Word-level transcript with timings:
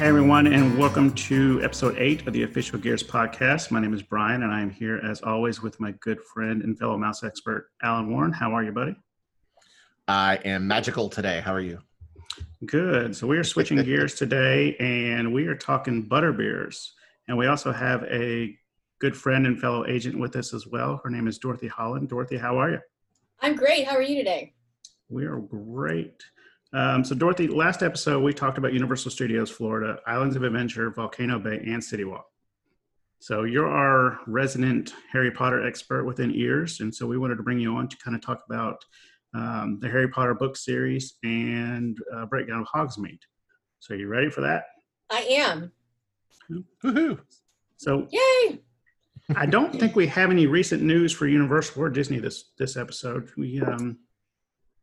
Hey, 0.00 0.08
everyone, 0.08 0.46
and 0.46 0.78
welcome 0.78 1.12
to 1.12 1.62
episode 1.62 1.94
eight 1.98 2.26
of 2.26 2.32
the 2.32 2.44
Official 2.44 2.78
Gears 2.78 3.02
podcast. 3.02 3.70
My 3.70 3.80
name 3.80 3.92
is 3.92 4.02
Brian, 4.02 4.44
and 4.44 4.50
I 4.50 4.62
am 4.62 4.70
here 4.70 4.96
as 4.96 5.20
always 5.20 5.60
with 5.60 5.78
my 5.78 5.92
good 6.00 6.22
friend 6.22 6.62
and 6.62 6.78
fellow 6.78 6.96
mouse 6.96 7.22
expert, 7.22 7.68
Allen 7.82 8.10
Warren. 8.10 8.32
How 8.32 8.50
are 8.56 8.64
you, 8.64 8.72
buddy? 8.72 8.96
I 10.08 10.36
am 10.36 10.66
magical 10.66 11.10
today. 11.10 11.42
How 11.44 11.52
are 11.52 11.60
you? 11.60 11.80
Good. 12.64 13.14
So, 13.14 13.26
we 13.26 13.36
are 13.36 13.44
switching 13.44 13.76
gears 13.84 14.14
today, 14.14 14.74
and 14.80 15.34
we 15.34 15.46
are 15.48 15.54
talking 15.54 16.08
butterbeers. 16.08 16.92
And 17.28 17.36
we 17.36 17.48
also 17.48 17.70
have 17.70 18.02
a 18.04 18.56
good 19.00 19.14
friend 19.14 19.46
and 19.46 19.60
fellow 19.60 19.84
agent 19.86 20.18
with 20.18 20.34
us 20.34 20.54
as 20.54 20.66
well. 20.66 21.02
Her 21.04 21.10
name 21.10 21.28
is 21.28 21.36
Dorothy 21.36 21.68
Holland. 21.68 22.08
Dorothy, 22.08 22.38
how 22.38 22.56
are 22.56 22.70
you? 22.70 22.80
I'm 23.40 23.54
great. 23.54 23.86
How 23.86 23.96
are 23.96 24.02
you 24.02 24.16
today? 24.16 24.54
We 25.10 25.26
are 25.26 25.40
great. 25.40 26.22
Um, 26.72 27.04
so, 27.04 27.14
Dorothy, 27.14 27.48
last 27.48 27.82
episode 27.82 28.22
we 28.22 28.32
talked 28.32 28.58
about 28.58 28.72
Universal 28.72 29.10
Studios 29.10 29.50
Florida, 29.50 29.98
Islands 30.06 30.36
of 30.36 30.44
Adventure, 30.44 30.90
Volcano 30.90 31.38
Bay, 31.38 31.60
and 31.66 31.82
City 31.82 32.04
Walk. 32.04 32.26
So, 33.18 33.42
you're 33.42 33.68
our 33.68 34.20
resident 34.26 34.94
Harry 35.12 35.32
Potter 35.32 35.66
expert 35.66 36.04
within 36.04 36.32
ears, 36.32 36.80
and 36.80 36.94
so 36.94 37.06
we 37.06 37.18
wanted 37.18 37.36
to 37.36 37.42
bring 37.42 37.58
you 37.58 37.74
on 37.74 37.88
to 37.88 37.96
kind 37.96 38.14
of 38.14 38.22
talk 38.22 38.42
about 38.48 38.84
um, 39.34 39.78
the 39.80 39.88
Harry 39.88 40.08
Potter 40.08 40.34
book 40.34 40.56
series 40.56 41.14
and 41.24 41.98
uh, 42.14 42.26
breakdown 42.26 42.60
of 42.60 42.68
Hogsmeade. 42.68 43.20
So, 43.80 43.94
are 43.94 43.98
you 43.98 44.06
ready 44.06 44.30
for 44.30 44.42
that? 44.42 44.64
I 45.10 45.22
am. 45.22 45.72
Woohoo! 46.84 47.18
So, 47.76 48.06
Yay! 48.10 48.60
I 49.36 49.46
don't 49.46 49.78
think 49.78 49.96
we 49.96 50.06
have 50.08 50.30
any 50.30 50.46
recent 50.46 50.82
news 50.82 51.12
for 51.12 51.26
Universal 51.26 51.82
or 51.82 51.90
Disney 51.90 52.18
this 52.20 52.52
this 52.58 52.76
episode. 52.76 53.30
We 53.36 53.60
um, 53.60 53.98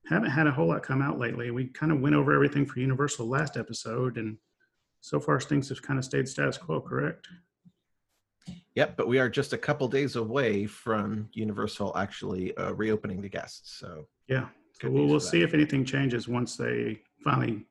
haven't 0.09 0.31
had 0.31 0.47
a 0.47 0.51
whole 0.51 0.67
lot 0.67 0.83
come 0.83 1.01
out 1.01 1.19
lately. 1.19 1.51
We 1.51 1.65
kind 1.65 1.91
of 1.91 1.99
went 1.99 2.15
over 2.15 2.33
everything 2.33 2.65
for 2.65 2.79
Universal 2.79 3.27
last 3.27 3.57
episode, 3.57 4.17
and 4.17 4.37
so 5.01 5.19
far 5.19 5.39
things 5.39 5.69
have 5.69 5.81
kind 5.81 5.99
of 5.99 6.05
stayed 6.05 6.27
status 6.27 6.57
quo. 6.57 6.79
Correct? 6.81 7.27
Yep, 8.75 8.95
but 8.95 9.07
we 9.07 9.19
are 9.19 9.29
just 9.29 9.53
a 9.53 9.57
couple 9.57 9.87
days 9.87 10.15
away 10.15 10.65
from 10.65 11.29
Universal 11.33 11.97
actually 11.97 12.55
uh, 12.57 12.73
reopening 12.73 13.21
to 13.21 13.29
guests. 13.29 13.79
So 13.79 14.07
Yeah. 14.27 14.47
So 14.79 14.91
we'll, 14.91 15.07
we'll 15.07 15.19
see 15.19 15.41
if 15.41 15.55
anything 15.55 15.83
changes 15.83 16.27
once 16.27 16.55
they 16.55 16.99
finally, 17.23 17.65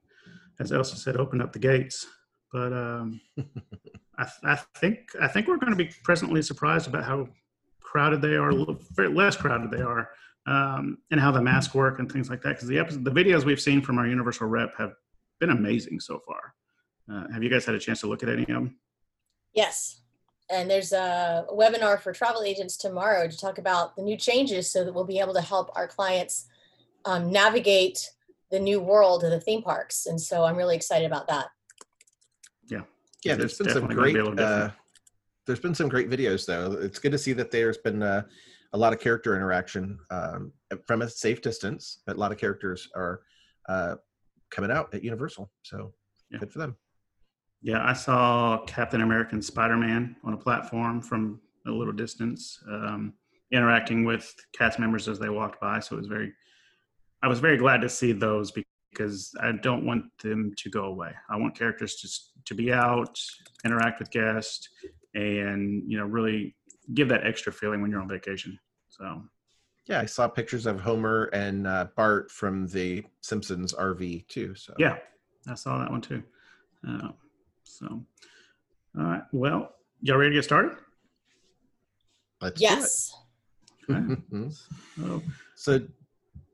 as 0.58 0.72
Elsa 0.72 0.96
said, 0.96 1.16
open 1.16 1.40
up 1.40 1.52
the 1.52 1.60
gates. 1.60 2.06
But 2.52 2.72
um, 2.72 3.20
I, 4.18 4.24
th- 4.24 4.42
I 4.42 4.56
think 4.78 5.10
I 5.20 5.28
think 5.28 5.46
we're 5.46 5.58
going 5.58 5.70
to 5.70 5.76
be 5.76 5.90
pleasantly 6.04 6.42
surprised 6.42 6.88
about 6.88 7.04
how 7.04 7.28
crowded 7.80 8.20
they 8.20 8.34
are, 8.34 8.50
a 8.50 8.54
little 8.54 8.78
very 8.92 9.08
less 9.08 9.36
crowded 9.36 9.70
they 9.70 9.82
are, 9.82 10.10
um, 10.46 10.98
and 11.10 11.20
how 11.20 11.30
the 11.30 11.40
masks 11.40 11.74
work 11.74 11.98
and 11.98 12.10
things 12.10 12.30
like 12.30 12.42
that. 12.42 12.50
Because 12.50 12.68
the 12.68 12.78
episode, 12.78 13.04
the 13.04 13.10
videos 13.10 13.44
we've 13.44 13.60
seen 13.60 13.80
from 13.82 13.98
our 13.98 14.06
Universal 14.06 14.46
rep 14.48 14.74
have 14.76 14.92
been 15.40 15.50
amazing 15.50 16.00
so 16.00 16.20
far. 16.26 16.54
Uh, 17.10 17.30
have 17.32 17.42
you 17.42 17.50
guys 17.50 17.64
had 17.64 17.74
a 17.74 17.78
chance 17.78 18.00
to 18.00 18.06
look 18.06 18.22
at 18.22 18.28
any 18.28 18.42
of 18.42 18.48
them? 18.48 18.76
Yes. 19.54 20.00
And 20.50 20.70
there's 20.70 20.92
a 20.92 21.44
webinar 21.52 22.00
for 22.00 22.12
travel 22.12 22.42
agents 22.42 22.76
tomorrow 22.76 23.28
to 23.28 23.36
talk 23.36 23.58
about 23.58 23.96
the 23.96 24.02
new 24.02 24.16
changes 24.16 24.70
so 24.70 24.84
that 24.84 24.92
we'll 24.92 25.04
be 25.04 25.18
able 25.18 25.34
to 25.34 25.40
help 25.40 25.70
our 25.74 25.88
clients 25.88 26.46
um, 27.04 27.30
navigate 27.32 28.10
the 28.50 28.60
new 28.60 28.80
world 28.80 29.24
of 29.24 29.30
the 29.30 29.40
theme 29.40 29.62
parks. 29.62 30.06
And 30.06 30.20
so 30.20 30.44
I'm 30.44 30.56
really 30.56 30.76
excited 30.76 31.06
about 31.06 31.26
that. 31.28 31.46
yeah, 33.26 33.32
It's 33.32 33.58
there's 33.58 33.58
been 33.58 33.74
some 33.74 33.88
definitely 33.88 33.94
be 33.96 34.12
great. 34.12 34.14
a 34.14 34.18
little 34.18 34.34
different. 34.36 34.62
Uh, 34.62 34.74
there's 35.46 35.60
been 35.60 35.74
some 35.74 35.88
great 35.88 36.08
videos 36.10 36.46
though. 36.46 36.72
It's 36.72 36.98
good 36.98 37.12
to 37.12 37.18
see 37.18 37.32
that 37.34 37.50
there's 37.50 37.78
been 37.78 38.02
uh, 38.02 38.22
a 38.72 38.78
lot 38.78 38.92
of 38.92 39.00
character 39.00 39.34
interaction 39.36 39.98
um, 40.10 40.52
from 40.86 41.02
a 41.02 41.08
safe 41.08 41.40
distance. 41.42 42.02
But 42.06 42.16
a 42.16 42.18
lot 42.18 42.32
of 42.32 42.38
characters 42.38 42.88
are 42.94 43.22
uh, 43.68 43.96
coming 44.50 44.70
out 44.70 44.94
at 44.94 45.02
Universal, 45.04 45.50
so 45.62 45.92
Yeah. 46.30 46.38
good 46.38 46.52
for 46.52 46.58
them. 46.58 46.76
Yeah, 47.62 47.84
I 47.84 47.94
saw 47.94 48.64
Captain 48.66 49.00
America 49.00 49.30
and 49.32 49.44
Spider 49.44 49.76
Man 49.76 50.16
on 50.24 50.34
a 50.34 50.36
platform 50.36 51.00
from 51.00 51.40
a 51.66 51.70
little 51.70 51.92
distance, 51.92 52.60
um, 52.68 53.14
interacting 53.50 54.04
with 54.04 54.32
cast 54.56 54.78
members 54.78 55.08
as 55.08 55.18
they 55.18 55.28
walked 55.28 55.60
by. 55.60 55.80
So 55.80 55.96
it 55.96 55.98
was 55.98 56.06
very, 56.06 56.32
I 57.22 57.28
was 57.28 57.40
very 57.40 57.56
glad 57.56 57.80
to 57.80 57.88
see 57.88 58.12
those 58.12 58.52
because 58.90 59.34
I 59.40 59.52
don't 59.52 59.84
want 59.84 60.04
them 60.22 60.52
to 60.56 60.70
go 60.70 60.84
away. 60.84 61.12
I 61.28 61.36
want 61.36 61.58
characters 61.58 61.96
just 61.96 62.32
to 62.44 62.54
be 62.54 62.72
out, 62.72 63.18
interact 63.64 63.98
with 63.98 64.10
guests, 64.10 64.68
and 65.14 65.82
you 65.90 65.98
know 65.98 66.04
really 66.04 66.54
give 66.94 67.08
that 67.08 67.26
extra 67.26 67.52
feeling 67.52 67.82
when 67.82 67.90
you're 67.90 68.00
on 68.00 68.08
vacation. 68.08 68.58
So 68.96 69.22
Yeah, 69.86 70.00
I 70.00 70.06
saw 70.06 70.28
pictures 70.28 70.66
of 70.66 70.80
Homer 70.80 71.24
and 71.32 71.66
uh, 71.66 71.88
Bart 71.96 72.30
from 72.30 72.66
the 72.68 73.04
Simpsons 73.20 73.72
RV 73.74 74.26
too. 74.28 74.54
So 74.54 74.74
yeah, 74.78 74.96
I 75.48 75.54
saw 75.54 75.78
that 75.78 75.90
one 75.90 76.00
too. 76.00 76.22
Uh, 76.86 77.08
so, 77.64 77.86
all 78.96 79.04
right, 79.04 79.22
well, 79.32 79.74
y'all 80.00 80.16
ready 80.16 80.30
to 80.30 80.36
get 80.36 80.44
started? 80.44 80.78
let's 82.40 82.60
Yes. 82.60 83.12
do 83.88 83.94
Okay. 83.94 84.14
it. 84.32 84.52
So, 84.96 85.22
So, 85.56 85.80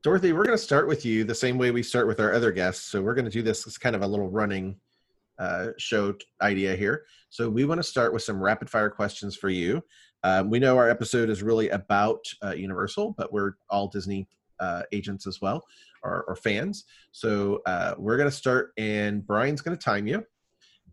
Dorothy, 0.01 0.33
we're 0.33 0.45
going 0.45 0.57
to 0.57 0.63
start 0.63 0.87
with 0.87 1.05
you 1.05 1.23
the 1.23 1.35
same 1.35 1.57
way 1.57 1.71
we 1.71 1.83
start 1.83 2.07
with 2.07 2.19
our 2.19 2.33
other 2.33 2.51
guests. 2.51 2.85
So, 2.85 3.01
we're 3.01 3.13
going 3.13 3.25
to 3.25 3.31
do 3.31 3.41
this 3.41 3.67
as 3.67 3.77
kind 3.77 3.95
of 3.95 4.01
a 4.01 4.07
little 4.07 4.29
running 4.29 4.79
uh, 5.39 5.67
show 5.77 6.13
t- 6.13 6.25
idea 6.41 6.75
here. 6.75 7.05
So, 7.29 7.49
we 7.49 7.65
want 7.65 7.79
to 7.79 7.83
start 7.83 8.13
with 8.13 8.23
some 8.23 8.41
rapid 8.41 8.69
fire 8.69 8.89
questions 8.89 9.35
for 9.35 9.49
you. 9.49 9.83
Um, 10.23 10.49
we 10.49 10.59
know 10.59 10.77
our 10.77 10.89
episode 10.89 11.29
is 11.29 11.43
really 11.43 11.69
about 11.69 12.25
uh, 12.43 12.51
Universal, 12.51 13.15
but 13.17 13.33
we're 13.33 13.53
all 13.69 13.87
Disney 13.87 14.27
uh, 14.59 14.83
agents 14.91 15.27
as 15.27 15.41
well, 15.41 15.65
or, 16.03 16.23
or 16.27 16.35
fans. 16.35 16.85
So, 17.11 17.61
uh, 17.65 17.95
we're 17.97 18.17
going 18.17 18.29
to 18.29 18.35
start, 18.35 18.73
and 18.77 19.25
Brian's 19.25 19.61
going 19.61 19.77
to 19.77 19.83
time 19.83 20.07
you. 20.07 20.25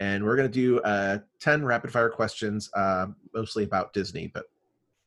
And 0.01 0.25
we're 0.25 0.37
going 0.37 0.51
to 0.51 0.53
do 0.53 0.81
uh, 0.81 1.19
10 1.41 1.63
rapid 1.65 1.93
fire 1.93 2.09
questions, 2.09 2.71
uh, 2.75 3.09
mostly 3.35 3.65
about 3.65 3.93
Disney, 3.93 4.31
but 4.33 4.47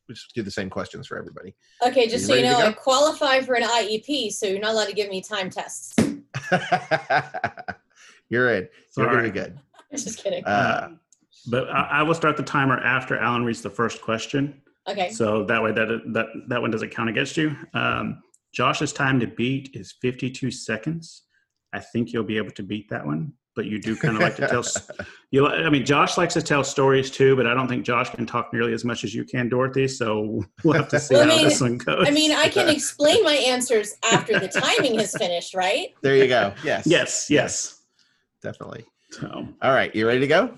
we 0.08 0.14
just 0.14 0.32
do 0.34 0.42
the 0.42 0.50
same 0.50 0.70
questions 0.70 1.08
for 1.08 1.18
everybody. 1.18 1.54
Okay, 1.84 2.06
just 2.08 2.28
you 2.28 2.28
so 2.28 2.34
you 2.34 2.42
know. 2.42 2.58
I 2.58 2.72
qualify 2.72 3.40
for 3.40 3.54
an 3.54 3.64
IEP, 3.64 4.32
so 4.32 4.46
you're 4.46 4.60
not 4.60 4.72
allowed 4.72 4.86
to 4.86 4.92
give 4.92 5.08
me 5.08 5.20
time 5.20 5.50
tests. 5.50 5.94
You're 8.28 8.50
in. 8.50 8.62
You're 8.62 8.68
Sorry. 8.90 9.08
gonna 9.08 9.22
be 9.22 9.30
good. 9.30 9.58
just 9.92 10.22
kidding. 10.22 10.44
Uh, 10.44 10.90
but 11.48 11.68
I, 11.70 11.88
I 12.00 12.02
will 12.02 12.14
start 12.14 12.36
the 12.36 12.42
timer 12.42 12.78
after 12.78 13.18
Allen 13.18 13.44
reads 13.44 13.62
the 13.62 13.70
first 13.70 14.00
question, 14.02 14.60
Okay. 14.88 15.10
so 15.10 15.44
that 15.44 15.62
way 15.62 15.72
that 15.72 15.88
that 16.12 16.26
that 16.48 16.60
one 16.60 16.70
doesn't 16.70 16.90
count 16.90 17.08
against 17.08 17.36
you. 17.36 17.56
Um, 17.74 18.22
Josh's 18.52 18.92
time 18.92 19.18
to 19.20 19.26
beat 19.26 19.70
is 19.74 19.94
52 20.00 20.50
seconds. 20.50 21.22
I 21.72 21.80
think 21.80 22.12
you'll 22.12 22.22
be 22.24 22.36
able 22.36 22.52
to 22.52 22.62
beat 22.62 22.88
that 22.90 23.04
one, 23.04 23.32
but 23.56 23.64
you 23.66 23.80
do 23.80 23.96
kind 23.96 24.14
of 24.16 24.22
like 24.22 24.36
to 24.36 24.46
tell. 24.46 24.62
You, 25.32 25.48
I 25.48 25.68
mean, 25.68 25.84
Josh 25.84 26.16
likes 26.16 26.34
to 26.34 26.42
tell 26.42 26.62
stories 26.62 27.10
too, 27.10 27.34
but 27.34 27.44
I 27.48 27.54
don't 27.54 27.66
think 27.66 27.84
Josh 27.84 28.08
can 28.10 28.24
talk 28.24 28.52
nearly 28.52 28.72
as 28.72 28.84
much 28.84 29.02
as 29.02 29.12
you 29.12 29.24
can, 29.24 29.48
Dorothy. 29.48 29.88
So 29.88 30.44
we'll 30.62 30.74
have 30.74 30.88
to 30.90 31.00
see 31.00 31.14
Well, 31.16 31.24
I 31.24 31.30
how 31.30 31.36
mean- 31.38 31.44
this 31.48 31.60
one 31.60 31.78
goes. 31.78 32.06
I 32.06 32.12
mean, 32.12 32.30
I 32.30 32.48
can 32.48 32.68
explain 32.68 33.24
my 33.24 33.34
answers 33.34 33.94
after 34.12 34.38
the 34.38 34.46
timing 34.46 34.96
has 35.00 35.12
finished, 35.16 35.52
right? 35.56 35.88
there 36.02 36.14
you 36.14 36.28
go. 36.28 36.54
Yes. 36.62 36.86
yes, 36.86 37.26
yes. 37.28 37.82
Definitely. 38.42 38.84
So 39.10 39.48
All 39.60 39.72
right. 39.72 39.92
You 39.96 40.06
ready 40.06 40.20
to 40.20 40.26
go? 40.28 40.56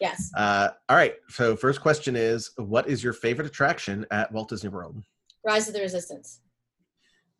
Yes. 0.00 0.30
Uh, 0.36 0.68
all 0.88 0.96
right. 0.96 1.14
So 1.28 1.56
first 1.56 1.80
question 1.80 2.16
is, 2.16 2.50
what 2.56 2.88
is 2.88 3.02
your 3.02 3.12
favorite 3.12 3.46
attraction 3.46 4.06
at 4.10 4.30
Walt 4.32 4.48
Disney 4.48 4.68
World? 4.70 5.02
Rise 5.44 5.68
of 5.68 5.74
the 5.74 5.80
Resistance. 5.80 6.40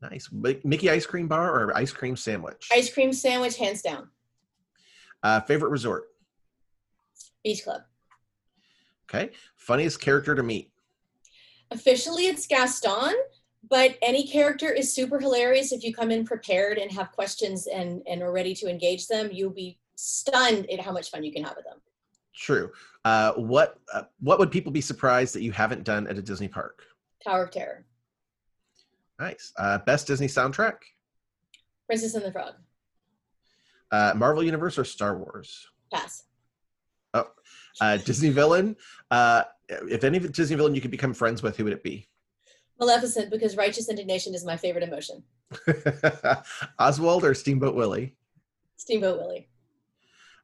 Nice. 0.03 0.29
Mickey 0.33 0.91
ice 0.91 1.07
cream 1.07 1.29
bar 1.29 1.59
or 1.59 1.77
ice 1.77 1.93
cream 1.93 2.17
sandwich? 2.17 2.69
Ice 2.73 2.93
cream 2.93 3.13
sandwich, 3.13 3.57
hands 3.57 3.83
down. 3.83 4.09
Uh, 5.23 5.41
favorite 5.41 5.71
resort? 5.71 6.05
Beach 7.43 7.65
Club. 7.65 7.83
Okay. 9.09 9.33
Funniest 9.57 10.01
character 10.01 10.35
to 10.35 10.43
meet? 10.43 10.71
Officially, 11.71 12.27
it's 12.27 12.47
Gaston, 12.47 13.15
but 13.69 13.97
any 14.03 14.27
character 14.27 14.71
is 14.71 14.95
super 14.95 15.19
hilarious 15.19 15.73
if 15.73 15.83
you 15.83 15.95
come 15.95 16.11
in 16.11 16.25
prepared 16.25 16.79
and 16.79 16.93
have 16.93 17.13
questions 17.13 17.67
and, 17.67 18.03
and 18.07 18.23
are 18.23 18.33
ready 18.33 18.55
to 18.55 18.69
engage 18.69 19.09
them. 19.09 19.31
You'll 19.33 19.51
be 19.51 19.79
stunned 19.97 20.71
at 20.71 20.81
how 20.81 20.93
much 20.93 21.11
fun 21.11 21.25
you 21.25 21.33
can 21.33 21.43
have 21.45 21.57
with 21.57 21.65
them. 21.65 21.81
True. 22.37 22.71
Uh, 23.05 23.33
what 23.33 23.79
uh, 23.93 24.03
What 24.21 24.39
would 24.39 24.51
people 24.51 24.73
be 24.73 24.81
surprised 24.81 25.35
that 25.35 25.43
you 25.43 25.53
haven't 25.53 25.85
done 25.85 26.07
at 26.07 26.19
a 26.19 26.23
Disney 26.23 26.49
park? 26.49 26.83
Tower 27.25 27.45
of 27.45 27.51
Terror. 27.51 27.85
Nice. 29.19 29.53
Uh, 29.59 29.79
best 29.79 30.07
Disney 30.07 30.27
soundtrack? 30.27 30.77
Princess 31.87 32.15
and 32.15 32.25
the 32.25 32.33
Frog. 32.33 32.55
Uh, 33.91 34.13
Marvel 34.17 34.43
Universe 34.43 34.79
or 34.79 34.85
Star 34.85 35.17
Wars? 35.17 35.67
Pass. 35.93 36.25
Uh, 37.81 37.97
Disney 37.99 38.31
villain. 38.31 38.77
Uh, 39.11 39.43
if 39.69 40.03
any 40.05 40.19
Disney 40.19 40.57
villain 40.57 40.75
you 40.75 40.81
could 40.81 40.91
become 40.91 41.13
friends 41.15 41.43
with, 41.43 41.57
who 41.57 41.65
would 41.65 41.73
it 41.73 41.83
be? 41.83 42.09
Maleficent, 42.79 43.31
because 43.31 43.57
righteous 43.57 43.89
indignation 43.89 44.35
is 44.35 44.45
my 44.45 44.57
favorite 44.57 44.85
emotion. 44.85 45.23
Oswald 46.79 47.25
or 47.25 47.35
Steamboat 47.35 47.75
Willie? 47.75 48.15
Steamboat 48.77 49.19
Willie. 49.19 49.49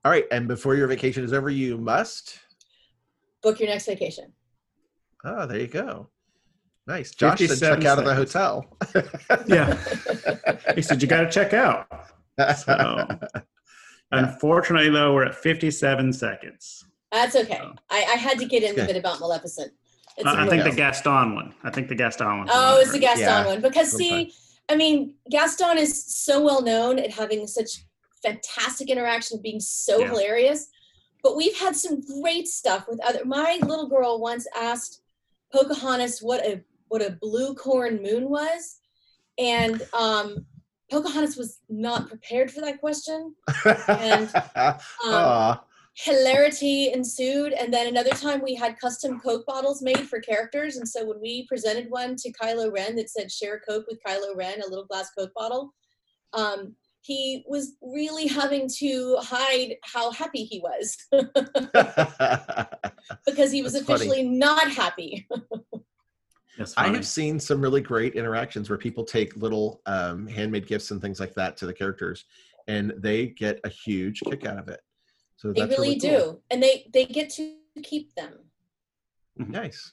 All 0.04 0.10
right, 0.10 0.24
and 0.32 0.48
before 0.48 0.74
your 0.74 0.86
vacation 0.88 1.22
is 1.24 1.32
over, 1.32 1.48
you 1.50 1.78
must. 1.78 2.38
Book 3.42 3.60
your 3.60 3.68
next 3.68 3.86
vacation. 3.86 4.32
Oh, 5.24 5.46
there 5.46 5.60
you 5.60 5.68
go. 5.68 6.08
Nice. 6.88 7.12
Josh 7.12 7.38
said 7.38 7.48
57 7.50 7.80
check 7.80 7.88
out 7.88 7.98
of 7.98 8.04
the 8.04 8.14
hotel. 8.14 8.66
Yeah. 9.46 9.76
he 10.74 10.82
said 10.82 11.00
you 11.00 11.06
got 11.08 11.20
to 11.22 11.30
check 11.30 11.52
out. 11.54 11.86
So- 12.58 13.06
Unfortunately, 14.12 14.90
though, 14.90 15.14
we're 15.14 15.24
at 15.24 15.34
57 15.34 16.12
seconds. 16.12 16.84
That's 17.12 17.34
okay. 17.36 17.58
Oh. 17.62 17.72
I, 17.90 18.04
I 18.12 18.16
had 18.16 18.38
to 18.40 18.44
get 18.44 18.62
in 18.62 18.78
a 18.78 18.86
bit 18.86 18.96
about 18.96 19.20
Maleficent. 19.20 19.72
It's 20.18 20.26
Uh, 20.26 20.30
a 20.30 20.32
I 20.32 20.44
movie. 20.44 20.50
think 20.50 20.64
the. 20.64 20.76
Gaston 20.76 21.34
one. 21.34 21.54
I 21.62 21.70
think 21.70 21.88
the 21.88 21.94
Gaston 21.94 22.38
one. 22.38 22.48
Oh, 22.50 22.78
it's 22.80 22.92
the 22.92 22.98
Gaston 22.98 23.20
Yeah, 23.26 23.46
one. 23.46 23.62
Because 23.62 23.90
see, 23.96 24.34
I 24.68 24.76
mean, 24.76 25.14
Gaston 25.30 25.78
is 25.78 26.04
so 26.14 26.42
well 26.42 26.60
known 26.62 26.98
at 26.98 27.10
having 27.10 27.46
such 27.46 27.84
fantastic 28.22 28.88
interaction, 28.88 29.40
being 29.42 29.60
so 29.60 30.00
Yeah. 30.00 30.08
hilarious. 30.08 30.68
But 31.22 31.36
we've 31.36 31.56
had 31.56 31.76
some 31.76 32.00
great 32.00 32.48
stuff 32.48 32.86
with 32.88 33.00
other. 33.00 33.24
My 33.24 33.58
little 33.62 33.88
girl 33.88 34.20
once 34.20 34.46
asked 34.56 35.02
Pocahontas 35.52 36.20
what 36.20 36.44
a 36.44 36.62
what 36.88 37.02
a 37.02 37.16
blue 37.22 37.54
corn 37.54 38.02
moon 38.02 38.28
was, 38.28 38.80
and 39.38 39.82
um, 39.94 40.44
Pocahontas 40.90 41.36
was 41.36 41.60
not 41.70 42.08
prepared 42.08 42.50
for 42.50 42.60
that 42.60 42.80
question. 42.80 43.34
And, 43.88 44.30
Um, 45.04 45.58
hilarity 45.94 46.90
ensued 46.92 47.52
and 47.52 47.72
then 47.72 47.86
another 47.86 48.10
time 48.10 48.40
we 48.42 48.54
had 48.54 48.78
custom 48.78 49.20
coke 49.20 49.44
bottles 49.44 49.82
made 49.82 50.08
for 50.08 50.20
characters 50.20 50.76
and 50.76 50.88
so 50.88 51.04
when 51.04 51.20
we 51.20 51.46
presented 51.48 51.90
one 51.90 52.16
to 52.16 52.32
kylo 52.32 52.72
ren 52.72 52.96
that 52.96 53.10
said 53.10 53.30
share 53.30 53.60
coke 53.68 53.84
with 53.86 54.00
kylo 54.06 54.34
ren 54.34 54.62
a 54.62 54.66
little 54.66 54.86
glass 54.86 55.10
coke 55.10 55.32
bottle 55.34 55.74
um, 56.32 56.74
he 57.02 57.44
was 57.46 57.72
really 57.82 58.26
having 58.26 58.68
to 58.78 59.16
hide 59.20 59.74
how 59.82 60.10
happy 60.12 60.44
he 60.44 60.60
was 60.60 60.96
because 63.26 63.50
he 63.52 63.62
was 63.62 63.72
That's 63.72 63.84
funny. 63.84 63.96
officially 63.96 64.22
not 64.22 64.70
happy 64.70 65.26
That's 66.56 66.74
I 66.76 66.88
have 66.88 67.06
seen 67.06 67.38
some 67.40 67.60
really 67.60 67.80
great 67.80 68.14
interactions 68.14 68.70
where 68.70 68.78
people 68.78 69.04
take 69.04 69.36
little 69.36 69.82
um, 69.86 70.26
handmade 70.26 70.66
gifts 70.66 70.90
and 70.90 71.00
things 71.00 71.18
like 71.18 71.34
that 71.34 71.56
to 71.58 71.66
the 71.66 71.72
characters, 71.72 72.24
and 72.68 72.92
they 72.98 73.28
get 73.28 73.58
a 73.64 73.68
huge 73.68 74.20
kick 74.20 74.44
out 74.46 74.58
of 74.58 74.68
it. 74.68 74.80
So 75.36 75.52
they 75.52 75.60
that's 75.62 75.78
really, 75.78 75.98
cool. 75.98 76.10
do 76.10 76.40
and 76.50 76.62
they 76.62 76.88
they 76.92 77.04
get 77.06 77.30
to 77.30 77.54
keep 77.82 78.14
them 78.14 78.34
Nice. 79.36 79.92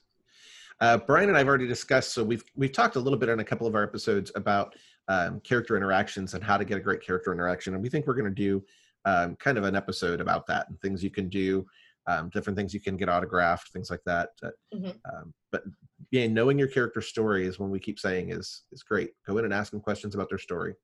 Uh, 0.81 0.97
Brian 0.97 1.29
and 1.29 1.38
I've 1.38 1.47
already 1.47 1.67
discussed. 1.67 2.13
So 2.13 2.23
we've 2.23 2.44
we've 2.55 2.71
talked 2.71 2.95
a 2.95 3.00
little 3.00 3.19
bit 3.19 3.29
on 3.29 3.39
a 3.39 3.44
couple 3.44 3.67
of 3.67 3.75
our 3.75 3.83
episodes 3.83 4.31
about 4.35 4.75
um, 5.09 5.39
character 5.41 5.75
interactions 5.75 6.33
and 6.35 6.44
how 6.44 6.56
to 6.56 6.63
get 6.63 6.77
a 6.77 6.81
great 6.81 7.01
character 7.01 7.33
interaction, 7.33 7.73
and 7.73 7.83
we 7.83 7.89
think 7.89 8.07
we're 8.07 8.13
going 8.13 8.33
to 8.33 8.41
do 8.44 8.63
um, 9.06 9.35
kind 9.38 9.57
of 9.57 9.63
an 9.65 9.75
episode 9.75 10.21
about 10.21 10.45
that 10.47 10.69
and 10.69 10.79
things 10.81 11.03
you 11.03 11.09
can 11.09 11.27
do, 11.27 11.65
um, 12.07 12.29
different 12.29 12.56
things 12.57 12.73
you 12.73 12.79
can 12.79 12.95
get 12.95 13.09
autographed, 13.09 13.69
things 13.73 13.89
like 13.89 14.03
that. 14.06 14.29
Uh, 14.44 14.50
Mhm. 14.73 14.95
um, 15.11 15.33
but 15.51 15.63
yeah, 16.11 16.27
knowing 16.27 16.59
your 16.59 16.67
character 16.67 17.01
story 17.01 17.45
is 17.47 17.57
one 17.59 17.71
we 17.71 17.79
keep 17.79 18.00
saying 18.00 18.29
is 18.29 18.63
is 18.71 18.83
great. 18.83 19.11
Go 19.25 19.38
in 19.39 19.45
and 19.45 19.53
ask 19.53 19.71
them 19.71 19.81
questions 19.81 20.13
about 20.15 20.29
their 20.29 20.38
story. 20.38 20.75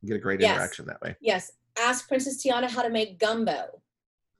You 0.00 0.08
get 0.08 0.16
a 0.16 0.20
great 0.20 0.40
Yes. 0.40 0.50
interaction 0.54 0.86
that 0.86 1.00
way. 1.02 1.16
yes 1.20 1.52
ask 1.78 2.06
princess 2.06 2.36
tiana 2.44 2.68
how 2.68 2.82
to 2.82 2.90
make 2.90 3.18
gumbo 3.18 3.80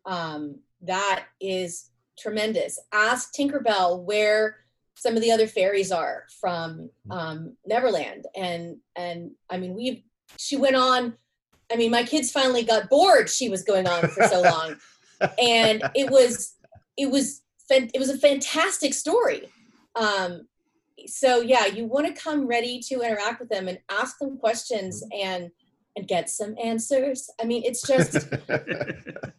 um, 0.05 0.59
that 0.83 1.25
is 1.41 1.91
tremendous 2.19 2.79
ask 2.93 3.33
tinkerbell 3.35 4.03
where 4.05 4.62
some 4.95 5.17
of 5.17 5.23
the 5.23 5.31
other 5.31 5.47
fairies 5.47 5.91
are 5.91 6.25
from 6.41 6.91
um, 7.11 7.57
neverland. 7.67 8.27
And 8.37 8.77
and 8.97 9.33
i 9.51 9.57
mean 9.57 9.75
we 9.75 10.05
she 10.37 10.57
went 10.57 10.77
on 10.77 11.15
i 11.73 11.77
mean 11.77 11.91
my 11.91 12.05
kids 12.05 12.31
finally 12.31 12.63
got 12.63 12.89
bored 12.89 13.29
she 13.29 13.49
was 13.49 13.63
going 13.63 13.87
on 13.87 14.09
for 14.09 14.25
so 14.25 14.43
long. 14.43 14.77
And 15.39 15.85
it 15.95 16.11
was 16.11 16.57
it 16.97 17.09
was 17.09 17.43
it 17.71 17.99
was 17.99 18.11
a 18.11 18.19
fantastic 18.19 18.93
story. 18.93 19.49
Um 19.95 20.49
so 21.07 21.41
yeah 21.41 21.67
you 21.67 21.85
want 21.87 22.07
to 22.09 22.23
come 22.23 22.49
ready 22.49 22.81
to 22.89 23.03
interact 23.03 23.39
with 23.39 23.49
them 23.49 23.69
and 23.69 23.79
ask 23.89 24.19
them 24.19 24.37
questions 24.37 25.05
and 25.17 25.53
and 25.95 26.09
get 26.09 26.29
some 26.29 26.57
answers. 26.61 27.31
I 27.41 27.45
mean 27.45 27.63
it's 27.65 27.87
just 27.87 28.17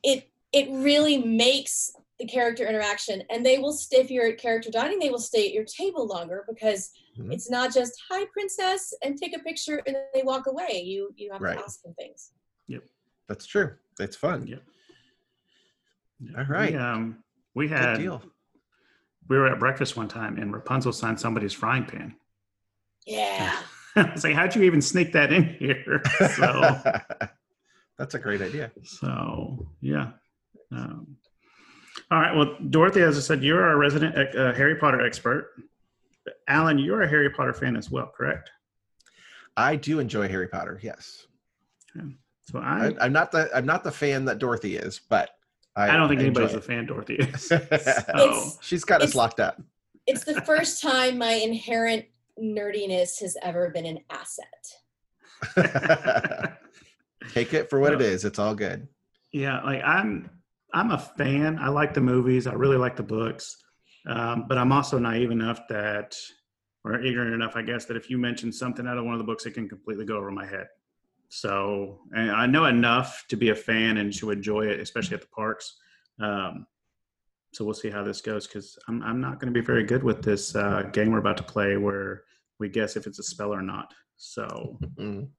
it 0.03 0.29
it 0.53 0.69
really 0.71 1.17
makes 1.17 1.91
the 2.23 2.31
character 2.31 2.65
interaction 2.67 3.21
and 3.29 3.45
they 3.45 3.57
will 3.57 3.73
stay 3.73 3.97
if 3.97 4.09
you're 4.09 4.27
at 4.27 4.37
character 4.37 4.71
dining 4.71 4.97
they 4.99 5.09
will 5.09 5.19
stay 5.19 5.47
at 5.47 5.53
your 5.53 5.65
table 5.65 6.07
longer 6.07 6.45
because 6.47 6.91
Mhm. 7.19 7.33
it's 7.33 7.49
not 7.49 7.73
just 7.73 7.93
hi 8.09 8.25
princess 8.31 8.93
and 9.03 9.17
take 9.17 9.35
a 9.35 9.39
picture 9.39 9.81
and 9.85 9.95
then 9.95 10.05
they 10.13 10.23
walk 10.23 10.47
away 10.47 10.81
you 10.85 11.13
you 11.17 11.31
have 11.33 11.41
Right. 11.41 11.57
to 11.57 11.63
ask 11.63 11.81
them 11.83 11.93
things 11.95 12.31
yep 12.67 12.83
That's 13.27 13.45
true. 13.45 13.75
It's 13.99 14.15
fun. 14.17 14.47
Yeah. 14.47 14.57
All 16.37 16.45
right. 16.45 16.73
We, 16.73 16.77
um, 16.79 17.23
we 17.55 17.67
Good 17.67 17.77
had 17.77 17.97
deal. 17.99 18.21
we 19.29 19.37
were 19.37 19.47
at 19.47 19.59
breakfast 19.59 19.95
one 19.95 20.07
time 20.07 20.37
and 20.37 20.51
Rapunzel 20.53 20.91
signed 20.93 21.19
somebody's 21.19 21.53
frying 21.53 21.85
pan. 21.85 22.15
yeah 23.05 23.57
I 23.95 24.11
was 24.11 24.23
like, 24.23 24.33
how'd 24.33 24.55
you 24.55 24.63
even 24.63 24.81
sneak 24.81 25.11
that 25.13 25.31
in 25.31 25.43
here? 25.43 26.01
So, 26.35 26.81
That's 27.99 28.15
a 28.15 28.19
great 28.19 28.41
idea. 28.41 28.71
so 28.83 29.67
yeah. 29.81 30.13
Um, 30.71 31.15
all 32.11 32.19
right. 32.19 32.35
Well, 32.35 32.55
Dorothy, 32.69 33.01
as 33.01 33.17
I 33.17 33.21
said, 33.21 33.43
you're 33.43 33.63
our 33.63 33.77
resident 33.77 34.15
uh, 34.35 34.53
Harry 34.53 34.75
Potter 34.75 35.05
expert. 35.05 35.51
Allen, 36.47 36.77
you're 36.77 37.01
a 37.01 37.07
Harry 37.09 37.29
Potter 37.29 37.53
fan 37.53 37.75
as 37.75 37.89
well, 37.91 38.11
correct? 38.15 38.49
I 39.57 39.75
do 39.75 39.99
enjoy 39.99 40.27
Harry 40.27 40.47
Potter. 40.47 40.79
Yes, 40.81 41.27
So 42.41 42.59
I, 42.59 42.87
I, 42.87 42.93
I'm 43.05 43.13
not 43.13 43.31
the 43.31 43.49
I'm 43.55 43.65
not 43.65 43.83
the 43.83 43.91
fan 43.91 44.25
that 44.25 44.39
Dorothy 44.39 44.75
is, 44.77 44.99
but 45.09 45.31
I, 45.75 45.89
I 45.89 45.97
don't 45.97 46.07
think 46.09 46.21
I 46.21 46.25
enjoy 46.25 46.41
anybody's 46.41 46.57
a 46.57 46.61
fan, 46.61 46.85
Dorothy 46.85 47.15
is. 47.19 47.47
So, 48.07 48.49
She's 48.61 48.83
got 48.83 49.01
us 49.01 49.15
locked 49.15 49.39
up. 49.39 49.61
it's 50.07 50.23
the 50.23 50.41
first 50.41 50.81
time 50.81 51.17
my 51.17 51.33
inherent 51.33 52.05
nerdiness 52.41 53.19
has 53.21 53.37
ever 53.43 53.69
been 53.69 53.85
an 53.85 53.99
asset 54.09 54.47
Take 57.29 57.53
it 57.53 57.69
for 57.69 57.79
what 57.79 57.93
it 57.93 57.99
No. 57.99 58.05
is. 58.05 58.25
It's 58.25 58.39
all 58.39 58.55
good. 58.55 58.87
yeah, 59.31 59.61
like 59.61 59.81
I'm, 59.83 60.29
I'm 60.73 60.91
a 60.91 60.97
fan. 60.97 61.59
I 61.59 61.69
like 61.69 61.93
the 61.93 62.01
movies. 62.01 62.47
I 62.47 62.53
really 62.53 62.77
like 62.77 62.95
the 62.95 63.03
books. 63.03 63.57
Um, 64.07 64.45
but 64.47 64.57
I'm 64.57 64.71
also 64.71 64.97
naive 64.99 65.31
enough 65.31 65.61
that, 65.69 66.15
or 66.83 66.99
ignorant 66.99 67.33
enough, 67.33 67.55
I 67.55 67.61
guess, 67.61 67.85
that 67.85 67.95
if 67.95 68.09
you 68.09 68.17
mention 68.17 68.51
something 68.51 68.87
out 68.87 68.97
of 68.97 69.05
one 69.05 69.13
of 69.13 69.19
the 69.19 69.25
books, 69.25 69.45
it 69.45 69.51
can 69.51 69.69
completely 69.69 70.05
go 70.05 70.17
over 70.17 70.31
my 70.31 70.45
head. 70.45 70.67
So, 71.29 72.01
I 72.15 72.45
know 72.45 72.65
enough 72.65 73.25
to 73.29 73.35
be 73.35 73.49
a 73.49 73.55
fan 73.55 73.97
and 73.97 74.13
to 74.15 74.29
enjoy 74.29 74.67
it, 74.67 74.79
especially 74.79 75.15
at 75.15 75.21
the 75.21 75.27
parks. 75.27 75.75
Um, 76.19 76.67
so 77.53 77.63
we'll 77.65 77.73
see 77.73 77.89
how 77.89 78.03
this 78.03 78.21
goes 78.21 78.47
because 78.47 78.77
I'm, 78.87 79.01
I'm 79.03 79.21
not 79.21 79.39
going 79.39 79.51
to 79.51 79.59
be 79.59 79.65
very 79.65 79.83
good 79.83 80.03
with 80.03 80.21
this 80.23 80.55
uh, 80.55 80.83
game 80.91 81.11
we're 81.11 81.19
about 81.19 81.37
to 81.37 81.43
play 81.43 81.77
where 81.77 82.23
we 82.59 82.67
guess 82.69 82.95
if 82.95 83.07
it's 83.07 83.19
a 83.19 83.23
spell 83.23 83.53
or 83.53 83.61
not. 83.61 83.93
So 84.17 84.79
Mm. 84.97 85.29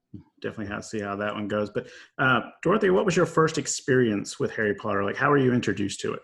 definitely 0.41 0.73
have 0.73 0.81
to 0.83 0.87
see 0.87 0.99
how 0.99 1.15
that 1.15 1.33
one 1.33 1.47
goes. 1.47 1.69
But 1.69 1.87
uh, 2.17 2.41
Dorothy, 2.61 2.89
what 2.89 3.05
was 3.05 3.15
your 3.15 3.25
first 3.25 3.57
experience 3.57 4.39
with 4.39 4.51
Harry 4.51 4.75
Potter? 4.75 5.03
Like, 5.03 5.15
how 5.15 5.29
were 5.29 5.37
you 5.37 5.53
introduced 5.53 5.99
to 6.01 6.13
it? 6.13 6.21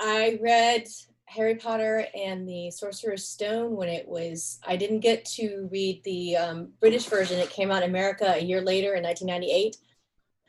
I 0.00 0.38
read 0.42 0.86
Harry 1.26 1.54
Potter 1.54 2.06
and 2.14 2.46
the 2.48 2.70
Sorcerer's 2.70 3.28
Stone 3.28 3.76
when 3.76 3.88
it 3.88 4.06
was. 4.06 4.58
I 4.66 4.76
didn't 4.76 5.00
get 5.00 5.24
to 5.36 5.68
read 5.70 6.02
the 6.04 6.36
um, 6.36 6.72
British 6.80 7.06
version. 7.06 7.38
It 7.38 7.50
came 7.50 7.70
out 7.70 7.82
in 7.82 7.88
America 7.88 8.34
a 8.36 8.42
year 8.42 8.60
later 8.60 8.94
in 8.94 9.02
1998. 9.02 9.76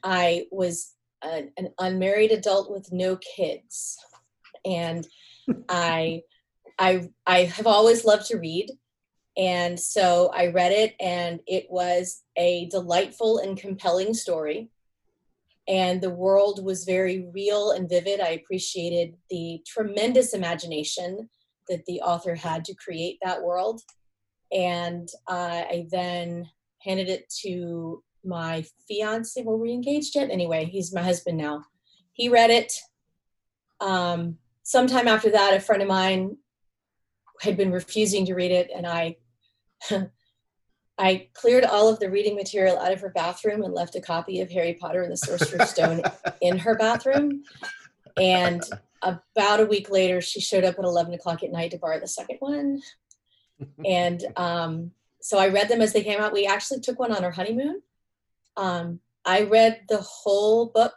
I 0.03 0.45
was 0.51 0.93
an, 1.21 1.51
an 1.57 1.69
unmarried 1.79 2.31
adult 2.31 2.69
with 2.69 2.91
no 2.91 3.17
kids, 3.17 3.97
and 4.65 5.07
I, 5.69 6.23
I, 6.77 7.09
I 7.25 7.43
have 7.45 7.67
always 7.67 8.03
loved 8.03 8.27
to 8.27 8.37
read, 8.37 8.71
and 9.37 9.79
so 9.79 10.31
I 10.33 10.47
read 10.47 10.71
it, 10.71 10.95
and 10.99 11.39
it 11.47 11.67
was 11.69 12.21
a 12.37 12.67
delightful 12.67 13.39
and 13.39 13.57
compelling 13.57 14.13
story 14.13 14.69
and 15.67 16.01
the 16.01 16.09
world 16.09 16.63
was 16.63 16.83
very 16.83 17.27
real 17.33 17.71
and 17.71 17.87
vivid. 17.87 18.19
I 18.19 18.29
appreciated 18.29 19.15
the 19.29 19.61
tremendous 19.65 20.33
imagination 20.33 21.29
that 21.69 21.85
the 21.85 22.01
author 22.01 22.35
had 22.35 22.65
to 22.65 22.75
create 22.75 23.17
that 23.21 23.41
world. 23.41 23.81
And 24.51 25.07
uh, 25.27 25.63
I 25.69 25.87
then 25.89 26.49
handed 26.81 27.07
it 27.07 27.33
to 27.43 28.03
my 28.25 28.65
fiance. 28.87 29.41
Were 29.41 29.57
we 29.57 29.71
engaged 29.71 30.15
yet? 30.15 30.29
Anyway, 30.29 30.65
he's 30.65 30.93
my 30.93 31.01
husband 31.01 31.37
now. 31.37 31.63
He 32.11 32.27
read 32.27 32.49
it. 32.49 32.73
Um, 33.79 34.37
sometime 34.63 35.07
after 35.07 35.29
that, 35.31 35.55
a 35.55 35.61
friend 35.61 35.81
of 35.81 35.87
mine 35.87 36.37
had 37.41 37.55
been 37.55 37.71
refusing 37.71 38.25
to 38.25 38.35
read 38.35 38.51
it, 38.51 38.69
and 38.73 38.85
I 38.85 39.17
I 40.97 41.27
cleared 41.33 41.65
all 41.65 41.89
of 41.89 41.99
the 41.99 42.09
reading 42.09 42.35
material 42.35 42.77
out 42.77 42.91
of 42.91 43.01
her 43.01 43.09
bathroom 43.09 43.63
and 43.63 43.73
left 43.73 43.95
a 43.95 44.01
copy 44.01 44.41
of 44.41 44.51
Harry 44.51 44.75
Potter 44.75 45.01
and 45.01 45.11
the 45.11 45.17
Sorcerer's 45.17 45.69
Stone 45.69 46.03
in 46.41 46.59
her 46.59 46.75
bathroom. 46.75 47.43
And 48.15 48.61
about 49.01 49.59
a 49.59 49.65
week 49.65 49.89
later, 49.89 50.21
she 50.21 50.39
showed 50.39 50.63
up 50.63 50.77
at 50.77 50.85
11 50.85 51.13
o'clock 51.13 51.43
at 51.43 51.51
night 51.51 51.71
to 51.71 51.77
borrow 51.77 51.99
the 51.99 52.07
second 52.07 52.37
one. 52.39 52.81
And 53.85 54.25
um, 54.35 54.91
so 55.21 55.37
I 55.37 55.47
read 55.47 55.69
them 55.69 55.79
as 55.79 55.93
they 55.93 56.03
came 56.03 56.19
out. 56.19 56.33
We 56.33 56.45
actually 56.45 56.81
took 56.81 56.99
one 56.99 57.13
on 57.13 57.23
our 57.23 57.31
honeymoon. 57.31 57.81
Um, 58.57 58.99
I 59.23 59.43
read 59.43 59.83
the 59.87 60.01
whole 60.01 60.65
book 60.65 60.95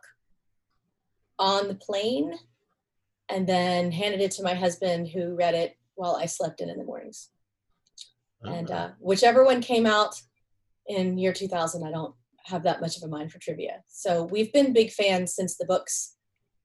on 1.38 1.68
the 1.68 1.76
plane 1.76 2.32
and 3.28 3.46
then 3.46 3.92
handed 3.92 4.20
it 4.20 4.32
to 4.32 4.42
my 4.42 4.54
husband, 4.54 5.08
who 5.08 5.36
read 5.36 5.54
it 5.54 5.76
while 5.94 6.16
I 6.16 6.26
slept 6.26 6.60
in 6.60 6.70
in 6.70 6.78
the 6.78 6.84
mornings 6.84 7.28
and 8.42 8.70
Uh, 8.70 8.90
whichever 8.98 9.44
one 9.44 9.60
came 9.60 9.86
out 9.86 10.14
in 10.88 11.18
year 11.18 11.32
2000 11.32 11.82
i 11.84 11.90
don't 11.90 12.14
have 12.46 12.62
that 12.62 12.80
much 12.80 12.96
of 12.96 13.02
a 13.02 13.08
mind 13.08 13.32
for 13.32 13.38
trivia. 13.38 13.82
So 13.88 14.24
we've 14.24 14.52
been 14.52 14.72
big 14.72 14.92
fans 14.92 15.34
since 15.34 15.56
the 15.56 15.66
books 15.66 16.16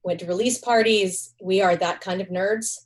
went 0.03 0.19
to 0.19 0.25
release 0.27 0.59
parties. 0.59 1.33
We 1.41 1.61
are 1.61 1.75
that 1.75 2.01
kind 2.01 2.21
of 2.21 2.27
nerds. 2.27 2.77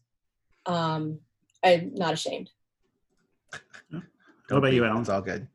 Um, 0.65 1.19
I'm 1.63 1.93
not 1.93 2.13
ashamed. 2.13 2.49
What 3.91 4.57
about 4.57 4.73
you, 4.73 4.85
Allen? 4.85 5.01
It's 5.01 5.09
all 5.09 5.21
good. 5.21 5.47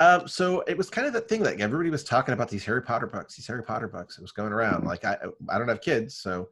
Um, 0.00 0.28
so 0.28 0.60
it 0.62 0.76
was 0.76 0.90
kind 0.90 1.06
of 1.06 1.14
the 1.14 1.20
thing 1.22 1.42
like 1.42 1.60
everybody 1.60 1.88
was 1.88 2.04
talking 2.04 2.34
about 2.34 2.50
these 2.50 2.64
Harry 2.66 2.82
Potter 2.82 3.06
books, 3.06 3.36
these 3.36 3.46
Harry 3.46 3.62
Potter 3.62 3.88
books. 3.88 4.18
It 4.18 4.22
was 4.22 4.32
going 4.32 4.52
around. 4.52 4.84
Like 4.84 5.04
I, 5.04 5.16
I 5.48 5.58
don't 5.58 5.68
have 5.68 5.80
kids, 5.80 6.16
so 6.16 6.48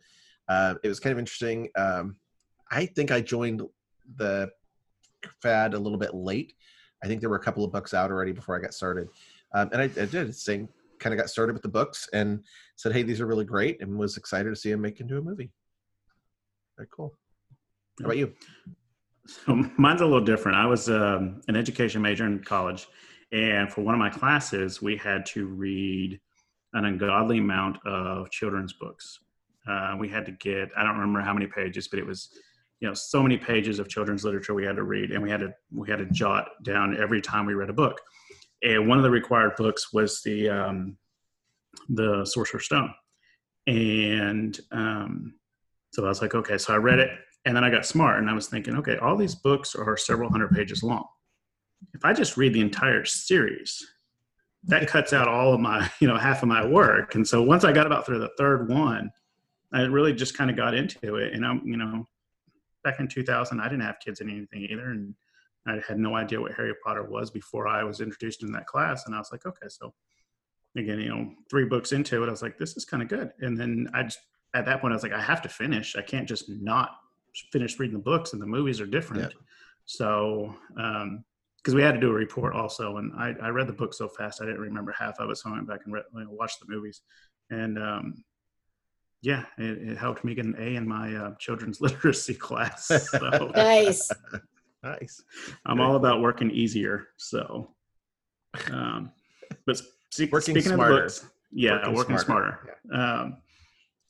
uh, 0.49 0.77
it 0.83 0.89
was 0.89 1.01
kind 1.01 1.13
of 1.13 1.19
interesting. 1.19 1.69
Um, 1.77 2.17
I 2.71 2.87
think 2.87 3.11
I 3.11 3.21
joined 3.21 3.63
the 4.17 4.51
fad 5.43 5.75
a 5.75 5.79
little 5.79 5.99
bit 5.99 6.15
late. 6.15 6.55
I 7.03 7.07
think 7.07 7.21
there 7.21 7.31
were 7.31 7.37
a 7.37 7.43
couple 7.43 7.65
of 7.65 7.73
books 7.73 7.95
out 7.95 8.11
already 8.11 8.33
before 8.33 8.57
I 8.57 8.61
got 8.61 8.75
started, 8.75 9.09
um, 9.55 9.71
and 9.73 9.83
I, 9.83 9.85
I 9.85 10.07
did 10.07 10.35
same 10.35 10.69
kind 11.01 11.13
of 11.13 11.19
got 11.19 11.29
started 11.29 11.53
with 11.53 11.63
the 11.63 11.69
books 11.69 12.09
and 12.13 12.43
said, 12.77 12.93
"Hey, 12.93 13.03
these 13.03 13.21
are 13.21 13.27
really 13.27 13.45
great," 13.45 13.81
and 13.81 13.99
was 13.99 14.17
excited 14.17 14.49
to 14.51 14.57
see 14.57 14.71
them 14.71 14.81
make 14.81 15.01
into 15.01 15.19
a 15.19 15.23
movie. 15.23 15.51
Very 16.77 16.89
cool. 16.95 17.13
How 18.01 18.07
about 18.07 18.17
you? 18.17 18.33
So 19.27 19.55
mine's 19.79 20.01
a 20.01 20.07
little 20.07 20.25
different. 20.25 20.59
I 20.59 20.67
was 20.67 20.89
um, 20.89 21.41
an 21.49 21.57
education 21.57 22.03
major 22.03 22.27
in 22.27 22.43
college, 22.43 22.89
and 23.33 23.73
for 23.73 23.83
one 23.83 23.95
of 23.95 23.99
my 23.99 24.11
classes, 24.11 24.83
we 24.83 24.97
had 24.97 25.27
to 25.27 25.47
read 25.47 26.21
an 26.75 26.85
ungodly 26.85 27.39
amount 27.39 27.79
of 27.87 28.31
children's 28.31 28.73
books. 28.73 29.21
Uh, 29.67 29.97
we 29.99 30.09
had 30.09 30.27
to 30.27 30.33
get, 30.33 30.69
I 30.77 30.83
don't 30.83 30.99
remember 30.99 31.21
how 31.21 31.33
many 31.33 31.47
pages, 31.47 31.89
but 31.89 31.99
it 31.99 32.07
was, 32.07 32.31
you 32.85 32.91
know, 32.91 32.95
so 32.95 33.23
many 33.23 33.39
pages 33.39 33.79
of 33.79 33.89
children's 33.89 34.27
literature 34.27 34.53
we 34.53 34.67
had 34.67 34.77
to 34.77 34.83
read, 34.83 35.11
and 35.11 35.23
we 35.23 35.31
had 35.31 35.41
to 35.41 35.55
we 35.73 35.89
had 35.89 36.01
to 36.01 36.05
jot 36.05 36.51
down 36.63 36.95
every 37.01 37.23
time 37.23 37.47
we 37.47 37.55
read 37.55 37.71
a 37.71 37.73
book. 37.73 37.99
And 38.63 38.87
one 38.87 38.99
of 38.99 39.05
the 39.05 39.11
required 39.11 39.57
books 39.57 39.91
was 39.91 40.21
the 40.21 40.51
um, 40.51 40.99
the 41.89 42.27
Sorcerer's 42.27 42.67
Stone, 42.67 42.93
and 43.67 44.61
um, 44.71 45.33
so 45.95 46.05
I 46.05 46.09
was 46.09 46.21
like, 46.21 46.35
okay, 46.35 46.59
so 46.59 46.75
I 46.75 46.77
read 46.77 46.99
it, 46.99 47.09
and 47.47 47.57
then 47.57 47.65
I 47.65 47.71
got 47.71 47.87
smart, 47.87 48.19
and 48.19 48.29
I 48.29 48.35
was 48.35 48.49
thinking, 48.49 48.77
okay, 48.77 48.99
all 48.99 49.17
these 49.17 49.35
books 49.35 49.75
are 49.75 49.97
several 49.97 50.29
hundred 50.29 50.51
pages 50.51 50.83
long. 50.83 51.07
If 51.95 52.05
I 52.05 52.13
just 52.13 52.37
read 52.37 52.53
the 52.53 52.61
entire 52.61 53.07
series, 53.07 53.83
that 54.65 54.89
cuts 54.89 55.15
out 55.15 55.27
all 55.27 55.55
of 55.55 55.61
my, 55.61 55.91
you 56.01 56.09
know, 56.09 56.19
half 56.19 56.43
of 56.43 56.51
my 56.51 56.67
work. 56.67 57.15
And 57.15 57.27
so 57.27 57.43
once 57.43 57.65
I 57.65 57.73
got 57.73 57.87
about 57.87 58.05
through 58.05 58.19
the 58.19 58.33
third 58.37 58.69
one, 58.69 59.11
I 59.73 59.81
really 59.85 60.13
just 60.13 60.37
kind 60.37 60.51
of 60.51 60.57
got 60.57 60.75
into 60.75 61.17
it. 61.17 61.33
And 61.33 61.47
I'm, 61.47 61.63
you 61.65 61.79
know, 61.79 62.07
back 62.85 63.01
in 63.01 63.09
2000, 63.09 63.61
I 63.61 63.65
didn't 63.65 63.83
have 63.83 63.99
kids 64.05 64.21
in 64.21 64.31
anything 64.31 64.67
either, 64.71 64.91
and 64.91 65.15
I 65.67 65.81
had 65.87 65.99
no 65.99 66.15
idea 66.15 66.41
what 66.41 66.53
Harry 66.55 66.75
Potter 66.85 67.05
was 67.05 67.31
before 67.31 67.67
I 67.67 67.83
was 67.83 68.01
introduced 68.01 68.43
in 68.43 68.53
that 68.53 68.67
class. 68.67 69.07
And 69.07 69.15
I 69.15 69.19
was 69.19 69.31
like, 69.33 69.47
okay, 69.47 69.67
so 69.69 69.95
again, 70.77 71.01
you 71.01 71.09
know, 71.09 71.31
three 71.51 71.65
books 71.65 71.93
into 71.93 72.23
it, 72.23 72.27
I 72.27 72.31
was 72.31 72.43
like, 72.43 72.59
this 72.59 72.77
is 72.77 72.85
kind 72.85 73.03
of 73.03 73.09
good. 73.09 73.31
And 73.41 73.57
then 73.57 73.89
I 73.95 74.05
just 74.05 74.19
at 74.55 74.65
that 74.67 74.81
point, 74.81 74.93
I 74.93 74.97
was 74.97 75.03
like, 75.03 75.13
I 75.13 75.21
have 75.21 75.43
to 75.43 75.49
finish. 75.49 75.97
I 75.97 76.03
can't 76.03 76.29
just 76.29 76.49
not 76.49 76.91
finish 77.53 77.79
reading 77.79 77.97
the 77.97 78.03
books, 78.03 78.33
and 78.33 78.41
the 78.41 78.47
movies 78.47 78.81
are 78.81 78.87
different. 78.87 79.23
Yeah. 79.23 79.39
So, 79.87 80.55
because 81.57 81.75
we 81.75 81.83
had 81.83 81.95
to 81.95 82.01
do 82.01 82.11
a 82.11 82.15
report 82.15 82.55
also, 82.55 82.99
and 82.99 83.13
I, 83.19 83.35
I 83.43 83.49
read 83.49 83.67
the 83.67 83.73
book 83.73 83.93
so 83.93 84.09
fast 84.09 84.41
I 84.41 84.47
didn't 84.47 84.61
remember 84.61 84.93
half 84.93 85.19
of 85.19 85.29
it, 85.29 85.37
so 85.37 85.51
I 85.51 85.55
went 85.55 85.69
back 85.69 85.81
and 85.85 85.93
read, 85.93 86.05
you 86.15 86.21
know, 86.21 86.31
watched 86.31 86.61
the 86.61 86.67
movies, 86.73 87.03
and 87.51 87.79
um, 87.79 88.25
yeah, 89.25 89.45
it, 89.57 89.89
it 89.89 89.97
helped 89.99 90.23
me 90.23 90.35
get 90.35 90.45
an 90.45 90.55
A 90.59 90.77
in 90.77 90.87
my 90.87 91.15
uh, 91.17 91.35
children's 91.39 91.81
literacy 91.81 92.35
class. 92.35 92.87
So 92.89 93.51
Nice. 93.57 94.11
Nice. 94.83 95.23
I'm 95.65 95.81
all 95.81 95.97
about 95.97 96.21
working 96.21 96.51
easier. 96.51 97.09
So, 97.17 97.71
um, 98.71 99.13
but 99.65 99.79
spe- 99.79 100.31
Working 100.31 100.55
speaking 100.55 100.73
smarter. 100.75 100.93
of 100.97 101.01
books, 101.05 101.27
yeah, 101.53 101.77
Working 101.79 101.95
working, 101.95 102.19
smarter. 102.19 102.77
smarter. 102.87 103.03
Um, 103.25 103.37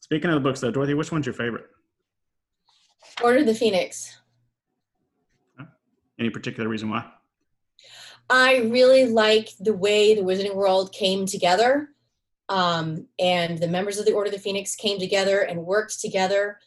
speaking 0.00 0.30
of 0.30 0.34
the 0.34 0.40
books, 0.40 0.58
though, 0.58 0.72
Dorothy, 0.72 0.94
which 0.94 1.12
one's 1.12 1.26
your 1.26 1.32
favorite? 1.32 1.66
Order 3.22 3.38
of 3.38 3.46
the 3.46 3.54
Phoenix. 3.54 4.18
Any 6.18 6.30
particular 6.30 6.68
reason 6.68 6.90
why? 6.90 7.08
I 8.28 8.56
really 8.62 9.06
like 9.06 9.50
the 9.60 9.74
way 9.74 10.16
the 10.16 10.22
Wizarding 10.22 10.56
World 10.56 10.92
came 10.92 11.24
together. 11.24 11.90
Um, 12.48 13.06
and 13.18 13.58
the 13.58 13.68
members 13.68 13.98
of 13.98 14.06
the 14.06 14.12
Order 14.12 14.28
of 14.28 14.34
the 14.34 14.40
Phoenix 14.40 14.74
came 14.74 14.98
together 14.98 15.40
and 15.40 15.64
worked 15.64 16.00
together 16.00 16.58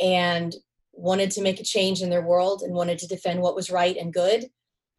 and 0.00 0.54
wanted 0.92 1.30
to 1.32 1.42
make 1.42 1.60
a 1.60 1.64
change 1.64 2.02
in 2.02 2.10
their 2.10 2.22
world 2.22 2.62
and 2.62 2.74
wanted 2.74 2.98
to 2.98 3.08
defend 3.08 3.40
what 3.40 3.56
was 3.56 3.70
right 3.70 3.96
and 3.96 4.14
good 4.14 4.46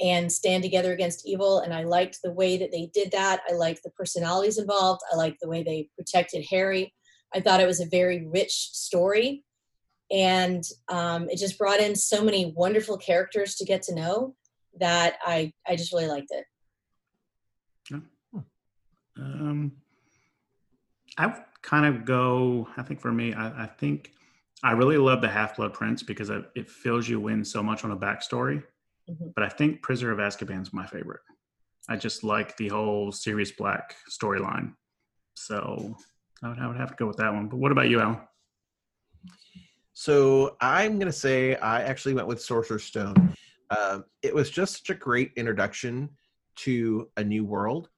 and 0.01 0.29
stand 0.31 0.61
together 0.61 0.91
against 0.91 1.25
evil. 1.25 1.59
And 1.59 1.73
I 1.73 1.83
liked 1.83 2.19
the 2.21 2.33
way 2.33 2.57
that 2.57 2.71
they 2.71 2.91
did 2.93 3.11
that. 3.11 3.41
I 3.49 3.53
liked 3.53 3.83
the 3.83 3.91
personalities 3.91 4.57
involved. 4.57 5.01
I 5.11 5.15
liked 5.15 5.37
the 5.41 5.47
way 5.47 5.63
they 5.63 5.89
protected 5.95 6.45
Harry. 6.49 6.93
I 7.33 7.39
thought 7.39 7.61
it 7.61 7.67
was 7.67 7.79
a 7.79 7.87
very 7.87 8.27
rich 8.27 8.51
story. 8.51 9.43
And 10.11 10.63
um, 10.89 11.29
it 11.29 11.37
just 11.37 11.57
brought 11.57 11.79
in 11.79 11.95
so 11.95 12.23
many 12.23 12.53
wonderful 12.55 12.97
characters 12.97 13.55
to 13.55 13.65
get 13.65 13.81
to 13.83 13.95
know 13.95 14.35
that 14.79 15.15
I, 15.25 15.53
I 15.67 15.77
just 15.77 15.93
really 15.93 16.07
liked 16.07 16.31
it. 16.31 16.45
Um, 19.17 19.71
I 21.17 21.27
would 21.27 21.43
kind 21.61 21.85
of 21.85 22.05
go. 22.05 22.67
I 22.77 22.83
think 22.83 22.99
for 22.99 23.11
me, 23.11 23.33
I, 23.33 23.63
I 23.63 23.65
think 23.67 24.11
I 24.63 24.71
really 24.71 24.97
love 24.97 25.21
the 25.21 25.29
Half 25.29 25.57
Blood 25.57 25.73
Prince 25.73 26.03
because 26.03 26.29
it, 26.29 26.49
it 26.55 26.69
fills 26.69 27.07
you 27.07 27.27
in 27.27 27.43
so 27.45 27.61
much 27.63 27.83
on 27.83 27.91
a 27.91 27.97
backstory. 27.97 28.63
Mhm. 29.09 29.33
But 29.35 29.43
I 29.43 29.49
think 29.49 29.81
Prisoner 29.81 30.11
of 30.11 30.19
Azkaban 30.19 30.61
is 30.61 30.73
my 30.73 30.85
favorite. 30.85 31.21
I 31.87 31.95
just 31.95 32.23
like 32.23 32.57
the 32.57 32.69
whole 32.69 33.11
Sirius 33.11 33.51
Black 33.51 33.95
storyline. 34.09 34.73
So 35.35 35.95
I 36.43 36.49
would, 36.49 36.59
I 36.59 36.67
would 36.67 36.77
have 36.77 36.89
to 36.89 36.95
go 36.95 37.05
with 37.07 37.17
that 37.17 37.33
one. 37.33 37.47
But 37.47 37.57
what 37.57 37.71
about 37.71 37.89
you, 37.89 38.01
Allen? 38.01 38.19
So 39.93 40.57
I'm 40.59 40.99
gonna 40.99 41.11
say 41.11 41.55
I 41.55 41.83
actually 41.83 42.15
went 42.15 42.27
with 42.27 42.41
Sorcerer's 42.41 42.83
Stone. 42.83 43.33
Um, 43.69 44.05
it 44.21 44.33
was 44.33 44.49
just 44.49 44.77
such 44.77 44.89
a 44.89 44.99
great 44.99 45.31
introduction 45.35 46.09
to 46.57 47.09
a 47.17 47.23
new 47.23 47.45
world, 47.45 47.89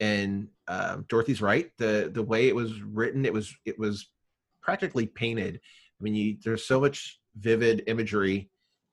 and 0.00 0.48
um, 0.68 1.04
Dorothy's 1.08 1.40
right. 1.42 1.70
the 1.78 2.10
The 2.12 2.22
way 2.22 2.48
it 2.48 2.54
was 2.54 2.80
written, 2.82 3.24
it 3.24 3.32
was 3.32 3.54
it 3.64 3.78
was 3.78 4.08
practically 4.60 5.06
painted. 5.06 5.60
I 5.98 6.02
mean, 6.02 6.14
you, 6.14 6.36
there's 6.44 6.64
so 6.64 6.80
much 6.80 7.20
vivid 7.38 7.84
imagery 7.86 8.50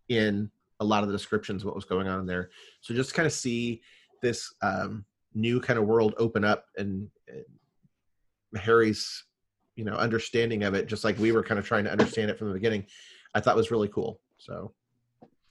in 0.10 0.50
a 0.80 0.86
lot 0.86 1.04
of 1.04 1.10
the 1.10 1.16
descriptions 1.16 1.62
of 1.62 1.66
what 1.68 1.76
was 1.76 1.86
going 1.86 2.08
on 2.08 2.26
there. 2.26 2.50
So 2.82 2.94
just 2.94 3.14
kind 3.14 3.26
of 3.26 3.34
see 3.34 3.82
this 4.22 4.54
um, 4.62 5.06
new 5.34 5.60
kind 5.60 5.80
of 5.80 5.86
world 5.86 6.14
open 6.18 6.44
up 6.44 6.66
and, 6.78 7.10
and 7.28 7.44
Harry's 8.62 9.26
you 9.76 9.84
know 9.84 9.94
understanding 9.96 10.64
of 10.64 10.76
it 10.76 10.88
just 10.88 11.04
like 11.04 11.18
we 11.18 11.32
were 11.32 11.44
kind 11.44 11.58
of 11.60 11.66
trying 11.66 11.84
to 11.84 11.92
understand 11.92 12.30
it 12.30 12.38
from 12.38 12.50
the 12.50 12.54
beginning 12.54 12.86
i 13.34 13.40
thought 13.40 13.56
was 13.56 13.72
really 13.72 13.88
cool 13.88 14.20
so 14.38 14.72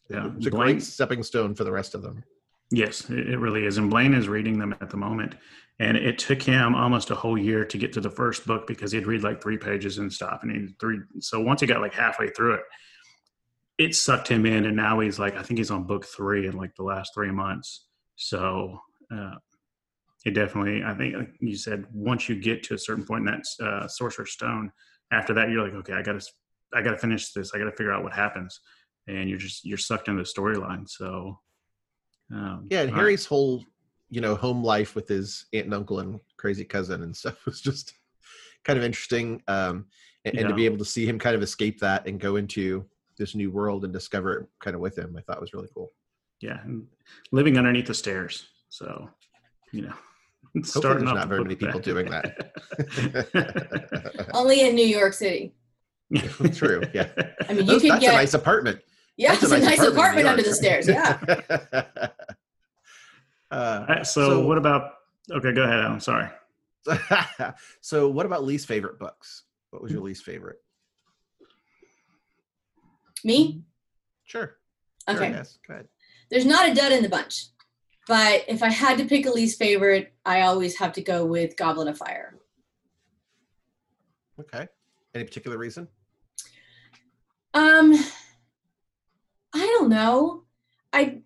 Yeah, 0.08 0.30
it's 0.36 0.46
a 0.46 0.50
Blaine- 0.50 0.74
great 0.74 0.82
stepping 0.82 1.22
stone 1.24 1.54
for 1.56 1.64
the 1.64 1.72
rest 1.72 1.96
of 1.96 2.02
them 2.02 2.22
Yes, 2.72 3.08
it, 3.10 3.38
really 3.38 3.66
is. 3.66 3.76
And 3.76 3.90
Blaine 3.90 4.14
is 4.14 4.28
reading 4.28 4.58
them 4.58 4.74
at 4.80 4.88
the 4.88 4.96
moment. 4.96 5.34
And 5.78 5.94
it 5.94 6.18
took 6.18 6.40
him 6.40 6.74
almost 6.74 7.10
a 7.10 7.14
whole 7.14 7.36
year 7.36 7.66
to 7.66 7.76
get 7.76 7.92
to 7.92 8.00
the 8.00 8.10
first 8.10 8.46
book 8.46 8.66
because 8.66 8.92
he'd 8.92 9.06
read 9.06 9.22
like 9.22 9.42
three 9.42 9.58
pages 9.58 9.98
and 9.98 10.10
stop. 10.10 10.42
And 10.42 10.50
he'd 10.50 10.78
three. 10.80 11.00
So 11.20 11.40
once 11.40 11.60
he 11.60 11.66
got 11.66 11.82
like 11.82 11.92
halfway 11.92 12.30
through 12.30 12.54
it, 12.54 12.62
it 13.76 13.94
sucked 13.94 14.28
him 14.28 14.46
in. 14.46 14.64
And 14.64 14.74
now 14.74 15.00
he's 15.00 15.18
like, 15.18 15.36
I 15.36 15.42
think 15.42 15.58
he's 15.58 15.70
on 15.70 15.84
book 15.84 16.06
three 16.06 16.46
in 16.46 16.56
like 16.56 16.74
the 16.76 16.82
last 16.82 17.12
three 17.14 17.30
months. 17.30 17.88
So 18.16 18.78
uh, 19.14 19.34
it 20.24 20.30
definitely, 20.30 20.82
I 20.82 20.94
think 20.94 21.14
like 21.14 21.34
you 21.40 21.56
said, 21.56 21.84
once 21.92 22.26
you 22.26 22.40
get 22.40 22.62
to 22.64 22.74
a 22.74 22.78
certain 22.78 23.04
point 23.04 23.28
in 23.28 23.34
that 23.34 23.66
uh, 23.66 23.86
Sorcerer's 23.86 24.32
Stone, 24.32 24.72
after 25.10 25.34
that, 25.34 25.50
you're 25.50 25.62
like, 25.62 25.74
okay, 25.74 25.92
I 25.92 26.00
got 26.00 26.18
to, 26.18 26.26
I 26.72 26.80
got 26.80 26.92
to 26.92 26.98
finish 26.98 27.32
this. 27.32 27.52
I 27.54 27.58
got 27.58 27.64
to 27.64 27.72
figure 27.72 27.92
out 27.92 28.02
what 28.02 28.14
happens. 28.14 28.60
And 29.08 29.28
you're 29.28 29.38
just, 29.38 29.62
you're 29.66 29.76
sucked 29.76 30.08
into 30.08 30.22
the 30.22 30.28
storyline. 30.28 30.88
So, 30.88 31.38
um, 32.32 32.66
yeah 32.70 32.80
and 32.80 32.90
all 32.90 32.96
right. 32.96 33.00
harry's 33.00 33.26
whole 33.26 33.64
you 34.10 34.20
know 34.20 34.34
home 34.34 34.62
life 34.62 34.94
with 34.94 35.08
his 35.08 35.46
aunt 35.52 35.66
and 35.66 35.74
uncle 35.74 36.00
and 36.00 36.20
crazy 36.36 36.64
cousin 36.64 37.02
and 37.02 37.16
stuff 37.16 37.36
was 37.46 37.60
just 37.60 37.94
kind 38.64 38.78
of 38.78 38.84
interesting 38.84 39.42
um 39.48 39.86
and, 40.24 40.38
and 40.38 40.48
to 40.48 40.54
be 40.54 40.64
able 40.64 40.78
to 40.78 40.84
see 40.84 41.04
him 41.04 41.18
kind 41.18 41.34
of 41.34 41.42
escape 41.42 41.80
that 41.80 42.06
and 42.06 42.20
go 42.20 42.36
into 42.36 42.84
this 43.18 43.34
new 43.34 43.50
world 43.50 43.84
and 43.84 43.92
discover 43.92 44.32
it 44.34 44.46
kind 44.60 44.74
of 44.74 44.80
with 44.80 44.96
him 44.96 45.14
i 45.18 45.20
thought 45.22 45.40
was 45.40 45.52
really 45.52 45.68
cool 45.74 45.92
yeah, 46.42 46.58
and 46.64 46.86
living 47.30 47.56
underneath 47.56 47.86
the 47.86 47.94
stairs. 47.94 48.48
So, 48.68 49.08
you 49.70 49.82
know, 49.82 49.94
starting 50.64 51.04
there's 51.06 51.12
off 51.12 51.18
not 51.18 51.28
very 51.28 51.42
many 51.42 51.54
people 51.54 51.74
with 51.74 51.84
doing 51.84 52.10
that. 52.10 52.52
Only 54.34 54.66
in 54.66 54.74
New 54.74 54.86
York 54.86 55.14
City. 55.14 55.54
True, 56.52 56.82
yeah. 56.92 57.08
I 57.48 57.54
mean, 57.54 57.64
you 57.64 57.72
Those- 57.72 57.82
could 57.82 57.92
that's 57.92 58.00
get 58.00 58.14
a 58.14 58.16
nice 58.16 58.34
apartment 58.34 58.80
yeah, 59.16 59.34
it's 59.34 59.42
a 59.42 59.58
nice 59.58 59.78
in 59.78 59.84
New 59.84 59.90
apartment 59.92 60.26
under 60.26 60.42
the 60.42 60.54
stairs. 60.54 60.88
Yeah. 60.88 61.18
uh, 63.50 63.50
All 63.50 63.86
right, 63.86 64.06
so, 64.06 64.44
what 64.46 64.58
about? 64.58 64.94
Okay, 65.30 65.52
go 65.52 65.62
ahead, 65.62 65.80
Allen. 65.80 66.00
Sorry. 66.00 66.28
so 67.80 68.08
what 68.08 68.26
about 68.26 68.44
least 68.44 68.66
favorite 68.66 68.98
books? 68.98 69.44
What 69.70 69.82
was 69.82 69.92
your 69.92 70.02
least 70.02 70.24
favorite? 70.24 70.58
Me? 73.24 73.62
Sure. 74.24 74.56
Sure, 75.08 75.16
Okay. 75.16 75.30
Yes. 75.30 75.58
Go 75.66 75.74
ahead. 75.74 75.88
There's 76.30 76.46
not 76.46 76.68
a 76.68 76.74
dud 76.74 76.92
in 76.92 77.02
the 77.02 77.08
bunch. 77.08 77.46
but 78.08 78.44
if 78.48 78.62
I 78.62 78.68
had 78.68 78.98
to 78.98 79.04
pick 79.04 79.26
a 79.26 79.30
least 79.30 79.58
favorite, 79.58 80.12
I 80.24 80.42
always 80.42 80.76
have 80.78 80.92
to 80.94 81.02
go 81.02 81.24
with 81.24 81.56
Goblet 81.56 81.88
of 81.88 81.98
Fire. 81.98 82.36
Okay. 84.40 84.66
Any 85.14 85.24
particular 85.24 85.58
reason? 85.58 85.86
Um, 87.54 87.92
I 87.92 88.11
don't 89.82 89.90
know. 89.90 90.44
I 90.92 91.18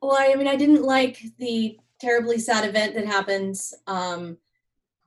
well, 0.00 0.16
I, 0.18 0.34
mean, 0.34 0.48
I 0.48 0.56
didn't 0.56 0.82
like 0.82 1.20
the 1.38 1.78
terribly 2.00 2.38
sad 2.38 2.68
event 2.68 2.94
that 2.94 3.06
happens. 3.06 3.74
Um, 3.86 4.38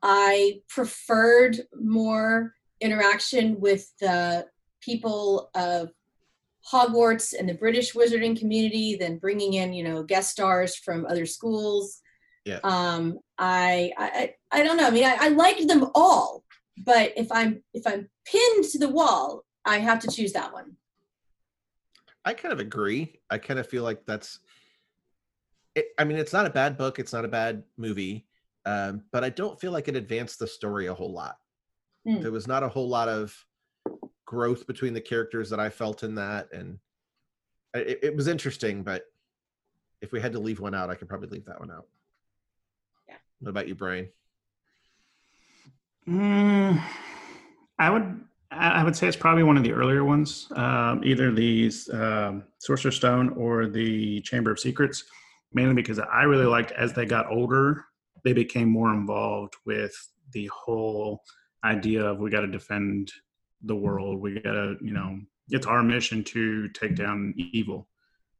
I 0.01 0.61
preferred 0.67 1.57
more 1.79 2.53
interaction 2.81 3.59
with 3.59 3.91
the 3.99 4.47
people 4.81 5.49
of 5.55 5.89
Hogwarts 6.71 7.33
and 7.37 7.47
the 7.47 7.53
British 7.53 7.93
wizarding 7.93 8.37
community 8.37 8.95
than 8.95 9.17
bringing 9.17 9.53
in, 9.53 9.73
you 9.73 9.83
know, 9.83 10.03
guest 10.03 10.31
stars 10.31 10.75
from 10.75 11.05
other 11.05 11.25
schools. 11.25 12.01
Yeah. 12.45 12.59
Um, 12.63 13.19
I, 13.37 13.91
I, 13.97 14.33
I 14.51 14.63
don't 14.63 14.77
know. 14.77 14.87
I 14.87 14.91
mean, 14.91 15.05
I, 15.05 15.17
I 15.19 15.27
liked 15.29 15.67
them 15.67 15.89
all, 15.95 16.43
but 16.77 17.13
if 17.15 17.31
I'm 17.31 17.63
if 17.73 17.85
I'm 17.85 18.09
pinned 18.25 18.63
to 18.71 18.79
the 18.79 18.89
wall, 18.89 19.43
I 19.65 19.77
have 19.79 19.99
to 19.99 20.11
choose 20.11 20.33
that 20.33 20.53
one. 20.53 20.75
I 22.25 22.33
kind 22.33 22.53
of 22.53 22.59
agree. 22.59 23.19
I 23.29 23.37
kind 23.37 23.59
of 23.59 23.67
feel 23.67 23.83
like 23.83 24.05
that's. 24.05 24.39
It, 25.75 25.87
I 25.97 26.03
mean, 26.03 26.17
it's 26.17 26.33
not 26.33 26.45
a 26.45 26.49
bad 26.49 26.77
book. 26.77 26.99
It's 26.99 27.13
not 27.13 27.25
a 27.25 27.29
bad 27.29 27.63
movie, 27.77 28.27
um, 28.65 29.03
but 29.11 29.23
I 29.23 29.29
don't 29.29 29.59
feel 29.59 29.71
like 29.71 29.87
it 29.87 29.95
advanced 29.95 30.39
the 30.39 30.47
story 30.47 30.87
a 30.87 30.93
whole 30.93 31.13
lot. 31.13 31.37
Hmm. 32.05 32.21
There 32.21 32.31
was 32.31 32.47
not 32.47 32.63
a 32.63 32.69
whole 32.69 32.89
lot 32.89 33.07
of 33.07 33.35
growth 34.25 34.67
between 34.67 34.93
the 34.93 35.01
characters 35.01 35.49
that 35.49 35.59
I 35.59 35.69
felt 35.69 36.03
in 36.03 36.15
that, 36.15 36.49
and 36.51 36.79
it, 37.73 37.99
it 38.03 38.15
was 38.15 38.27
interesting. 38.27 38.83
But 38.83 39.03
if 40.01 40.11
we 40.11 40.19
had 40.19 40.33
to 40.33 40.39
leave 40.39 40.59
one 40.59 40.75
out, 40.75 40.89
I 40.89 40.95
could 40.95 41.09
probably 41.09 41.29
leave 41.29 41.45
that 41.45 41.59
one 41.59 41.71
out. 41.71 41.87
Yeah. 43.07 43.15
What 43.39 43.49
about 43.49 43.67
you, 43.67 43.75
Brian? 43.75 44.09
Mm, 46.07 46.81
I 47.77 47.89
would 47.89 48.21
I 48.51 48.83
would 48.83 48.95
say 48.95 49.07
it's 49.07 49.15
probably 49.15 49.43
one 49.43 49.57
of 49.57 49.63
the 49.63 49.73
earlier 49.73 50.03
ones, 50.03 50.47
um, 50.55 51.03
either 51.03 51.31
the 51.31 51.71
um, 51.93 52.43
Sorcerer's 52.57 52.95
Stone 52.95 53.29
or 53.29 53.67
the 53.67 54.21
Chamber 54.21 54.51
of 54.51 54.59
Secrets, 54.59 55.03
mainly 55.53 55.75
because 55.75 55.99
I 55.99 56.23
really 56.23 56.45
liked 56.45 56.71
as 56.71 56.93
they 56.93 57.05
got 57.05 57.31
older, 57.31 57.85
they 58.23 58.33
became 58.33 58.67
more 58.67 58.91
involved 58.91 59.55
with 59.65 59.93
the 60.31 60.47
whole 60.47 61.23
idea 61.63 62.03
of 62.03 62.19
we 62.19 62.31
got 62.31 62.41
to 62.41 62.47
defend 62.47 63.11
the 63.61 63.75
world. 63.75 64.19
We 64.19 64.39
got 64.39 64.53
to, 64.53 64.77
you 64.81 64.93
know, 64.93 65.19
it's 65.49 65.67
our 65.67 65.83
mission 65.83 66.23
to 66.25 66.69
take 66.69 66.95
down 66.95 67.33
evil. 67.37 67.87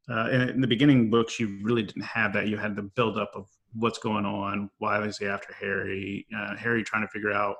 Uh, 0.08 0.28
and 0.32 0.50
in 0.50 0.60
the 0.60 0.66
beginning 0.66 1.08
books, 1.08 1.38
you 1.38 1.58
really 1.62 1.82
didn't 1.82 2.02
have 2.02 2.32
that. 2.32 2.48
You 2.48 2.56
had 2.56 2.74
the 2.74 2.82
buildup 2.82 3.30
of 3.34 3.46
what's 3.74 3.98
going 3.98 4.24
on, 4.24 4.70
why 4.78 4.98
they 4.98 5.12
say 5.12 5.26
after 5.26 5.52
Harry, 5.52 6.26
uh, 6.36 6.56
Harry 6.56 6.82
trying 6.82 7.02
to 7.02 7.08
figure 7.08 7.32
out 7.32 7.56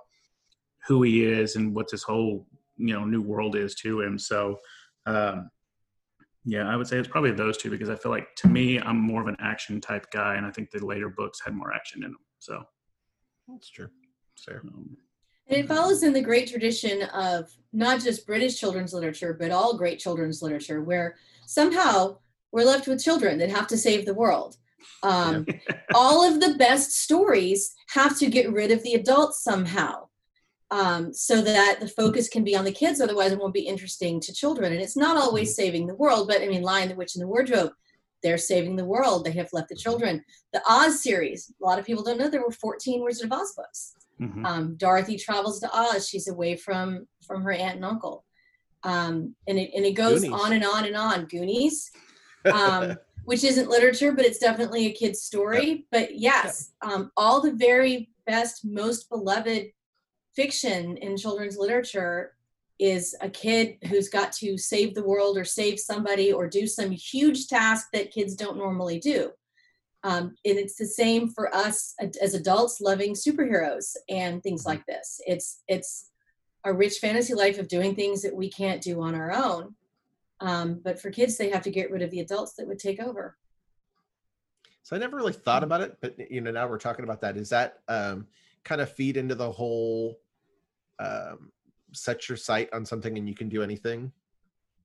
who 0.86 1.02
he 1.02 1.24
is 1.24 1.56
and 1.56 1.74
what 1.74 1.90
this 1.90 2.02
whole 2.02 2.46
you 2.80 2.94
know 2.94 3.04
new 3.04 3.22
world 3.22 3.56
is 3.56 3.74
to 3.76 4.00
him. 4.00 4.18
So, 4.18 4.58
um, 5.06 5.50
yeah, 6.44 6.68
I 6.68 6.76
would 6.76 6.86
say 6.86 6.98
it's 6.98 7.08
probably 7.08 7.32
those 7.32 7.58
two 7.58 7.70
because 7.70 7.90
I 7.90 7.96
feel 7.96 8.10
like 8.10 8.34
to 8.36 8.48
me, 8.48 8.80
I'm 8.80 8.98
more 8.98 9.20
of 9.20 9.28
an 9.28 9.36
action 9.40 9.80
type 9.80 10.06
guy, 10.10 10.36
and 10.36 10.46
I 10.46 10.50
think 10.50 10.70
the 10.70 10.84
later 10.84 11.10
books 11.10 11.40
had 11.44 11.54
more 11.54 11.72
action 11.72 12.02
in 12.02 12.12
them. 12.12 12.20
So, 12.38 12.64
That's 13.48 13.68
true. 13.68 13.88
Fair. 14.38 14.62
um, 14.64 14.96
And 15.48 15.58
it 15.58 15.68
follows 15.68 16.02
in 16.02 16.14
the 16.14 16.22
great 16.22 16.48
tradition 16.48 17.02
of 17.02 17.50
not 17.72 18.00
just 18.00 18.26
British 18.26 18.58
children's 18.58 18.94
literature, 18.94 19.36
but 19.38 19.50
all 19.50 19.76
great 19.76 19.98
children's 19.98 20.40
literature, 20.40 20.82
where 20.82 21.16
somehow 21.46 22.16
we're 22.52 22.64
left 22.64 22.88
with 22.88 23.04
children 23.04 23.38
that 23.38 23.50
have 23.50 23.66
to 23.68 23.76
save 23.76 24.06
the 24.06 24.14
world. 24.14 24.56
Um, 25.02 25.46
all 25.94 26.26
of 26.26 26.40
the 26.40 26.54
best 26.54 26.92
stories 26.92 27.74
have 27.90 28.18
to 28.18 28.30
get 28.30 28.50
rid 28.50 28.70
of 28.70 28.82
the 28.82 28.94
adults 28.94 29.44
somehow 29.44 30.08
um, 30.70 31.12
so 31.12 31.40
that 31.42 31.78
the 31.80 31.88
focus 31.88 32.28
can 32.28 32.44
be 32.44 32.56
on 32.56 32.64
the 32.64 32.72
kids. 32.72 33.00
Otherwise, 33.00 33.32
it 33.32 33.38
won't 33.38 33.54
be 33.54 33.60
interesting 33.60 34.20
to 34.20 34.32
children. 34.32 34.72
And 34.72 34.80
it's 34.80 34.96
not 34.96 35.16
always 35.16 35.54
saving 35.54 35.86
the 35.86 35.96
world, 35.96 36.28
but 36.28 36.42
I 36.42 36.46
mean, 36.46 36.62
Lion, 36.62 36.88
the 36.88 36.94
Witch, 36.94 37.14
and 37.14 37.22
the 37.22 37.28
Wardrobe, 37.28 37.72
they're 38.22 38.38
saving 38.38 38.76
the 38.76 38.84
world. 38.84 39.24
They 39.24 39.32
have 39.32 39.52
left 39.52 39.70
the 39.70 39.76
children. 39.76 40.22
The 40.52 40.62
Oz 40.68 41.02
series, 41.02 41.52
a 41.60 41.64
lot 41.64 41.78
of 41.78 41.86
people 41.86 42.04
don't 42.04 42.18
know 42.18 42.28
there 42.28 42.42
were 42.42 42.52
14 42.52 43.02
Wizard 43.02 43.32
of 43.32 43.38
Oz 43.38 43.54
books 43.56 43.94
mhm. 44.20 44.46
um, 44.46 44.74
Dorothy 44.76 45.16
travels 45.16 45.60
to 45.60 45.70
Oz. 45.72 46.08
She's 46.08 46.28
away 46.28 46.56
from 46.56 47.06
from 47.26 47.42
her 47.42 47.52
aunt 47.52 47.76
and 47.76 47.84
uncle, 47.84 48.24
um, 48.82 49.34
and 49.46 49.58
it 49.58 49.70
and 49.74 49.84
it 49.84 49.92
goes 49.92 50.22
Goonies. 50.22 50.40
on 50.40 50.52
and 50.52 50.64
on 50.64 50.84
and 50.84 50.96
on. 50.96 51.26
Goonies, 51.26 51.90
um, 52.52 52.96
which 53.24 53.44
isn't 53.44 53.70
literature, 53.70 54.12
but 54.12 54.24
it's 54.24 54.38
definitely 54.38 54.86
a 54.86 54.92
kid's 54.92 55.22
story. 55.22 55.86
But 55.90 56.18
yes, 56.18 56.72
um, 56.82 57.10
all 57.16 57.40
the 57.40 57.52
very 57.52 58.10
best, 58.26 58.64
most 58.64 59.08
beloved 59.08 59.70
fiction 60.34 60.96
in 60.98 61.16
children's 61.16 61.56
literature 61.56 62.34
is 62.78 63.14
a 63.20 63.28
kid 63.28 63.76
who's 63.88 64.08
got 64.08 64.32
to 64.32 64.56
save 64.56 64.94
the 64.94 65.04
world 65.04 65.36
or 65.36 65.44
save 65.44 65.78
somebody 65.78 66.32
or 66.32 66.48
do 66.48 66.66
some 66.66 66.90
huge 66.90 67.46
task 67.46 67.88
that 67.92 68.10
kids 68.10 68.34
don't 68.34 68.56
normally 68.56 68.98
do. 68.98 69.30
Um, 70.02 70.34
and 70.46 70.58
it's 70.58 70.76
the 70.76 70.86
same 70.86 71.28
for 71.28 71.54
us 71.54 71.94
as 72.22 72.32
adults 72.32 72.80
loving 72.80 73.12
superheroes 73.12 73.94
and 74.08 74.42
things 74.42 74.64
like 74.64 74.84
this. 74.86 75.20
It's 75.26 75.60
it's 75.68 76.10
a 76.64 76.72
rich 76.72 76.98
fantasy 76.98 77.34
life 77.34 77.58
of 77.58 77.68
doing 77.68 77.94
things 77.94 78.22
that 78.22 78.34
we 78.34 78.50
can't 78.50 78.82
do 78.82 79.02
on 79.02 79.14
our 79.14 79.32
own. 79.32 79.74
Um, 80.40 80.80
but 80.82 81.00
for 81.00 81.10
kids, 81.10 81.36
they 81.36 81.50
have 81.50 81.62
to 81.62 81.70
get 81.70 81.90
rid 81.90 82.00
of 82.00 82.10
the 82.10 82.20
adults 82.20 82.54
that 82.54 82.66
would 82.66 82.78
take 82.78 83.00
over. 83.00 83.36
So 84.82 84.96
I 84.96 84.98
never 84.98 85.16
really 85.16 85.34
thought 85.34 85.62
about 85.62 85.82
it, 85.82 85.98
but 86.00 86.16
you 86.30 86.40
know, 86.40 86.50
now 86.50 86.66
we're 86.66 86.78
talking 86.78 87.04
about 87.04 87.20
that. 87.20 87.36
Is 87.36 87.50
that 87.50 87.80
um, 87.88 88.26
kind 88.64 88.80
of 88.80 88.92
feed 88.92 89.16
into 89.16 89.34
the 89.34 89.50
whole 89.50 90.18
um, 90.98 91.50
set 91.92 92.28
your 92.28 92.36
sight 92.36 92.68
on 92.72 92.84
something 92.84 93.16
and 93.18 93.28
you 93.28 93.34
can 93.34 93.48
do 93.48 93.62
anything 93.62 94.12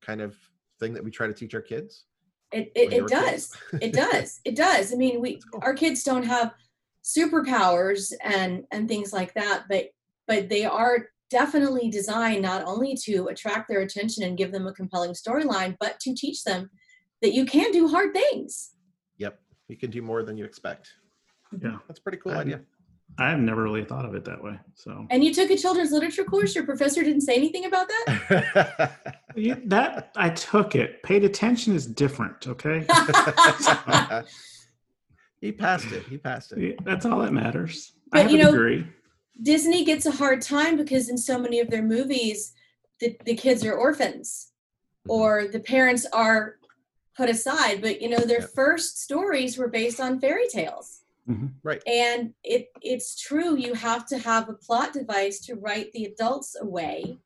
kind 0.02 0.22
of 0.22 0.36
thing 0.80 0.94
that 0.94 1.04
we 1.04 1.12
try 1.12 1.28
to 1.28 1.34
teach 1.34 1.54
our 1.54 1.62
kids? 1.62 2.06
It 2.52 2.72
it, 2.76 2.94
it 2.94 3.08
does. 3.08 3.52
it 3.82 3.94
does. 3.94 4.40
It 4.46 4.56
does. 4.56 4.94
I 4.94 4.96
mean, 4.96 5.20
we 5.22 5.42
cool. 5.52 5.60
our 5.64 5.74
kids 5.74 6.04
don't 6.04 6.24
have 6.24 6.54
superpowers 7.04 8.14
and 8.24 8.66
and 8.72 8.88
things 8.88 9.12
like 9.14 9.34
that, 9.34 9.66
but 9.70 9.86
but 10.28 10.50
they 10.50 10.66
are 10.66 11.08
definitely 11.30 11.90
designed 11.90 12.42
not 12.42 12.64
only 12.66 12.96
to 12.96 13.28
attract 13.28 13.68
their 13.68 13.82
attention 13.82 14.24
and 14.24 14.38
give 14.38 14.52
them 14.52 14.68
a 14.68 14.74
compelling 14.74 15.12
storyline, 15.12 15.76
but 15.80 16.00
to 16.00 16.14
teach 16.16 16.44
them 16.44 16.70
that 17.22 17.34
you 17.34 17.46
can 17.46 17.72
do 17.72 17.88
hard 17.88 18.14
things. 18.14 18.72
Yep, 19.18 19.40
you 19.68 19.76
can 19.78 19.90
do 19.90 20.02
more 20.02 20.24
than 20.24 20.38
you 20.38 20.46
expect. 20.46 20.94
yeah, 21.62 21.78
That's 21.88 22.00
a 22.00 22.04
pretty 22.04 22.20
cool 22.20 22.34
Um, 22.34 22.40
idea. 22.40 22.62
I've 23.17 23.39
never 23.39 23.63
really 23.63 23.86
thought 23.86 24.06
of 24.06 24.13
it 24.13 24.25
that 24.25 24.43
way. 24.43 24.60
So 24.73 25.08
And 25.10 25.23
you 25.23 25.34
took 25.34 25.49
a 25.49 25.58
children's 25.58 25.91
literature 25.91 26.25
course. 26.25 26.54
Your 26.54 26.65
professor 26.65 27.01
didn't 27.01 27.21
say 27.21 27.36
anything 27.36 27.65
about 27.65 27.88
that. 27.88 28.95
You- 29.36 29.62
that 29.65 30.12
I 30.15 30.30
took 30.30 30.75
it. 30.75 31.04
Paid 31.04 31.25
attention 31.25 31.75
is 31.75 31.86
different. 31.86 32.47
Okay, 32.47 32.88
he 35.41 35.51
passed 35.51 35.91
it. 35.91 36.04
He 36.08 36.17
passed 36.17 36.54
it. 36.54 36.60
Yeah, 36.60 36.75
that's 36.86 37.06
all 37.06 37.19
that 37.19 37.34
matters. 37.34 37.91
But, 38.12 38.17
I 38.17 38.21
have 38.23 38.32
you 38.32 38.39
a 38.39 38.43
know- 38.43 38.51
degree. 38.51 38.88
Disney 39.41 39.84
gets 39.84 40.06
a 40.06 40.12
hard 40.12 40.41
time 40.41 40.78
because 40.78 41.10
in 41.10 41.17
so 41.17 41.38
many 41.38 41.60
of 41.60 41.69
their 41.69 41.84
movies, 41.84 42.54
the, 43.01 43.17
the 43.25 43.36
kids 43.36 43.65
are 43.65 43.73
orphans 43.73 44.51
mm-hmm. 45.06 45.12
or 45.12 45.47
the 45.49 45.60
parents 45.60 46.06
are 46.13 46.56
put 47.17 47.30
aside. 47.30 47.82
But 47.82 48.01
you 48.01 48.08
know, 48.08 48.19
their 48.19 48.39
Yep. 48.39 48.51
first 48.56 49.01
stories 49.01 49.58
were 49.58 49.67
based 49.67 49.99
on 49.99 50.21
fairy 50.21 50.47
tales. 50.47 51.01
Mhm. 51.28 51.54
Right. 51.64 51.82
And 51.88 52.34
it 52.44 52.70
it's 52.82 53.20
true, 53.20 53.56
you 53.58 53.74
have 53.74 54.06
to 54.08 54.18
have 54.20 54.48
a 54.50 54.54
plot 54.54 54.94
device 54.94 55.40
to 55.42 55.56
write 55.56 55.92
the 55.94 56.06
adults 56.06 56.56
away. 56.60 57.20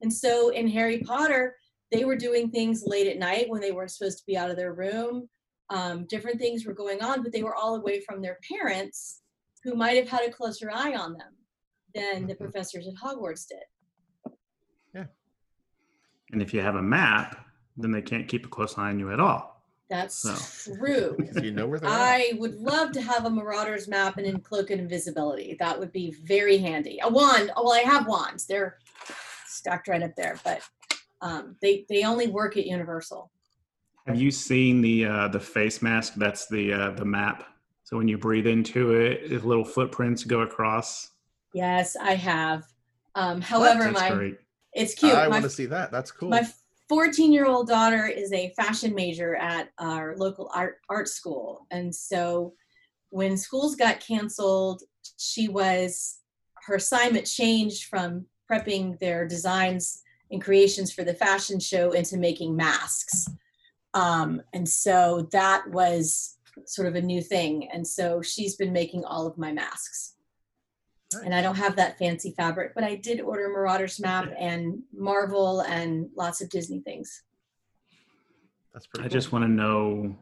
And 0.00 0.12
so 0.12 0.48
in 0.48 0.66
Harry 0.68 0.98
Potter, 1.00 1.56
they 1.92 2.04
were 2.04 2.16
doing 2.16 2.50
things 2.50 2.84
late 2.84 3.06
at 3.06 3.18
night 3.18 3.48
when 3.48 3.60
they 3.60 3.70
weren't 3.70 3.92
supposed 3.92 4.18
to 4.18 4.26
be 4.26 4.36
out 4.36 4.50
of 4.50 4.56
their 4.56 4.72
room. 4.72 5.28
Um, 5.70 6.04
different 6.06 6.40
things 6.40 6.66
were 6.66 6.74
going 6.74 7.02
on, 7.02 7.22
but 7.22 7.32
they 7.32 7.42
were 7.44 7.54
all 7.54 7.76
away 7.76 8.00
from 8.00 8.20
their 8.20 8.38
parents 8.50 9.22
who 9.62 9.74
might 9.74 9.96
have 9.96 10.08
had 10.08 10.28
a 10.28 10.32
closer 10.32 10.70
eye 10.72 10.94
on 10.94 11.12
them 11.12 11.36
than 11.94 12.26
the 12.26 12.34
Mhm. 12.34 12.38
professors 12.38 12.88
at 12.88 12.94
Hogwarts 12.94 13.46
did. 13.46 14.34
Yeah. 14.94 15.06
And 16.32 16.42
if 16.42 16.52
you 16.52 16.60
have 16.60 16.74
a 16.74 16.82
map, 16.82 17.46
then 17.76 17.92
they 17.92 18.02
can't 18.02 18.26
keep 18.26 18.44
a 18.46 18.48
close 18.48 18.76
eye 18.76 18.88
on 18.88 18.98
you 18.98 19.12
at 19.12 19.20
all. 19.20 19.51
That's 19.92 20.14
So. 20.14 20.74
true. 20.74 21.18
You 21.42 21.50
know 21.50 21.66
where 21.66 21.78
they're 21.78 21.90
at. 21.90 22.00
I 22.00 22.32
would 22.38 22.54
love 22.54 22.92
to 22.92 23.02
have 23.02 23.26
a 23.26 23.30
Marauders 23.30 23.88
map 23.88 24.16
and 24.16 24.26
in 24.26 24.40
cloak 24.40 24.70
and 24.70 24.80
invisibility. 24.80 25.54
That 25.60 25.78
would 25.78 25.92
be 25.92 26.16
very 26.24 26.56
handy. 26.56 26.98
A 27.02 27.10
wand. 27.10 27.50
oh, 27.56 27.64
Well, 27.64 27.74
I 27.74 27.80
have 27.80 28.06
wands. 28.06 28.46
They're 28.46 28.78
stacked 29.46 29.88
right 29.88 30.02
up 30.02 30.16
there, 30.16 30.38
but 30.44 30.62
um, 31.20 31.56
they 31.60 31.84
they 31.90 32.04
only 32.04 32.26
work 32.28 32.56
at 32.56 32.64
Universal. 32.66 33.30
Have 34.06 34.18
you 34.18 34.30
seen 34.30 34.80
the 34.80 35.04
uh, 35.04 35.28
the 35.28 35.38
face 35.40 35.82
mask? 35.82 36.14
That's 36.16 36.48
the 36.48 36.72
uh, 36.72 36.90
the 36.92 37.04
map. 37.04 37.44
So 37.84 37.98
when 37.98 38.08
you 38.08 38.16
breathe 38.16 38.46
into 38.46 38.92
it, 38.94 39.30
it- 39.30 39.44
little 39.44 39.64
footprints 39.64 40.24
go 40.24 40.40
across. 40.40 41.10
Yes, 41.52 41.96
I 41.96 42.14
have. 42.14 42.64
Um, 43.14 43.42
however, 43.42 43.84
That's 43.84 44.00
my 44.00 44.10
great. 44.10 44.38
it's 44.72 44.94
cute. 44.94 45.12
I 45.12 45.28
want 45.28 45.42
to 45.44 45.50
see 45.50 45.66
that. 45.66 45.92
That's 45.92 46.10
cool. 46.10 46.30
my 46.30 46.48
14 46.92 47.32
year 47.32 47.46
old 47.46 47.68
daughter 47.68 48.04
is 48.04 48.34
a 48.34 48.52
fashion 48.54 48.94
major 48.94 49.34
at 49.36 49.70
our 49.78 50.14
local 50.18 50.50
art 50.54 50.76
art 50.90 51.08
school. 51.08 51.66
And 51.70 51.94
so 51.94 52.52
when 53.08 53.38
schools 53.38 53.76
got 53.76 53.98
canceled 53.98 54.82
she 55.16 55.48
was 55.48 56.18
her 56.66 56.74
assignment 56.74 57.24
changed 57.24 57.84
from 57.84 58.26
prepping 58.50 58.98
their 58.98 59.26
designs 59.26 60.02
and 60.30 60.42
creations 60.42 60.92
for 60.92 61.02
the 61.02 61.14
fashion 61.14 61.58
show 61.58 61.92
into 61.92 62.18
making 62.18 62.54
masks. 62.54 63.26
Um, 63.94 64.42
and 64.52 64.68
so 64.68 65.30
that 65.32 65.66
was 65.70 66.36
sort 66.66 66.88
of 66.88 66.94
a 66.94 67.00
new 67.00 67.22
thing. 67.22 67.70
And 67.72 67.88
so 67.88 68.20
she's 68.20 68.56
been 68.56 68.70
making 68.70 69.06
all 69.06 69.26
of 69.26 69.38
my 69.38 69.50
masks 69.50 70.16
and 71.14 71.34
I 71.34 71.42
don't 71.42 71.56
have 71.56 71.76
that 71.76 71.98
fancy 71.98 72.32
fabric, 72.36 72.74
but 72.74 72.84
I 72.84 72.96
did 72.96 73.20
order 73.20 73.48
Marauders 73.48 74.00
map 74.00 74.32
and 74.38 74.82
Marvel 74.96 75.60
and 75.60 76.08
lots 76.16 76.40
of 76.40 76.48
Disney 76.50 76.80
things. 76.80 77.22
That's 78.72 78.86
pretty. 78.86 79.04
I 79.04 79.08
cool. 79.08 79.12
just 79.12 79.32
want 79.32 79.44
to 79.44 79.50
know, 79.50 80.16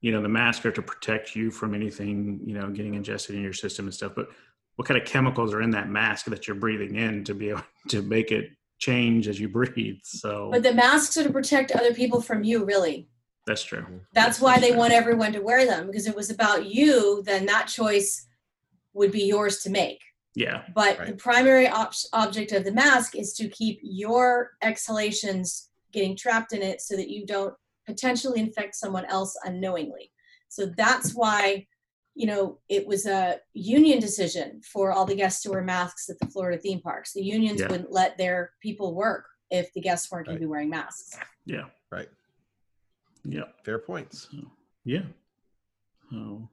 you 0.00 0.12
know, 0.12 0.22
the 0.22 0.28
masks 0.28 0.64
are 0.64 0.72
to 0.72 0.82
protect 0.82 1.36
you 1.36 1.50
from 1.50 1.74
anything, 1.74 2.40
you 2.44 2.54
know, 2.54 2.70
getting 2.70 2.94
ingested 2.94 3.36
in 3.36 3.42
your 3.42 3.52
system 3.52 3.86
and 3.86 3.94
stuff. 3.94 4.12
But 4.14 4.28
what 4.76 4.86
kind 4.86 5.00
of 5.00 5.06
chemicals 5.06 5.52
are 5.52 5.60
in 5.60 5.70
that 5.70 5.88
mask 5.88 6.26
that 6.26 6.46
you're 6.46 6.56
breathing 6.56 6.96
in 6.96 7.24
to 7.24 7.34
be 7.34 7.50
able 7.50 7.62
to 7.88 8.02
make 8.02 8.30
it 8.30 8.50
change 8.78 9.28
as 9.28 9.38
you 9.38 9.48
breathe? 9.48 9.98
So 10.04 10.50
But 10.52 10.62
the 10.62 10.72
masks 10.72 11.16
are 11.16 11.24
to 11.24 11.32
protect 11.32 11.72
other 11.72 11.92
people 11.92 12.22
from 12.22 12.44
you, 12.44 12.64
really. 12.64 13.08
that's 13.44 13.64
true. 13.64 13.80
Mm-hmm. 13.82 13.96
That's 14.14 14.40
why 14.40 14.60
they 14.60 14.72
want 14.72 14.92
everyone 14.92 15.32
to 15.32 15.40
wear 15.40 15.66
them 15.66 15.88
because 15.88 16.06
it 16.06 16.14
was 16.16 16.30
about 16.30 16.66
you, 16.66 17.22
then 17.24 17.44
that 17.46 17.66
choice 17.66 18.27
would 18.98 19.12
be 19.12 19.24
yours 19.24 19.58
to 19.60 19.70
make. 19.70 20.00
Yeah, 20.34 20.64
But 20.74 21.04
the 21.06 21.14
primary 21.14 21.66
op- 21.68 21.94
object 22.12 22.52
of 22.52 22.64
the 22.64 22.72
mask 22.72 23.16
is 23.16 23.32
to 23.34 23.48
keep 23.48 23.80
your 23.82 24.52
exhalations 24.62 25.70
getting 25.92 26.14
trapped 26.16 26.52
in 26.52 26.62
it 26.62 26.80
so 26.80 26.94
that 26.96 27.08
you 27.10 27.26
don't 27.26 27.54
potentially 27.86 28.38
infect 28.38 28.76
someone 28.76 29.04
else 29.06 29.36
unknowingly. 29.44 30.12
So 30.48 30.66
that's 30.76 31.12
why, 31.12 31.66
you 32.14 32.26
know, 32.26 32.58
it 32.68 32.86
was 32.86 33.06
a 33.06 33.40
union 33.54 33.98
decision 34.00 34.60
for 34.62 34.92
all 34.92 35.06
the 35.06 35.16
guests 35.16 35.42
to 35.42 35.50
wear 35.50 35.62
masks 35.62 36.08
at 36.08 36.18
the 36.20 36.26
Florida 36.26 36.58
theme 36.60 36.80
parks. 36.80 37.12
The 37.14 37.22
unions 37.22 37.60
Yeah. 37.60 37.68
wouldn't 37.68 37.90
let 37.92 38.16
their 38.18 38.52
people 38.60 38.94
work 38.94 39.24
if 39.50 39.72
the 39.72 39.80
guests 39.80 40.10
weren't 40.10 40.26
going 40.26 40.36
to 40.36 40.40
be 40.40 40.46
wearing 40.46 40.70
masks. 40.70 41.18
yeah, 41.46 41.64
right. 41.90 42.08
yeah, 43.24 43.44
Fair 43.64 43.78
points. 43.80 44.28
yeah. 44.84 45.02
Oh, 46.12 46.48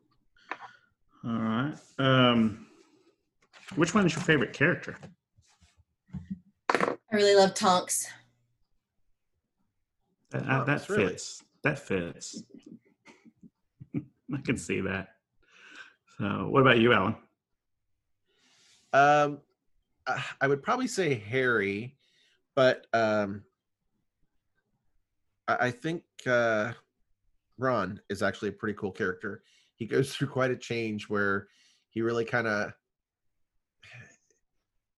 all 1.25 1.31
right. 1.33 1.73
Um, 1.97 2.67
which 3.75 3.93
one 3.93 4.05
is 4.05 4.13
your 4.13 4.23
favorite 4.23 4.53
character? 4.53 4.95
I 6.71 6.95
really 7.11 7.35
love 7.35 7.53
Tonks. 7.53 8.05
That, 10.31 10.43
Oh, 10.43 10.47
that 10.59 10.65
that's 10.65 10.89
really- 10.89 11.07
fits. 11.09 11.43
That 11.63 11.79
fits. 11.79 12.43
I 13.95 14.38
can 14.43 14.57
see 14.57 14.81
that. 14.81 15.09
So, 16.19 16.47
what 16.49 16.61
about 16.61 16.77
you, 16.79 16.93
Allen? 16.93 17.15
Um, 18.93 19.39
I- 20.07 20.23
I 20.41 20.47
would 20.47 20.61
probably 20.61 20.88
say 20.88 21.15
Harry, 21.15 21.97
but 22.55 22.85
um, 22.93 23.43
I, 25.47 25.55
I 25.67 25.71
think 25.71 26.03
uh, 26.27 26.73
Ron 27.57 27.99
is 28.09 28.21
actually 28.21 28.49
a 28.49 28.53
pretty 28.53 28.77
cool 28.77 28.91
character. 28.91 29.41
He 29.75 29.85
goes 29.85 30.13
through 30.13 30.27
quite 30.27 30.51
a 30.51 30.57
change 30.57 31.09
where 31.09 31.47
he 31.89 32.01
really 32.01 32.25
kind 32.25 32.47
of 32.47 32.73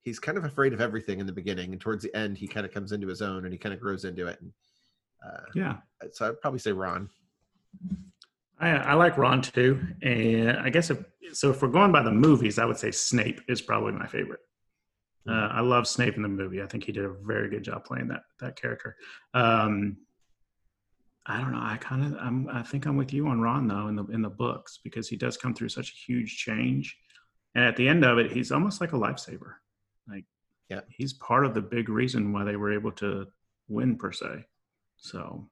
he's 0.01 0.19
kind 0.19 0.37
of 0.37 0.45
afraid 0.45 0.71
of 0.71 0.79
everything 0.79 1.19
in 1.19 1.25
the 1.25 1.33
beginning, 1.33 1.73
and 1.73 1.81
towards 1.81 2.03
the 2.03 2.15
end, 2.15 2.37
he 2.37 2.47
kind 2.47 2.65
of 2.65 2.73
comes 2.73 2.91
into 2.91 3.07
his 3.07 3.21
own 3.21 3.43
and 3.43 3.53
he 3.53 3.57
kind 3.57 3.73
of 3.73 3.81
grows 3.81 4.05
into 4.05 4.27
it. 4.27 4.39
And 4.41 4.51
uh, 5.25 5.41
Yeah, 5.53 5.77
so 6.13 6.29
I'd 6.29 6.41
probably 6.41 6.59
say 6.59 6.71
Ron. 6.71 7.09
I, 8.59 8.69
I 8.69 8.93
like 8.93 9.17
Ron 9.17 9.41
too, 9.41 9.79
and 10.01 10.57
I 10.57 10.69
guess 10.69 10.89
if 10.89 11.03
so, 11.33 11.51
if 11.51 11.61
we're 11.61 11.67
going 11.67 11.91
by 11.91 12.01
the 12.01 12.11
movies, 12.11 12.57
I 12.57 12.65
would 12.65 12.77
say 12.77 12.91
Snape 12.91 13.41
is 13.47 13.61
probably 13.61 13.91
my 13.91 14.07
favorite. 14.07 14.39
Uh, 15.29 15.49
I 15.51 15.59
love 15.59 15.87
Snape 15.87 16.15
in 16.15 16.21
the 16.21 16.29
movie. 16.29 16.61
I 16.61 16.67
think 16.67 16.85
he 16.85 16.93
did 16.93 17.03
a 17.03 17.13
very 17.25 17.49
good 17.49 17.63
job 17.63 17.83
playing 17.83 18.07
that 18.07 18.23
that 18.39 18.55
character. 18.55 18.95
Um, 19.33 19.97
I 21.27 21.39
don't 21.39 21.51
know. 21.51 21.59
I 21.61 21.77
kind 21.77 22.05
of 22.05 22.19
I'm 22.21 22.47
I 22.49 22.63
think 22.63 22.85
I'm 22.85 22.95
with 22.97 23.11
you 23.13 23.27
on 23.27 23.41
Ron 23.41 23.67
though 23.67 23.87
in 23.87 23.95
the 23.95 24.05
in 24.05 24.21
the 24.21 24.29
books 24.29 24.79
because 24.83 25.09
he 25.09 25.17
does 25.17 25.35
come 25.37 25.53
through 25.53 25.69
such 25.69 25.91
a 25.91 25.95
huge 26.11 26.37
change, 26.37 26.97
and 27.55 27.65
at 27.65 27.75
the 27.75 27.87
end 27.87 28.05
of 28.05 28.17
it, 28.17 28.31
he's 28.31 28.51
almost 28.51 28.79
like 28.81 28.93
a 28.93 28.97
lifesaver. 28.97 29.55
Like, 30.07 30.23
Yeah. 30.69 30.81
he's 30.89 31.13
part 31.13 31.45
of 31.45 31.53
the 31.53 31.61
big 31.61 31.89
reason 31.89 32.31
why 32.31 32.43
they 32.45 32.55
were 32.55 32.71
able 32.71 32.91
to 32.93 33.27
win 33.67 33.97
per 33.97 34.11
se. 34.11 34.45
So 34.97 35.49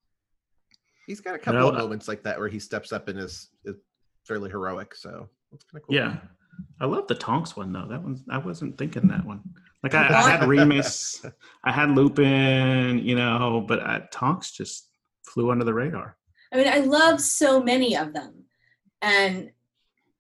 He's 1.08 1.22
got 1.22 1.36
a 1.36 1.40
couple 1.40 1.68
of 1.70 1.76
I- 1.76 1.78
uh, 1.78 1.82
moments 1.84 2.08
like 2.08 2.24
that 2.24 2.40
where 2.40 2.48
he 2.48 2.58
steps 2.58 2.92
up 2.92 3.10
and 3.10 3.20
is, 3.20 3.50
is 3.64 3.76
fairly 4.24 4.50
heroic. 4.50 4.96
So 4.96 5.30
it's 5.52 5.64
kind 5.66 5.82
of 5.82 5.88
cool. 5.88 5.96
Yeah. 5.96 6.18
I 6.80 6.86
love 6.86 7.06
the 7.08 7.14
Tonks 7.16 7.56
one 7.56 7.72
though. 7.74 7.86
That 7.88 8.02
one 8.02 8.24
I 8.30 8.38
wasn't 8.40 8.78
thinking 8.78 9.08
that 9.10 9.24
one. 9.26 9.42
Like 9.84 9.94
I, 9.94 10.08
I 10.08 10.30
had 10.32 10.48
Remus, 10.48 11.24
I 11.64 11.72
had 11.72 11.92
Lupin, 11.92 13.00
you 13.00 13.16
know, 13.16 13.64
but 13.68 13.82
I, 13.82 14.08
Tonks 14.12 14.52
just 14.52 14.90
flew 15.36 15.52
under 15.52 15.66
the 15.66 15.74
radar. 15.74 16.18
I 16.52 16.58
mean, 16.58 16.68
I 16.68 16.80
love 16.80 17.22
so 17.22 17.62
many 17.62 17.96
of 17.96 18.14
them, 18.14 18.46
and, 19.02 19.52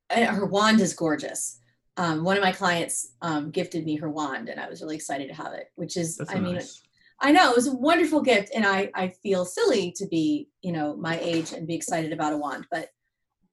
and 0.09 0.35
her 0.35 0.45
wand 0.45 0.81
is 0.81 0.93
gorgeous. 0.93 1.59
Um, 1.97 2.23
one 2.25 2.35
of 2.35 2.43
my 2.43 2.51
clients 2.51 3.13
um, 3.21 3.49
gifted 3.49 3.85
me 3.85 3.95
her 3.95 4.09
wand, 4.09 4.49
and 4.49 4.59
I 4.59 4.69
was 4.69 4.81
really 4.81 4.97
excited 4.97 5.29
to 5.29 5.33
have 5.33 5.53
it. 5.53 5.71
Which 5.75 5.95
is, 5.95 6.17
That's 6.17 6.31
I 6.31 6.39
mean, 6.39 6.55
nice. 6.55 6.83
I 7.21 7.31
know 7.31 7.49
it 7.49 7.55
was 7.55 7.67
a 7.67 7.75
wonderful 7.75 8.21
gift, 8.21 8.51
and 8.53 8.67
I 8.67 8.91
I 8.93 9.07
feel 9.23 9.45
silly 9.45 9.93
to 9.93 10.05
be 10.05 10.49
you 10.61 10.73
know 10.73 10.95
my 10.97 11.17
age 11.19 11.53
and 11.53 11.65
be 11.65 11.75
excited 11.75 12.11
about 12.11 12.33
a 12.33 12.37
wand, 12.37 12.67
but 12.69 12.89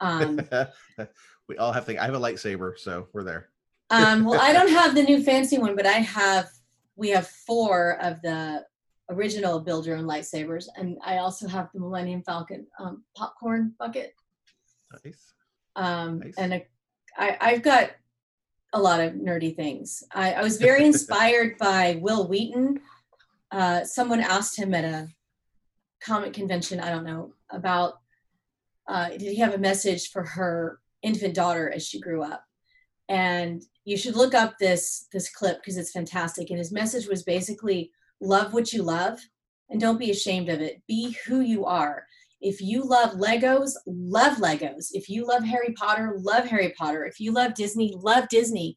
um, 0.00 0.40
we 1.48 1.56
all 1.56 1.72
have 1.72 1.86
things. 1.86 2.00
I 2.00 2.04
have 2.04 2.14
a 2.14 2.20
lightsaber, 2.20 2.76
so 2.76 3.06
we're 3.12 3.22
there. 3.22 3.50
um, 3.90 4.24
well, 4.24 4.40
I 4.40 4.52
don't 4.58 4.70
have 4.70 4.96
the 4.96 5.04
new 5.04 5.22
fancy 5.22 5.58
one, 5.58 5.76
but 5.76 5.86
I 5.86 5.92
have. 5.92 6.50
We 6.96 7.10
have 7.10 7.28
four 7.28 8.02
of 8.02 8.20
the 8.22 8.66
original 9.12 9.60
build 9.60 9.86
your 9.86 9.96
own 9.96 10.04
lightsabers, 10.04 10.66
and 10.76 10.98
I 11.04 11.18
also 11.18 11.48
have 11.48 11.70
the 11.72 11.80
Millennium 11.80 12.22
Falcon 12.22 12.66
um, 12.78 13.04
popcorn 13.16 13.74
bucket. 13.78 14.14
Nice. 15.04 15.32
um, 15.76 16.18
Nice. 16.20 16.34
and 16.36 16.54
a, 16.54 16.66
I, 17.16 17.36
I've 17.40 17.62
got 17.62 17.92
a 18.72 18.80
lot 18.80 19.00
of 19.00 19.14
nerdy 19.14 19.54
things. 19.54 20.02
I, 20.14 20.34
I 20.34 20.42
was 20.42 20.56
very 20.58 20.84
inspired 20.92 21.58
by 21.58 21.98
Wil 22.00 22.28
Wheaton. 22.28 22.80
Uh, 23.50 23.84
someone 23.84 24.20
asked 24.20 24.58
him 24.58 24.74
at 24.74 24.84
a 24.84 25.08
comic 26.02 26.32
convention, 26.32 26.80
I 26.80 26.90
don't 26.90 27.04
know, 27.04 27.34
about 27.50 27.94
uh, 28.88 29.10
did 29.10 29.22
he 29.22 29.36
have 29.36 29.54
a 29.54 29.58
message 29.58 30.10
for 30.10 30.24
her 30.24 30.80
infant 31.02 31.34
daughter 31.34 31.70
as 31.70 31.86
she 31.86 32.00
grew 32.00 32.22
up? 32.22 32.44
And 33.08 33.62
you 33.84 33.96
should 33.96 34.16
look 34.16 34.34
up 34.34 34.58
this 34.58 35.06
this 35.12 35.28
clip 35.30 35.58
because 35.60 35.76
it's 35.76 35.92
fantastic. 35.92 36.50
And 36.50 36.58
his 36.58 36.72
message 36.72 37.06
was 37.06 37.22
basically 37.22 37.90
love 38.22 38.54
what 38.54 38.72
you 38.72 38.82
love 38.82 39.18
and 39.68 39.80
don't 39.80 39.98
be 39.98 40.10
ashamed 40.10 40.48
of 40.48 40.60
it. 40.60 40.82
Be 40.86 41.16
who 41.26 41.40
you 41.40 41.66
are. 41.66 42.06
If 42.40 42.60
you 42.60 42.82
love 42.82 43.12
Legos, 43.12 43.72
love 43.86 44.38
Legos. 44.38 44.88
If 44.92 45.08
you 45.08 45.26
love 45.26 45.44
Harry 45.44 45.72
Potter, 45.74 46.16
love 46.18 46.44
Harry 46.46 46.74
Potter. 46.76 47.04
If 47.04 47.20
you 47.20 47.32
love 47.32 47.54
Disney, 47.54 47.94
love 47.96 48.28
Disney. 48.28 48.76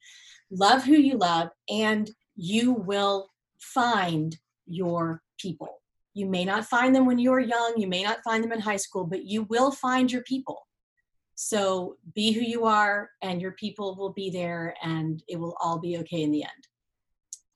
Love 0.51 0.83
who 0.83 0.93
you 0.93 1.17
love, 1.17 1.49
and 1.69 2.11
you 2.35 2.73
will 2.73 3.29
find 3.59 4.37
your 4.67 5.23
people. 5.39 5.81
You 6.13 6.27
may 6.27 6.45
not 6.45 6.65
find 6.65 6.95
them 6.95 7.05
when 7.05 7.17
you 7.17 7.33
are 7.33 7.39
young, 7.39 7.73
you 7.77 7.87
may 7.87 8.03
not 8.03 8.23
find 8.23 8.43
them 8.43 8.51
in 8.51 8.59
high 8.59 8.77
school, 8.77 9.05
but 9.05 9.25
you 9.25 9.43
will 9.43 9.71
find 9.71 10.11
your 10.11 10.21
people. 10.21 10.67
So 11.33 11.97
be 12.13 12.31
who 12.31 12.41
you 12.41 12.65
are, 12.65 13.09
and 13.21 13.41
your 13.41 13.53
people 13.53 13.95
will 13.97 14.13
be 14.13 14.29
there, 14.29 14.75
and 14.83 15.21
it 15.27 15.37
will 15.39 15.57
all 15.59 15.79
be 15.79 15.97
okay 15.97 16.21
in 16.21 16.31
the 16.31 16.43
end. 16.43 16.67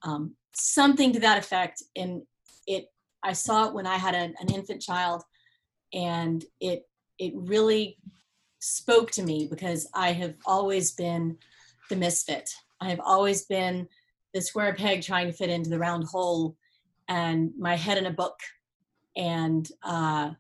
Um, 0.04 0.36
something 0.54 1.14
to 1.14 1.20
that 1.20 1.38
effect. 1.38 1.84
And 1.96 2.24
it, 2.68 2.86
I 3.24 3.34
saw 3.34 3.68
it 3.68 3.74
when 3.74 3.88
I 3.88 3.98
had 3.98 4.16
a, 4.16 4.34
an 4.40 4.54
infant 4.54 4.82
child, 4.82 5.24
and 5.94 6.44
it 6.60 6.84
it 7.18 7.34
really 7.36 7.98
spoke 8.60 9.12
to 9.12 9.24
me 9.24 9.48
because 9.50 9.90
I 9.94 10.14
have 10.14 10.36
always 10.46 10.92
been 10.92 11.38
the 11.90 11.96
misfit. 11.96 12.50
I 12.80 12.90
have 12.90 13.02
always 13.04 13.46
been 13.46 13.88
the 14.34 14.42
square 14.42 14.74
peg 14.74 15.02
trying 15.02 15.28
to 15.28 15.34
fit 15.34 15.50
into 15.50 15.70
the 15.70 15.80
round 15.80 16.06
hole, 16.06 16.56
and 17.08 17.52
my 17.58 17.76
head 17.76 17.98
in 17.98 18.06
a 18.06 18.12
book. 18.12 18.40
And 19.18 19.70
uh, 19.84 20.32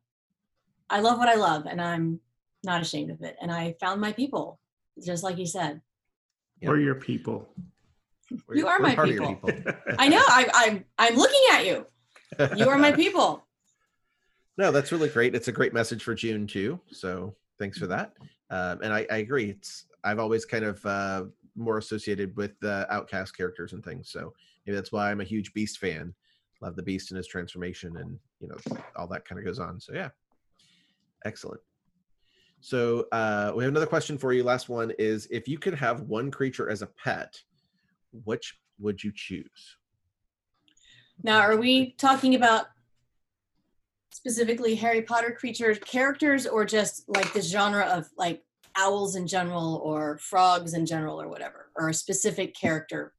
I 0.89 0.99
love 1.01 1.17
what 1.17 1.27
I 1.27 1.35
love, 1.35 1.65
and 1.65 1.81
I'm 1.81 2.19
not 2.63 2.81
ashamed 2.81 3.11
of 3.11 3.21
it. 3.21 3.35
And 3.41 3.51
I 3.51 3.75
found 3.79 3.99
my 3.99 4.13
people, 4.13 4.59
just 5.03 5.23
like 5.23 5.37
you 5.37 5.45
said. 5.45 5.81
Yeah. 6.61 6.69
We're 6.69 6.79
your 6.79 6.95
people. 6.95 7.49
We're- 8.47 8.59
You 8.59 8.67
are 8.67 8.79
my 8.79 8.95
part 8.95 9.09
of 9.09 9.15
your 9.15 9.27
people. 9.27 9.51
people. 9.51 9.73
I 9.97 10.07
know. 10.09 10.21
I, 10.21 10.47
I'm 10.53 10.85
I'm 10.97 11.15
looking 11.15 11.41
at 11.53 11.65
you. 11.65 11.85
You 12.57 12.69
are 12.69 12.77
my 12.77 12.91
people. 12.91 13.43
no, 14.57 14.71
that's 14.71 14.91
really 14.91 15.09
great. 15.09 15.35
It's 15.35 15.47
a 15.47 15.51
great 15.51 15.73
message 15.73 16.03
for 16.03 16.13
June 16.13 16.45
too. 16.47 16.79
So 16.91 17.35
thanks 17.57 17.77
for 17.77 17.87
that. 17.87 18.13
Um, 18.51 18.81
and 18.81 18.93
I, 18.93 19.05
I 19.11 19.17
agree. 19.17 19.49
It's 19.51 19.85
I've 20.03 20.19
always 20.19 20.45
kind 20.45 20.63
of 20.65 20.85
uh, 20.85 21.23
more 21.55 21.77
associated 21.77 22.35
with 22.37 22.57
the 22.59 22.87
outcast 22.93 23.35
characters 23.35 23.73
and 23.73 23.83
things. 23.83 24.09
So 24.11 24.33
maybe 24.65 24.75
that's 24.75 24.91
why 24.91 25.11
I'm 25.11 25.21
a 25.21 25.25
huge 25.25 25.53
Beast 25.53 25.79
fan. 25.79 26.13
Love 26.61 26.75
the 26.75 26.83
beast 26.83 27.11
and 27.11 27.17
his 27.17 27.27
transformation, 27.27 27.95
and 27.97 28.17
you 28.41 28.47
know 28.49 28.57
all 28.97 29.07
that 29.07 29.25
kind 29.25 29.39
of 29.39 29.45
goes 29.45 29.59
on. 29.59 29.79
So 29.79 29.93
yeah, 29.93 30.09
excellent. 31.25 31.61
So 32.61 33.07
uh, 33.13 33.53
we 33.55 33.63
have 33.63 33.71
another 33.71 33.85
question 33.85 34.17
for 34.17 34.33
you. 34.33 34.43
Last 34.43 34.67
one 34.67 34.91
is: 34.99 35.27
If 35.31 35.47
you 35.47 35.57
could 35.57 35.73
have 35.75 36.01
one 36.01 36.29
creature 36.29 36.69
as 36.69 36.81
a 36.81 36.87
pet, 36.87 37.41
which 38.11 38.57
would 38.79 39.03
you 39.03 39.11
choose? 39.13 39.77
Now, 41.21 41.39
are 41.39 41.57
we 41.57 41.91
talking 41.97 42.35
about 42.35 42.67
specifically 44.11 44.75
Harry 44.75 45.01
Potter 45.01 45.35
creature 45.37 45.73
characters 45.75 46.45
or 46.47 46.65
just 46.65 47.03
like 47.07 47.31
the 47.33 47.41
genre 47.41 47.85
of 47.85 48.07
like 48.17 48.43
owls 48.77 49.15
in 49.15 49.27
general 49.27 49.81
or 49.83 50.17
frogs 50.19 50.73
in 50.73 50.85
general 50.85 51.21
or 51.21 51.27
whatever, 51.27 51.69
or 51.75 51.89
a 51.89 51.93
specific 51.93 52.55
character 52.55 53.13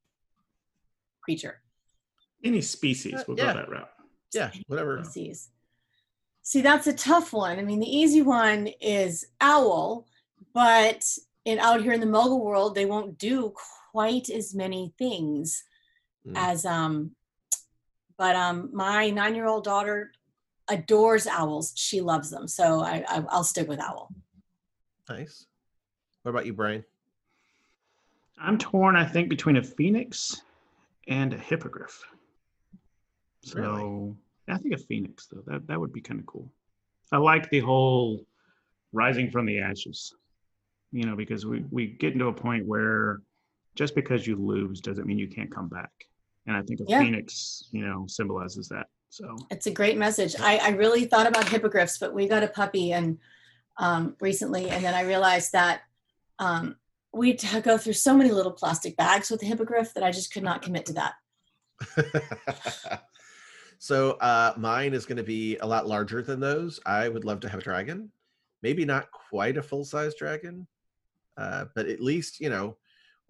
creature? 1.22 1.61
Any 2.42 2.62
species, 2.62 3.14
Uh, 3.14 3.24
we'll 3.29 3.38
yeah. 3.38 3.53
go 3.53 3.59
that 3.61 3.68
route. 3.68 3.90
Yeah, 4.33 4.50
whatever. 4.68 5.03
species. 5.05 5.50
See, 6.42 6.62
that's 6.62 6.87
a 6.87 6.92
tough 6.92 7.33
one. 7.33 7.59
I 7.59 7.62
mean, 7.62 7.81
the 7.81 7.96
easy 7.96 8.22
one 8.22 8.68
is 8.81 9.26
owl, 9.40 10.07
but 10.55 11.07
in 11.44 11.59
out 11.59 11.83
here 11.83 11.92
in 11.92 12.00
the 12.00 12.07
Muggle 12.07 12.40
world, 12.42 12.74
they 12.74 12.87
won't 12.87 13.18
do 13.18 13.53
quite 13.90 14.29
as 14.31 14.55
many 14.55 14.92
things 14.98 15.64
Mm. 16.26 16.35
as 16.37 16.66
um. 16.66 17.12
But 18.18 18.37
um, 18.37 18.68
my 18.74 19.09
nine-year-old 19.09 19.64
daughter 19.64 20.12
adores 20.68 21.26
owls. 21.26 21.72
She 21.74 22.03
loves 22.03 22.29
them, 22.31 22.46
so 22.46 22.81
I, 22.81 23.03
I 23.09 23.24
I'll 23.31 23.42
stick 23.44 23.66
with 23.68 23.81
owl. 23.81 24.11
Nice. 25.09 25.46
What 26.22 26.31
about 26.33 26.44
you, 26.44 26.53
Brian? 26.53 26.85
I'm 28.38 28.59
torn, 28.59 28.96
I 28.96 29.07
think, 29.07 29.31
between 29.31 29.57
a 29.57 29.62
phoenix 29.62 30.42
and 31.09 31.33
a 31.33 31.38
hippogriff. 31.38 32.05
So 33.42 33.59
Really? 33.59 34.14
I 34.48 34.59
think 34.59 34.74
a 34.74 34.79
phoenix, 34.79 35.26
though. 35.26 35.42
That 35.46 35.66
that 35.68 35.81
would 35.81 35.92
be 35.94 36.03
kind 36.03 36.20
of 36.20 36.26
cool. 36.26 36.53
I 37.12 37.16
like 37.16 37.48
the 37.48 37.61
whole 37.61 38.26
rising 38.92 39.31
from 39.31 39.46
the 39.46 39.61
ashes. 39.61 40.14
You 40.92 41.05
know, 41.07 41.16
because 41.16 41.46
we 41.46 41.64
we 41.70 41.87
get 41.87 42.12
into 42.12 42.26
a 42.26 42.33
point 42.35 42.66
where 42.66 43.22
just 43.74 43.94
because 43.94 44.26
you 44.26 44.37
lose 44.37 44.80
doesn't 44.80 45.06
mean 45.06 45.18
you 45.18 45.28
can't 45.28 45.54
come 45.54 45.68
back. 45.68 45.90
And 46.46 46.56
I 46.56 46.62
think 46.62 46.80
a 46.80 46.85
Yeah. 46.87 47.00
phoenix, 47.00 47.64
you 47.72 47.85
know, 47.87 48.06
symbolizes 48.09 48.68
that. 48.68 48.87
So 49.11 49.37
It's 49.50 49.66
a 49.66 49.70
great 49.70 49.98
message. 49.98 50.37
I, 50.38 50.59
I 50.59 50.68
really 50.70 51.04
thought 51.04 51.26
about 51.26 51.48
hippogriffs, 51.48 51.98
but 51.98 52.14
we 52.14 52.28
got 52.28 52.42
a 52.42 52.48
puppy 52.48 52.92
and 52.92 53.18
um, 53.78 54.16
recently, 54.20 54.68
and 54.68 54.85
then 54.85 54.94
I 54.94 55.02
realized 55.02 55.52
that 55.52 55.83
um, 56.38 56.76
we 57.12 57.35
to 57.35 57.61
go 57.61 57.78
through 57.78 57.94
so 57.94 58.14
many 58.14 58.30
little 58.30 58.52
plastic 58.52 58.96
bags 58.96 59.30
with 59.30 59.40
the 59.40 59.46
hippogriff 59.46 59.94
that 59.94 60.02
I 60.02 60.11
just 60.11 60.33
could 60.33 60.42
not 60.42 60.62
commit 60.62 60.87
to 60.87 60.92
that. 60.94 61.14
so 63.78 64.12
uh, 64.12 64.52
mine 64.56 64.92
is 64.92 65.06
going 65.06 65.16
to 65.16 65.24
be 65.24 65.56
a 65.59 65.66
lot 65.66 65.87
larger 65.88 66.22
than 66.22 66.40
those. 66.40 66.78
I 66.87 67.09
would 67.09 67.24
love 67.24 67.40
to 67.40 67.48
have 67.48 67.61
a 67.61 67.62
dragon, 67.62 68.12
maybe 68.62 68.85
not 68.85 69.11
quite 69.11 69.56
a 69.56 69.62
full 69.62 69.85
size 69.85 70.14
dragon, 70.14 70.66
uh, 71.37 71.64
but 71.74 71.87
at 71.87 72.00
least 72.00 72.40
you 72.40 72.50
know 72.50 72.76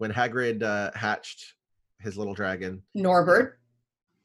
when 0.01 0.11
Hagrid 0.11 0.63
uh, 0.63 0.89
hatched 0.95 1.53
his 1.99 2.17
little 2.17 2.33
dragon, 2.33 2.81
Norbert. 2.95 3.59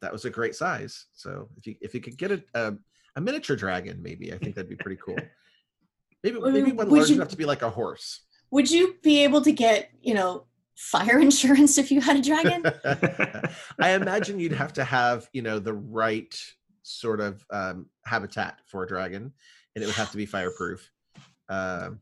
that 0.00 0.10
was 0.10 0.24
a 0.24 0.30
great 0.30 0.54
size. 0.54 1.04
So 1.12 1.50
if 1.58 1.66
you 1.66 1.74
if 1.82 1.92
you 1.92 2.00
could 2.00 2.16
get 2.16 2.32
a 2.32 2.42
a, 2.54 2.72
a 3.16 3.20
miniature 3.20 3.56
dragon, 3.56 4.02
maybe 4.02 4.32
I 4.32 4.38
think 4.38 4.54
that'd 4.54 4.70
be 4.70 4.76
pretty 4.76 4.98
cool. 5.04 5.18
Maybe 6.24 6.40
maybe 6.40 6.72
one 6.72 6.88
large 6.88 7.10
you- 7.10 7.16
enough 7.16 7.28
to 7.28 7.36
be 7.36 7.44
like 7.44 7.60
a 7.62 7.68
horse. 7.70 8.22
Would 8.50 8.68
you 8.70 8.96
be 9.02 9.22
able 9.22 9.42
to 9.42 9.52
get, 9.52 9.90
you 10.00 10.14
know, 10.14 10.46
fire 10.76 11.18
insurance 11.28 11.76
if 11.78 11.92
you 11.92 12.00
had 12.00 12.16
a 12.16 12.22
dragon? 12.22 12.64
I 13.78 13.90
imagine 13.90 14.40
you'd 14.40 14.52
have 14.52 14.72
to 14.72 14.82
have, 14.84 15.28
you 15.34 15.42
know, 15.42 15.58
the 15.60 15.74
right 15.74 16.34
sort 16.82 17.20
of 17.20 17.44
um, 17.50 17.86
habitat 18.06 18.60
for 18.66 18.82
a 18.82 18.88
dragon, 18.88 19.30
and 19.74 19.84
it 19.84 19.86
would 19.86 19.94
have 19.94 20.10
to 20.12 20.16
be 20.16 20.26
fireproof. 20.26 20.90
Um, 21.48 22.00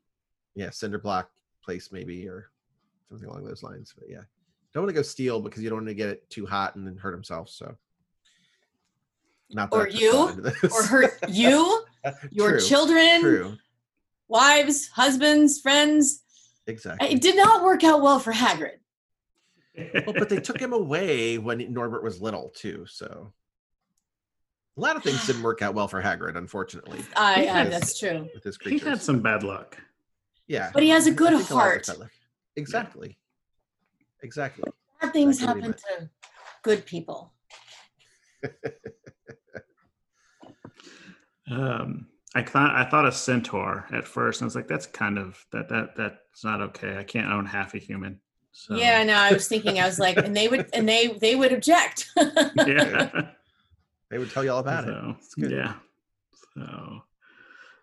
yeah, 0.54 0.70
cinder 0.70 0.98
block 0.98 1.28
place 1.62 1.92
maybe, 1.92 2.26
or 2.28 2.48
something 3.14 3.28
along 3.28 3.44
those 3.44 3.62
lines. 3.62 3.94
But 3.96 4.08
yeah, 4.08 4.20
don't 4.72 4.82
want 4.84 4.90
to 4.90 4.94
go 4.94 5.02
steal 5.02 5.40
because 5.40 5.62
you 5.62 5.68
don't 5.70 5.78
want 5.78 5.88
to 5.88 5.94
get 5.94 6.08
it 6.08 6.28
too 6.30 6.46
hot 6.46 6.74
and 6.76 6.86
then 6.86 6.96
hurt 6.96 7.12
himself. 7.12 7.48
So, 7.48 7.74
not 9.50 9.70
that 9.70 9.76
Or 9.76 9.88
you, 9.88 10.12
thought 10.12 10.30
into 10.38 10.42
this. 10.50 10.72
or 10.72 10.82
hurt 10.84 11.12
you, 11.28 11.84
your 12.30 12.50
True, 12.52 12.60
children, 12.60 13.20
True, 13.20 13.56
wives, 14.28 14.88
husbands, 14.88 15.60
friends? 15.60 16.22
exactly. 16.66 17.12
It 17.12 17.20
did 17.20 17.36
not 17.36 17.62
work 17.62 17.84
out 17.84 18.02
well 18.02 18.18
for 18.18 18.32
Hagrid. 18.32 18.78
well, 20.06 20.14
but 20.18 20.28
they 20.28 20.38
took 20.40 20.60
him 20.60 20.72
away 20.72 21.38
when 21.38 21.58
Norbert 21.72 22.02
was 22.02 22.20
little 22.20 22.50
too. 22.54 22.86
So 22.88 23.32
a 24.76 24.80
lot 24.80 24.96
of 24.96 25.02
things 25.02 25.26
didn't 25.26 25.42
work 25.42 25.62
out 25.62 25.74
well 25.74 25.88
for 25.88 26.00
Hagrid, 26.02 26.36
unfortunately, 26.36 27.00
I, 27.16 27.42
He 27.42 27.48
I 27.48 27.58
has- 27.64 27.70
that's 27.70 27.98
true. 27.98 28.28
with 28.34 28.44
his 28.44 28.56
he 28.62 28.78
had 28.78 29.00
some 29.02 29.20
bad 29.20 29.42
luck. 29.44 29.78
yeah, 30.48 30.70
But 30.72 30.82
he 30.82 30.88
has 30.90 31.06
a 31.06 31.10
good 31.12 31.32
heart. 31.42 31.88
a 31.88 32.08
lot 32.56 32.66
of 32.66 32.72
heart. 32.72 32.86
it's 32.94 32.94
bad 32.94 33.00
luck. 33.00 33.10
Exactly. 33.10 33.18
Exactly. 34.22 34.64
Bad 35.00 35.12
things 35.12 35.42
I 35.42 35.46
happen 35.46 35.72
to 35.72 36.10
good 36.62 36.86
people. 36.86 37.32
Um, 41.50 42.06
I 42.34 42.42
thought 42.42 42.74
I 42.74 42.88
thought 42.88 43.06
a 43.06 43.12
centaur 43.12 43.86
at 43.92 44.06
first, 44.08 44.40
and 44.40 44.46
I 44.46 44.48
was 44.48 44.56
like, 44.56 44.66
"That's 44.66 44.86
kind 44.86 45.18
of 45.18 45.44
that 45.52 45.68
that 45.68 45.94
that's 45.94 46.42
not 46.42 46.62
okay. 46.62 46.96
I 46.96 47.04
can't 47.04 47.30
own 47.30 47.44
half 47.44 47.74
a 47.74 47.78
human." 47.78 48.18
So, 48.50 48.76
Yeah, 48.76 49.02
no, 49.04 49.14
I 49.14 49.32
was 49.32 49.48
thinking, 49.48 49.80
I 49.80 49.84
was 49.86 49.98
like, 49.98 50.16
and 50.16 50.34
they 50.34 50.46
would, 50.48 50.68
and 50.72 50.88
they, 50.88 51.08
they 51.08 51.34
would 51.34 51.52
object. 51.52 52.08
yeah. 52.66 53.30
They 54.10 54.18
would 54.18 54.30
tell 54.30 54.44
you 54.44 54.52
all 54.52 54.60
about 54.60 54.84
it. 54.84 54.88
so, 54.88 55.16
It's 55.18 55.34
good. 55.34 55.50
yeah. 55.50 55.74
So 56.54 57.02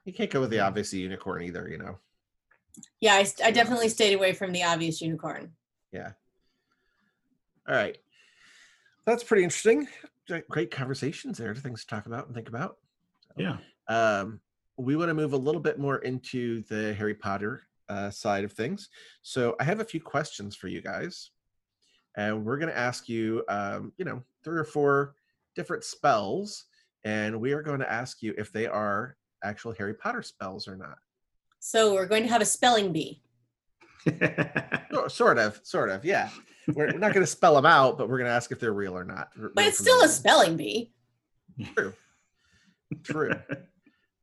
You 0.05 0.13
can't 0.13 0.31
go 0.31 0.39
with 0.39 0.49
the 0.49 0.61
obvious 0.61 0.93
unicorn 0.93 1.43
either, 1.43 1.67
you 1.67 1.77
know. 1.77 1.99
Yeah, 2.99 3.15
I, 3.15 3.25
I 3.43 3.51
definitely 3.51 3.89
stayed 3.89 4.13
away 4.13 4.33
from 4.33 4.51
the 4.51 4.63
obvious 4.63 5.01
unicorn. 5.01 5.51
Yeah. 5.91 6.11
All 7.67 7.75
right. 7.75 7.97
That's 9.05 9.23
pretty 9.23 9.43
interesting. 9.43 9.87
Great- 10.27 10.47
Great 10.49 10.71
conversations 10.71 11.37
there, 11.37 11.53
things 11.55 11.81
to 11.81 11.87
talk 11.87 12.05
about 12.05 12.27
and 12.27 12.35
think 12.35 12.49
about. 12.49 12.77
yeah. 13.37 13.57
um, 13.87 14.39
we 14.77 14.95
want 14.95 15.09
to 15.09 15.13
move 15.13 15.33
a 15.33 15.37
little 15.37 15.61
bit 15.61 15.77
more 15.79 15.97
into 15.99 16.61
the 16.63 16.93
Harry 16.95 17.13
Potter 17.13 17.63
uh, 17.89 18.09
side 18.09 18.43
of 18.43 18.51
things. 18.51 18.89
So 19.21 19.55
I 19.59 19.63
have 19.63 19.79
a 19.79 19.85
few 19.85 19.99
questions 20.01 20.55
for 20.55 20.67
you 20.69 20.81
guys, 20.81 21.31
and 22.15 22.43
we're 22.45 22.57
going 22.57 22.71
to 22.71 22.77
ask 22.77 23.07
you, 23.07 23.43
um, 23.47 23.91
you 23.97 24.05
know, 24.05 24.23
three 24.43 24.57
or 24.57 24.63
four 24.63 25.15
different 25.55 25.83
spells, 25.83 26.65
and 27.03 27.39
we 27.39 27.51
are 27.51 27.61
going 27.61 27.79
to 27.79 27.91
ask 27.91 28.23
you 28.23 28.33
if 28.37 28.51
they 28.51 28.65
are 28.65 29.17
actual 29.43 29.73
Harry 29.73 29.93
Potter 29.93 30.23
spells 30.23 30.67
or 30.67 30.75
not. 30.77 30.97
So 31.63 31.93
we're 31.93 32.07
going 32.07 32.23
to 32.23 32.29
have 32.29 32.41
a 32.41 32.45
spelling 32.45 32.91
bee. 32.91 33.21
Sort 35.07 35.37
of, 35.37 35.59
sort 35.63 35.89
of, 35.89 36.03
yeah. 36.03 36.29
We're 36.73 36.87
we're 36.87 36.97
not 36.99 37.13
going 37.13 37.23
to 37.23 37.27
spell 37.31 37.53
them 37.55 37.65
out, 37.67 37.97
but 37.99 38.09
we're 38.09 38.17
going 38.17 38.29
to 38.29 38.33
ask 38.33 38.51
if 38.51 38.59
they're 38.59 38.73
real 38.73 38.97
or 38.97 39.03
not. 39.03 39.29
But 39.35 39.51
real 39.55 39.67
it's 39.67 39.77
still 39.77 39.99
the- 39.99 40.05
a 40.05 40.09
spelling 40.09 40.57
bee. 40.57 40.91
True. 41.75 41.93
True. 43.03 43.31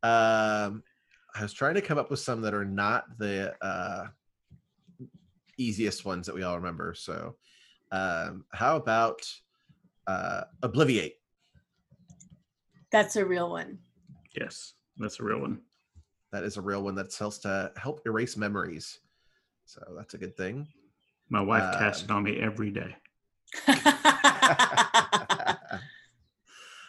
um, 0.03 0.83
I 1.35 1.43
was 1.43 1.53
trying 1.53 1.75
to 1.75 1.81
come 1.81 1.97
up 1.97 2.11
with 2.11 2.19
some 2.21 2.41
that 2.43 2.55
are 2.55 2.65
not 2.65 3.05
the 3.19 3.55
uh, 3.65 4.07
easiest 5.59 6.05
ones 6.05 6.27
that 6.27 6.35
we 6.35 6.43
all 6.43 6.57
remember. 6.57 6.93
So, 6.95 7.37
um, 7.93 8.45
how 8.53 8.77
about 8.77 9.27
uh, 10.09 10.43
Obliviate? 10.63 11.15
That's 12.91 13.15
a 13.17 13.25
real 13.25 13.51
one. 13.51 13.79
yes, 14.39 14.75
that's 14.97 15.21
a 15.21 15.23
real 15.23 15.41
one. 15.41 15.61
That 16.33 16.45
is 16.45 16.57
a 16.57 16.61
real 16.63 16.83
one 16.83 16.95
that 16.97 17.15
helps 17.15 17.39
to 17.39 17.73
help 17.77 18.03
erase 18.07 18.37
memories. 18.37 18.99
So 19.65 19.83
that's 19.97 20.15
a 20.15 20.19
good 20.19 20.37
thing. 20.37 20.67
My 21.31 21.41
wife 21.41 21.79
casts 21.79 22.03
Um, 22.05 22.09
it 22.11 22.13
on 22.15 22.23
me 22.25 22.41
every 22.41 22.71
day. 22.71 22.97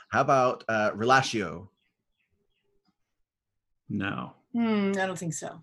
how 0.09 0.21
about 0.21 0.63
uh, 0.67 0.91
Relashio? 0.91 1.67
No. 3.89 4.33
hmm, 4.53 4.91
I 4.99 5.05
don't 5.05 5.17
think 5.17 5.33
so. 5.33 5.61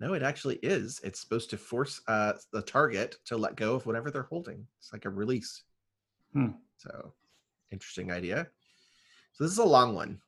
No, 0.00 0.14
it 0.14 0.22
actually 0.22 0.56
is. 0.56 1.00
It's 1.04 1.20
supposed 1.20 1.50
to 1.50 1.56
force 1.56 2.00
uh, 2.08 2.32
the 2.52 2.62
target 2.62 3.16
to 3.26 3.36
let 3.36 3.56
go 3.56 3.74
of 3.74 3.86
whatever 3.86 4.10
they're 4.10 4.22
holding. 4.24 4.66
It's 4.78 4.92
like 4.92 5.04
a 5.04 5.10
release. 5.10 5.62
Hmm. 6.32 6.48
So, 6.76 7.12
interesting 7.70 8.10
idea. 8.10 8.48
So 9.32 9.44
this 9.44 9.52
is 9.52 9.58
a 9.58 9.64
long 9.64 9.94
one. 9.94 10.20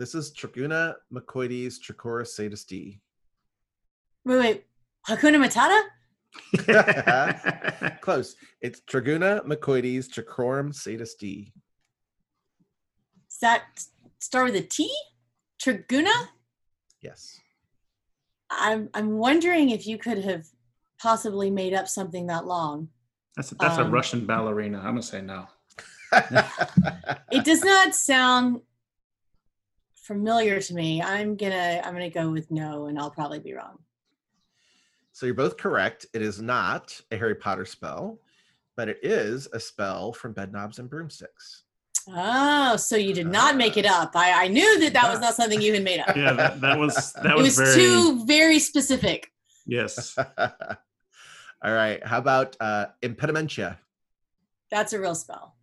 This 0.00 0.14
is 0.14 0.32
Treguna 0.32 0.94
Mekoides 1.12 1.74
Trecorum 1.78 2.26
Satis 2.26 2.64
Dee. 2.64 3.02
Wait, 4.24 4.38
wait. 4.38 4.64
Hakuna 5.06 5.36
Matata? 5.36 5.78
Close. 8.00 8.34
It's 8.62 8.80
Treguna 8.80 9.44
Mekoides 9.44 10.08
Trecorum 10.08 10.74
Satis 10.74 11.16
Dee. 11.16 11.52
Does 13.28 13.38
that 13.42 13.64
start 14.20 14.46
with 14.46 14.56
a 14.56 14.62
T? 14.62 14.90
Treguna? 15.62 16.28
Yes. 17.02 17.38
I'm 18.50 18.88
I'm 18.94 19.18
wondering 19.18 19.68
if 19.68 19.86
you 19.86 19.98
could 19.98 20.24
have 20.24 20.46
possibly 20.98 21.50
made 21.50 21.74
up 21.74 21.88
something 21.88 22.28
that 22.28 22.46
long. 22.46 22.88
That's 23.36 23.52
a, 23.52 23.54
that's 23.56 23.76
a 23.76 23.82
Um, 23.82 23.90
Russian 23.90 24.24
ballerina. 24.24 24.78
I'm 24.78 24.92
gonna 24.94 25.02
say 25.02 25.20
no. 25.20 25.44
It 27.32 27.44
does 27.44 27.62
not 27.62 27.94
sound 27.94 28.62
familiar 30.10 30.60
to 30.60 30.74
me. 30.74 31.00
I'm 31.00 31.36
gonna 31.36 31.80
I'm 31.84 31.92
gonna 31.92 32.10
go 32.10 32.30
with 32.30 32.50
no, 32.50 32.86
and 32.86 32.98
I'll 32.98 33.12
probably 33.12 33.38
be 33.38 33.54
wrong. 33.54 33.78
so 35.12 35.24
you're 35.24 35.36
both 35.36 35.56
correct. 35.56 36.04
It 36.12 36.20
is 36.20 36.42
not 36.42 37.00
a 37.12 37.16
Harry 37.16 37.36
Potter 37.36 37.64
spell, 37.64 38.18
but 38.76 38.88
it 38.88 38.98
is 39.04 39.46
a 39.52 39.60
spell 39.60 40.12
from 40.12 40.34
Bedknobs 40.34 40.80
and 40.80 40.90
Broomsticks. 40.90 41.62
Oh, 42.08 42.74
so 42.76 42.96
you 42.96 43.14
did 43.14 43.28
not 43.28 43.56
make 43.56 43.76
it 43.76 43.86
up. 43.86 44.16
I, 44.16 44.46
I 44.46 44.48
knew 44.48 44.80
that 44.80 44.94
that 44.94 45.08
was 45.12 45.20
not 45.20 45.34
something 45.34 45.60
you 45.60 45.74
had 45.74 45.84
made 45.84 46.00
up. 46.00 46.16
Yeah, 46.16 46.32
that, 46.32 46.60
was 46.60 46.62
that 46.64 46.78
was 46.78 47.12
that 47.12 47.30
it 47.30 47.36
was, 47.36 47.58
was 47.58 47.58
very 47.58 47.74
too 47.76 48.24
very 48.26 48.58
specific. 48.58 49.30
yes. 49.64 50.18
All 51.62 51.72
right. 51.72 52.04
How 52.04 52.18
about 52.18 52.56
uh, 52.58 52.86
impedimenta? 53.00 53.76
That's 54.72 54.92
a 54.92 54.98
real 54.98 55.14
spell. 55.14 55.54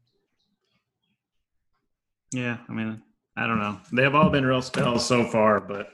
Yeah, 2.32 2.58
I 2.70 2.72
mean, 2.72 3.02
I 3.38 3.46
don't 3.46 3.60
know. 3.60 3.80
They 3.94 4.02
have 4.02 4.16
all 4.16 4.32
been 4.32 4.46
real 4.46 4.64
spells 4.64 5.06
so 5.06 5.24
far, 5.24 5.60
but 5.60 5.90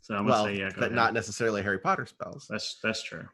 so 0.00 0.14
I'm 0.14 0.26
gonna 0.26 0.44
say 0.44 0.58
yeah. 0.58 0.70
Go 0.70 0.76
but 0.76 0.84
ahead. 0.84 0.92
not 0.92 1.12
necessarily 1.12 1.62
Harry 1.62 1.78
Potter 1.78 2.06
spells. 2.06 2.46
That's 2.48 2.78
that's 2.82 3.02
true. 3.02 3.28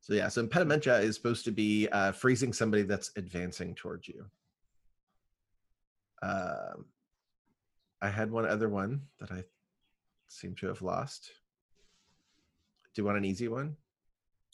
So 0.00 0.14
yeah, 0.14 0.28
so 0.28 0.44
impedimenta 0.44 1.00
is 1.02 1.14
supposed 1.14 1.44
to 1.44 1.52
be 1.52 1.86
uh, 1.92 2.12
freezing 2.12 2.52
somebody 2.52 2.82
that's 2.82 3.12
advancing 3.16 3.74
towards 3.74 4.08
you. 4.08 4.24
Um, 6.22 6.86
I 8.00 8.08
had 8.08 8.30
one 8.30 8.46
other 8.46 8.68
one 8.68 9.02
that 9.20 9.30
I 9.30 9.44
seem 10.28 10.54
to 10.56 10.66
have 10.68 10.80
lost. 10.80 11.30
Do 12.94 13.02
you 13.02 13.06
want 13.06 13.18
an 13.18 13.24
easy 13.24 13.48
one? 13.48 13.76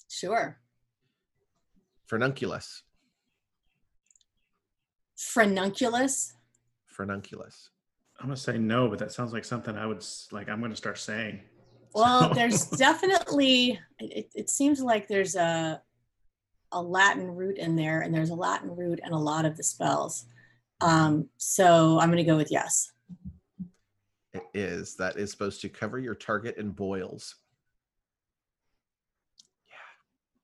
Sure. 0.09 0.59
Frenunculus. 2.11 2.83
Frenunculus. 5.17 6.33
Frenunculus. 6.95 7.69
I'm 8.19 8.27
gonna 8.27 8.37
say 8.37 8.59
no, 8.59 8.89
but 8.89 8.99
that 8.99 9.13
sounds 9.13 9.33
like 9.33 9.45
something 9.45 9.77
I 9.77 9.87
would 9.87 10.05
like. 10.33 10.49
I'm 10.49 10.61
gonna 10.61 10.77
start 10.77 10.99
saying. 10.99 11.41
Well, 11.95 12.29
So- 12.29 12.35
there's 12.35 12.67
definitely. 12.67 13.79
It, 13.99 14.31
it 14.35 14.51
seems 14.51 14.81
like 14.81 15.09
there's 15.09 15.37
a 15.37 15.81
a 16.73 16.83
Latin 16.83 17.35
root 17.35 17.59
in 17.59 17.77
there, 17.77 18.01
and 18.01 18.15
there's 18.15 18.31
a 18.31 18.35
Latin 18.35 18.75
root 18.75 19.01
in 19.05 19.13
a 19.13 19.21
lot 19.21 19.45
of 19.45 19.57
the 19.57 19.63
spells. 19.63 20.27
Um, 20.81 21.29
so 21.37 21.99
I'm 21.99 22.09
going 22.09 22.25
to 22.25 22.31
go 22.31 22.37
with 22.37 22.51
yes. 22.51 22.93
It 24.33 24.43
is. 24.55 24.95
That 24.97 25.17
is 25.17 25.31
supposed 25.31 25.61
to 25.63 25.69
cover 25.69 25.99
your 25.99 26.15
target 26.15 26.57
in 26.57 26.71
boils. 26.71 27.37
Yeah. 29.67 29.75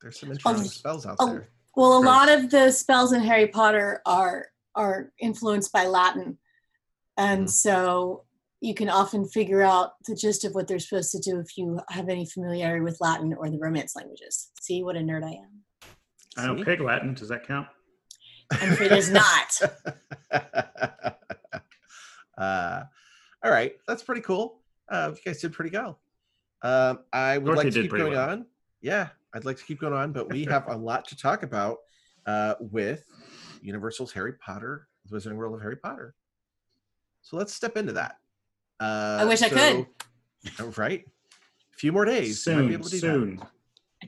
There's 0.03 0.19
some 0.19 0.31
interesting 0.31 0.65
spells 0.65 1.07
out 1.07 1.17
oh, 1.21 1.27
there. 1.27 1.49
Well, 1.77 1.99
a 1.99 2.01
Gross. 2.01 2.07
lot 2.07 2.29
of 2.31 2.51
the 2.51 2.71
spells 2.71 3.13
in 3.13 3.21
Harry 3.21 3.49
Potter 3.49 4.01
are 4.07 4.47
are 4.77 5.13
influenced 5.21 5.73
by 5.73 5.87
Latin, 5.87 6.37
and 7.17 7.47
Mhm. 7.47 7.51
so 7.51 8.25
you 8.61 8.75
can 8.75 8.89
often 8.89 9.27
figure 9.29 9.63
out 9.63 9.93
the 10.07 10.15
gist 10.15 10.45
of 10.45 10.55
what 10.55 10.67
they're 10.67 10.79
supposed 10.79 11.13
to 11.13 11.19
do 11.19 11.39
if 11.39 11.57
you 11.59 11.81
have 11.91 12.09
any 12.09 12.25
familiarity 12.27 12.81
with 12.83 12.99
Latin 13.01 13.35
or 13.35 13.51
the 13.51 13.59
Romance 13.59 13.95
languages. 13.95 14.51
See 14.61 14.83
what 14.83 14.97
a 14.97 15.01
nerd 15.01 15.23
I 15.25 15.33
am. 15.33 15.65
I 16.37 16.47
know 16.47 16.57
See? 16.57 16.65
pig 16.65 16.81
Latin. 16.81 17.15
Does 17.15 17.29
that 17.29 17.47
count? 17.47 17.69
I'm 18.53 18.73
afraid 18.73 18.93
it's 18.93 19.11
not. 19.11 19.61
uh, 22.39 22.83
all 23.45 23.51
right, 23.51 23.75
that's 23.87 24.03
pretty 24.03 24.21
cool. 24.23 24.61
Uh, 24.89 25.13
you 25.15 25.21
guys 25.25 25.41
did 25.41 25.53
pretty 25.53 25.77
well. 25.77 26.01
Um, 26.63 27.01
I 27.13 27.39
would 27.39 27.47
Dorothy 27.47 27.65
like 27.65 27.75
to 27.75 27.83
keep 27.83 27.91
going 27.91 28.13
well. 28.13 28.31
on. 28.31 28.47
Yeah, 28.81 29.09
I'd 29.35 29.45
like 29.45 29.57
to 29.59 29.65
keep 29.65 29.81
going 29.81 29.93
on, 29.93 30.13
but 30.13 30.31
we 30.31 30.45
have 30.45 30.69
a 30.69 30.77
lot 30.77 31.07
to 31.09 31.17
talk 31.17 31.43
about 31.43 31.79
uh, 32.27 32.55
with 32.61 33.05
Universal's 33.63 34.13
Harry 34.13 34.33
Potter, 34.35 34.89
the 35.07 35.17
Wizarding 35.17 35.37
World 35.37 35.55
of 35.55 35.61
Harry 35.63 35.77
Potter. 35.77 36.15
So 37.25 37.37
let's 37.39 37.53
step 37.55 37.77
into 37.77 37.95
that. 37.95 38.17
Uh, 38.79 39.19
I 39.21 39.25
wish 39.25 39.43
I 39.43 39.49
could. 39.49 39.87
Right, 40.77 41.03
a 41.73 41.77
few 41.79 41.91
more 41.91 42.05
days. 42.05 42.47
you 42.47 42.53
might 42.55 42.61
be 42.61 42.67
Soon, 42.69 42.73
able 42.75 42.85
to 42.85 42.91
do 42.91 42.97
that. 42.97 43.01
soon. 43.01 43.41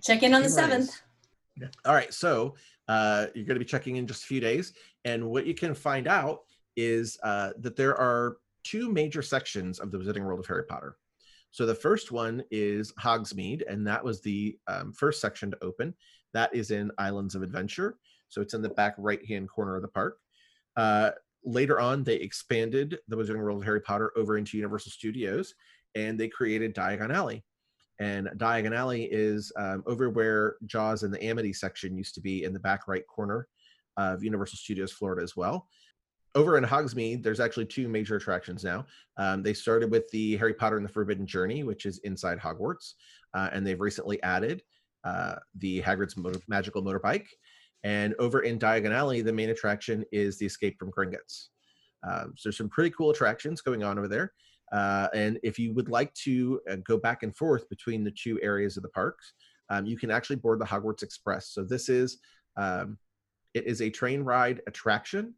Check 0.02 0.22
in 0.22 0.34
on 0.34 0.42
the 0.42 0.50
seventh. 0.50 0.90
days. 1.58 1.70
All 1.86 1.94
right, 1.94 2.12
so 2.12 2.56
uh, 2.88 3.28
you're 3.34 3.46
going 3.46 3.54
to 3.58 3.64
be 3.64 3.64
checking 3.64 3.96
in 3.96 4.06
just 4.06 4.24
a 4.24 4.26
few 4.26 4.38
days, 4.40 4.74
and 5.06 5.26
what 5.30 5.46
you 5.46 5.54
can 5.54 5.74
find 5.74 6.06
out 6.06 6.40
is 6.76 7.18
uh, 7.22 7.52
that 7.60 7.74
there 7.74 7.96
are 7.98 8.36
two 8.64 8.90
major 8.92 9.22
sections 9.22 9.78
of 9.78 9.90
the 9.90 9.96
Wizarding 9.96 10.24
World 10.26 10.40
of 10.40 10.46
Harry 10.46 10.64
Potter. 10.64 10.98
So 11.52 11.64
the 11.64 11.74
first 11.74 12.12
one 12.12 12.42
is 12.50 12.92
Hogsmeade, 13.00 13.62
and 13.66 13.86
that 13.86 14.04
was 14.04 14.20
the 14.20 14.58
um, 14.68 14.92
first 14.92 15.22
section 15.22 15.50
to 15.52 15.64
open. 15.64 15.94
That 16.34 16.54
is 16.54 16.70
in 16.70 16.90
Islands 16.98 17.34
of 17.34 17.42
Adventure, 17.42 17.96
so 18.28 18.42
it's 18.42 18.52
in 18.52 18.60
the 18.60 18.68
back 18.68 18.94
right-hand 18.98 19.48
corner 19.48 19.74
of 19.76 19.80
the 19.80 19.88
park. 19.88 20.18
Uh, 20.76 21.12
later 21.46 21.80
on, 21.80 22.04
they 22.04 22.16
expanded 22.16 22.98
the 23.08 23.16
Wizarding 23.16 23.38
World 23.38 23.60
of 23.60 23.64
Harry 23.64 23.80
Potter 23.80 24.12
over 24.16 24.36
into 24.36 24.56
Universal 24.58 24.92
Studios, 24.92 25.54
and 25.94 26.18
they 26.18 26.28
created 26.28 26.74
Diagon 26.74 27.14
Alley. 27.14 27.44
And 27.98 28.28
Diagon 28.36 28.76
Alley 28.76 29.04
is 29.04 29.52
um, 29.56 29.82
over 29.86 30.10
where 30.10 30.56
Jaws 30.66 31.04
and 31.04 31.14
the 31.14 31.24
Amity 31.24 31.52
section 31.52 31.96
used 31.96 32.14
to 32.16 32.20
be 32.20 32.44
in 32.44 32.52
the 32.52 32.60
back 32.60 32.88
right 32.88 33.06
corner 33.06 33.48
of 33.96 34.22
Universal 34.22 34.58
Studios 34.58 34.92
Florida 34.92 35.22
as 35.22 35.36
well. 35.36 35.66
Over 36.34 36.58
in 36.58 36.64
Hogsmeade, 36.64 37.22
there's 37.22 37.40
actually 37.40 37.64
two 37.64 37.88
major 37.88 38.16
attractions 38.16 38.62
now. 38.62 38.84
Um, 39.16 39.42
they 39.42 39.54
started 39.54 39.90
with 39.90 40.10
the 40.10 40.36
Harry 40.36 40.52
Potter 40.52 40.76
and 40.76 40.84
the 40.84 40.92
Forbidden 40.92 41.26
Journey, 41.26 41.62
which 41.62 41.86
is 41.86 41.98
inside 42.00 42.38
Hogwarts, 42.38 42.92
uh, 43.32 43.48
and 43.52 43.66
they've 43.66 43.80
recently 43.80 44.22
added 44.22 44.62
uh, 45.04 45.36
the 45.58 45.80
Hagrid's 45.80 46.16
motor- 46.16 46.40
Magical 46.48 46.82
Motorbike. 46.82 47.28
And 47.86 48.16
over 48.18 48.40
in 48.40 48.58
Diagon 48.58 48.90
Alley, 48.90 49.22
the 49.22 49.32
main 49.32 49.50
attraction 49.50 50.04
is 50.10 50.38
the 50.38 50.46
Escape 50.46 50.76
from 50.76 50.90
Gringotts. 50.90 51.50
Um, 52.02 52.34
so 52.36 52.48
there's 52.48 52.56
some 52.56 52.68
pretty 52.68 52.90
cool 52.90 53.10
attractions 53.10 53.60
going 53.60 53.84
on 53.84 53.96
over 53.96 54.08
there. 54.08 54.32
Uh, 54.72 55.06
and 55.14 55.38
if 55.44 55.56
you 55.56 55.72
would 55.72 55.88
like 55.88 56.12
to 56.14 56.60
uh, 56.68 56.76
go 56.82 56.98
back 56.98 57.22
and 57.22 57.36
forth 57.36 57.68
between 57.68 58.02
the 58.02 58.10
two 58.10 58.40
areas 58.42 58.76
of 58.76 58.82
the 58.82 58.88
parks, 58.88 59.34
um, 59.70 59.86
you 59.86 59.96
can 59.96 60.10
actually 60.10 60.34
board 60.34 60.60
the 60.60 60.64
Hogwarts 60.64 61.04
Express. 61.04 61.50
So 61.50 61.62
this 61.62 61.88
is 61.88 62.18
um, 62.56 62.98
it 63.54 63.68
is 63.68 63.80
a 63.80 63.88
train 63.88 64.22
ride 64.22 64.62
attraction, 64.66 65.34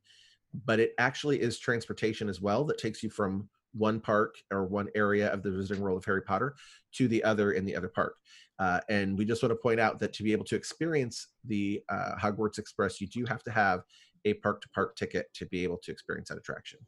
but 0.64 0.80
it 0.80 0.94
actually 0.96 1.42
is 1.42 1.58
transportation 1.58 2.30
as 2.30 2.40
well 2.40 2.64
that 2.64 2.78
takes 2.78 3.02
you 3.02 3.10
from 3.10 3.46
one 3.74 4.00
park 4.00 4.36
or 4.50 4.64
one 4.64 4.88
area 4.94 5.30
of 5.30 5.42
the 5.42 5.50
Wizarding 5.50 5.80
World 5.80 5.98
of 5.98 6.04
Harry 6.06 6.22
Potter 6.22 6.56
to 6.94 7.08
the 7.08 7.22
other 7.24 7.52
in 7.52 7.66
the 7.66 7.76
other 7.76 7.88
park. 7.88 8.16
Uh, 8.58 8.80
and 8.88 9.16
we 9.16 9.24
just 9.24 9.42
want 9.42 9.50
to 9.50 9.56
point 9.56 9.78
out 9.78 9.98
that 10.00 10.12
to 10.12 10.22
be 10.22 10.32
able 10.32 10.44
to 10.44 10.56
experience 10.56 11.28
the 11.44 11.80
uh, 11.88 12.12
Hogwarts 12.20 12.58
Express, 12.58 13.00
you 13.00 13.06
do 13.06 13.24
have 13.24 13.42
to 13.44 13.50
have 13.50 13.82
a 14.24 14.34
park 14.34 14.60
to 14.62 14.68
park 14.70 14.96
ticket 14.96 15.26
to 15.34 15.46
be 15.46 15.62
able 15.62 15.78
to 15.78 15.92
experience 15.92 16.28
that 16.28 16.38
attraction. 16.38 16.80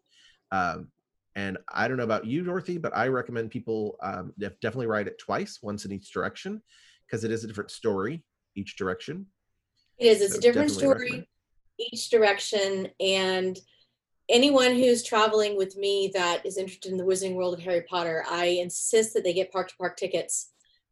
Um, 0.50 0.88
and 1.36 1.58
I 1.72 1.86
don't 1.86 1.96
know 1.96 2.02
about 2.04 2.26
you, 2.26 2.42
Dorothy, 2.42 2.76
but 2.76 2.96
I 2.96 3.06
recommend 3.06 3.50
people 3.50 3.96
um, 4.02 4.32
definitely 4.38 4.88
ride 4.88 5.06
it 5.06 5.18
twice, 5.18 5.60
once 5.62 5.84
in 5.84 5.92
each 5.92 6.12
direction, 6.12 6.60
because 7.06 7.22
it 7.22 7.30
is 7.30 7.44
a 7.44 7.46
different 7.46 7.70
story 7.70 8.24
each 8.56 8.76
direction. 8.76 9.26
It 9.98 10.06
is. 10.06 10.22
It's 10.22 10.32
So 10.32 10.38
a 10.38 10.42
different 10.42 10.72
story 10.72 11.04
recommend. 11.04 11.26
each 11.78 12.10
direction. 12.10 12.88
And 12.98 13.56
anyone 14.28 14.74
who's 14.74 15.04
traveling 15.04 15.56
with 15.56 15.76
me 15.76 16.10
that 16.14 16.44
is 16.44 16.58
interested 16.58 16.90
in 16.90 16.98
the 16.98 17.04
Wizarding 17.04 17.36
World 17.36 17.54
of 17.54 17.60
Harry 17.60 17.82
Potter, 17.82 18.24
I 18.28 18.46
insist 18.60 19.14
that 19.14 19.22
they 19.22 19.32
get 19.32 19.52
park 19.52 19.68
to 19.68 19.76
park 19.76 19.96
tickets 19.96 20.50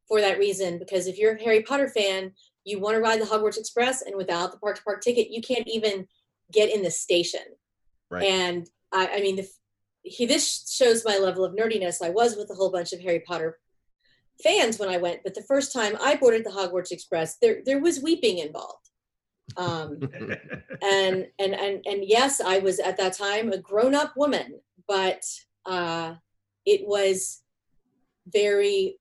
for 0.08 0.20
that 0.20 0.38
reason. 0.38 0.78
Because 0.78 1.06
if 1.06 1.18
you're 1.18 1.34
a 1.34 1.42
Harry 1.42 1.62
Potter 1.62 1.88
fan, 1.88 2.32
you 2.64 2.80
want 2.80 2.96
to 2.96 3.00
ride 3.00 3.20
the 3.20 3.26
Hogwarts 3.26 3.58
Express, 3.58 4.02
and 4.02 4.16
without 4.16 4.52
the 4.52 4.58
park 4.58 4.76
to 4.76 4.82
park 4.82 5.02
ticket, 5.02 5.30
you 5.30 5.40
can't 5.40 5.68
even 5.68 6.06
get 6.52 6.74
in 6.74 6.82
the 6.82 6.90
station. 6.90 7.40
Right. 8.10 8.24
And 8.24 8.68
I, 8.92 9.08
I 9.14 9.20
mean, 9.20 9.36
the, 9.36 9.48
he, 10.02 10.26
this 10.26 10.70
shows 10.70 11.04
my 11.04 11.18
level 11.18 11.44
of 11.44 11.54
nerdiness. 11.54 12.02
I 12.02 12.10
was 12.10 12.36
with 12.36 12.50
a 12.50 12.54
whole 12.54 12.70
bunch 12.70 12.92
of 12.92 13.00
Harry 13.00 13.20
Potter 13.20 13.58
fans 14.42 14.78
when 14.78 14.88
I 14.88 14.98
went, 14.98 15.20
but 15.24 15.34
the 15.34 15.42
first 15.42 15.72
time 15.72 15.96
I 16.00 16.16
boarded 16.16 16.44
the 16.44 16.50
Hogwarts 16.50 16.92
Express, 16.92 17.36
there 17.42 17.60
there 17.64 17.80
was 17.80 18.00
weeping 18.00 18.38
involved. 18.38 18.88
Um, 19.56 19.98
and 20.82 21.26
and 21.38 21.54
and 21.54 21.86
and 21.86 22.04
yes, 22.04 22.40
I 22.40 22.58
was 22.58 22.78
at 22.78 22.96
that 22.98 23.16
time 23.16 23.52
a 23.52 23.58
grown 23.58 23.94
up 23.94 24.16
woman, 24.16 24.60
but 24.86 25.22
uh, 25.66 26.14
it 26.64 26.86
was 26.86 27.42
very 28.26 28.98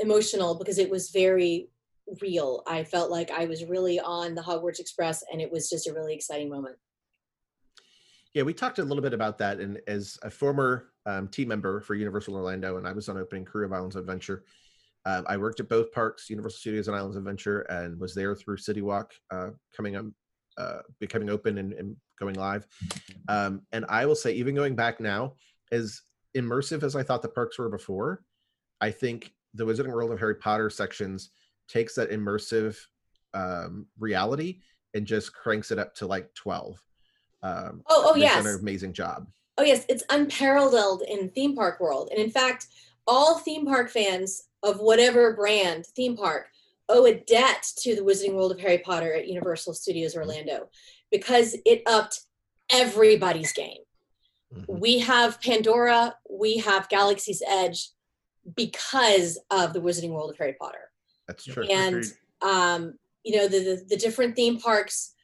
emotional 0.00 0.54
because 0.54 0.78
it 0.78 0.90
was 0.90 1.10
very 1.10 1.68
real. 2.20 2.62
I 2.66 2.84
felt 2.84 3.10
like 3.10 3.30
I 3.30 3.44
was 3.46 3.64
really 3.64 4.00
on 4.00 4.34
the 4.34 4.42
Hogwarts 4.42 4.80
Express, 4.80 5.22
and 5.32 5.40
it 5.40 5.50
was 5.50 5.70
just 5.70 5.86
a 5.86 5.92
really 5.92 6.14
exciting 6.14 6.48
moment. 6.48 6.76
Yeah, 8.34 8.44
we 8.44 8.54
talked 8.54 8.78
a 8.78 8.84
little 8.84 9.02
bit 9.02 9.12
about 9.12 9.38
that. 9.38 9.58
And 9.58 9.80
as 9.86 10.18
a 10.22 10.30
former 10.30 10.90
um, 11.06 11.28
team 11.28 11.48
member 11.48 11.80
for 11.80 11.94
Universal 11.94 12.36
Orlando, 12.36 12.76
and 12.76 12.86
I 12.86 12.92
was 12.92 13.08
on 13.08 13.16
opening 13.16 13.44
crew 13.44 13.64
of 13.64 13.72
Islands 13.72 13.96
Adventure, 13.96 14.44
um, 15.06 15.24
I 15.28 15.36
worked 15.36 15.60
at 15.60 15.68
both 15.68 15.92
parks, 15.92 16.28
Universal 16.28 16.58
Studios 16.58 16.88
and 16.88 16.96
Islands 16.96 17.16
Adventure, 17.16 17.62
and 17.62 17.98
was 17.98 18.14
there 18.14 18.34
through 18.36 18.58
City 18.58 18.82
Walk 18.82 19.12
uh, 19.30 19.50
coming 19.74 19.96
up, 19.96 20.04
uh, 20.58 20.80
becoming 21.00 21.30
open 21.30 21.58
and, 21.58 21.72
and 21.72 21.96
going 22.18 22.34
live. 22.34 22.66
Um, 23.28 23.62
and 23.72 23.84
I 23.88 24.06
will 24.06 24.14
say, 24.14 24.32
even 24.32 24.54
going 24.54 24.76
back 24.76 25.00
now, 25.00 25.34
as 25.72 26.02
immersive 26.36 26.82
as 26.82 26.94
I 26.94 27.02
thought 27.02 27.22
the 27.22 27.28
parks 27.28 27.58
were 27.58 27.70
before, 27.70 28.22
I 28.80 28.90
think 28.90 29.32
the 29.54 29.64
Wizarding 29.64 29.92
World 29.92 30.12
of 30.12 30.18
Harry 30.18 30.34
Potter 30.36 30.70
sections 30.70 31.30
takes 31.68 31.94
that 31.94 32.10
immersive 32.10 32.76
um, 33.34 33.86
reality 33.98 34.60
and 34.94 35.06
just 35.06 35.32
cranks 35.32 35.70
it 35.70 35.78
up 35.78 35.94
to 35.96 36.06
like 36.06 36.32
12 36.34 36.80
Um, 37.42 37.82
Oh, 37.88 38.10
oh 38.12 38.16
yes. 38.16 38.42
done 38.42 38.52
an 38.54 38.60
amazing 38.60 38.92
job. 38.92 39.26
Oh 39.58 39.62
yes, 39.62 39.84
it's 39.88 40.04
unparalleled 40.10 41.02
in 41.08 41.30
theme 41.30 41.54
park 41.54 41.80
world. 41.80 42.08
And 42.10 42.18
in 42.20 42.30
fact, 42.30 42.66
all 43.06 43.38
theme 43.38 43.66
park 43.66 43.90
fans 43.90 44.44
of 44.62 44.78
whatever 44.80 45.34
brand 45.34 45.86
theme 45.96 46.16
park 46.16 46.48
owe 46.88 47.06
a 47.06 47.14
debt 47.14 47.66
to 47.78 47.94
the 47.94 48.02
Wizarding 48.02 48.34
World 48.34 48.52
of 48.52 48.60
Harry 48.60 48.78
Potter 48.78 49.14
at 49.14 49.28
Universal 49.28 49.74
Studios 49.74 50.16
Orlando 50.16 50.68
because 51.10 51.56
it 51.64 51.82
upped 51.86 52.20
everybody's 52.70 53.52
game. 53.52 53.78
Mhm. 54.54 54.64
We 54.80 54.98
have 54.98 55.40
Pandora, 55.40 56.16
we 56.28 56.58
have 56.58 56.88
Galaxy's 56.88 57.42
Edge 57.46 57.90
because 58.56 59.38
of 59.50 59.72
the 59.72 59.80
Wizarding 59.80 60.10
World 60.10 60.30
of 60.30 60.38
Harry 60.38 60.56
Potter. 60.60 60.90
That's 61.28 61.44
true. 61.44 61.64
and 61.64 62.04
um, 62.42 62.94
you 63.22 63.36
know 63.36 63.48
the, 63.48 63.58
the 63.58 63.84
the 63.90 63.96
different 63.96 64.34
theme 64.36 64.58
parks 64.58 65.14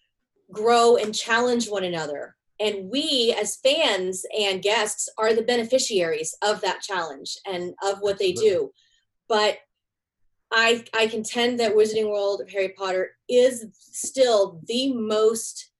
grow 0.52 0.96
and 0.96 1.14
challenge 1.14 1.68
one 1.68 1.84
another. 1.84 2.36
And 2.58 2.90
we 2.90 3.34
as 3.38 3.56
fans 3.56 4.24
and 4.38 4.62
guests 4.62 5.10
are 5.18 5.34
the 5.34 5.42
beneficiaries 5.42 6.34
of 6.42 6.62
that 6.62 6.80
challenge 6.80 7.36
and 7.46 7.74
of 7.82 7.98
what 8.00 8.18
they 8.18 8.32
do. 8.32 8.70
But 9.28 9.58
i 10.52 10.84
i 10.94 11.06
contend 11.06 11.58
that 11.58 11.74
wizarding 11.74 12.08
world 12.08 12.40
of 12.40 12.50
harry 12.50 12.72
potter 12.76 13.10
is 13.28 13.66
still 13.72 14.60
the 14.66 14.92
most 14.92 15.70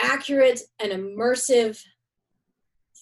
accurate 0.00 0.60
and 0.80 0.92
immersive 0.92 1.80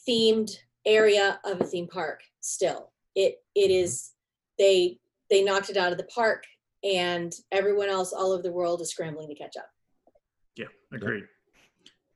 themed 0.08 0.50
area 0.84 1.40
of 1.44 1.60
a 1.60 1.64
theme 1.64 1.88
park 1.88 2.20
still 2.40 2.91
it 3.14 3.36
it 3.54 3.70
is 3.70 4.12
they 4.58 4.98
they 5.30 5.42
knocked 5.42 5.70
it 5.70 5.76
out 5.76 5.92
of 5.92 5.98
the 5.98 6.04
park 6.04 6.44
and 6.84 7.32
everyone 7.52 7.88
else 7.88 8.12
all 8.12 8.32
over 8.32 8.42
the 8.42 8.52
world 8.52 8.80
is 8.80 8.90
scrambling 8.90 9.28
to 9.28 9.34
catch 9.34 9.56
up 9.56 9.68
Yeah, 10.56 10.66
agreed. 10.92 11.24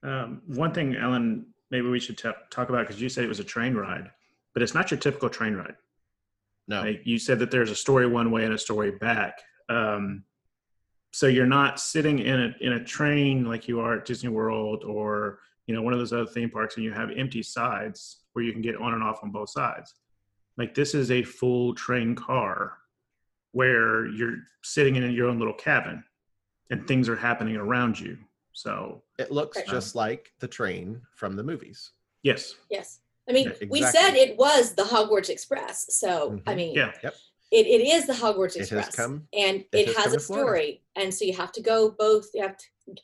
Um, 0.03 0.43
one 0.47 0.73
thing, 0.73 0.97
Allen, 0.97 1.47
maybe 1.71 1.89
we 1.89 1.99
should 1.99 2.19
ta 2.19 2.35
talk 2.51 2.69
about 2.69 2.87
because 2.87 3.01
you 3.01 3.09
said 3.09 3.25
it 3.25 3.29
was 3.29 3.41
a 3.41 3.45
train 3.45 3.75
ride, 3.75 4.11
but 4.55 4.63
it's 4.63 4.75
not 4.75 4.91
your 4.91 5.01
typical 5.01 5.29
train 5.29 5.55
ride. 5.55 5.75
No, 6.69 6.83
Like 6.83 7.03
you 7.05 7.19
said 7.19 7.39
that 7.39 7.51
there's 7.51 7.71
a 7.71 7.77
story 7.77 8.07
one 8.07 8.31
way 8.31 8.45
and 8.45 8.55
a 8.55 8.59
story 8.59 8.91
back. 8.93 9.41
Um, 9.69 10.25
so 11.13 11.29
you're 11.29 11.47
not 11.47 11.81
sitting 11.81 12.19
in 12.19 12.41
a 12.41 12.55
in 12.61 12.73
a 12.75 12.85
train 12.85 13.45
like 13.45 13.69
you 13.69 13.81
are 13.81 13.99
at 13.99 14.05
Disney 14.05 14.29
World 14.29 14.85
or 14.85 15.39
you 15.67 15.75
know 15.75 15.83
one 15.83 15.93
of 15.93 15.99
those 15.99 16.13
other 16.13 16.27
theme 16.27 16.51
parks, 16.51 16.77
and 16.77 16.85
you 16.85 16.93
have 16.93 17.11
empty 17.17 17.43
sides 17.43 18.25
where 18.33 18.45
you 18.45 18.53
can 18.53 18.63
get 18.63 18.77
on 18.77 18.95
and 18.95 19.03
off 19.03 19.21
on 19.23 19.31
both 19.31 19.51
sides. 19.51 19.95
Like 20.59 20.75
this 20.75 20.95
is 20.95 21.11
a 21.11 21.23
full 21.23 21.75
train 21.75 22.15
car 22.15 22.79
where 23.53 24.07
you're 24.07 24.37
sitting 24.63 24.97
in 24.97 25.11
your 25.13 25.29
own 25.29 25.39
little 25.39 25.55
cabin, 25.55 26.03
and 26.71 26.87
things 26.87 27.09
are 27.09 27.17
happening 27.17 27.57
around 27.57 27.99
you. 27.99 28.19
So 28.53 29.03
it 29.19 29.31
looks 29.31 29.57
Right. 29.59 29.67
just 29.67 29.95
like 29.95 30.33
the 30.41 30.49
train 30.49 31.01
from 31.15 31.37
the 31.37 31.43
movies. 31.43 31.93
yes, 32.23 32.55
yes 32.71 33.01
i 33.29 33.33
mean 33.33 33.53
Yeah, 33.61 33.69
we 33.71 33.83
said 33.83 34.15
it 34.15 34.37
was 34.37 34.75
the 34.75 34.83
hogwarts 34.83 35.29
express 35.29 35.87
so 35.95 36.41
i 36.47 36.53
Mhm. 36.53 36.57
mean 36.57 36.75
yeah, 36.75 36.93
Yep. 37.05 37.15
it, 37.53 37.67
it 37.67 37.81
is 37.95 38.07
the 38.07 38.13
hogwarts 38.15 38.57
It 38.57 38.69
has 38.71 38.73
express 38.73 38.97
come- 38.97 39.29
and 39.33 39.57
it 39.73 39.89
it, 39.91 39.97
has 39.97 40.07
has, 40.07 40.15
a 40.15 40.21
story 40.21 40.83
and 40.97 41.13
so 41.15 41.25
you 41.25 41.35
have 41.35 41.53
to 41.53 41.61
go 41.61 41.91
both 41.91 42.27
you 42.35 42.43
have 42.43 42.57
to 42.57 42.67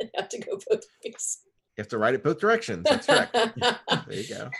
you 0.00 0.10
have 0.16 0.28
to 0.30 0.38
go 0.38 0.58
both 0.68 0.84
ways 1.04 1.38
You 1.76 1.82
have 1.82 1.88
to 1.88 1.98
ride 1.98 2.14
it 2.14 2.22
both 2.24 2.38
directions. 2.40 2.84
That's 2.88 3.06
correct. 3.06 3.32
there 4.08 4.20
you 4.22 4.28
go. 4.34 4.50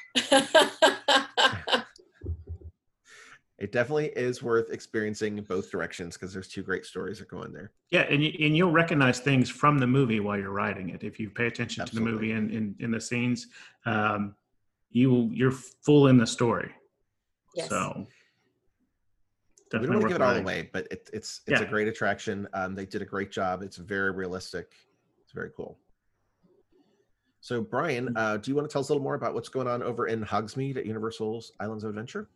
It 3.59 3.73
definitely 3.73 4.09
is 4.09 4.43
worth 4.43 4.71
experiencing 4.71 5.41
both 5.43 5.71
directions 5.71 6.15
because 6.15 6.33
there's 6.33 6.47
two 6.49 6.63
great 6.63 6.85
stories 6.85 7.19
that 7.21 7.29
go 7.29 7.43
in 7.43 7.53
there. 7.55 7.71
Yeah, 7.91 8.03
and 8.03 8.23
you, 8.23 8.31
and 8.47 8.55
you'll 8.55 8.71
recognize 8.71 9.19
things 9.21 9.49
from 9.49 9.79
the 9.79 9.87
movie 9.87 10.21
while 10.21 10.37
you're 10.39 10.51
writing 10.51 10.91
it. 10.91 11.03
If 11.03 11.19
you 11.19 11.31
pay 11.31 11.47
attention 11.47 11.81
Absolutely. 11.83 12.11
to 12.13 12.17
the 12.19 12.19
movie 12.19 12.33
and 12.33 12.51
in, 12.51 12.75
in 12.81 12.91
the 12.91 13.01
scenes, 13.01 13.47
um, 13.87 14.35
you 14.91 15.31
you're 15.33 15.53
full 15.53 16.09
in 16.09 16.19
the 16.19 16.27
story. 16.27 16.71
yes. 17.55 17.69
So 17.71 18.07
we 19.73 19.81
don't 19.81 19.89
want 19.89 20.03
to 20.03 20.09
give 20.09 20.17
it 20.17 20.23
all 20.23 20.29
riding. 20.29 20.43
away, 20.45 20.71
but 20.73 20.87
it, 20.91 21.09
it's 21.15 21.41
it's 21.47 21.61
a 21.63 21.65
great 21.67 21.89
attraction. 21.89 22.47
Um, 22.53 22.75
they 22.75 22.85
did 22.87 23.01
a 23.03 23.07
great 23.07 23.31
job. 23.33 23.63
It's 23.63 23.77
very 23.79 24.11
realistic. 24.13 24.73
It's 25.23 25.33
very 25.33 25.51
cool. 25.57 25.79
So, 27.41 27.63
Brian, 27.63 28.07
Mm-hmm. 28.07 28.17
uh, 28.17 28.37
do 28.39 28.51
you 28.51 28.55
want 28.55 28.69
to 28.69 28.73
tell 28.73 28.81
us 28.81 28.89
a 28.91 28.93
little 28.93 29.03
more 29.03 29.15
about 29.15 29.33
what's 29.35 29.49
going 29.49 29.67
on 29.67 29.83
over 29.83 30.09
in 30.09 30.23
Hogsmeade 30.25 30.77
at 30.77 30.85
Universal's 30.87 31.53
Islands 31.61 31.85
of 31.85 31.91
Adventure? 31.91 32.29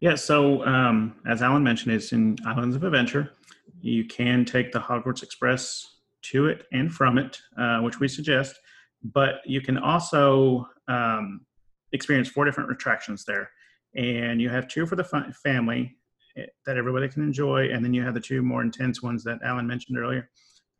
Yeah, 0.00 0.14
so 0.14 0.64
um, 0.64 1.16
as 1.26 1.42
Allen 1.42 1.62
mentioned, 1.62 1.94
it's 1.94 2.12
in 2.12 2.38
Islands 2.46 2.74
of 2.74 2.84
Adventure. 2.84 3.32
You 3.80 4.06
can 4.06 4.44
take 4.44 4.72
the 4.72 4.78
Hogwarts 4.78 5.22
Express 5.22 5.96
to 6.22 6.46
it 6.46 6.66
and 6.72 6.92
from 6.92 7.18
it, 7.18 7.38
uh, 7.58 7.80
which 7.80 8.00
we 8.00 8.08
suggest, 8.08 8.58
but 9.02 9.36
you 9.44 9.60
can 9.60 9.78
also 9.78 10.66
um, 10.88 11.42
experience 11.92 12.28
four 12.28 12.44
different 12.44 12.70
attractions 12.70 13.24
there. 13.24 13.50
And 13.94 14.40
you 14.40 14.48
have 14.48 14.68
two 14.68 14.86
for 14.86 14.96
the 14.96 15.04
fa- 15.04 15.32
family 15.42 15.96
eh, 16.36 16.46
that 16.66 16.76
everybody 16.76 17.08
can 17.08 17.22
enjoy, 17.22 17.70
and 17.70 17.84
then 17.84 17.92
you 17.92 18.02
have 18.02 18.14
the 18.14 18.20
two 18.20 18.42
more 18.42 18.62
intense 18.62 19.02
ones 19.02 19.24
that 19.24 19.38
Allen 19.44 19.66
mentioned 19.66 19.98
earlier. 19.98 20.30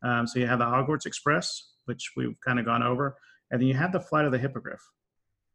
Um, 0.03 0.25
so 0.25 0.39
you 0.39 0.47
have 0.47 0.59
the 0.59 0.65
Hogwarts 0.65 1.05
Express, 1.05 1.73
which 1.85 2.11
we've 2.15 2.39
kind 2.45 2.59
of 2.59 2.65
gone 2.65 2.83
over, 2.83 3.17
and 3.51 3.61
then 3.61 3.67
you 3.67 3.75
have 3.75 3.91
the 3.91 3.99
Flight 3.99 4.25
of 4.25 4.31
the 4.31 4.37
Hippogriff 4.37 4.81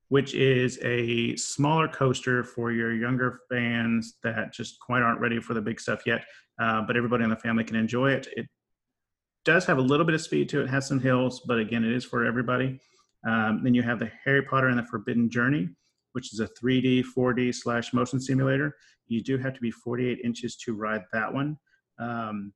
which 0.08 0.34
is 0.34 0.78
a 0.82 1.34
smaller 1.36 1.88
coaster 1.88 2.44
for 2.44 2.72
your 2.72 2.94
younger 2.94 3.40
fans 3.50 4.14
that 4.22 4.52
just 4.52 4.78
quite 4.80 5.02
aren't 5.02 5.20
ready 5.20 5.40
for 5.40 5.54
the 5.54 5.60
big 5.60 5.80
stuff 5.80 6.02
yet. 6.06 6.24
Uh, 6.60 6.82
but 6.82 6.96
everybody 6.96 7.24
in 7.24 7.30
the 7.30 7.36
family 7.36 7.64
can 7.64 7.76
enjoy 7.76 8.12
it. 8.12 8.28
It 8.36 8.46
does 9.44 9.64
have 9.66 9.78
a 9.78 9.82
little 9.82 10.06
bit 10.06 10.14
of 10.14 10.20
speed 10.20 10.48
to 10.50 10.62
it, 10.62 10.70
has 10.70 10.86
some 10.86 11.00
hills, 11.00 11.42
but 11.46 11.58
again, 11.58 11.84
it 11.84 11.92
is 11.92 12.04
for 12.04 12.24
everybody. 12.24 12.80
Um, 13.26 13.60
then 13.62 13.74
you 13.74 13.82
have 13.82 13.98
the 13.98 14.10
Harry 14.24 14.42
Potter 14.42 14.68
and 14.68 14.78
the 14.78 14.84
Forbidden 14.84 15.28
Journey, 15.28 15.68
which 16.12 16.32
is 16.32 16.40
a 16.40 16.48
3D, 16.48 17.04
4D 17.16 17.54
slash 17.54 17.92
motion 17.92 18.20
simulator. 18.20 18.74
You 19.08 19.22
do 19.22 19.38
have 19.38 19.54
to 19.54 19.60
be 19.60 19.70
48 19.70 20.20
inches 20.24 20.56
to 20.56 20.74
ride 20.74 21.02
that 21.12 21.32
one. 21.32 21.58
Um, 21.98 22.52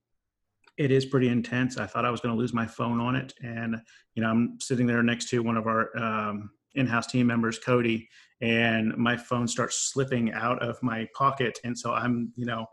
it 0.77 0.91
is 0.91 1.05
pretty 1.05 1.29
intense. 1.29 1.77
I 1.77 1.87
thought 1.87 2.07
I 2.07 2.11
was 2.11 2.21
going 2.21 2.35
to 2.35 2.39
lose 2.39 2.55
my 2.55 2.67
phone 2.67 3.01
on 3.01 3.15
it, 3.15 3.35
and 3.43 3.77
you 4.15 4.23
know 4.23 4.31
I'm 4.31 4.59
sitting 4.61 4.87
there 4.87 5.03
next 5.03 5.29
to 5.29 5.43
one 5.43 5.59
of 5.59 5.67
our 5.67 5.97
um, 5.99 6.51
in-house 6.75 7.07
team 7.07 7.27
members, 7.27 7.59
Cody, 7.59 8.09
and 8.41 8.97
my 8.97 9.17
phone 9.17 9.47
starts 9.47 9.91
slipping 9.93 10.33
out 10.33 10.63
of 10.63 10.83
my 10.83 11.07
pocket, 11.15 11.59
and 11.65 11.79
so 11.79 11.93
I'm 11.93 12.33
you 12.37 12.47
know 12.47 12.67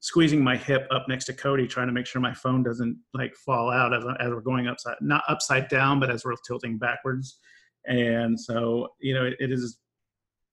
squeezing 0.00 0.42
my 0.42 0.56
hip 0.56 0.86
up 0.90 1.06
next 1.08 1.26
to 1.26 1.32
Cody, 1.32 1.66
trying 1.66 1.86
to 1.86 1.92
make 1.92 2.06
sure 2.06 2.20
my 2.20 2.34
phone 2.34 2.64
doesn't 2.64 2.98
like 3.14 3.34
fall 3.36 3.70
out 3.70 3.94
as, 3.94 4.02
as 4.18 4.30
we're 4.30 4.40
going 4.40 4.66
upside 4.66 4.96
not 5.00 5.22
upside 5.28 5.68
down, 5.68 6.00
but 6.00 6.10
as 6.10 6.24
we're 6.24 6.34
tilting 6.46 6.78
backwards. 6.78 7.38
And 7.86 8.38
so 8.38 8.88
you 9.00 9.14
know 9.14 9.24
it, 9.24 9.36
it 9.38 9.52
is 9.52 9.78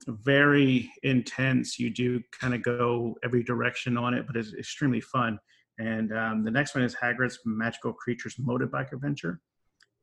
very 0.07 0.91
intense. 1.03 1.79
You 1.79 1.89
do 1.89 2.21
kind 2.39 2.53
of 2.53 2.61
go 2.63 3.15
every 3.23 3.43
direction 3.43 3.97
on 3.97 4.13
it, 4.13 4.25
but 4.27 4.35
it's 4.35 4.53
extremely 4.53 5.01
fun. 5.01 5.39
And 5.77 6.11
um, 6.13 6.43
the 6.43 6.51
next 6.51 6.75
one 6.75 6.83
is 6.83 6.95
Hagrid's 6.95 7.39
Magical 7.45 7.93
Creatures 7.93 8.35
Motorbike 8.35 8.91
Adventure, 8.91 9.39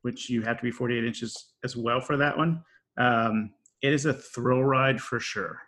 which 0.03 0.31
you 0.31 0.43
have 0.43 0.57
to 0.57 0.63
be 0.63 0.71
48 0.71 1.05
inches 1.05 1.53
as 1.65 1.77
well 1.77 2.01
for 2.01 2.17
that 2.17 2.37
one. 2.37 2.63
Um, 2.97 3.53
it 3.83 3.93
is 3.93 4.07
a 4.07 4.13
thrill 4.13 4.65
ride 4.65 5.01
for 5.01 5.21
sure. 5.21 5.61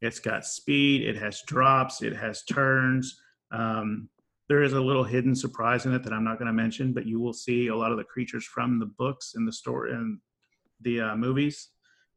It's 0.00 0.18
got 0.18 0.46
speed, 0.46 1.02
it 1.02 1.16
has 1.16 1.42
drops, 1.46 2.02
it 2.02 2.14
has 2.14 2.44
turns. 2.44 3.20
Um, 3.50 4.08
there 4.48 4.62
is 4.62 4.74
a 4.74 4.80
little 4.80 5.04
hidden 5.04 5.34
surprise 5.34 5.86
in 5.86 5.94
it 5.94 6.02
that 6.04 6.12
I'm 6.12 6.24
not 6.24 6.38
going 6.38 6.46
to 6.46 6.52
mention, 6.52 6.92
but 6.92 7.06
you 7.06 7.18
will 7.18 7.32
see 7.32 7.68
a 7.68 7.76
lot 7.76 7.90
of 7.90 7.98
the 7.98 8.04
creatures 8.04 8.44
from 8.44 8.78
the 8.78 8.86
books 8.86 9.32
and 9.34 9.46
the 9.46 9.52
story 9.52 9.92
and 9.92 10.18
the 10.82 11.00
uh, 11.00 11.16
movies 11.16 11.70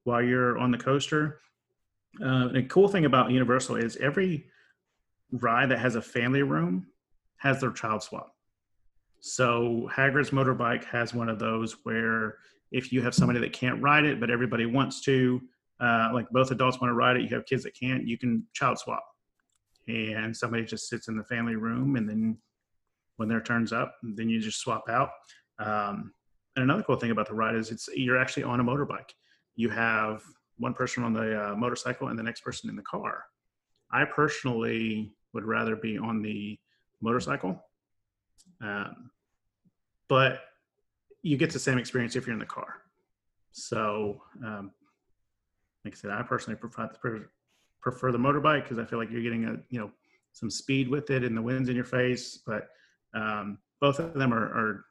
while 0.03 0.21
you're 0.21 0.57
on 0.57 0.71
the 0.71 0.77
coaster. 0.77 1.39
Uh, 2.23 2.49
the 2.49 2.63
cool 2.63 2.87
thing 2.87 3.05
about 3.05 3.31
Universal 3.31 3.77
is 3.77 3.97
every 3.97 4.45
ride 5.31 5.69
that 5.69 5.79
has 5.79 5.95
a 5.95 6.01
family 6.01 6.43
room 6.43 6.87
has 7.37 7.61
their 7.61 7.71
child 7.71 8.03
swap. 8.03 8.35
So 9.21 9.89
Hagrid's 9.93 10.31
motorbike 10.31 10.83
has 10.85 11.13
one 11.13 11.29
of 11.29 11.39
those 11.39 11.77
where 11.83 12.37
if 12.71 12.91
you 12.91 13.01
have 13.01 13.15
somebody 13.15 13.39
that 13.39 13.53
can't 13.53 13.81
ride 13.81 14.05
it, 14.05 14.19
but 14.19 14.29
everybody 14.29 14.65
wants 14.65 15.01
to, 15.01 15.41
uh, 15.79 16.09
like 16.13 16.29
both 16.29 16.51
adults 16.51 16.79
want 16.79 16.89
to 16.89 16.95
ride 16.95 17.17
it, 17.17 17.23
you 17.23 17.35
have 17.35 17.45
kids 17.45 17.63
that 17.63 17.73
can't, 17.79 18.07
you 18.07 18.17
can 18.17 18.43
child 18.53 18.77
swap. 18.77 19.03
And 19.87 20.35
somebody 20.35 20.65
just 20.65 20.87
sits 20.87 21.07
in 21.07 21.17
the 21.17 21.23
family 21.23 21.55
room, 21.55 21.95
and 21.95 22.07
then 22.07 22.37
when 23.17 23.27
their 23.27 23.41
turn's 23.41 23.73
up, 23.73 23.95
then 24.03 24.29
you 24.29 24.39
just 24.39 24.59
swap 24.59 24.83
out. 24.87 25.09
Um, 25.57 26.13
and 26.55 26.63
another 26.63 26.83
cool 26.83 26.95
thing 26.95 27.11
about 27.11 27.27
the 27.27 27.33
ride 27.33 27.55
is 27.55 27.71
it's 27.71 27.89
you're 27.95 28.17
actually 28.17 28.43
on 28.43 28.59
a 28.59 28.63
motorbike. 28.63 29.09
You 29.55 29.69
have 29.69 30.21
one 30.57 30.73
person 30.73 31.03
on 31.03 31.13
the 31.13 31.51
uh, 31.51 31.55
motorcycle 31.55 32.09
and 32.09 32.19
the 32.19 32.23
next 32.23 32.41
person 32.41 32.69
in 32.69 32.75
the 32.75 32.81
car. 32.83 33.23
I 33.91 34.05
personally 34.05 35.13
would 35.33 35.43
rather 35.43 35.75
be 35.75 35.97
on 35.97 36.21
the 36.21 36.59
motorcycle, 37.01 37.63
um, 38.61 39.09
but 40.07 40.41
you 41.21 41.37
get 41.37 41.51
the 41.51 41.59
same 41.59 41.77
experience 41.77 42.15
if 42.15 42.25
you're 42.25 42.33
in 42.33 42.39
the 42.39 42.45
car. 42.45 42.81
So, 43.51 44.21
um, 44.45 44.71
like 45.83 45.93
I 45.93 45.97
said, 45.97 46.11
I 46.11 46.21
personally 46.21 46.57
prefer 46.57 47.29
prefer 47.81 48.11
the 48.11 48.17
motorbike 48.17 48.63
because 48.63 48.77
I 48.77 48.85
feel 48.85 48.99
like 48.99 49.09
you're 49.09 49.23
getting 49.23 49.45
a 49.45 49.55
you 49.69 49.79
know 49.79 49.91
some 50.33 50.49
speed 50.49 50.89
with 50.89 51.09
it 51.09 51.23
and 51.23 51.35
the 51.35 51.41
wind's 51.41 51.69
in 51.69 51.75
your 51.75 51.85
face. 51.85 52.39
But 52.45 52.69
um, 53.13 53.57
both 53.81 53.99
of 53.99 54.13
them 54.13 54.33
are, 54.33 54.45
are 54.45 54.85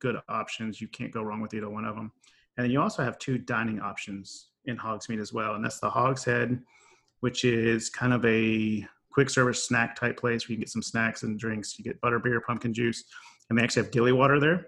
good 0.00 0.16
options. 0.28 0.80
You 0.80 0.88
can't 0.88 1.12
go 1.12 1.22
wrong 1.22 1.40
with 1.40 1.54
either 1.54 1.70
one 1.70 1.84
of 1.84 1.96
them. 1.96 2.12
And 2.56 2.64
then 2.64 2.70
you 2.70 2.80
also 2.80 3.02
have 3.02 3.18
two 3.18 3.38
dining 3.38 3.80
options 3.80 4.48
in 4.66 4.76
Hogsmeade 4.76 5.20
as 5.20 5.32
well, 5.32 5.54
and 5.54 5.64
that's 5.64 5.80
the 5.80 5.88
Hogshead, 5.88 6.60
which 7.20 7.44
is 7.44 7.88
kind 7.88 8.12
of 8.12 8.24
a 8.24 8.86
quick 9.10 9.30
service 9.30 9.64
snack 9.64 9.96
type 9.96 10.18
place 10.18 10.46
where 10.46 10.52
you 10.52 10.56
can 10.56 10.62
get 10.62 10.68
some 10.68 10.82
snacks 10.82 11.22
and 11.22 11.38
drinks. 11.38 11.78
You 11.78 11.84
get 11.84 12.00
butterbeer, 12.00 12.40
pumpkin 12.46 12.74
juice, 12.74 13.04
and 13.48 13.58
they 13.58 13.62
actually 13.62 13.84
have 13.84 13.92
gilly 13.92 14.12
water 14.12 14.38
there. 14.38 14.66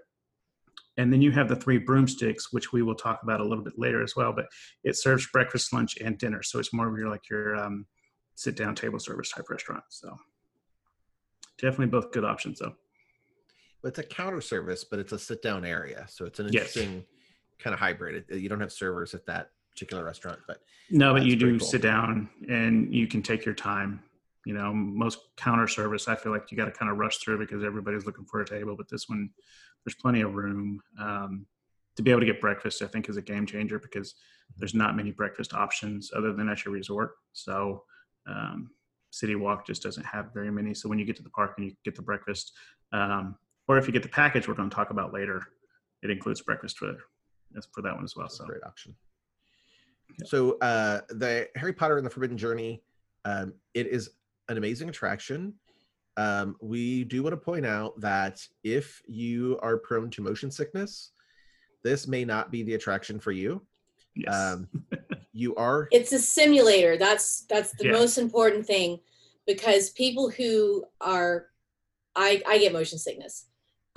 And 0.97 1.11
then 1.11 1.21
you 1.21 1.31
have 1.31 1.49
the 1.49 1.55
three 1.55 1.77
broomsticks, 1.77 2.53
which 2.53 2.71
we 2.71 2.81
will 2.81 2.95
talk 2.95 3.21
about 3.23 3.41
a 3.41 3.43
little 3.43 3.63
bit 3.63 3.77
later 3.77 4.01
as 4.01 4.15
well. 4.15 4.31
But 4.31 4.47
it 4.83 4.95
serves 4.95 5.27
breakfast, 5.27 5.73
lunch, 5.73 5.97
and 5.97 6.17
dinner, 6.17 6.41
so 6.41 6.59
it's 6.59 6.73
more 6.73 6.87
of 6.91 6.97
your 6.97 7.09
like 7.09 7.29
your 7.29 7.55
um, 7.57 7.85
sit 8.35 8.55
down 8.55 8.75
table 8.75 8.99
service 8.99 9.31
type 9.31 9.49
restaurant. 9.49 9.83
So 9.89 10.15
definitely 11.57 11.87
both 11.87 12.11
good 12.11 12.25
options 12.25 12.59
though. 12.59 12.75
It's 13.83 13.99
a 13.99 14.03
counter 14.03 14.41
service, 14.41 14.83
but 14.83 14.99
it's 14.99 15.11
a 15.11 15.19
sit 15.19 15.41
down 15.41 15.63
area, 15.63 16.05
so 16.09 16.25
it's 16.25 16.39
an 16.39 16.47
Yes. 16.47 16.63
interesting 16.63 17.05
kind 17.59 17.73
of 17.73 17.79
hybrid. 17.79 18.25
You 18.29 18.49
don't 18.49 18.59
have 18.59 18.71
servers 18.71 19.13
at 19.13 19.25
that 19.27 19.51
particular 19.71 20.03
restaurant, 20.03 20.39
but 20.47 20.61
No, 20.89 21.13
but 21.13 21.23
you 21.23 21.35
do 21.35 21.59
cool. 21.59 21.67
sit 21.67 21.81
down 21.81 22.29
and 22.49 22.93
you 22.93 23.07
can 23.07 23.21
take 23.21 23.45
your 23.45 23.53
time. 23.53 24.01
You 24.45 24.53
know, 24.53 24.73
most 24.73 25.19
counter 25.37 25.67
service, 25.67 26.07
I 26.07 26.15
feel 26.15 26.31
like 26.31 26.51
you 26.51 26.57
got 26.57 26.65
to 26.65 26.71
kind 26.71 26.91
of 26.91 26.97
rush 26.97 27.17
through 27.17 27.39
because 27.39 27.63
everybody's 27.63 28.05
looking 28.05 28.25
for 28.25 28.41
a 28.41 28.45
table. 28.45 28.75
But 28.75 28.89
this 28.89 29.07
one, 29.09 29.29
there's 29.85 29.95
plenty 29.95 30.21
of 30.21 30.35
room 30.35 30.81
um, 30.99 31.45
to 31.95 32.01
be 32.01 32.11
able 32.11 32.21
to 32.21 32.25
get 32.25 32.41
breakfast. 32.41 32.81
I 32.81 32.87
think 32.87 33.07
is 33.07 33.17
a 33.17 33.21
game 33.21 33.45
changer 33.45 33.79
because 33.79 34.15
there's 34.57 34.73
not 34.73 34.95
many 34.95 35.11
breakfast 35.11 35.53
options 35.53 36.11
other 36.15 36.33
than 36.33 36.49
at 36.49 36.65
your 36.65 36.73
resort. 36.73 37.11
So 37.33 37.83
um, 38.27 38.71
City 39.11 39.35
Walk 39.35 39.65
just 39.65 39.83
doesn't 39.83 40.05
have 40.05 40.33
very 40.33 40.51
many. 40.51 40.73
So 40.73 40.89
when 40.89 40.99
you 40.99 41.05
get 41.05 41.15
to 41.17 41.23
the 41.23 41.29
park 41.29 41.53
and 41.57 41.67
you 41.67 41.73
get 41.83 41.95
the 41.95 42.01
breakfast, 42.01 42.51
um, 42.91 43.37
or 43.67 43.77
if 43.77 43.87
you 43.87 43.93
get 43.93 44.03
the 44.03 44.09
package 44.09 44.47
we're 44.47 44.55
going 44.55 44.69
to 44.69 44.75
talk 44.75 44.89
about 44.89 45.13
later, 45.13 45.41
it 46.03 46.09
includes 46.09 46.41
breakfast 46.41 46.77
for 46.77 46.95
for 47.73 47.81
that 47.81 47.95
one 47.95 48.03
as 48.03 48.15
well. 48.15 48.25
That's 48.25 48.37
So 48.37 48.45
great 48.45 48.63
option. 48.63 48.95
Yeah. 50.19 50.25
So 50.27 50.57
uh, 50.59 51.01
the 51.09 51.47
Harry 51.55 51.73
Potter 51.73 51.97
and 51.97 52.05
the 52.05 52.09
Forbidden 52.09 52.37
Journey, 52.37 52.83
um, 53.23 53.53
it 53.73 53.87
is 53.87 54.09
an 54.49 54.57
amazing 54.57 54.89
attraction. 54.89 55.53
Um, 56.17 56.55
we 56.61 57.03
do 57.03 57.23
want 57.23 57.33
to 57.33 57.37
point 57.37 57.65
out 57.65 57.99
that 57.99 58.45
if 58.63 59.01
you 59.07 59.59
are 59.61 59.77
prone 59.77 60.09
to 60.11 60.21
motion 60.21 60.49
sickness, 60.49 61.11
this 61.83 62.07
may 62.07 62.23
not 62.25 62.51
be 62.51 62.63
the 62.63 62.73
attraction 62.75 63.19
for 63.19 63.31
you. 63.31 63.61
yes, 64.15 64.33
Um, 64.33 64.69
you 65.33 65.55
are 65.55 65.87
It's 65.91 66.13
a 66.13 66.19
simulator. 66.19 66.97
That's 66.97 67.41
that's 67.49 67.73
the 67.73 67.85
Yeah. 67.85 67.91
most 67.91 68.17
important 68.17 68.65
thing 68.65 68.99
because 69.45 69.89
people 69.91 70.29
who 70.29 70.85
are 71.01 71.47
I 72.15 72.41
I 72.47 72.57
get 72.59 72.71
motion 72.73 72.97
sickness. 72.97 73.47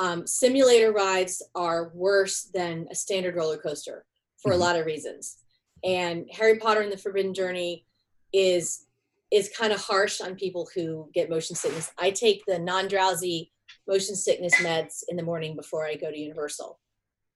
Um, 0.00 0.26
simulator 0.26 0.92
rides 0.92 1.40
are 1.54 1.90
worse 1.94 2.44
than 2.44 2.86
a 2.90 2.94
standard 2.94 3.36
roller 3.36 3.58
coaster 3.58 4.04
for 4.42 4.52
Mhm. 4.52 4.54
a 4.54 4.58
lot 4.58 4.76
of 4.76 4.86
reasons. 4.86 5.38
And 5.84 6.28
Harry 6.32 6.58
Potter 6.58 6.80
and 6.80 6.92
the 6.92 6.96
Forbidden 6.98 7.32
Journey 7.34 7.86
is 8.32 8.86
is 9.30 9.50
kind 9.56 9.72
of 9.72 9.80
harsh 9.80 10.20
on 10.20 10.34
people 10.34 10.68
who 10.74 11.08
get 11.12 11.30
motion 11.30 11.54
sickness. 11.54 11.92
I 11.98 12.10
take 12.10 12.42
the 12.46 12.58
non-drowsy 12.58 13.52
motion 13.86 14.16
sickness 14.16 14.54
meds 14.56 15.02
in 15.08 15.16
the 15.16 15.22
morning 15.22 15.54
before 15.54 15.86
I 15.86 15.96
go 15.96 16.10
to 16.10 16.18
Universal 16.18 16.78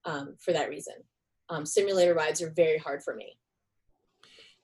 um, 0.04 0.36
for 0.38 0.52
that 0.52 0.68
reason. 0.68 0.94
Um, 1.50 1.66
simulator 1.66 2.14
rides 2.14 2.40
are 2.40 2.50
very 2.50 2.78
hard 2.78 3.02
for 3.02 3.14
me. 3.14 3.36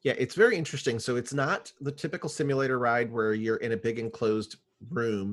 Yeah, 0.02 0.14
it's 0.16 0.34
very 0.34 0.56
interesting. 0.56 0.98
So 0.98 1.16
it's 1.16 1.34
not 1.34 1.72
the 1.80 1.92
typical 1.92 2.28
simulator 2.28 2.78
ride 2.78 3.12
where 3.12 3.34
you're 3.34 3.56
in 3.56 3.72
a 3.72 3.76
big 3.76 3.98
enclosed 3.98 4.56
room 4.90 5.32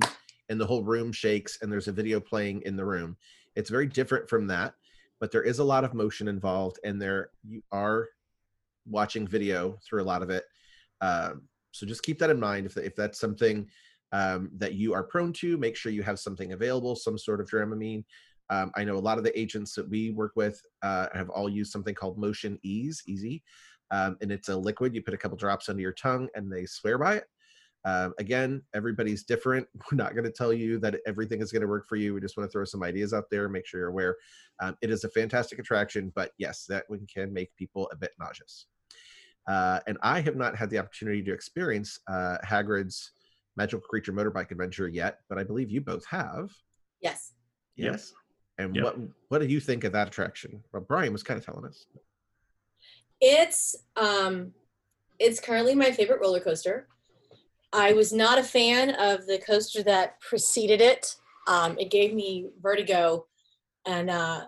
and 0.49 0.59
the 0.59 0.65
whole 0.65 0.83
room 0.83 1.11
shakes 1.11 1.59
and 1.61 1.71
there's 1.71 1.87
a 1.87 1.93
video 1.93 2.19
playing 2.19 2.61
in 2.63 2.75
the 2.75 2.85
room. 2.85 3.15
It's 3.55 3.69
very 3.69 3.87
different 3.87 4.27
from 4.27 4.47
that, 4.47 4.73
but 5.19 5.31
there 5.31 5.43
is 5.43 5.59
a 5.59 5.63
lot 5.63 5.83
of 5.83 5.93
motion 5.93 6.27
involved 6.27 6.79
and 6.83 7.01
there 7.01 7.29
you 7.47 7.61
are 7.71 8.09
watching 8.87 9.27
video 9.27 9.77
through 9.83 10.01
a 10.01 10.05
lot 10.05 10.21
of 10.21 10.29
it. 10.29 10.45
Um, 11.01 11.43
so 11.75 11.85
just 11.85 12.03
keep 12.03 12.19
that 12.19 12.29
in 12.29 12.39
mind 12.39 12.65
if, 12.65 12.77
if 12.77 12.95
that's 12.95 13.19
something 13.19 13.67
um, 14.11 14.49
that 14.57 14.73
you 14.73 14.93
are 14.93 15.03
prone 15.03 15.33
to, 15.33 15.57
make 15.57 15.75
sure 15.75 15.91
you 15.91 16.03
have 16.03 16.19
something 16.19 16.53
available, 16.53 16.95
some 16.95 17.17
sort 17.17 17.41
of 17.41 17.49
Dramamine. 17.49 18.03
Um, 18.49 18.71
I 18.75 18.83
know 18.83 18.95
a 18.95 18.99
lot 18.99 19.17
of 19.17 19.23
the 19.23 19.37
agents 19.37 19.73
that 19.73 19.89
we 19.89 20.11
work 20.11 20.33
with 20.35 20.61
uh, 20.83 21.07
have 21.13 21.29
all 21.29 21.49
used 21.49 21.71
something 21.71 21.95
called 21.95 22.17
Motion 22.17 22.59
Ease, 22.63 23.01
Easy 23.07 23.43
um, 23.91 24.17
and 24.21 24.31
it's 24.31 24.49
a 24.49 24.55
liquid. 24.55 24.95
You 24.95 25.01
put 25.01 25.13
a 25.13 25.17
couple 25.17 25.37
drops 25.37 25.69
under 25.69 25.81
your 25.81 25.93
tongue, 25.93 26.27
and 26.35 26.51
they 26.51 26.65
swear 26.65 26.97
by 26.97 27.15
it. 27.15 27.25
Um, 27.85 28.13
again, 28.17 28.63
everybody's 28.73 29.23
different. 29.23 29.67
We're 29.91 29.97
not 29.97 30.13
going 30.15 30.25
to 30.25 30.31
tell 30.31 30.51
you 30.51 30.79
that 30.79 30.99
everything 31.05 31.41
is 31.41 31.51
going 31.51 31.61
to 31.61 31.67
work 31.67 31.87
for 31.87 31.95
you. 31.95 32.13
We 32.13 32.21
just 32.21 32.35
want 32.35 32.49
to 32.49 32.51
throw 32.51 32.65
some 32.65 32.83
ideas 32.83 33.13
out 33.13 33.25
there, 33.29 33.47
make 33.47 33.67
sure 33.67 33.79
you're 33.79 33.89
aware. 33.89 34.15
Um, 34.61 34.75
it 34.81 34.89
is 34.89 35.03
a 35.03 35.09
fantastic 35.09 35.59
attraction, 35.59 36.11
but 36.15 36.31
yes, 36.37 36.65
that 36.67 36.85
one 36.87 37.05
can 37.13 37.31
make 37.31 37.55
people 37.55 37.87
a 37.91 37.95
bit 37.95 38.11
nauseous. 38.19 38.65
Uh, 39.47 39.79
and 39.87 39.97
I 40.01 40.21
have 40.21 40.35
not 40.35 40.55
had 40.55 40.69
the 40.69 40.79
opportunity 40.79 41.21
to 41.23 41.33
experience 41.33 41.99
uh, 42.07 42.37
Hagrid's 42.43 43.11
Magical 43.57 43.81
Creature 43.81 44.13
Motorbike 44.13 44.51
Adventure 44.51 44.87
yet, 44.87 45.19
but 45.29 45.37
I 45.37 45.43
believe 45.43 45.69
you 45.69 45.81
both 45.81 46.05
have. 46.07 46.49
Yes. 47.01 47.33
Yep. 47.75 47.91
Yes. 47.93 48.13
And 48.57 48.75
Yep. 48.75 48.83
what 48.83 48.97
what 49.29 49.39
do 49.39 49.47
you 49.47 49.59
think 49.59 49.83
of 49.83 49.91
that 49.91 50.07
attraction? 50.07 50.63
Well, 50.71 50.85
Brian 50.87 51.11
was 51.13 51.23
kind 51.23 51.37
of 51.37 51.45
telling 51.45 51.65
us. 51.65 51.85
It's 53.21 53.75
um 53.95 54.53
it's 55.19 55.39
currently 55.39 55.75
my 55.75 55.91
favorite 55.91 56.21
roller 56.21 56.39
coaster. 56.39 56.87
I 57.71 57.93
was 57.93 58.13
not 58.13 58.37
a 58.37 58.43
fan 58.43 58.91
of 58.91 59.27
the 59.27 59.37
coaster 59.37 59.83
that 59.83 60.19
preceded 60.21 60.81
it. 60.81 61.15
Um, 61.47 61.77
it 61.77 61.91
gave 61.91 62.13
me 62.13 62.49
vertigo 62.61 63.27
and 63.85 64.09
uh, 64.09 64.45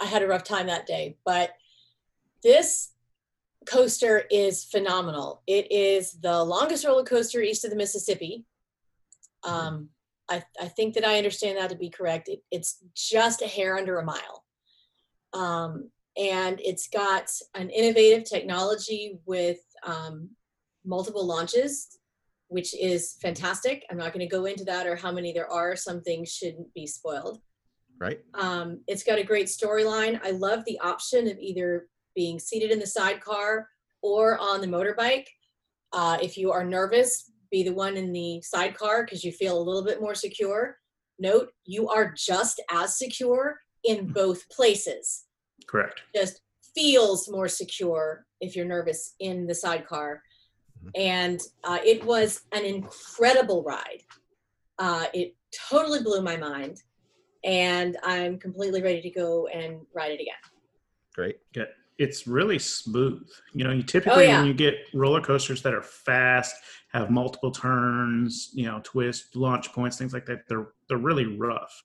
I 0.00 0.04
had 0.04 0.22
a 0.22 0.26
rough 0.26 0.44
time 0.44 0.66
that 0.66 0.86
day. 0.86 1.16
But 1.24 1.54
this 2.42 2.92
coaster 3.66 4.24
is 4.30 4.64
phenomenal. 4.64 5.42
It 5.46 5.70
is 5.70 6.12
the 6.20 6.42
longest 6.42 6.84
roller 6.84 7.04
coaster 7.04 7.40
east 7.40 7.64
of 7.64 7.70
the 7.70 7.76
Mississippi. 7.76 8.44
Um, 9.44 9.88
I, 10.28 10.42
I 10.60 10.68
think 10.68 10.94
that 10.94 11.04
I 11.04 11.18
understand 11.18 11.58
that 11.58 11.70
to 11.70 11.76
be 11.76 11.90
correct. 11.90 12.28
It, 12.28 12.42
it's 12.50 12.78
just 12.94 13.42
a 13.42 13.46
hair 13.46 13.76
under 13.76 13.98
a 13.98 14.04
mile. 14.04 14.44
Um, 15.32 15.90
and 16.16 16.60
it's 16.62 16.88
got 16.88 17.30
an 17.54 17.70
innovative 17.70 18.24
technology 18.24 19.18
with 19.24 19.58
um, 19.84 20.30
multiple 20.84 21.26
launches, 21.26 21.98
which 22.48 22.74
is 22.74 23.16
fantastic. 23.22 23.84
I'm 23.90 23.96
not 23.96 24.12
going 24.12 24.26
to 24.26 24.36
go 24.36 24.44
into 24.44 24.64
that 24.64 24.86
or 24.86 24.96
how 24.96 25.10
many 25.10 25.32
there 25.32 25.50
are. 25.50 25.74
Some 25.74 26.02
things 26.02 26.30
shouldn't 26.30 26.72
be 26.74 26.86
spoiled. 26.86 27.40
Right? 27.98 28.20
Um, 28.34 28.80
it's 28.86 29.04
got 29.04 29.18
a 29.18 29.24
great 29.24 29.46
storyline. 29.46 30.20
I 30.24 30.32
love 30.32 30.64
the 30.66 30.78
option 30.80 31.28
of 31.28 31.38
either 31.38 31.88
being 32.14 32.38
seated 32.38 32.70
in 32.70 32.78
the 32.78 32.86
sidecar 32.86 33.68
or 34.02 34.38
on 34.38 34.60
the 34.60 34.66
motorbike. 34.66 35.26
Uh, 35.92 36.18
if 36.22 36.36
you 36.38 36.50
are 36.50 36.64
nervous, 36.64 37.30
be 37.50 37.62
the 37.62 37.72
one 37.72 37.96
in 37.96 38.12
the 38.12 38.40
sidecar 38.42 39.04
because 39.04 39.22
you 39.24 39.32
feel 39.32 39.58
a 39.58 39.62
little 39.62 39.84
bit 39.84 40.00
more 40.00 40.14
secure. 40.14 40.78
Note, 41.18 41.50
you 41.64 41.88
are 41.88 42.12
just 42.16 42.60
as 42.70 42.96
secure 42.98 43.58
in 43.84 44.06
both 44.12 44.48
places 44.48 45.24
correct. 45.66 46.00
just 46.14 46.40
feels 46.74 47.28
more 47.28 47.48
secure 47.48 48.24
if 48.40 48.56
you're 48.56 48.64
nervous 48.64 49.14
in 49.20 49.46
the 49.46 49.54
sidecar. 49.54 50.22
Mhm. 50.84 50.90
And 50.96 51.40
uh, 51.64 51.78
it 51.84 52.02
was 52.04 52.42
an 52.52 52.64
incredible 52.64 53.62
ride. 53.62 54.02
Uh, 54.78 55.06
it 55.12 55.36
totally 55.68 56.02
blew 56.02 56.22
my 56.22 56.36
mind. 56.36 56.82
And 57.44 57.98
I'm 58.04 58.38
completely 58.38 58.82
ready 58.82 59.02
to 59.02 59.10
go 59.10 59.48
and 59.48 59.84
ride 59.92 60.12
it 60.12 60.20
again. 60.20 60.34
Great. 61.14 61.40
Yeah, 61.54 61.64
it's 61.98 62.26
really 62.26 62.58
smooth. 62.58 63.26
You 63.52 63.64
know, 63.64 63.72
you 63.72 63.82
typically 63.82 64.24
yeah. 64.24 64.38
when 64.38 64.46
you 64.46 64.54
get 64.54 64.76
roller 64.94 65.20
coasters 65.20 65.62
that 65.62 65.74
are 65.74 65.82
fast, 65.82 66.54
have 66.92 67.10
multiple 67.10 67.50
turns, 67.50 68.50
you 68.54 68.66
know, 68.66 68.80
twists, 68.82 69.34
launch 69.34 69.72
points, 69.72 69.96
things 69.96 70.12
like 70.12 70.26
that, 70.26 70.48
they're 70.48 70.68
they're 70.88 70.98
really 70.98 71.26
rough. 71.26 71.82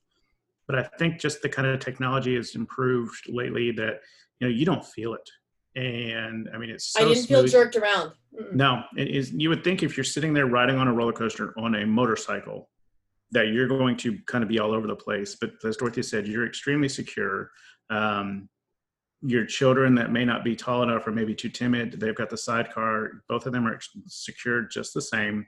But 0.66 0.78
I 0.78 0.82
think 0.98 1.18
just 1.18 1.42
the 1.42 1.48
kind 1.48 1.66
of 1.66 1.80
technology 1.80 2.36
has 2.36 2.54
improved 2.54 3.28
lately 3.28 3.70
that 3.72 4.00
you 4.40 4.48
know 4.48 4.52
you 4.52 4.64
don't 4.64 4.84
feel 4.84 5.14
it. 5.14 5.30
And 5.76 6.48
I 6.52 6.58
mean, 6.58 6.70
it's 6.70 6.92
so 6.92 7.04
I 7.04 7.14
didn't 7.14 7.26
feel 7.26 7.46
jerked 7.46 7.76
around. 7.76 8.12
Mm-mm. 8.38 8.54
No, 8.54 8.82
it 8.96 9.08
is. 9.08 9.32
You 9.32 9.48
would 9.50 9.64
think 9.64 9.82
if 9.82 9.96
you're 9.96 10.04
sitting 10.04 10.32
there 10.32 10.46
riding 10.46 10.76
on 10.76 10.88
a 10.88 10.92
roller 10.92 11.12
coaster 11.12 11.54
on 11.58 11.74
a 11.76 11.86
motorcycle, 11.86 12.68
that 13.30 13.48
you're 13.48 13.68
going 13.68 13.96
to 13.98 14.18
kind 14.26 14.42
of 14.42 14.48
be 14.48 14.58
all 14.58 14.72
over 14.72 14.86
the 14.86 14.96
place. 14.96 15.36
But 15.40 15.52
as 15.64 15.76
Dorothy 15.76 16.02
said, 16.02 16.26
you're 16.26 16.46
extremely 16.46 16.88
secure. 16.88 17.50
Um, 17.90 18.48
your 19.22 19.44
children 19.44 19.94
that 19.96 20.12
may 20.12 20.24
not 20.24 20.44
be 20.44 20.54
tall 20.54 20.82
enough 20.82 21.06
or 21.06 21.12
maybe 21.12 21.34
too 21.34 21.48
timid, 21.48 21.98
they've 21.98 22.14
got 22.14 22.30
the 22.30 22.36
sidecar. 22.36 23.22
Both 23.28 23.46
of 23.46 23.52
them 23.52 23.66
are 23.66 23.78
secured 24.06 24.70
just 24.70 24.94
the 24.94 25.02
same. 25.02 25.46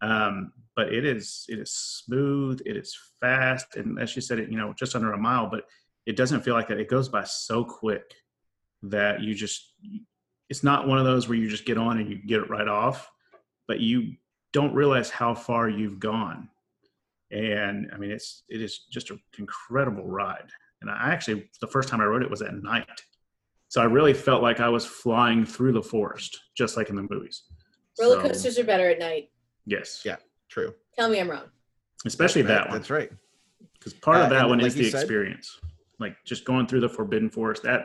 Um, 0.00 0.52
but 0.74 0.92
it 0.92 1.04
is 1.04 1.44
it 1.48 1.58
is 1.58 1.72
smooth. 1.72 2.60
It 2.66 2.76
is 2.76 2.96
fast, 3.20 3.76
and 3.76 4.00
as 4.00 4.10
she 4.10 4.20
said, 4.20 4.38
it 4.38 4.50
you 4.50 4.56
know 4.56 4.72
just 4.72 4.96
under 4.96 5.12
a 5.12 5.18
mile. 5.18 5.48
But 5.48 5.64
it 6.06 6.16
doesn't 6.16 6.42
feel 6.42 6.54
like 6.54 6.68
that. 6.68 6.80
It 6.80 6.88
goes 6.88 7.08
by 7.08 7.24
so 7.24 7.64
quick 7.64 8.14
that 8.82 9.20
you 9.20 9.34
just 9.34 9.74
it's 10.48 10.64
not 10.64 10.88
one 10.88 10.98
of 10.98 11.04
those 11.04 11.28
where 11.28 11.38
you 11.38 11.48
just 11.48 11.64
get 11.64 11.78
on 11.78 11.98
and 11.98 12.10
you 12.10 12.16
get 12.16 12.40
it 12.40 12.50
right 12.50 12.68
off, 12.68 13.10
but 13.68 13.80
you 13.80 14.14
don't 14.52 14.74
realize 14.74 15.08
how 15.08 15.34
far 15.34 15.68
you've 15.68 16.00
gone. 16.00 16.48
And 17.30 17.90
I 17.92 17.96
mean, 17.96 18.10
it's 18.10 18.42
it 18.48 18.60
is 18.60 18.80
just 18.90 19.10
an 19.10 19.20
incredible 19.38 20.06
ride. 20.06 20.50
And 20.82 20.90
I 20.90 21.10
actually 21.12 21.48
the 21.60 21.66
first 21.66 21.88
time 21.88 22.00
I 22.00 22.04
rode 22.04 22.22
it 22.22 22.30
was 22.30 22.42
at 22.42 22.54
night, 22.62 22.86
So 23.68 23.80
I 23.80 23.84
really 23.84 24.12
felt 24.12 24.42
like 24.42 24.60
I 24.60 24.68
was 24.68 24.84
flying 24.84 25.46
through 25.46 25.72
the 25.72 25.82
forest, 25.82 26.38
just 26.54 26.76
like 26.76 26.90
in 26.90 26.96
the 26.96 27.06
movies. 27.08 27.44
Roller 27.98 28.16
So, 28.16 28.28
coasters 28.28 28.58
are 28.58 28.64
better 28.64 28.90
at 28.90 28.98
night. 28.98 29.30
yes. 29.64 30.02
Yeah. 30.04 30.16
True. 30.50 30.74
Tell 30.98 31.08
me 31.08 31.18
I'm 31.20 31.30
wrong. 31.30 31.44
Especially 32.04 32.42
Right, 32.42 32.48
that 32.48 32.68
one. 32.68 32.76
That's 32.78 32.90
right. 32.90 33.10
Because 33.78 33.94
part 33.94 34.18
Uh, 34.18 34.24
of 34.24 34.30
that 34.30 34.46
one 34.48 34.58
like 34.58 34.66
is 34.66 34.74
the 34.74 34.90
said- 34.90 35.00
experience. 35.00 35.58
Like 35.98 36.16
just 36.26 36.44
going 36.44 36.66
through 36.66 36.80
the 36.80 36.88
Forbidden 36.88 37.30
Forest. 37.30 37.62
That, 37.62 37.84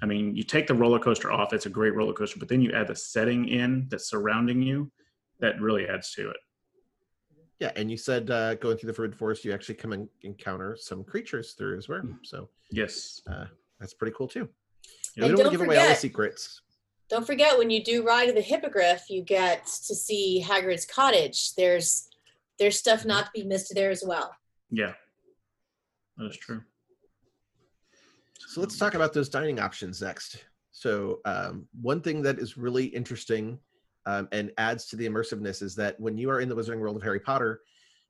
I 0.00 0.06
mean, 0.06 0.34
you 0.36 0.44
take 0.44 0.66
the 0.68 0.74
roller 0.74 0.98
coaster 1.00 1.30
off, 1.32 1.52
it's 1.52 1.66
a 1.66 1.70
great 1.70 1.94
roller 1.94 2.12
coaster, 2.14 2.38
but 2.38 2.48
then 2.48 2.62
you 2.62 2.70
add 2.72 2.86
the 2.86 2.94
setting 2.96 3.48
in 3.48 3.88
that's 3.90 4.08
surrounding 4.08 4.62
you, 4.62 4.90
that 5.40 5.60
really 5.60 5.86
adds 5.88 6.12
to 6.14 6.30
it. 6.30 6.36
Yeah, 7.60 7.72
and 7.76 7.90
you 7.90 7.96
said 7.96 8.30
uh, 8.30 8.54
going 8.56 8.76
through 8.76 8.88
the 8.88 8.92
forbidden 8.94 9.16
forest, 9.16 9.44
you 9.44 9.52
actually 9.54 9.76
come 9.76 9.92
and 9.92 10.08
encounter 10.22 10.76
some 10.78 11.02
creatures 11.04 11.52
through 11.52 11.78
as 11.78 11.88
well. 11.88 12.00
Hmm. 12.00 12.12
So 12.22 12.48
Yes. 12.70 13.22
uh, 13.30 13.46
that's 13.80 13.94
pretty 13.94 14.14
cool 14.16 14.28
too. 14.28 14.48
Yeah. 15.16 15.24
we 15.24 15.28
And 15.28 15.36
don't 15.36 15.44
don't 15.44 15.52
to 15.52 15.58
give 15.58 15.66
away 15.66 15.76
all 15.76 15.82
the 15.82 15.88
forget- 15.88 16.00
secrets. 16.00 16.60
Don't 17.08 17.24
forget 17.26 17.56
when 17.56 17.70
you 17.70 17.84
do 17.84 18.02
ride 18.04 18.34
the 18.34 18.40
hippogriff, 18.40 19.08
you 19.08 19.22
get 19.22 19.64
to 19.66 19.94
see 19.94 20.42
Hagrid's 20.44 20.84
cottage. 20.84 21.54
There's 21.54 22.08
there's 22.58 22.78
stuff 22.78 23.04
not 23.04 23.26
to 23.26 23.30
be 23.32 23.44
missed 23.44 23.72
there 23.74 23.90
as 23.90 24.02
well. 24.04 24.34
Yeah. 24.70 24.94
That 26.16 26.26
is 26.26 26.36
true. 26.36 26.62
So 28.48 28.60
let's 28.60 28.78
talk 28.78 28.94
about 28.94 29.12
those 29.12 29.28
dining 29.28 29.60
options 29.60 30.00
next. 30.02 30.44
So 30.72 31.20
um, 31.24 31.68
one 31.80 32.00
thing 32.00 32.22
that 32.22 32.38
is 32.38 32.56
really 32.56 32.86
interesting 32.86 33.58
um, 34.06 34.28
and 34.32 34.52
adds 34.56 34.86
to 34.86 34.96
the 34.96 35.06
immersiveness 35.06 35.62
is 35.62 35.74
that 35.76 35.98
when 36.00 36.16
you 36.16 36.30
are 36.30 36.40
in 36.40 36.48
the 36.48 36.56
Wizarding 36.56 36.78
World 36.78 36.96
of 36.96 37.02
Harry 37.02 37.20
Potter, 37.20 37.60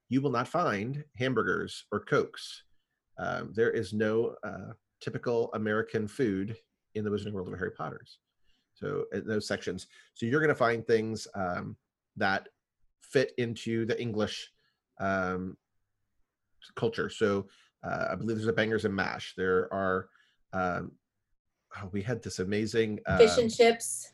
you 0.08 0.20
will 0.20 0.30
not 0.30 0.46
find 0.46 1.02
hamburgers 1.16 1.84
or 1.90 2.00
cokes. 2.00 2.62
Um, 3.18 3.52
there 3.54 3.70
is 3.70 3.92
no 3.92 4.36
uh, 4.44 4.72
typical 5.00 5.50
American 5.54 6.06
food 6.06 6.56
in 6.94 7.02
the 7.02 7.10
Wizarding 7.10 7.32
World 7.32 7.48
of 7.48 7.58
Harry 7.58 7.72
Potter's. 7.72 8.18
So 8.74 9.04
in 9.12 9.26
those 9.26 9.48
sections, 9.48 9.86
so 10.14 10.26
you're 10.26 10.40
going 10.40 10.48
to 10.48 10.54
find 10.54 10.86
things 10.86 11.26
um, 11.34 11.76
that 12.16 12.48
fit 13.00 13.32
into 13.38 13.86
the 13.86 14.00
English 14.00 14.50
um, 15.00 15.56
culture. 16.74 17.08
So 17.08 17.46
uh, 17.82 18.08
I 18.10 18.14
believe 18.16 18.36
there's 18.36 18.48
a 18.48 18.52
bangers 18.52 18.84
and 18.84 18.94
mash. 18.94 19.34
There 19.36 19.72
are 19.72 20.08
um, 20.52 20.92
oh, 21.80 21.88
we 21.92 22.02
had 22.02 22.22
this 22.22 22.38
amazing 22.38 23.00
um, 23.06 23.18
Fish 23.18 23.38
and 23.38 23.52
chips, 23.52 24.12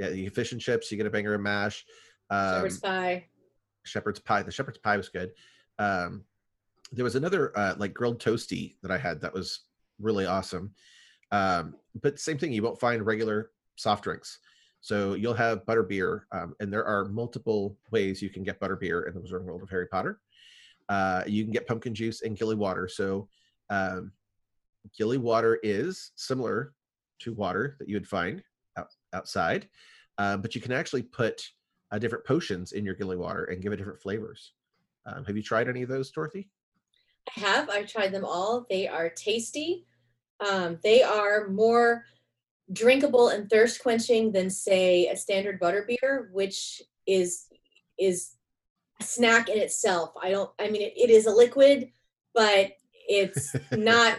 yeah, 0.00 0.08
you 0.08 0.24
get 0.24 0.34
fish 0.34 0.52
and 0.52 0.60
chips. 0.60 0.90
You 0.90 0.96
get 0.96 1.06
a 1.06 1.10
banger 1.10 1.34
and 1.34 1.42
mash. 1.42 1.84
Um, 2.30 2.54
shepherd's 2.54 2.80
pie. 2.80 3.26
shepherd's 3.84 4.18
pie. 4.18 4.42
The 4.42 4.50
shepherd's 4.50 4.78
pie 4.78 4.96
was 4.96 5.10
good. 5.10 5.32
Um, 5.78 6.24
there 6.90 7.04
was 7.04 7.16
another 7.16 7.56
uh, 7.56 7.74
like 7.76 7.92
grilled 7.92 8.18
toasty 8.18 8.76
that 8.82 8.90
I 8.90 8.96
had 8.96 9.20
that 9.20 9.34
was 9.34 9.60
really 10.00 10.24
awesome. 10.24 10.72
Um, 11.32 11.74
but 12.00 12.18
same 12.18 12.38
thing, 12.38 12.52
you 12.52 12.62
won't 12.62 12.80
find 12.80 13.04
regular 13.04 13.50
soft 13.76 14.04
drinks. 14.04 14.38
So 14.80 15.12
you'll 15.12 15.34
have 15.34 15.66
butter 15.66 15.82
beer, 15.82 16.26
um, 16.32 16.54
and 16.58 16.72
there 16.72 16.86
are 16.86 17.04
multiple 17.04 17.76
ways 17.90 18.22
you 18.22 18.30
can 18.30 18.42
get 18.42 18.58
butter 18.58 18.76
beer 18.76 19.02
in 19.02 19.14
the 19.14 19.20
Wizarding 19.20 19.44
World 19.44 19.62
of 19.62 19.68
Harry 19.68 19.86
Potter. 19.86 20.20
Uh, 20.88 21.22
you 21.26 21.44
can 21.44 21.52
get 21.52 21.66
pumpkin 21.66 21.94
juice 21.94 22.22
and 22.22 22.38
gilly 22.38 22.56
water. 22.56 22.88
So 22.88 23.28
um, 23.68 24.12
gilly 24.96 25.18
water 25.18 25.60
is 25.62 26.12
similar 26.16 26.72
to 27.20 27.34
water 27.34 27.76
that 27.78 27.88
you 27.88 27.96
would 27.96 28.08
find 28.08 28.42
outside, 29.12 29.68
uh, 30.18 30.36
but 30.36 30.54
you 30.54 30.60
can 30.60 30.72
actually 30.72 31.02
put 31.02 31.42
uh, 31.90 31.98
different 31.98 32.24
potions 32.24 32.72
in 32.72 32.84
your 32.84 32.94
gilly 32.94 33.16
water 33.16 33.44
and 33.44 33.62
give 33.62 33.72
it 33.72 33.76
different 33.76 34.00
flavors. 34.00 34.52
Um, 35.06 35.24
have 35.24 35.36
you 35.36 35.42
tried 35.42 35.68
any 35.68 35.82
of 35.82 35.88
those, 35.88 36.10
Dorothy? 36.10 36.48
I 37.36 37.40
have. 37.40 37.70
I've 37.70 37.90
tried 37.90 38.12
them 38.12 38.24
all. 38.24 38.66
They 38.68 38.86
are 38.86 39.10
tasty. 39.10 39.86
Um, 40.48 40.78
they 40.82 41.02
are 41.02 41.48
more 41.48 42.04
drinkable 42.72 43.28
and 43.28 43.50
thirst 43.50 43.82
quenching 43.82 44.32
than 44.32 44.50
say 44.50 45.08
a 45.08 45.16
standard 45.16 45.60
butterbeer, 45.60 46.30
which 46.32 46.82
is 47.06 47.46
is 47.98 48.36
a 49.00 49.04
snack 49.04 49.48
in 49.48 49.58
itself. 49.58 50.12
I 50.22 50.30
don't. 50.30 50.50
I 50.58 50.70
mean, 50.70 50.82
it, 50.82 50.92
it 50.96 51.10
is 51.10 51.26
a 51.26 51.30
liquid, 51.34 51.90
but 52.34 52.72
it's 53.08 53.54
not. 53.72 54.18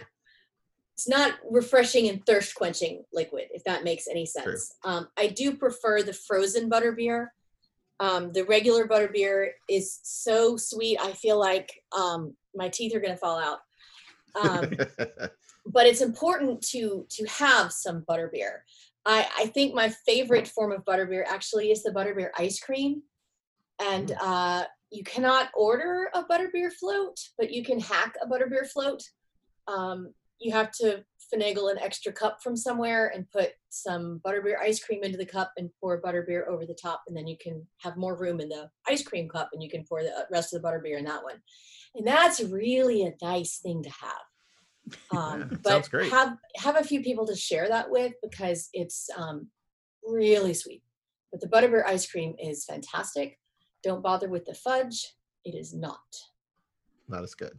It's 1.02 1.08
not 1.08 1.32
refreshing 1.50 2.08
and 2.08 2.24
thirst 2.24 2.54
quenching 2.54 3.02
liquid, 3.12 3.46
if 3.50 3.64
that 3.64 3.82
makes 3.82 4.06
any 4.06 4.24
sense. 4.24 4.72
Um, 4.84 5.08
I 5.18 5.26
do 5.26 5.56
prefer 5.56 6.00
the 6.00 6.12
frozen 6.12 6.70
butterbeer. 6.70 7.30
Um, 7.98 8.30
the 8.30 8.44
regular 8.44 8.86
butterbeer 8.86 9.48
is 9.68 9.98
so 10.04 10.56
sweet. 10.56 11.00
I 11.00 11.10
feel 11.10 11.40
like 11.40 11.72
um, 11.90 12.36
my 12.54 12.68
teeth 12.68 12.94
are 12.94 13.00
going 13.00 13.14
to 13.14 13.18
fall 13.18 13.36
out. 13.36 13.58
Um, 14.40 14.70
but 15.66 15.86
it's 15.88 16.02
important 16.02 16.62
to 16.68 17.04
to 17.10 17.26
have 17.26 17.72
some 17.72 18.02
butterbeer. 18.08 18.60
I, 19.04 19.26
I 19.36 19.46
think 19.46 19.74
my 19.74 19.88
favorite 20.06 20.46
form 20.46 20.70
of 20.70 20.84
butterbeer 20.84 21.24
actually 21.26 21.72
is 21.72 21.82
the 21.82 21.90
butterbeer 21.90 22.28
ice 22.38 22.60
cream. 22.60 23.02
And 23.80 24.16
uh, 24.22 24.66
you 24.92 25.02
cannot 25.02 25.50
order 25.56 26.10
a 26.14 26.22
butterbeer 26.22 26.72
float, 26.72 27.18
but 27.36 27.50
you 27.50 27.64
can 27.64 27.80
hack 27.80 28.14
a 28.22 28.28
butterbeer 28.28 28.70
float. 28.70 29.02
Um, 29.66 30.14
you 30.42 30.52
have 30.52 30.70
to 30.72 31.04
finagle 31.32 31.70
an 31.70 31.78
extra 31.78 32.12
cup 32.12 32.42
from 32.42 32.56
somewhere 32.56 33.12
and 33.14 33.30
put 33.30 33.52
some 33.70 34.20
butterbeer 34.24 34.58
ice 34.60 34.82
cream 34.82 35.02
into 35.02 35.16
the 35.16 35.26
cup 35.26 35.52
and 35.56 35.70
pour 35.80 36.00
butterbeer 36.02 36.46
over 36.48 36.66
the 36.66 36.76
top, 36.80 37.02
and 37.08 37.16
then 37.16 37.26
you 37.26 37.36
can 37.40 37.66
have 37.78 37.96
more 37.96 38.16
room 38.16 38.40
in 38.40 38.48
the 38.48 38.68
ice 38.88 39.02
cream 39.02 39.28
cup, 39.28 39.50
and 39.52 39.62
you 39.62 39.70
can 39.70 39.84
pour 39.84 40.02
the 40.02 40.26
rest 40.30 40.52
of 40.52 40.60
the 40.60 40.68
butterbeer 40.68 40.98
in 40.98 41.04
that 41.04 41.22
one. 41.22 41.36
And 41.94 42.06
that's 42.06 42.42
really 42.42 43.04
a 43.04 43.14
nice 43.22 43.58
thing 43.58 43.82
to 43.82 43.90
have. 43.90 44.98
Um, 45.16 45.38
Yeah, 45.38 45.58
but 45.62 45.70
sounds 45.70 45.88
great. 45.88 46.10
have 46.10 46.36
have 46.56 46.76
a 46.76 46.82
few 46.84 47.02
people 47.02 47.24
to 47.26 47.36
share 47.36 47.68
that 47.68 47.88
with 47.88 48.14
because 48.20 48.68
it's 48.72 49.08
um, 49.16 49.46
really 50.04 50.54
sweet. 50.54 50.82
But 51.30 51.40
the 51.40 51.46
butterbeer 51.46 51.86
ice 51.86 52.10
cream 52.10 52.34
is 52.38 52.64
fantastic. 52.64 53.38
Don't 53.84 54.02
bother 54.02 54.28
with 54.28 54.44
the 54.44 54.54
fudge; 54.54 55.14
it 55.44 55.54
is 55.54 55.72
not. 55.72 56.00
Not 57.08 57.22
as 57.22 57.34
good. 57.34 57.58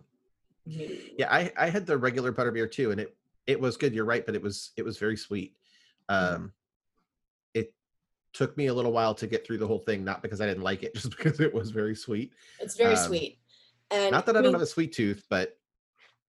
Yeah, 0.66 1.28
I, 1.32 1.52
I 1.58 1.70
had 1.70 1.86
the 1.86 1.98
regular 1.98 2.32
butterbeer 2.32 2.72
too, 2.72 2.92
and 2.92 3.00
it 3.00 3.16
it 3.48 3.60
was 3.60 3.78
good. 3.78 3.94
You're 3.94 4.06
right, 4.06 4.26
but 4.26 4.36
it 4.36 4.42
was 4.42 4.72
it 4.78 4.84
was 4.84 4.98
very 4.98 5.18
sweet. 5.18 5.56
Um, 6.10 6.52
it 7.54 7.74
took 8.34 8.56
me 8.58 8.68
a 8.68 8.74
little 8.74 8.92
while 8.92 9.14
to 9.16 9.28
get 9.28 9.46
through 9.46 9.58
the 9.58 9.68
whole 9.68 9.80
thing, 9.80 10.04
not 10.04 10.22
because 10.22 10.42
I 10.42 10.48
didn't 10.48 10.64
like 10.64 10.84
it, 10.84 10.94
just 10.96 11.16
because 11.16 11.40
it 11.40 11.54
was 11.54 11.72
very 11.72 11.96
sweet. 11.96 12.34
It's 12.60 12.78
very 12.78 12.96
Um, 12.96 13.02
sweet. 13.02 13.40
And 13.92 14.12
Not 14.12 14.26
that 14.26 14.36
I 14.36 14.40
mean, 14.40 14.46
don't 14.46 14.54
have 14.54 14.62
a 14.64 14.68
sweet 14.68 14.94
tooth, 14.94 15.26
but 15.30 15.58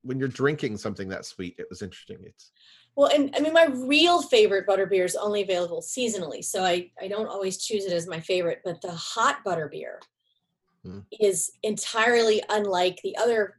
when 0.02 0.18
you're 0.18 0.28
drinking 0.28 0.76
something 0.76 1.08
that 1.08 1.24
sweet, 1.24 1.54
it 1.58 1.66
was 1.70 1.82
interesting. 1.82 2.18
It's 2.24 2.50
Well, 2.94 3.10
and 3.12 3.34
I 3.36 3.40
mean, 3.40 3.52
my 3.54 3.66
real 3.66 4.22
favorite 4.22 4.66
butterbeer 4.66 5.04
is 5.04 5.16
only 5.16 5.42
available 5.42 5.80
seasonally, 5.80 6.44
so 6.44 6.62
I, 6.62 6.90
I 7.00 7.08
don't 7.08 7.26
always 7.28 7.58
choose 7.58 7.84
it 7.86 7.92
as 7.92 8.06
my 8.06 8.20
favorite. 8.20 8.60
But 8.64 8.82
the 8.82 8.92
hot 8.92 9.38
butterbeer 9.44 9.96
Mm. 10.86 11.02
is 11.20 11.52
entirely 11.62 12.42
unlike 12.50 13.00
the 13.02 13.16
other, 13.16 13.54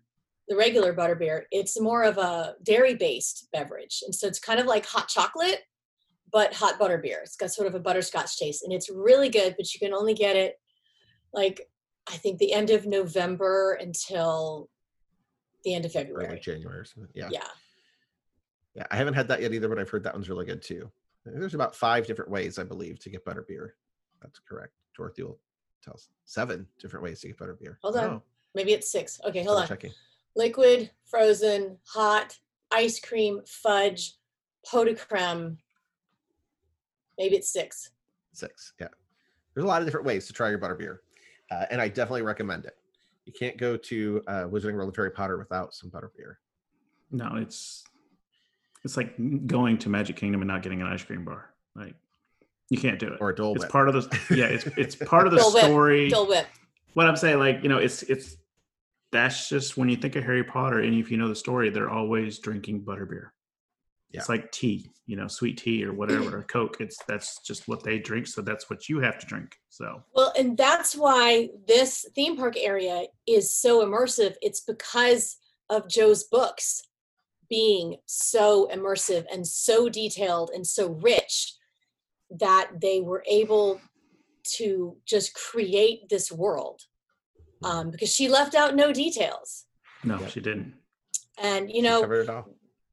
the 0.48 0.56
regular 0.56 0.94
butterbeer. 0.94 1.44
It's 1.52 1.80
more 1.80 2.04
of 2.04 2.18
a 2.18 2.56
dairy-based 2.64 3.50
beverage, 3.52 4.04
and 4.06 4.14
so 4.14 4.28
it's 4.28 4.40
kind 4.40 4.60
of 4.60 4.66
like 4.66 4.86
hot 4.86 5.08
chocolate, 5.08 5.62
but 6.32 6.54
hot 6.54 6.80
butterbeer. 6.80 7.22
It's 7.24 7.36
got 7.36 7.52
sort 7.52 7.68
of 7.68 7.76
a 7.76 7.80
butterscotch 7.80 8.38
taste, 8.38 8.64
and 8.64 8.74
it's 8.74 8.90
really 8.90 9.30
good. 9.30 9.56
But 9.58 9.74
you 9.74 9.80
can 9.80 9.94
only 9.94 10.14
get 10.14 10.36
it, 10.36 10.56
like 11.34 11.62
I 12.10 12.18
think, 12.18 12.38
the 12.40 12.54
end 12.54 12.70
of 12.70 12.86
November 12.86 13.78
until 13.82 14.70
the 15.64 15.74
end 15.74 15.86
of 15.86 15.96
early 15.96 16.06
February. 16.06 16.40
January 16.40 16.80
or 16.80 16.86
something. 16.86 17.12
Yeah. 17.16 17.30
Yeah. 17.32 17.48
Yeah. 18.76 18.86
I 18.92 18.96
haven't 18.96 19.16
had 19.16 19.28
that 19.30 19.42
yet 19.42 19.54
either, 19.54 19.68
but 19.68 19.80
I've 19.80 19.90
heard 19.90 20.04
that 20.04 20.14
one's 20.14 20.30
really 20.30 20.46
good 20.46 20.62
too. 20.62 20.92
There's 21.26 21.56
about 21.56 21.76
five 21.76 22.06
different 22.06 22.30
ways, 22.30 22.60
I 22.60 22.64
believe, 22.64 23.00
to 23.00 23.10
get 23.10 23.26
butterbeer. 23.26 23.70
That's 24.22 24.40
correct. 24.48 24.74
Dorothy 24.96 25.24
will 25.24 25.40
tell 25.84 25.96
us 25.96 26.08
seven 26.26 26.68
different 26.80 27.04
ways 27.04 27.20
to 27.22 27.28
get 27.28 27.40
butterbeer. 27.40 27.78
Hold 27.82 27.98
on. 27.98 28.04
Oh, 28.06 28.24
Maybe 28.54 28.74
it's 28.74 28.92
six. 28.92 29.20
Okay, 29.28 29.44
hold 29.44 29.60
on. 29.60 29.68
Checking. 29.68 29.92
Liquid, 30.36 30.92
frozen, 31.06 31.78
hot, 31.88 32.38
ice 32.72 33.00
cream, 33.00 33.42
fudge, 33.46 34.14
pot 34.66 34.86
de 34.86 34.96
creme. 34.96 35.58
Maybe 37.18 37.36
it's 37.36 37.52
six. 37.52 37.92
Six. 38.34 38.74
Yeah. 38.80 38.88
There's 39.54 39.64
a 39.64 39.68
lot 39.68 39.82
of 39.82 39.88
different 39.88 40.06
ways 40.06 40.28
to 40.28 40.34
try 40.34 40.50
your 40.50 40.60
butterbeer. 40.60 40.98
Uh, 41.52 41.66
and 41.72 41.80
I 41.80 41.88
definitely 41.88 42.24
recommend 42.24 42.66
it. 42.66 42.76
You 43.26 43.34
can't 43.34 43.58
go 43.58 43.78
to 43.78 44.22
uh, 44.28 44.32
Wizarding 44.44 44.76
World 44.76 44.90
of 44.90 44.96
Harry 44.96 45.12
Potter 45.12 45.38
without 45.38 45.74
some 45.74 45.90
butterbeer. 45.90 46.36
No, 47.12 47.36
it's 47.38 47.84
it's 48.84 48.98
like 48.98 49.16
going 49.48 49.78
to 49.80 49.90
Magic 49.90 50.16
Kingdom 50.16 50.42
and 50.42 50.48
not 50.48 50.62
getting 50.62 50.82
an 50.82 50.88
ice 50.88 51.04
cream 51.04 51.24
bar. 51.24 51.50
Like 51.76 51.96
you 52.70 52.78
can't 52.78 53.00
do 53.00 53.08
it. 53.08 53.18
Or 53.20 53.30
a 53.30 53.36
Dole 53.36 53.56
it's 53.56 53.66
part 53.66 53.88
of 53.90 53.96
the 53.96 54.36
yeah. 54.36 54.46
It's 54.46 54.66
it's 54.78 54.96
part 55.10 55.26
of 55.26 55.34
the 55.34 55.40
Dole 55.40 55.54
Whip. 55.54 55.64
story. 55.64 56.10
Dole 56.10 56.28
Whip. 56.28 56.48
What 56.94 57.08
I'm 57.08 57.16
saying, 57.16 57.40
like 57.40 57.64
you 57.64 57.70
know, 57.70 57.78
it's 57.78 58.04
it's 58.04 58.38
that's 59.16 59.50
just 59.50 59.78
when 59.78 59.90
you 59.90 59.96
think 59.96 60.16
of 60.16 60.24
Harry 60.24 60.44
Potter, 60.44 60.80
and 60.80 60.94
if 60.96 61.10
you 61.10 61.18
know 61.18 61.30
the 61.30 61.36
story, 61.36 61.70
they're 61.70 61.90
always 61.90 62.40
drinking 62.40 62.84
butterbeer. 62.84 63.30
It's 64.12 64.30
like 64.30 64.50
tea, 64.54 64.92
you 65.08 65.18
know, 65.18 65.28
sweet 65.28 65.58
tea 65.58 65.84
or 65.84 65.92
whatever, 65.92 66.38
or 66.38 66.44
Coke. 66.48 66.78
It's 66.80 66.98
that's 67.06 67.42
just 67.42 67.68
what 67.68 67.84
they 67.84 68.00
drink, 68.00 68.28
so 68.28 68.42
that's 68.42 68.70
what 68.70 68.88
you 68.88 69.00
have 69.02 69.20
to 69.20 69.26
drink. 69.26 69.58
So 69.70 70.04
Well, 70.14 70.32
and 70.38 70.58
that's 70.58 70.96
why 70.96 71.50
this 71.68 72.06
theme 72.16 72.38
park 72.38 72.56
area 72.58 73.08
is 73.28 73.54
so 73.54 73.86
immersive. 73.86 74.36
It's 74.42 74.62
because 74.62 75.38
of 75.70 75.90
Jo's 75.90 76.24
books. 76.24 76.82
being 77.50 77.98
so 78.08 78.68
immersive 78.74 79.26
and 79.32 79.46
so 79.46 79.90
detailed 79.90 80.50
and 80.54 80.66
so 80.66 80.90
rich 81.02 81.54
that 82.32 82.72
they 82.82 83.02
were 83.02 83.24
able 83.30 83.80
to 84.58 84.98
just 85.06 85.34
create 85.34 86.10
this 86.10 86.32
world 86.32 86.82
um, 87.64 87.92
because 87.92 88.14
she 88.14 88.28
left 88.28 88.56
out 88.56 88.76
no 88.76 88.92
details 88.92 89.66
No, 90.04 90.20
Yep. 90.20 90.30
she 90.32 90.42
didn't. 90.42 90.74
and 91.38 91.72
you 91.72 91.82
know 91.82 92.02
covered 92.02 92.22
it 92.24 92.30
all. 92.30 92.48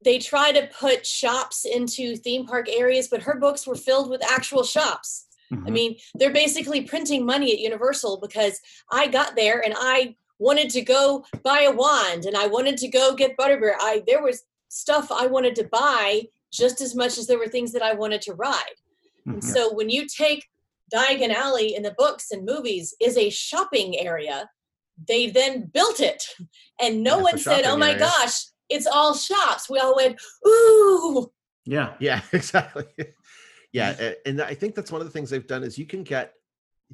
they 0.04 0.18
try 0.18 0.52
to 0.52 0.66
put 0.78 1.06
shops 1.06 1.64
into 1.64 2.16
theme 2.16 2.46
park 2.46 2.68
areas 2.68 3.08
but 3.08 3.22
her 3.22 3.36
books 3.38 3.66
were 3.66 3.74
filled 3.76 4.10
with 4.10 4.22
actual 4.24 4.62
shops 4.64 5.26
I 5.50 5.54
Mhm. 5.68 5.72
mean, 5.72 5.98
they're 6.14 6.32
basically 6.32 6.80
printing 6.80 7.26
money 7.26 7.52
at 7.52 7.58
Universal 7.58 8.16
because 8.22 8.58
I 8.90 9.06
got 9.06 9.36
there 9.36 9.60
and 9.62 9.74
I 9.76 10.16
wanted 10.38 10.70
to 10.70 10.80
go 10.80 11.26
buy 11.42 11.60
a 11.64 11.70
wand 11.70 12.24
and 12.24 12.34
I 12.38 12.46
wanted 12.46 12.78
to 12.78 12.88
go 12.88 13.14
get 13.14 13.36
Butterbeer. 13.36 13.74
I 13.78 14.02
there 14.06 14.22
was 14.22 14.44
stuff 14.68 15.12
I 15.12 15.26
wanted 15.26 15.54
to 15.56 15.64
buy 15.64 16.22
just 16.50 16.80
as 16.80 16.94
much 16.94 17.18
as 17.18 17.26
there 17.26 17.38
were 17.38 17.48
things 17.48 17.70
that 17.72 17.82
I 17.82 17.92
wanted 17.92 18.22
to 18.22 18.32
ride. 18.32 18.76
And 19.26 19.42
Mhm. 19.42 19.52
so 19.52 19.70
when 19.74 19.90
you 19.90 20.06
take 20.06 20.48
Diagon 20.92 21.32
Alley 21.32 21.74
in 21.74 21.82
the 21.82 21.94
books 21.96 22.30
and 22.30 22.44
movies 22.44 22.94
is 23.00 23.16
a 23.16 23.30
shopping 23.30 23.98
area, 23.98 24.48
they 25.08 25.30
then 25.30 25.70
built 25.72 26.00
it. 26.00 26.22
And 26.80 27.02
no 27.02 27.16
Yes, 27.16 27.22
one 27.22 27.38
said, 27.38 27.64
"Oh 27.64 27.76
my 27.76 27.90
area. 27.90 28.00
gosh, 28.00 28.44
it's 28.68 28.86
all 28.86 29.14
shops." 29.14 29.70
We 29.70 29.78
all 29.78 29.96
went, 29.96 30.20
"Ooh." 30.46 31.30
Yeah. 31.64 31.94
Yeah, 32.00 32.20
exactly. 32.32 32.86
yeah, 33.72 34.12
and 34.26 34.42
I 34.42 34.54
think 34.54 34.74
that's 34.74 34.92
one 34.92 35.00
of 35.00 35.06
the 35.06 35.12
things 35.12 35.30
they've 35.30 35.46
done 35.46 35.62
is 35.62 35.78
you 35.78 35.86
can 35.86 36.02
get 36.02 36.34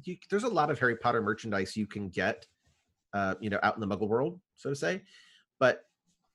you, 0.03 0.17
there's 0.29 0.43
a 0.43 0.49
lot 0.49 0.71
of 0.71 0.79
Harry 0.79 0.95
Potter 0.95 1.21
merchandise 1.21 1.75
you 1.75 1.87
can 1.87 2.09
get, 2.09 2.45
uh, 3.13 3.35
you 3.41 3.49
know, 3.49 3.59
out 3.63 3.75
in 3.75 3.81
the 3.81 3.87
Muggle 3.87 4.07
world, 4.07 4.39
so 4.55 4.69
to 4.69 4.75
say. 4.75 5.01
But 5.59 5.81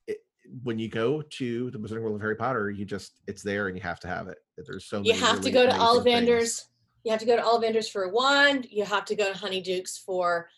it, 0.06 0.18
when 0.62 0.78
you 0.78 0.88
go 0.88 1.22
to 1.22 1.70
the 1.70 1.78
Wizarding 1.78 2.02
World 2.02 2.16
of 2.16 2.20
Harry 2.20 2.36
Potter, 2.36 2.70
you 2.70 2.84
just 2.84 3.20
it's 3.26 3.42
there 3.42 3.68
and 3.68 3.76
you 3.76 3.82
have 3.82 4.00
to 4.00 4.08
have 4.08 4.28
it. 4.28 4.38
There's 4.58 4.86
so 4.86 5.02
you 5.02 5.14
have 5.14 5.40
to 5.40 5.50
go 5.50 5.66
to 5.66 5.74
amazing 5.74 6.26
things. 6.26 6.68
You 7.04 7.10
have 7.10 7.20
to 7.20 7.26
go 7.26 7.36
to 7.36 7.42
Ollivanders 7.42 7.90
for 7.90 8.04
a 8.04 8.08
wand. 8.10 8.66
You 8.70 8.84
have 8.84 9.04
to 9.06 9.14
go 9.14 9.32
to 9.32 9.38
Honeydukes 9.38 10.02
for 10.04 10.48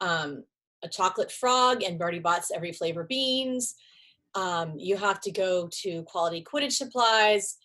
um, 0.00 0.44
a 0.82 0.88
chocolate 0.88 1.32
frog 1.32 1.82
and 1.82 1.98
Bertie 1.98 2.20
Bott's 2.20 2.50
every 2.54 2.72
flavor 2.72 3.04
beans. 3.04 3.74
Um, 4.34 4.74
you 4.78 4.96
have 4.96 5.20
to 5.22 5.32
go 5.32 5.68
to 5.82 6.02
Quality 6.04 6.44
Quidditch 6.44 6.72
supplies. 6.72 7.56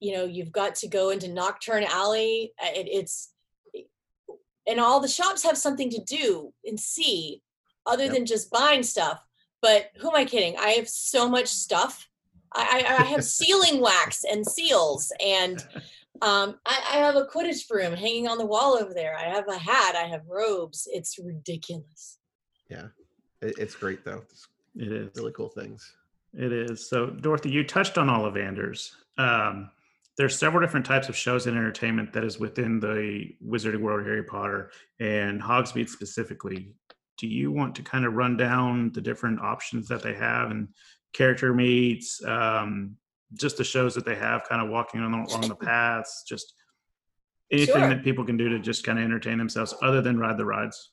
You 0.00 0.14
know, 0.14 0.24
you've 0.24 0.52
got 0.52 0.74
to 0.76 0.88
go 0.88 1.10
into 1.10 1.28
Knockturn 1.28 1.84
Alley. 1.86 2.52
Uh, 2.62 2.68
It, 2.74 2.88
it's 2.90 3.32
and 4.66 4.78
all 4.78 5.00
the 5.00 5.08
shops 5.08 5.42
have 5.42 5.56
something 5.56 5.90
to 5.90 6.00
do 6.04 6.52
and 6.64 6.78
see 6.78 7.42
other 7.86 8.04
Yep. 8.04 8.12
than 8.12 8.26
just 8.26 8.50
buying 8.50 8.82
stuff. 8.82 9.24
But 9.62 9.90
who 9.98 10.08
am 10.10 10.16
I 10.16 10.24
kidding? 10.26 10.56
I 10.58 10.70
have 10.70 10.88
so 10.88 11.28
much 11.28 11.46
stuff. 11.48 12.08
I, 12.54 12.84
I, 12.86 12.96
I 12.98 13.04
have 13.04 13.24
sealing 13.38 13.80
wax 13.80 14.24
and 14.30 14.46
seals 14.46 15.12
and 15.24 15.64
um, 16.22 16.56
I, 16.66 16.82
I 16.92 16.96
have 16.98 17.16
a 17.16 17.24
Quidditch 17.24 17.68
broom 17.68 17.94
hanging 17.94 18.28
on 18.28 18.38
the 18.38 18.46
wall 18.46 18.76
over 18.80 18.92
there. 18.92 19.16
I 19.16 19.24
have 19.24 19.48
a 19.48 19.58
hat. 19.58 19.94
I 19.96 20.06
have 20.06 20.22
robes. 20.28 20.88
It's 20.92 21.18
ridiculous. 21.18 22.18
It, 23.42 23.54
it's 23.58 23.74
great 23.74 24.04
though. 24.04 24.22
It's 24.30 24.46
It 24.76 24.92
is. 24.92 25.10
really 25.16 25.32
cool 25.32 25.48
things. 25.48 25.94
It 26.34 26.52
is. 26.52 26.88
So, 26.88 27.06
Dorothy, 27.06 27.50
you 27.50 27.64
touched 27.64 27.98
on 27.98 28.06
Ollivanders. 28.08 28.92
Um, 29.18 29.70
there's 30.16 30.38
several 30.38 30.60
different 30.60 30.86
types 30.86 31.08
of 31.08 31.16
shows 31.16 31.46
and 31.46 31.56
entertainment 31.56 32.12
that 32.12 32.24
is 32.24 32.38
within 32.38 32.78
the 32.78 33.34
Wizarding 33.44 33.80
World 33.80 34.04
Harry 34.04 34.22
Potter 34.22 34.70
and 35.00 35.40
Hogsmeade 35.40 35.88
specifically. 35.88 36.72
Do 37.16 37.26
you 37.26 37.50
want 37.50 37.74
to 37.76 37.82
kind 37.82 38.04
of 38.04 38.14
run 38.14 38.36
down 38.36 38.92
the 38.92 39.00
different 39.00 39.40
options 39.40 39.88
that 39.88 40.02
they 40.02 40.14
have 40.14 40.50
and 40.50 40.68
character 41.12 41.52
meets, 41.54 42.22
um, 42.24 42.96
just 43.34 43.56
the 43.56 43.64
shows 43.64 43.94
that 43.94 44.04
they 44.04 44.16
have, 44.16 44.48
kind 44.48 44.62
of 44.62 44.68
walking 44.70 45.00
along, 45.00 45.26
along 45.26 45.48
the 45.48 45.54
paths, 45.66 46.24
just 46.28 46.54
anything 47.50 47.74
Sure. 47.76 47.88
that 47.88 48.04
people 48.04 48.24
can 48.24 48.36
do 48.36 48.48
to 48.48 48.58
just 48.58 48.84
kind 48.84 48.98
of 48.98 49.04
entertain 49.04 49.38
themselves 49.38 49.74
other 49.82 50.00
than 50.00 50.18
ride 50.18 50.36
the 50.36 50.44
rides? 50.44 50.90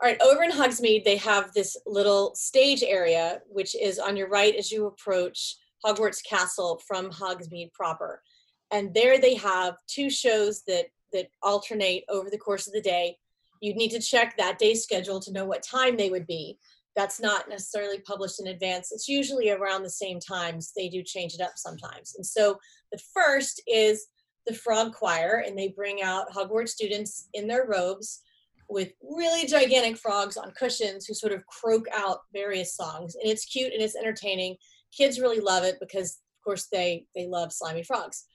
All 0.00 0.08
right, 0.08 0.20
over 0.22 0.44
in 0.44 0.52
Hogsmeade, 0.52 1.04
they 1.04 1.16
have 1.16 1.52
this 1.52 1.76
little 1.84 2.32
stage 2.36 2.84
area, 2.84 3.40
which 3.48 3.74
is 3.74 3.98
on 3.98 4.16
your 4.16 4.28
right 4.28 4.54
as 4.54 4.70
you 4.70 4.86
approach 4.86 5.56
Hogwarts 5.84 6.22
Castle 6.24 6.80
from 6.86 7.10
Hogsmeade 7.10 7.72
proper. 7.72 8.22
And 8.70 8.94
there 8.94 9.18
they 9.18 9.34
have 9.34 9.76
two 9.88 10.10
shows 10.10 10.62
that 10.68 10.86
that 11.12 11.30
alternate 11.42 12.04
over 12.08 12.30
the 12.30 12.38
course 12.38 12.66
of 12.66 12.74
the 12.74 12.80
day. 12.80 13.16
You'd 13.60 13.76
need 13.76 13.90
to 13.90 14.00
check 14.00 14.36
that 14.36 14.58
day's 14.58 14.82
schedule 14.82 15.20
to 15.20 15.32
know 15.32 15.46
what 15.46 15.62
time 15.62 15.96
they 15.96 16.10
would 16.10 16.26
be. 16.26 16.58
That's 16.96 17.20
not 17.20 17.48
necessarily 17.48 18.00
published 18.00 18.40
in 18.40 18.48
advance. 18.48 18.92
It's 18.92 19.08
usually 19.08 19.50
around 19.50 19.82
the 19.82 19.90
same 19.90 20.18
times. 20.20 20.72
They 20.76 20.88
do 20.88 21.02
change 21.02 21.34
it 21.34 21.40
up 21.40 21.52
sometimes. 21.56 22.14
And 22.16 22.26
so 22.26 22.58
the 22.92 23.00
first 23.14 23.62
is 23.66 24.06
the 24.46 24.54
Frog 24.54 24.94
Choir, 24.94 25.44
and 25.46 25.56
they 25.56 25.68
bring 25.68 26.02
out 26.02 26.30
Hogwarts 26.30 26.70
students 26.70 27.28
in 27.34 27.46
their 27.46 27.66
robes 27.66 28.22
with 28.68 28.92
really 29.02 29.46
gigantic 29.46 29.96
frogs 29.96 30.36
on 30.36 30.50
cushions 30.52 31.06
who 31.06 31.14
sort 31.14 31.32
of 31.32 31.46
croak 31.46 31.86
out 31.94 32.18
various 32.34 32.76
songs 32.76 33.14
and 33.14 33.24
it's 33.24 33.46
cute 33.46 33.72
and 33.72 33.80
it's 33.80 33.96
entertaining 33.96 34.54
kids 34.94 35.18
really 35.18 35.40
love 35.40 35.64
it 35.64 35.76
because 35.80 36.20
of 36.36 36.44
course 36.44 36.66
they 36.70 37.06
they 37.14 37.26
love 37.26 37.50
slimy 37.50 37.82
frogs 37.82 38.26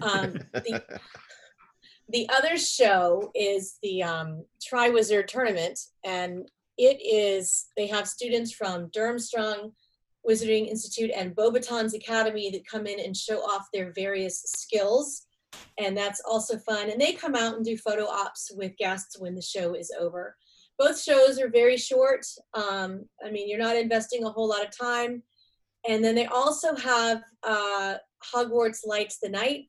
um, 0.00 0.34
the, 0.52 0.82
the 2.08 2.28
other 2.28 2.56
show 2.56 3.30
is 3.34 3.78
the 3.82 4.02
um, 4.02 4.44
Triwizard 4.62 5.26
Tournament, 5.26 5.78
and 6.04 6.48
it 6.78 7.00
is 7.02 7.66
they 7.76 7.86
have 7.86 8.08
students 8.08 8.52
from 8.52 8.88
Durmstrang 8.88 9.72
Wizarding 10.28 10.68
Institute 10.68 11.10
and 11.14 11.34
Beauxbatons 11.34 11.94
Academy 11.94 12.50
that 12.50 12.66
come 12.66 12.86
in 12.86 13.00
and 13.00 13.16
show 13.16 13.40
off 13.40 13.66
their 13.72 13.92
various 13.92 14.42
skills, 14.42 15.26
and 15.78 15.96
that's 15.96 16.22
also 16.28 16.58
fun. 16.58 16.90
And 16.90 17.00
they 17.00 17.12
come 17.12 17.34
out 17.34 17.56
and 17.56 17.64
do 17.64 17.76
photo 17.76 18.06
ops 18.06 18.50
with 18.56 18.76
guests 18.76 19.18
when 19.18 19.34
the 19.34 19.42
show 19.42 19.74
is 19.74 19.92
over. 19.98 20.36
Both 20.78 21.02
shows 21.02 21.38
are 21.38 21.50
very 21.50 21.76
short. 21.76 22.24
Um, 22.54 23.04
I 23.24 23.30
mean, 23.30 23.48
you're 23.48 23.58
not 23.58 23.76
investing 23.76 24.24
a 24.24 24.30
whole 24.30 24.48
lot 24.48 24.64
of 24.64 24.76
time. 24.76 25.22
And 25.88 26.04
then 26.04 26.14
they 26.14 26.26
also 26.26 26.74
have 26.76 27.22
uh, 27.42 27.96
Hogwarts 28.34 28.86
Lights 28.86 29.18
the 29.18 29.28
Night, 29.28 29.66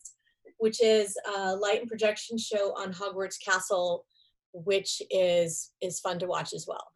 which 0.59 0.81
is 0.81 1.17
a 1.35 1.55
light 1.55 1.81
and 1.81 1.89
projection 1.89 2.37
show 2.37 2.73
on 2.77 2.93
Hogwarts 2.93 3.43
Castle, 3.43 4.05
which 4.53 5.01
is 5.09 5.71
is 5.81 5.99
fun 5.99 6.19
to 6.19 6.27
watch 6.27 6.53
as 6.53 6.65
well. 6.67 6.87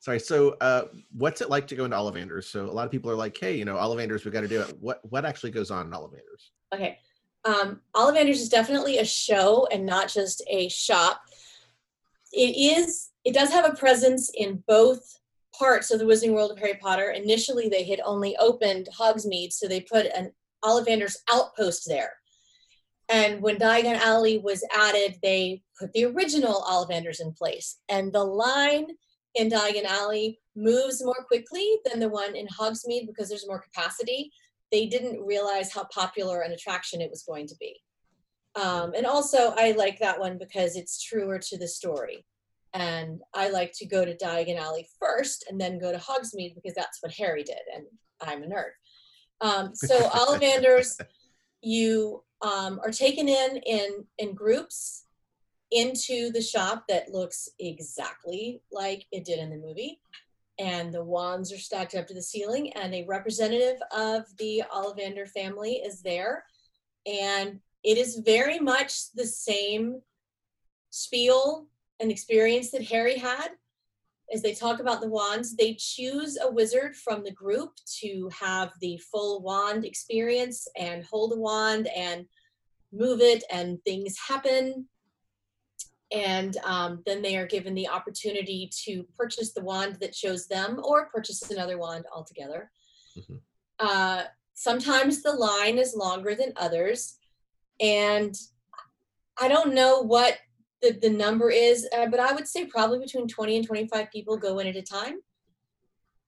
Sorry. 0.00 0.20
So, 0.20 0.56
uh, 0.60 0.84
what's 1.16 1.40
it 1.40 1.48
like 1.48 1.66
to 1.68 1.76
go 1.76 1.86
into 1.86 1.96
Ollivanders? 1.96 2.44
So, 2.44 2.66
a 2.66 2.70
lot 2.70 2.84
of 2.84 2.92
people 2.92 3.10
are 3.10 3.16
like, 3.16 3.36
"Hey, 3.38 3.56
you 3.56 3.64
know, 3.64 3.76
Ollivanders, 3.76 4.24
we 4.24 4.30
got 4.30 4.42
to 4.42 4.48
do 4.48 4.60
it." 4.60 4.76
What 4.80 5.00
what 5.10 5.24
actually 5.24 5.50
goes 5.50 5.70
on 5.70 5.86
in 5.86 5.92
Ollivanders? 5.92 6.50
Okay. 6.74 6.98
Um, 7.44 7.80
Ollivanders 7.94 8.36
is 8.36 8.48
definitely 8.48 8.98
a 8.98 9.04
show 9.04 9.66
and 9.70 9.84
not 9.84 10.08
just 10.08 10.42
a 10.48 10.68
shop. 10.68 11.22
It 12.32 12.56
is, 12.56 13.10
it 13.24 13.34
does 13.34 13.50
have 13.50 13.66
a 13.66 13.76
presence 13.76 14.30
in 14.34 14.62
both 14.66 15.20
parts 15.56 15.90
of 15.90 15.98
the 15.98 16.04
Wizarding 16.04 16.34
World 16.34 16.50
of 16.50 16.58
Harry 16.58 16.78
Potter. 16.80 17.10
Initially, 17.10 17.68
they 17.68 17.84
had 17.84 18.00
only 18.04 18.36
opened 18.38 18.88
Hogsmeade, 18.98 19.52
so 19.52 19.68
they 19.68 19.80
put 19.80 20.06
an 20.06 20.32
Ollivanders 20.64 21.16
outpost 21.30 21.86
there. 21.86 22.14
And 23.08 23.42
when 23.42 23.56
Diagon 23.56 23.98
Alley 23.98 24.38
was 24.38 24.64
added, 24.74 25.16
they 25.22 25.62
put 25.78 25.92
the 25.92 26.06
original 26.06 26.62
Ollivanders 26.62 27.20
in 27.20 27.32
place. 27.32 27.78
And 27.88 28.12
the 28.12 28.24
line 28.24 28.86
in 29.34 29.50
Diagon 29.50 29.84
Alley 29.84 30.40
moves 30.56 31.04
more 31.04 31.24
quickly 31.26 31.78
than 31.84 32.00
the 32.00 32.08
one 32.08 32.34
in 32.34 32.46
Hogsmeade 32.46 33.06
because 33.06 33.28
there's 33.28 33.46
more 33.46 33.60
capacity 33.60 34.30
they 34.74 34.86
didn't 34.86 35.24
realize 35.24 35.72
how 35.72 35.84
popular 35.94 36.40
an 36.40 36.50
attraction 36.50 37.00
it 37.00 37.08
was 37.08 37.22
going 37.22 37.46
to 37.46 37.54
be. 37.60 37.80
Um, 38.56 38.92
and 38.94 39.06
also, 39.06 39.54
I 39.56 39.70
like 39.72 40.00
that 40.00 40.18
one 40.18 40.36
because 40.36 40.74
it's 40.74 41.00
truer 41.00 41.38
to 41.38 41.58
the 41.58 41.68
story. 41.68 42.26
And 42.72 43.20
I 43.34 43.50
like 43.50 43.72
to 43.76 43.86
go 43.86 44.04
to 44.04 44.16
Diagon 44.16 44.58
Alley 44.58 44.88
first 44.98 45.44
and 45.48 45.60
then 45.60 45.78
go 45.78 45.92
to 45.92 45.98
Hogsmeade 45.98 46.56
because 46.56 46.74
that's 46.74 46.98
what 47.00 47.12
Harry 47.12 47.44
did, 47.44 47.60
and 47.72 47.84
I'm 48.20 48.42
a 48.42 48.46
nerd. 48.46 48.72
Um, 49.40 49.76
so 49.76 49.96
Ollivanders, 50.08 51.00
you 51.62 52.24
um, 52.44 52.78
are 52.84 52.90
taken 52.90 53.28
in 53.28 53.56
in 53.66 54.04
in 54.18 54.34
groups 54.34 55.06
into 55.72 56.30
the 56.30 56.42
shop 56.42 56.84
that 56.88 57.10
looks 57.10 57.48
exactly 57.58 58.60
like 58.70 59.06
it 59.10 59.24
did 59.24 59.38
in 59.38 59.50
the 59.50 59.56
movie. 59.56 59.98
And 60.60 60.94
the 60.94 61.02
wands 61.02 61.52
are 61.52 61.58
stacked 61.58 61.96
up 61.96 62.06
to 62.06 62.14
the 62.14 62.22
ceiling 62.22 62.72
and 62.74 62.94
a 62.94 63.04
representative 63.06 63.80
of 63.90 64.24
the 64.38 64.62
ollivander 64.72 65.28
family 65.28 65.82
is 65.84 66.00
there. 66.02 66.44
And 67.06 67.58
it 67.82 67.98
is 67.98 68.22
very 68.24 68.60
much 68.60 69.10
the 69.14 69.26
same 69.26 70.00
spiel 70.90 71.66
and 71.98 72.10
experience 72.10 72.70
that 72.70 72.84
harry 72.84 73.18
had 73.18 73.48
as 74.32 74.42
they 74.42 74.54
talk 74.54 74.80
about 74.80 75.00
the 75.00 75.08
wands 75.08 75.56
they 75.56 75.74
choose 75.74 76.38
a 76.42 76.50
wizard 76.50 76.96
from 76.96 77.22
the 77.22 77.32
group 77.32 77.70
to 78.00 78.28
have 78.38 78.72
the 78.80 78.98
full 78.98 79.42
wand 79.42 79.84
experience 79.84 80.66
and 80.78 81.04
hold 81.04 81.32
a 81.32 81.36
wand 81.36 81.88
and 81.88 82.26
move 82.92 83.20
it 83.20 83.44
and 83.50 83.82
things 83.84 84.16
happen 84.28 84.86
and 86.12 86.58
um, 86.58 87.02
then 87.06 87.22
they 87.22 87.36
are 87.36 87.46
given 87.46 87.74
the 87.74 87.88
opportunity 87.88 88.70
to 88.84 89.04
purchase 89.16 89.52
the 89.52 89.64
wand 89.64 89.96
that 90.00 90.14
shows 90.14 90.46
them 90.46 90.80
or 90.84 91.06
purchase 91.06 91.50
another 91.50 91.78
wand 91.78 92.04
altogether 92.14 92.70
Mhm. 93.16 93.40
Uh, 93.78 94.24
sometimes 94.54 95.22
the 95.22 95.32
line 95.32 95.78
is 95.78 95.94
longer 95.94 96.34
than 96.34 96.52
others. 96.56 97.18
And 97.80 98.34
I 99.36 99.48
don't 99.48 99.74
know 99.74 100.00
what 100.00 100.38
the, 100.84 100.98
the 101.00 101.10
number 101.10 101.50
is, 101.50 101.88
uh, 101.96 102.06
but 102.06 102.20
I 102.20 102.32
would 102.32 102.46
say 102.46 102.66
probably 102.66 102.98
between 102.98 103.26
20 103.26 103.56
and 103.56 103.66
25 103.66 104.10
people 104.12 104.36
go 104.36 104.58
in 104.58 104.66
at 104.66 104.76
a 104.76 104.82
time. 104.82 105.20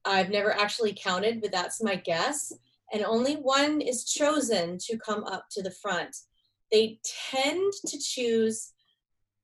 I've 0.05 0.31
never 0.31 0.53
actually 0.53 0.97
counted, 0.99 1.41
but 1.41 1.53
that's 1.53 1.83
my 1.83 1.97
guess. 1.97 2.53
And 2.93 3.05
only 3.05 3.35
one 3.35 3.81
is 3.81 4.05
chosen 4.05 4.79
to 4.79 4.97
come 4.97 5.25
up 5.25 5.47
to 5.51 5.63
the 5.63 5.71
front. 5.71 6.17
They 6.73 7.01
tend 7.31 7.73
to 7.87 7.99
choose 7.99 8.73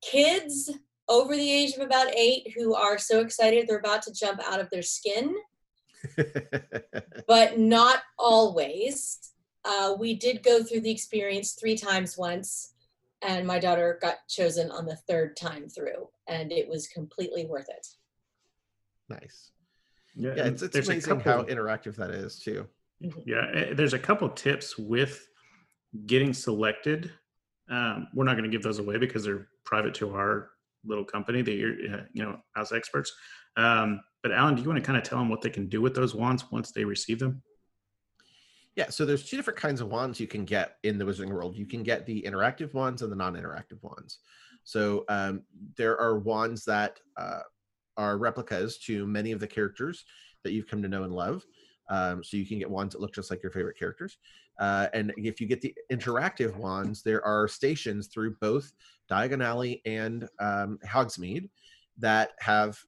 kids 0.01 0.71
over 1.09 1.37
the 1.37 1.53
age 1.53 1.75
of 1.75 1.83
about 1.83 2.15
eight 2.17 2.53
who 2.57 2.75
are 2.75 2.99
so 2.99 3.21
excited 3.21 3.67
they're 3.67 3.79
about 3.79 4.03
to 4.03 4.13
jump 4.13 4.41
out 4.49 4.61
of 4.61 4.71
their 4.71 4.83
skin, 4.83 5.35
but 7.29 7.59
not 7.59 8.01
always. 8.19 9.19
Uh, 9.65 9.95
we 9.99 10.15
did 10.15 10.43
go 10.43 10.63
through 10.63 10.81
the 10.81 10.91
experience 10.91 11.53
three 11.53 11.77
times 11.77 12.17
once, 12.17 12.72
and 13.23 13.47
my 13.47 13.59
daughter 13.59 13.99
got 14.01 14.17
chosen 14.29 14.71
on 14.71 14.87
the 14.87 14.97
third 15.09 15.37
time 15.37 15.69
through, 15.69 16.09
and 16.29 16.53
it 16.53 16.69
was 16.69 16.89
completely 16.89 17.47
worth 17.47 17.69
it. 17.69 17.87
nice. 19.09 19.53
Yeah, 20.15 20.35
Yeah, 20.37 20.45
it's, 20.47 20.63
it's 20.63 20.73
there's 20.73 20.89
a 20.89 20.93
amazing 20.93 21.21
how 21.21 21.43
interactive 21.45 21.97
that 21.97 22.11
is 22.11 22.39
too. 22.39 22.67
Yeah, 23.25 23.47
eh, 23.55 23.75
there's 23.75 23.95
a 23.95 23.99
couple 23.99 24.29
tips 24.29 24.79
with 24.79 25.27
getting 26.07 26.33
selected. 26.33 27.11
Um, 27.71 28.09
we're 28.15 28.25
not 28.25 28.37
going 28.37 28.45
to 28.45 28.51
give 28.51 28.63
those 28.63 28.79
away 28.79 28.99
because 28.99 29.25
they're 29.25 29.49
private 29.65 29.95
to 29.95 30.15
our 30.15 30.51
little 30.85 31.05
company 31.05 31.43
that 31.43 31.53
you're, 31.53 31.75
uh, 31.93 32.03
you 32.13 32.23
know, 32.23 32.39
as 32.57 32.73
experts. 32.73 33.13
Um, 33.57 34.01
but 34.23 34.33
Allen, 34.33 34.55
do 34.55 34.63
you 34.63 34.69
want 34.69 34.79
to 34.79 34.85
kind 34.85 34.99
of 34.99 35.05
tell 35.05 35.19
them 35.19 35.29
what 35.29 35.41
they 35.41 35.51
can 35.51 35.69
do 35.69 35.81
with 35.81 35.95
those 35.95 36.15
wands 36.15 36.51
once 36.51 36.73
they 36.73 36.85
receive 36.85 37.19
them? 37.19 37.43
Yeah, 38.75 38.89
so 38.89 39.05
there's 39.05 39.25
two 39.29 39.37
different 39.37 39.59
kinds 39.59 39.81
of 39.83 39.89
wands 39.89 40.19
you 40.19 40.27
can 40.27 40.45
get 40.45 40.77
in 40.83 40.97
the 40.97 41.05
Wizarding 41.05 41.31
World. 41.31 41.57
You 41.57 41.67
can 41.67 41.83
get 41.83 42.07
the 42.07 42.23
interactive 42.23 42.73
wands 42.73 43.03
and 43.03 43.13
the 43.13 43.17
non-interactive 43.17 43.83
wands. 43.83 44.21
So 44.65 45.05
um, 45.09 45.43
there 45.77 46.01
are 46.01 46.19
wands 46.19 46.65
that 46.65 46.99
uh, 47.17 47.41
are 47.97 48.17
replicas 48.17 48.79
to 48.79 49.07
many 49.07 49.33
of 49.33 49.41
the 49.41 49.47
characters 49.47 50.05
that 50.43 50.53
you've 50.53 50.69
come 50.69 50.83
to 50.83 50.89
know 50.89 51.03
and 51.03 51.13
love. 51.13 51.45
Um, 51.91 52.25
so 52.25 52.37
you 52.39 52.47
can 52.47 52.59
get 52.59 52.71
wands 52.71 52.95
that 52.95 53.01
look 53.01 53.15
just 53.15 53.31
like 53.31 53.43
your 53.43 53.53
favorite 53.53 53.79
characters. 53.79 54.17
Uh, 54.59 54.87
and 54.95 55.13
if 55.17 55.41
you 55.41 55.47
get 55.47 55.61
the 55.61 55.75
interactive 55.91 56.57
wands, 56.57 57.03
there 57.03 57.25
are 57.25 57.49
stations 57.49 58.07
through 58.07 58.37
both 58.41 58.73
Diagon 59.11 59.45
Alley 59.45 59.83
and 59.85 60.29
um, 60.41 60.79
Hogsmeade 60.87 61.49
that 61.99 62.31
have 62.39 62.79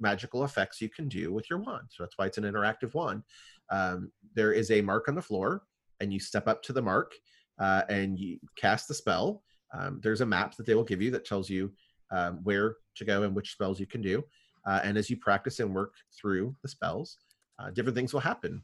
magical 0.00 0.44
effects 0.44 0.80
you 0.80 0.88
can 0.88 1.08
do 1.08 1.32
with 1.32 1.48
your 1.48 1.60
wand. 1.60 1.86
So 1.88 2.02
that's 2.02 2.18
why 2.18 2.26
it's 2.26 2.38
an 2.38 2.44
interactive 2.44 2.94
wand. 2.94 3.22
Um, 3.70 4.10
there 4.34 4.52
is 4.52 4.70
a 4.70 4.80
mark 4.80 5.08
on 5.08 5.14
the 5.14 5.22
floor, 5.22 5.62
and 6.00 6.12
you 6.12 6.20
step 6.20 6.48
up 6.48 6.62
to 6.64 6.72
the 6.72 6.82
mark 6.82 7.14
uh, 7.58 7.82
and 7.88 8.18
you 8.18 8.38
cast 8.56 8.88
the 8.88 8.94
spell. 8.94 9.42
Um, 9.72 10.00
there's 10.02 10.20
a 10.20 10.26
map 10.26 10.56
that 10.56 10.66
they 10.66 10.74
will 10.74 10.84
give 10.84 11.02
you 11.02 11.10
that 11.12 11.24
tells 11.24 11.48
you 11.48 11.72
um, 12.10 12.40
where 12.42 12.76
to 12.96 13.04
go 13.04 13.22
and 13.22 13.34
which 13.34 13.52
spells 13.52 13.80
you 13.80 13.86
can 13.86 14.02
do. 14.02 14.22
Uh, 14.66 14.80
and 14.82 14.96
as 14.96 15.10
you 15.10 15.16
practice 15.16 15.60
and 15.60 15.74
work 15.74 15.94
through 16.18 16.54
the 16.62 16.68
spells, 16.68 17.18
uh, 17.58 17.70
different 17.70 17.96
things 17.96 18.12
will 18.12 18.20
happen 18.20 18.62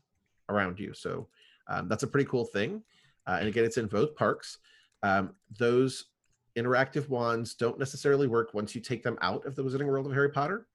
around 0.48 0.78
you. 0.78 0.94
So 0.94 1.28
um, 1.68 1.88
that's 1.88 2.02
a 2.02 2.06
pretty 2.06 2.28
cool 2.28 2.44
thing. 2.44 2.82
Uh, 3.26 3.36
and 3.38 3.48
again, 3.48 3.64
it's 3.64 3.76
in 3.76 3.86
both 3.86 4.14
parks. 4.16 4.58
Um, 5.02 5.34
those 5.58 6.06
interactive 6.58 7.08
wands 7.08 7.54
don't 7.54 7.78
necessarily 7.78 8.26
work 8.26 8.54
once 8.54 8.74
you 8.74 8.80
take 8.80 9.02
them 9.02 9.18
out 9.20 9.44
of 9.46 9.54
the 9.54 9.62
Wizarding 9.62 9.86
World 9.86 10.06
of 10.06 10.12
Harry 10.12 10.30
Potter. 10.30 10.66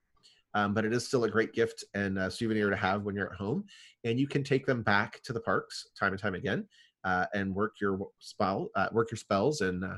Um, 0.56 0.74
but 0.74 0.86
it 0.86 0.94
is 0.94 1.06
still 1.06 1.26
a 1.26 1.30
great 1.30 1.54
gift 1.54 1.84
and 1.94 2.18
souvenir 2.34 2.70
to 2.70 2.76
have 2.76 3.04
when 3.04 3.14
you're 3.14 3.32
at 3.32 3.38
home. 3.38 3.66
And 4.06 4.20
you 4.20 4.26
can 4.26 4.44
take 4.44 4.66
them 4.66 4.82
back 4.82 5.22
to 5.24 5.34
the 5.34 5.40
parks 5.42 5.90
time 6.00 6.14
and 6.14 6.22
time 6.22 6.34
again 6.34 6.66
uh, 7.06 7.26
and 7.34 7.54
work 7.54 7.76
your 7.80 8.08
spell, 8.20 8.72
uh, 8.76 8.88
work 8.92 9.12
your 9.12 9.18
spells, 9.18 9.62
and 9.62 9.84
uh, 9.84 9.98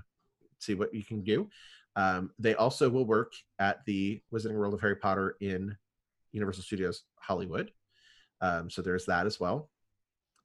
see 0.60 0.76
what 0.76 0.94
you 0.94 1.04
can 1.04 1.24
do. 1.24 1.50
Um, 1.96 2.32
they 2.38 2.54
also 2.54 2.90
will 2.90 3.06
work 3.06 3.34
at 3.60 3.84
the 3.86 4.22
Wizarding 4.32 4.58
World 4.58 4.74
of 4.74 4.82
Harry 4.82 4.98
Potter 4.98 5.38
in 5.40 5.76
Universal 6.32 6.64
Studios 6.64 7.04
Hollywood. 7.16 7.72
Um, 8.42 8.70
so 8.70 8.82
there's 8.82 9.06
that 9.06 9.26
as 9.26 9.40
well. 9.40 9.70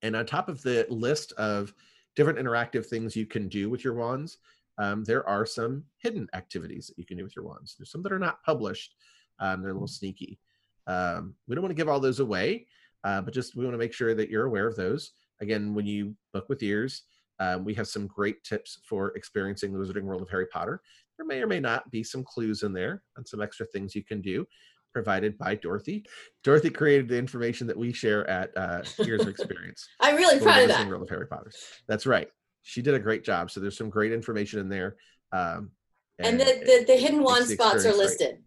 And 0.03 0.17
on 0.17 0.25
top 0.25 0.49
of 0.49 0.63
the 0.63 0.87
list 0.89 1.33
of 1.33 1.75
different 2.17 2.39
interactive 2.39 2.87
things 2.87 3.17
you 3.17 3.27
can 3.27 3.49
do 3.49 3.69
with 3.69 3.85
your 3.85 3.95
wands, 3.95 4.39
um, 4.79 5.05
there 5.05 5.29
are 5.29 5.45
some 5.45 5.85
hidden 5.99 6.29
activities 6.33 6.87
that 6.87 6.99
you 6.99 7.05
can 7.05 7.17
do 7.17 7.25
with 7.25 7.37
your 7.37 7.45
wands. 7.45 7.75
There's 7.79 7.91
some 7.91 8.03
that 8.03 8.13
are 8.13 8.19
not 8.19 8.43
published. 8.45 8.95
Um, 9.43 9.61
they're 9.61 9.71
a 9.71 9.75
little 9.75 9.87
sneaky. 9.89 10.39
Um, 10.87 11.35
we 11.47 11.55
don't 11.55 11.63
want 11.63 11.73
to 11.73 11.81
give 11.81 11.89
all 11.89 12.01
those 12.01 12.21
away, 12.21 12.67
uh, 13.05 13.21
but 13.21 13.35
just 13.35 13.57
we 13.57 13.65
want 13.65 13.75
to 13.75 13.79
make 13.79 13.93
sure 13.93 14.15
that 14.15 14.31
you're 14.31 14.47
aware 14.47 14.67
of 14.67 14.77
those. 14.77 15.13
Again, 15.41 15.75
when 15.75 15.85
you 15.85 16.15
book 16.33 16.49
with 16.49 16.63
ears, 16.63 17.03
um, 17.41 17.65
we 17.65 17.75
have 17.75 17.89
some 17.89 18.07
great 18.07 18.43
tips 18.45 18.79
for 18.89 19.09
experiencing 19.17 19.73
the 19.73 19.79
Wizarding 19.79 20.05
World 20.05 20.23
of 20.23 20.31
Harry 20.31 20.47
Potter. 20.47 20.81
There 21.19 21.27
may 21.27 21.43
or 21.43 21.47
may 21.47 21.61
not 21.61 21.91
be 21.91 22.03
some 22.03 22.25
clues 22.25 22.63
in 22.63 22.73
there 22.73 23.03
and 23.17 23.27
some 23.27 23.43
extra 23.43 23.67
things 23.67 23.95
you 23.95 24.05
can 24.05 24.21
do 24.21 24.47
provided 24.93 25.37
by 25.39 25.55
Dorothy. 25.57 26.05
Dorothy 26.45 26.71
created 26.71 27.09
the 27.09 27.17
information 27.17 27.67
that 27.67 27.77
we 27.77 27.93
share 27.93 28.29
at 28.29 28.57
uh, 28.57 28.83
Ears 29.05 29.23
of 29.23 29.29
Experience. 29.37 29.89
I'm 30.01 30.17
really 30.17 30.39
proud 30.39 30.63
of 30.63 30.71
Wizarding 30.71 30.77
that. 30.77 30.89
World 30.89 31.03
of 31.03 31.09
Harry 31.09 31.27
Potter. 31.27 31.51
That's 31.89 32.07
right. 32.07 32.29
She 32.63 32.83
did 32.83 32.95
a 32.95 32.99
great 32.99 33.25
job. 33.25 33.51
So 33.51 33.59
there's 33.59 33.77
some 33.77 33.91
great 33.91 34.13
information 34.13 34.61
in 34.61 34.69
there. 34.69 34.97
Um, 35.33 35.71
And 36.19 36.39
the, 36.39 36.45
the, 36.45 36.85
the 36.87 36.97
hidden 36.97 37.23
wand 37.23 37.47
spots 37.47 37.85
are 37.85 37.95
listed. 37.95 38.39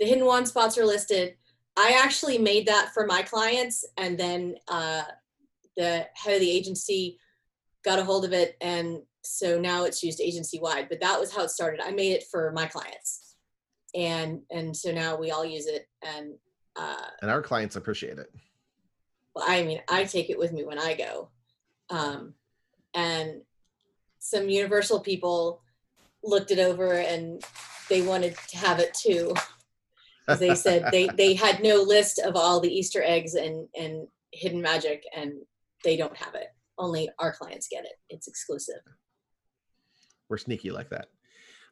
The 0.00 0.06
hidden 0.06 0.24
wand 0.24 0.48
spots 0.48 0.76
are 0.78 0.86
listed. 0.86 1.36
I 1.76 2.00
actually 2.02 2.38
made 2.38 2.66
that 2.66 2.92
for 2.92 3.06
my 3.06 3.22
clients 3.22 3.84
and 3.96 4.18
then 4.18 4.56
uh, 4.68 5.02
the 5.76 6.06
head 6.14 6.34
of 6.34 6.40
the 6.40 6.50
agency 6.50 7.18
got 7.84 7.98
a 7.98 8.04
hold 8.04 8.24
of 8.24 8.32
it 8.32 8.56
and 8.60 9.02
so 9.22 9.60
now 9.60 9.84
it's 9.84 10.02
used 10.02 10.20
agency 10.20 10.58
wide, 10.58 10.88
but 10.88 11.00
that 11.00 11.20
was 11.20 11.34
how 11.34 11.42
it 11.42 11.50
started. 11.50 11.80
I 11.80 11.90
made 11.90 12.12
it 12.12 12.24
for 12.30 12.52
my 12.52 12.66
clients. 12.66 13.36
And 13.94 14.40
and 14.50 14.76
so 14.76 14.92
now 14.92 15.16
we 15.16 15.30
all 15.30 15.44
use 15.44 15.66
it 15.66 15.88
and 16.02 16.34
uh, 16.76 17.08
and 17.22 17.30
our 17.30 17.42
clients 17.42 17.76
appreciate 17.76 18.18
it. 18.18 18.32
well, 19.34 19.44
I 19.46 19.62
mean, 19.64 19.80
I 19.88 20.04
take 20.04 20.30
it 20.30 20.38
with 20.38 20.52
me 20.52 20.64
when 20.64 20.78
I 20.78 20.94
go. 20.94 21.30
Um, 21.90 22.34
and 22.94 23.42
some 24.20 24.48
Universal 24.48 25.00
people 25.00 25.62
looked 26.22 26.50
it 26.50 26.58
over 26.58 26.94
and 26.94 27.42
they 27.88 28.02
wanted 28.02 28.36
to 28.48 28.56
have 28.56 28.78
it 28.78 28.94
too. 28.94 29.34
They 30.38 30.54
said 30.54 30.86
they, 30.90 31.08
they 31.08 31.34
had 31.34 31.62
no 31.62 31.76
list 31.76 32.18
of 32.18 32.36
all 32.36 32.60
the 32.60 32.72
Easter 32.72 33.02
eggs 33.04 33.34
and, 33.34 33.68
and 33.78 34.06
hidden 34.32 34.60
magic 34.60 35.02
and 35.16 35.32
they 35.84 35.96
don't 35.96 36.16
have 36.16 36.34
it. 36.34 36.48
Only 36.78 37.10
our 37.18 37.32
clients 37.32 37.68
get 37.68 37.84
it. 37.84 37.92
It's 38.08 38.28
exclusive. 38.28 38.80
We're 40.28 40.38
sneaky 40.38 40.70
like 40.70 40.90
that. 40.90 41.08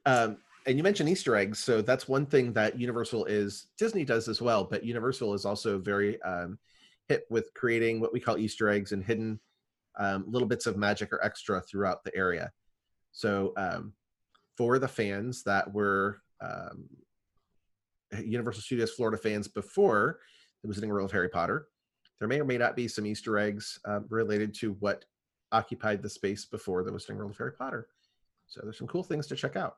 Um, 0.07 0.39
and 0.67 0.77
you 0.77 0.83
mentioned 0.83 1.09
Easter 1.09 1.35
eggs, 1.37 1.59
so 1.59 1.81
that's 1.81 2.09
one 2.09 2.27
thing 2.27 2.53
that 2.53 2.79
Universal 2.79 3.25
is 3.27 3.69
Disney 3.79 4.05
does 4.05 4.29
as 4.29 4.43
well, 4.43 4.65
but 4.65 4.85
Universal 4.85 5.33
is 5.35 5.45
also 5.45 5.79
very 5.79 6.21
um, 6.23 6.59
hit 7.09 7.25
with 7.31 7.53
creating 7.55 8.01
what 8.01 8.13
we 8.13 8.21
call 8.21 8.37
Easter 8.37 8.69
eggs 8.69 8.93
and 8.93 9.03
hidden 9.03 9.41
um, 9.99 10.25
little 10.29 10.47
bits 10.47 10.67
of 10.67 10.77
magic 10.77 11.13
or 11.13 11.25
extra 11.25 11.61
throughout 11.61 12.05
the 12.05 12.15
area. 12.15 12.53
So 13.13 13.53
um, 13.57 13.93
for 14.57 14.79
the 14.79 14.89
fans 14.89 15.43
that 15.45 15.73
were 15.73 16.21
um, 16.41 16.89
Universal 18.25 18.63
Studios 18.63 18.93
Florida 18.93 19.19
fans 19.19 19.49
before 19.49 20.21
the 20.63 20.69
Wizarding 20.69 20.89
World 20.89 21.11
of 21.11 21.13
Harry 21.13 21.29
Potter, 21.29 21.69
there 22.19 22.29
may 22.29 22.41
or 22.41 22.45
may 22.45 22.59
not 22.59 22.77
be 22.77 22.89
some 22.89 23.07
Easter 23.07 23.39
eggs 23.39 23.79
uh, 23.85 24.01
related 24.09 24.55
to 24.57 24.73
what 24.81 25.05
occupied 25.53 26.03
the 26.03 26.09
space 26.09 26.45
before 26.45 26.83
the 26.83 26.91
Wizarding 26.91 27.17
World 27.17 27.31
of 27.31 27.39
Harry 27.39 27.53
Potter. 27.53 27.89
So 28.47 28.61
there's 28.63 28.79
some 28.79 28.89
cool 28.89 29.03
things 29.03 29.27
to 29.29 29.37
check 29.37 29.57
out. 29.57 29.77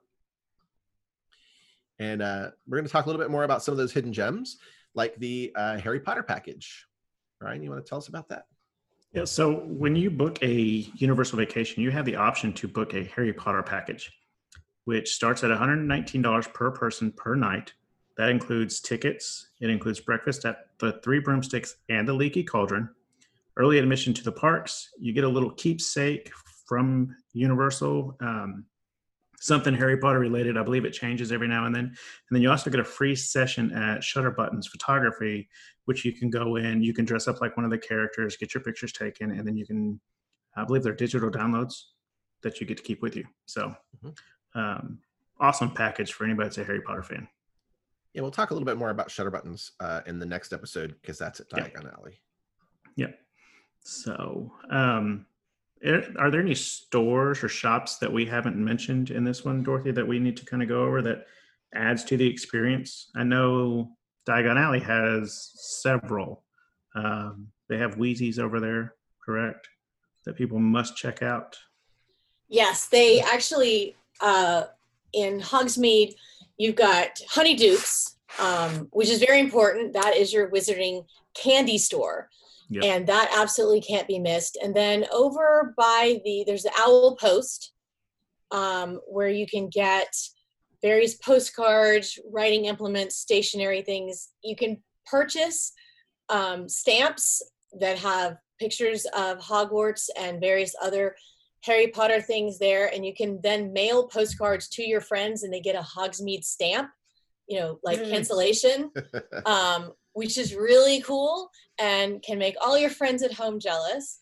And 1.98 2.22
uh, 2.22 2.50
we're 2.66 2.78
going 2.78 2.86
to 2.86 2.92
talk 2.92 3.04
a 3.04 3.08
little 3.08 3.20
bit 3.20 3.30
more 3.30 3.44
about 3.44 3.62
some 3.62 3.72
of 3.72 3.78
those 3.78 3.92
hidden 3.92 4.12
gems, 4.12 4.58
like 4.94 5.16
the 5.16 5.52
uh, 5.54 5.76
Harry 5.78 6.00
Potter 6.00 6.22
package. 6.22 6.86
Brian, 7.38 7.62
you 7.62 7.70
want 7.70 7.84
to 7.84 7.88
tell 7.88 7.98
us 7.98 8.08
about 8.08 8.28
that? 8.28 8.44
Yeah, 9.12 9.24
so 9.24 9.60
when 9.66 9.96
you 9.96 10.08
book 10.08 10.38
a 10.42 10.52
Universal 10.96 11.38
vacation, 11.38 11.82
you 11.82 11.90
have 11.90 12.04
the 12.04 12.16
option 12.16 12.52
to 12.54 12.68
book 12.68 12.94
a 12.94 13.04
Harry 13.04 13.32
Potter 13.32 13.62
package, 13.62 14.12
which 14.84 15.12
starts 15.12 15.42
at 15.42 15.50
$119 15.50 16.54
per 16.54 16.70
person 16.70 17.12
per 17.12 17.34
night. 17.34 17.72
That 18.16 18.28
includes 18.30 18.80
tickets, 18.80 19.48
it 19.60 19.70
includes 19.70 20.00
breakfast 20.00 20.44
at 20.44 20.66
the 20.78 21.00
Three 21.02 21.20
Broomsticks 21.20 21.76
and 21.88 22.06
the 22.06 22.12
Leaky 22.12 22.42
Cauldron, 22.44 22.88
early 23.56 23.78
admission 23.78 24.12
to 24.14 24.22
the 24.22 24.32
parks. 24.32 24.90
You 24.98 25.12
get 25.12 25.24
a 25.24 25.28
little 25.28 25.50
keepsake 25.52 26.30
from 26.66 27.16
Universal, 27.32 28.16
um, 28.20 28.66
something 29.38 29.74
Harry 29.74 29.96
Potter 29.96 30.18
related. 30.18 30.58
I 30.58 30.62
believe 30.62 30.84
it 30.84 30.92
changes 30.92 31.32
every 31.32 31.48
now 31.48 31.64
and 31.64 31.74
then. 31.74 31.86
And 31.86 31.96
then 32.30 32.42
you 32.42 32.50
also 32.50 32.68
get 32.70 32.80
a 32.80 32.84
free 32.84 33.16
session 33.16 33.72
at 33.72 34.04
Shutter 34.04 34.30
Buttons 34.30 34.66
Photography, 34.66 35.48
which 35.86 36.04
you 36.04 36.12
can 36.12 36.28
go 36.28 36.56
in, 36.56 36.82
you 36.82 36.92
can 36.92 37.06
dress 37.06 37.26
up 37.26 37.40
like 37.40 37.56
one 37.56 37.64
of 37.64 37.70
the 37.70 37.78
characters, 37.78 38.36
get 38.36 38.52
your 38.54 38.62
pictures 38.62 38.92
taken, 38.92 39.30
and 39.30 39.46
then 39.46 39.56
you 39.56 39.66
can, 39.66 39.98
I 40.56 40.64
believe 40.64 40.82
they're 40.82 40.92
digital 40.92 41.30
downloads 41.30 41.84
that 42.42 42.60
you 42.60 42.66
get 42.66 42.76
to 42.76 42.82
keep 42.82 43.00
with 43.02 43.16
you. 43.16 43.24
So, 43.46 43.74
Mhm. 44.04 44.18
um, 44.54 44.98
awesome 45.38 45.70
package 45.70 46.12
for 46.12 46.24
anybody 46.24 46.48
that's 46.48 46.58
a 46.58 46.64
Harry 46.64 46.82
Potter 46.82 47.02
fan. 47.02 47.26
Yeah, 48.14 48.22
we'll 48.22 48.30
talk 48.30 48.50
a 48.50 48.54
little 48.54 48.66
bit 48.66 48.76
more 48.76 48.90
about 48.90 49.10
Shutter 49.10 49.30
Buttons 49.30 49.72
uh, 49.80 50.00
in 50.06 50.18
the 50.18 50.26
next 50.26 50.52
episode 50.52 50.96
because 51.00 51.18
that's 51.18 51.40
at 51.40 51.46
Yeah. 51.56 51.68
Diagon 51.68 51.96
Alley. 51.96 52.20
Yeah. 52.96 53.12
So, 53.80 54.52
um, 54.70 55.26
are 55.84 56.02
are 56.18 56.30
there 56.30 56.40
any 56.40 56.54
stores 56.54 57.42
or 57.42 57.48
shops 57.48 57.98
that 57.98 58.12
we 58.12 58.26
haven't 58.26 58.56
mentioned 58.56 59.10
in 59.10 59.24
this 59.24 59.44
one, 59.44 59.62
Dorothy, 59.62 59.92
that 59.92 60.06
we 60.06 60.18
need 60.18 60.36
to 60.38 60.44
kind 60.44 60.62
of 60.62 60.68
go 60.68 60.82
over 60.84 61.00
that 61.02 61.26
adds 61.74 62.04
to 62.04 62.16
the 62.16 62.26
experience? 62.26 63.10
I 63.14 63.22
know 63.24 63.96
Diagon 64.28 64.58
Alley 64.58 64.80
has 64.80 65.52
several. 65.54 66.42
Um, 66.94 67.48
they 67.68 67.78
have 67.78 67.94
Wheezy's 67.94 68.38
over 68.38 68.58
there, 68.60 68.94
correct? 69.24 69.68
That 70.26 70.36
people 70.36 70.58
must 70.58 70.96
check 70.96 71.22
out. 71.22 71.56
Yes, 72.48 72.88
they 72.88 73.20
actually 73.20 73.96
uh, 74.20 74.64
in 75.12 75.40
Hogsmeade, 75.40 76.16
you've 76.60 76.76
got 76.76 77.18
Honeydukes, 77.34 78.16
um, 78.38 78.88
which 78.92 79.08
is 79.08 79.18
very 79.18 79.40
important. 79.40 79.94
That 79.94 80.14
is 80.14 80.30
your 80.30 80.50
wizarding 80.50 81.06
candy 81.34 81.78
store. 81.78 82.28
Yep. 82.68 82.84
And 82.84 83.06
that 83.06 83.34
absolutely 83.34 83.80
can't 83.80 84.06
be 84.06 84.18
missed. 84.18 84.58
And 84.62 84.76
then 84.76 85.06
over 85.10 85.72
by 85.76 86.20
the 86.22 86.44
there's 86.46 86.64
the 86.64 86.72
Owl 86.78 87.16
Post, 87.16 87.72
um, 88.50 89.00
where 89.08 89.30
you 89.30 89.46
can 89.46 89.70
get 89.70 90.14
various 90.82 91.14
postcards, 91.14 92.18
writing 92.30 92.66
implements, 92.66 93.16
stationary 93.16 93.80
things. 93.80 94.28
You 94.44 94.54
can 94.54 94.82
purchase 95.06 95.72
um, 96.28 96.68
stamps 96.68 97.42
that 97.80 97.98
have 97.98 98.36
pictures 98.58 99.06
of 99.16 99.38
Hogwarts 99.38 100.10
and 100.18 100.40
various 100.40 100.74
other 100.82 101.16
Harry 101.62 101.88
Potter 101.88 102.20
things 102.20 102.58
there, 102.58 102.92
and 102.92 103.04
you 103.04 103.14
can 103.14 103.40
then 103.42 103.72
mail 103.72 104.06
postcards 104.08 104.68
to 104.68 104.82
your 104.82 105.00
friends, 105.00 105.42
and 105.42 105.52
they 105.52 105.60
get 105.60 105.74
a 105.74 105.80
Hogsmeade 105.80 106.44
stamp, 106.44 106.90
you 107.46 107.58
know, 107.58 107.78
like 107.82 108.00
Mm. 108.00 108.10
cancellation, 108.10 108.90
um, 109.46 109.92
which 110.12 110.38
is 110.38 110.54
really 110.54 111.00
cool 111.02 111.50
and 111.78 112.22
can 112.22 112.38
make 112.38 112.56
all 112.60 112.78
your 112.78 112.90
friends 112.90 113.22
at 113.22 113.32
home 113.32 113.60
jealous. 113.60 114.20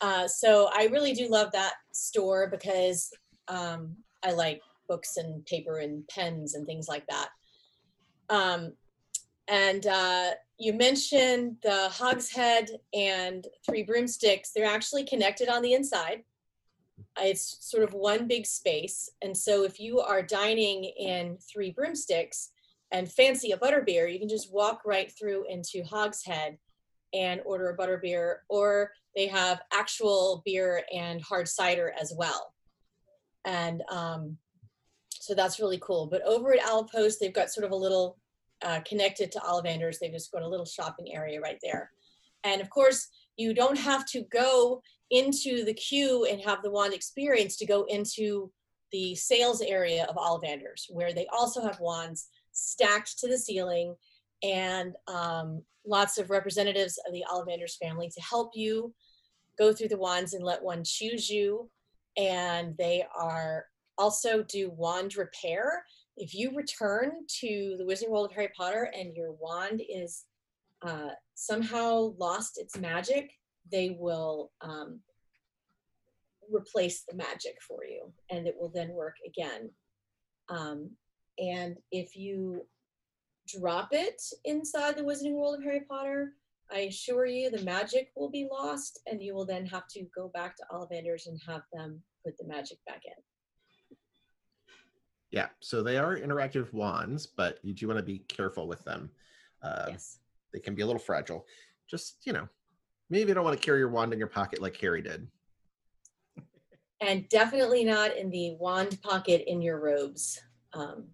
Uh, 0.00 0.28
so 0.28 0.70
I 0.72 0.84
really 0.86 1.12
do 1.12 1.28
love 1.28 1.50
that 1.52 1.74
store 1.92 2.48
because 2.48 3.10
um, 3.48 3.96
I 4.22 4.32
like 4.32 4.60
books 4.88 5.16
and 5.16 5.44
paper 5.46 5.78
and 5.78 6.06
pens 6.08 6.54
and 6.54 6.66
things 6.66 6.88
like 6.88 7.06
that. 7.08 7.28
Um, 8.30 8.74
and 9.48 9.86
uh, 9.86 10.30
you 10.58 10.72
mentioned 10.74 11.56
the 11.62 11.88
Hogshead 11.88 12.68
and 12.92 13.46
Three 13.66 13.82
Broomsticks. 13.82 14.50
They're 14.52 14.66
actually 14.66 15.04
connected 15.04 15.48
on 15.48 15.62
the 15.62 15.72
inside. 15.72 16.22
It's 17.20 17.56
sort 17.60 17.82
of 17.82 17.94
one 17.94 18.26
big 18.26 18.46
space. 18.46 19.10
And 19.22 19.36
so 19.36 19.64
if 19.64 19.80
you 19.80 20.00
are 20.00 20.22
dining 20.22 20.84
in 20.84 21.38
Three 21.52 21.70
Broomsticks 21.70 22.50
and 22.92 23.10
fancy 23.10 23.52
a 23.52 23.58
butterbeer, 23.58 24.12
you 24.12 24.18
can 24.18 24.28
just 24.28 24.52
walk 24.52 24.82
right 24.86 25.12
through 25.18 25.44
into 25.48 25.82
Hogshead 25.84 26.58
and 27.14 27.40
order 27.44 27.70
a 27.70 27.76
butterbeer, 27.76 28.36
or 28.48 28.92
they 29.16 29.26
have 29.26 29.60
actual 29.72 30.42
beer 30.44 30.82
and 30.94 31.22
hard 31.22 31.48
cider 31.48 31.94
as 32.00 32.12
well. 32.16 32.54
And 33.44 33.82
um, 33.90 34.36
so 35.10 35.34
that's 35.34 35.58
really 35.58 35.78
cool. 35.82 36.06
But 36.06 36.22
over 36.22 36.52
at 36.52 36.66
Owl 36.66 36.84
Post, 36.84 37.18
they've 37.20 37.32
got 37.32 37.50
sort 37.50 37.64
of 37.64 37.72
a 37.72 37.76
little 37.76 38.18
uh, 38.62 38.80
connected 38.80 39.32
to 39.32 39.38
Ollivanders. 39.40 39.98
They've 39.98 40.12
just 40.12 40.32
got 40.32 40.42
a 40.42 40.48
little 40.48 40.66
shopping 40.66 41.14
area 41.14 41.40
right 41.40 41.58
there. 41.62 41.90
And 42.44 42.60
of 42.60 42.70
course, 42.70 43.08
you 43.36 43.54
don't 43.54 43.78
have 43.78 44.06
to 44.06 44.22
go 44.30 44.82
into 45.10 45.64
the 45.64 45.74
queue 45.74 46.26
and 46.30 46.40
have 46.40 46.62
the 46.62 46.70
wand 46.70 46.92
experience 46.92 47.56
to 47.56 47.66
go 47.66 47.84
into 47.84 48.50
the 48.92 49.14
sales 49.14 49.60
area 49.60 50.04
of 50.04 50.16
Ollivanders, 50.16 50.86
where 50.90 51.12
they 51.12 51.26
also 51.32 51.62
have 51.62 51.80
wands 51.80 52.28
stacked 52.52 53.18
to 53.18 53.28
the 53.28 53.38
ceiling 53.38 53.94
and 54.42 54.94
um, 55.06 55.62
lots 55.86 56.18
of 56.18 56.30
representatives 56.30 56.98
of 57.06 57.12
the 57.12 57.24
Ollivanders 57.30 57.76
family 57.76 58.10
to 58.10 58.20
help 58.22 58.52
you 58.54 58.94
go 59.58 59.72
through 59.72 59.88
the 59.88 59.98
wands 59.98 60.34
and 60.34 60.44
let 60.44 60.62
one 60.62 60.82
choose 60.84 61.28
you. 61.28 61.70
And 62.16 62.76
they 62.78 63.04
are 63.18 63.66
also 63.96 64.42
do 64.42 64.70
wand 64.70 65.16
repair. 65.16 65.84
If 66.16 66.34
you 66.34 66.54
return 66.54 67.12
to 67.40 67.76
the 67.78 67.84
Wizarding 67.84 68.10
World 68.10 68.26
of 68.26 68.32
Harry 68.32 68.50
Potter 68.56 68.90
and 68.96 69.14
your 69.14 69.32
wand 69.32 69.82
is 69.88 70.24
uh, 70.82 71.10
somehow 71.34 72.14
lost 72.18 72.58
its 72.58 72.76
magic, 72.76 73.32
they 73.70 73.96
will 73.98 74.50
um, 74.60 75.00
replace 76.52 77.04
the 77.08 77.16
magic 77.16 77.56
for 77.66 77.84
you 77.84 78.12
and 78.30 78.46
it 78.46 78.54
will 78.58 78.70
then 78.74 78.90
work 78.90 79.14
again. 79.26 79.70
Um, 80.48 80.90
and 81.38 81.76
if 81.92 82.16
you 82.16 82.66
drop 83.46 83.88
it 83.92 84.20
inside 84.44 84.96
the 84.96 85.02
Wizarding 85.02 85.34
World 85.34 85.58
of 85.58 85.64
Harry 85.64 85.82
Potter, 85.88 86.32
I 86.70 86.80
assure 86.80 87.26
you 87.26 87.50
the 87.50 87.62
magic 87.62 88.10
will 88.16 88.30
be 88.30 88.48
lost 88.50 89.00
and 89.06 89.22
you 89.22 89.34
will 89.34 89.46
then 89.46 89.64
have 89.66 89.86
to 89.90 90.04
go 90.14 90.30
back 90.34 90.56
to 90.56 90.64
Ollivanders 90.72 91.26
and 91.26 91.40
have 91.46 91.62
them 91.72 92.02
put 92.24 92.36
the 92.38 92.46
magic 92.46 92.78
back 92.86 93.02
in. 93.06 93.96
yeah, 95.30 95.48
so 95.60 95.82
they 95.82 95.96
are 95.96 96.16
interactive 96.16 96.72
wands, 96.72 97.26
but 97.26 97.58
you 97.62 97.72
do 97.72 97.86
want 97.86 97.98
to 97.98 98.04
be 98.04 98.18
careful 98.28 98.66
with 98.66 98.84
them. 98.84 99.10
Uh, 99.62 99.86
yes. 99.90 100.18
They 100.52 100.60
can 100.60 100.74
be 100.74 100.82
a 100.82 100.86
little 100.86 101.00
fragile. 101.00 101.46
Just, 101.88 102.18
you 102.24 102.32
know, 102.32 102.48
maybe 103.10 103.28
you 103.28 103.34
don't 103.34 103.44
want 103.44 103.58
to 103.58 103.64
carry 103.64 103.78
your 103.78 103.88
wand 103.88 104.12
in 104.12 104.18
your 104.18 104.28
pocket 104.28 104.60
like 104.60 104.76
Harry 104.78 105.02
did. 105.02 105.26
And 107.00 107.28
definitely 107.28 107.84
not 107.84 108.16
in 108.16 108.30
the 108.30 108.56
wand 108.58 109.00
pocket 109.02 109.44
in 109.46 109.62
your 109.62 109.78
robes. 109.80 110.40
Um, 110.72 111.04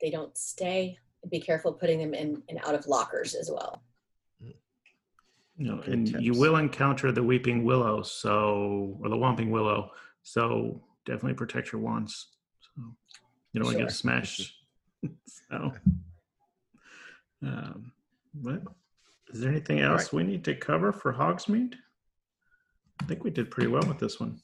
they 0.00 0.10
don't 0.10 0.36
stay. 0.36 0.98
Be 1.30 1.40
careful 1.40 1.72
putting 1.72 1.98
them 1.98 2.14
in 2.14 2.42
and 2.48 2.58
out 2.66 2.74
of 2.74 2.86
lockers 2.86 3.34
as 3.34 3.50
well. 3.50 3.82
You 5.56 5.68
know, 5.68 5.76
Good 5.76 5.88
and 5.88 6.08
you 6.22 6.32
will 6.32 6.56
encounter 6.56 7.12
the 7.12 7.22
weeping 7.22 7.64
willow, 7.64 8.02
so 8.02 8.98
or 9.00 9.08
the 9.08 9.16
whomping 9.16 9.50
willow. 9.50 9.92
So 10.22 10.82
definitely 11.06 11.34
protect 11.34 11.70
your 11.70 11.80
wands. 11.80 12.26
So 12.60 12.82
you 13.52 13.60
don't 13.60 13.66
want 13.66 13.78
to 13.78 13.84
get 13.84 13.92
smashed. 13.92 14.52
so, 15.48 15.72
um, 17.44 17.92
what 18.42 18.62
is 19.32 19.40
there 19.40 19.50
anything 19.50 19.80
else 19.80 20.04
right. 20.04 20.12
we 20.12 20.24
need 20.24 20.44
to 20.44 20.54
cover 20.54 20.92
for 20.92 21.12
Hogsmeade? 21.12 21.74
I 23.00 23.04
think 23.06 23.24
we 23.24 23.30
did 23.30 23.50
pretty 23.50 23.68
well 23.68 23.82
with 23.86 23.98
this 23.98 24.20
one. 24.20 24.40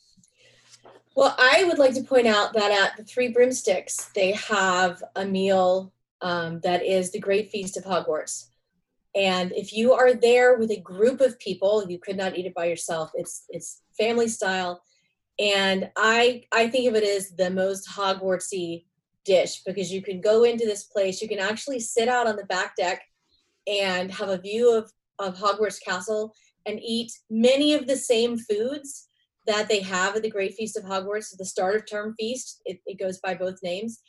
Well, 1.16 1.34
I 1.38 1.64
would 1.64 1.78
like 1.78 1.94
to 1.94 2.02
point 2.02 2.26
out 2.26 2.52
that 2.54 2.70
at 2.70 2.96
the 2.96 3.04
Three 3.04 3.28
Broomsticks, 3.28 4.10
they 4.14 4.32
have 4.32 5.02
a 5.16 5.24
meal 5.24 5.92
um, 6.22 6.60
that 6.60 6.84
is 6.84 7.10
the 7.10 7.18
Great 7.18 7.50
Feast 7.50 7.76
of 7.76 7.84
Hogwarts. 7.84 8.46
And 9.14 9.52
if 9.52 9.72
you 9.72 9.92
are 9.92 10.14
there 10.14 10.56
with 10.56 10.70
a 10.70 10.80
group 10.80 11.20
of 11.20 11.38
people, 11.38 11.84
you 11.88 11.98
could 11.98 12.16
not 12.16 12.38
eat 12.38 12.46
it 12.46 12.54
by 12.54 12.66
yourself. 12.66 13.10
It's 13.14 13.44
it's 13.48 13.82
family 13.98 14.28
style, 14.28 14.82
and 15.38 15.90
I 15.96 16.44
I 16.52 16.68
think 16.68 16.88
of 16.88 16.94
it 16.94 17.02
as 17.02 17.30
the 17.30 17.50
most 17.50 17.88
Hogwartsy 17.88 18.84
dish 19.24 19.62
because 19.66 19.92
you 19.92 20.00
can 20.00 20.20
go 20.20 20.44
into 20.44 20.64
this 20.64 20.84
place. 20.84 21.20
You 21.20 21.28
can 21.28 21.40
actually 21.40 21.80
sit 21.80 22.08
out 22.08 22.28
on 22.28 22.36
the 22.36 22.44
back 22.44 22.76
deck 22.76 23.02
and 23.70 24.10
have 24.12 24.28
a 24.28 24.38
view 24.38 24.76
of 24.76 24.90
of 25.18 25.36
Hogwarts 25.36 25.82
Castle 25.82 26.34
and 26.66 26.80
eat 26.82 27.12
many 27.30 27.74
of 27.74 27.86
the 27.86 27.96
same 27.96 28.38
foods 28.38 29.06
that 29.46 29.68
they 29.68 29.80
have 29.80 30.16
at 30.16 30.22
the 30.22 30.30
Great 30.30 30.54
Feast 30.54 30.76
of 30.76 30.84
Hogwarts, 30.84 31.36
the 31.36 31.44
start 31.44 31.76
of 31.76 31.86
term 31.86 32.14
feast. 32.18 32.62
It, 32.64 32.80
it 32.86 32.98
goes 32.98 33.18
by 33.18 33.34
both 33.34 33.58
names, 33.62 34.00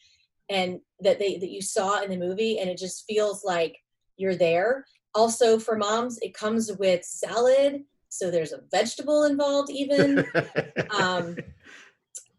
and 0.49 0.79
that 0.99 1.19
they 1.19 1.37
that 1.37 1.51
you 1.51 1.61
saw 1.61 2.01
in 2.01 2.09
the 2.09 2.17
movie, 2.17 2.59
and 2.59 2.69
it 2.69 2.77
just 2.77 3.05
feels 3.07 3.43
like 3.43 3.77
you're 4.17 4.35
there. 4.35 4.85
Also, 5.13 5.59
for 5.59 5.77
moms, 5.77 6.17
it 6.21 6.33
comes 6.33 6.71
with 6.79 7.03
salad, 7.03 7.83
so 8.09 8.31
there's 8.31 8.53
a 8.53 8.61
vegetable 8.71 9.25
involved. 9.25 9.69
Even 9.69 10.19
um, 10.97 11.35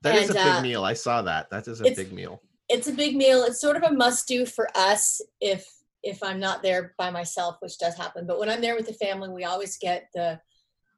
That 0.03 0.17
is 0.17 0.31
and, 0.31 0.39
a 0.39 0.43
big 0.43 0.53
uh, 0.53 0.63
meal. 0.63 0.85
I 0.85 0.95
saw 0.95 1.23
that. 1.23 1.51
That 1.51 1.69
is 1.69 1.81
a 1.81 1.85
big 1.85 2.13
meal. 2.13 2.41
it's 2.69 2.89
a 2.89 2.93
big 2.93 3.17
meal. 3.17 3.43
It's 3.45 3.61
sort 3.61 3.77
of 3.77 3.83
a 3.85 3.93
must 3.93 4.27
do 4.27 4.47
for 4.47 4.69
us 4.75 5.21
if 5.41 5.67
if 6.03 6.23
I'm 6.23 6.41
not 6.41 6.63
there 6.63 6.95
by 6.99 7.11
myself, 7.11 7.57
which 7.61 7.79
does 7.79 7.97
happen. 7.97 8.27
But 8.27 8.39
when 8.39 8.49
I'm 8.49 8.61
there 8.61 8.77
with 8.77 8.87
the 8.87 8.95
family, 8.95 9.29
we 9.29 9.45
always 9.45 9.77
get 9.79 10.09
the 10.15 10.41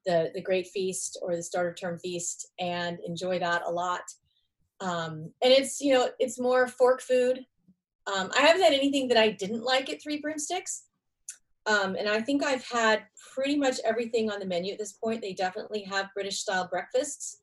the 0.06 0.30
the 0.34 0.42
great 0.42 0.66
feast 0.68 1.18
or 1.22 1.34
the 1.34 1.42
starter 1.42 1.74
term 1.74 1.98
feast 1.98 2.52
and 2.58 2.98
enjoy 3.06 3.38
that 3.38 3.62
a 3.66 3.70
lot. 3.70 4.02
Um, 4.80 5.32
and 5.42 5.52
it's 5.52 5.80
you 5.80 5.94
know 5.94 6.08
it's 6.18 6.40
more 6.40 6.66
fork 6.66 7.00
food. 7.00 7.44
Um, 8.06 8.30
I 8.36 8.42
haven't 8.42 8.62
had 8.62 8.74
anything 8.74 9.08
that 9.08 9.16
I 9.16 9.30
didn't 9.30 9.64
like 9.64 9.90
at 9.90 10.02
Three 10.02 10.20
Broomsticks. 10.20 10.84
Um, 11.66 11.96
and 11.96 12.08
I 12.08 12.20
think 12.20 12.44
I've 12.44 12.66
had 12.66 13.04
pretty 13.34 13.56
much 13.56 13.76
everything 13.84 14.30
on 14.30 14.38
the 14.38 14.46
menu 14.46 14.72
at 14.72 14.78
this 14.78 14.92
point. 14.92 15.22
They 15.22 15.32
definitely 15.32 15.82
have 15.84 16.12
British 16.14 16.40
style 16.40 16.68
breakfasts, 16.70 17.40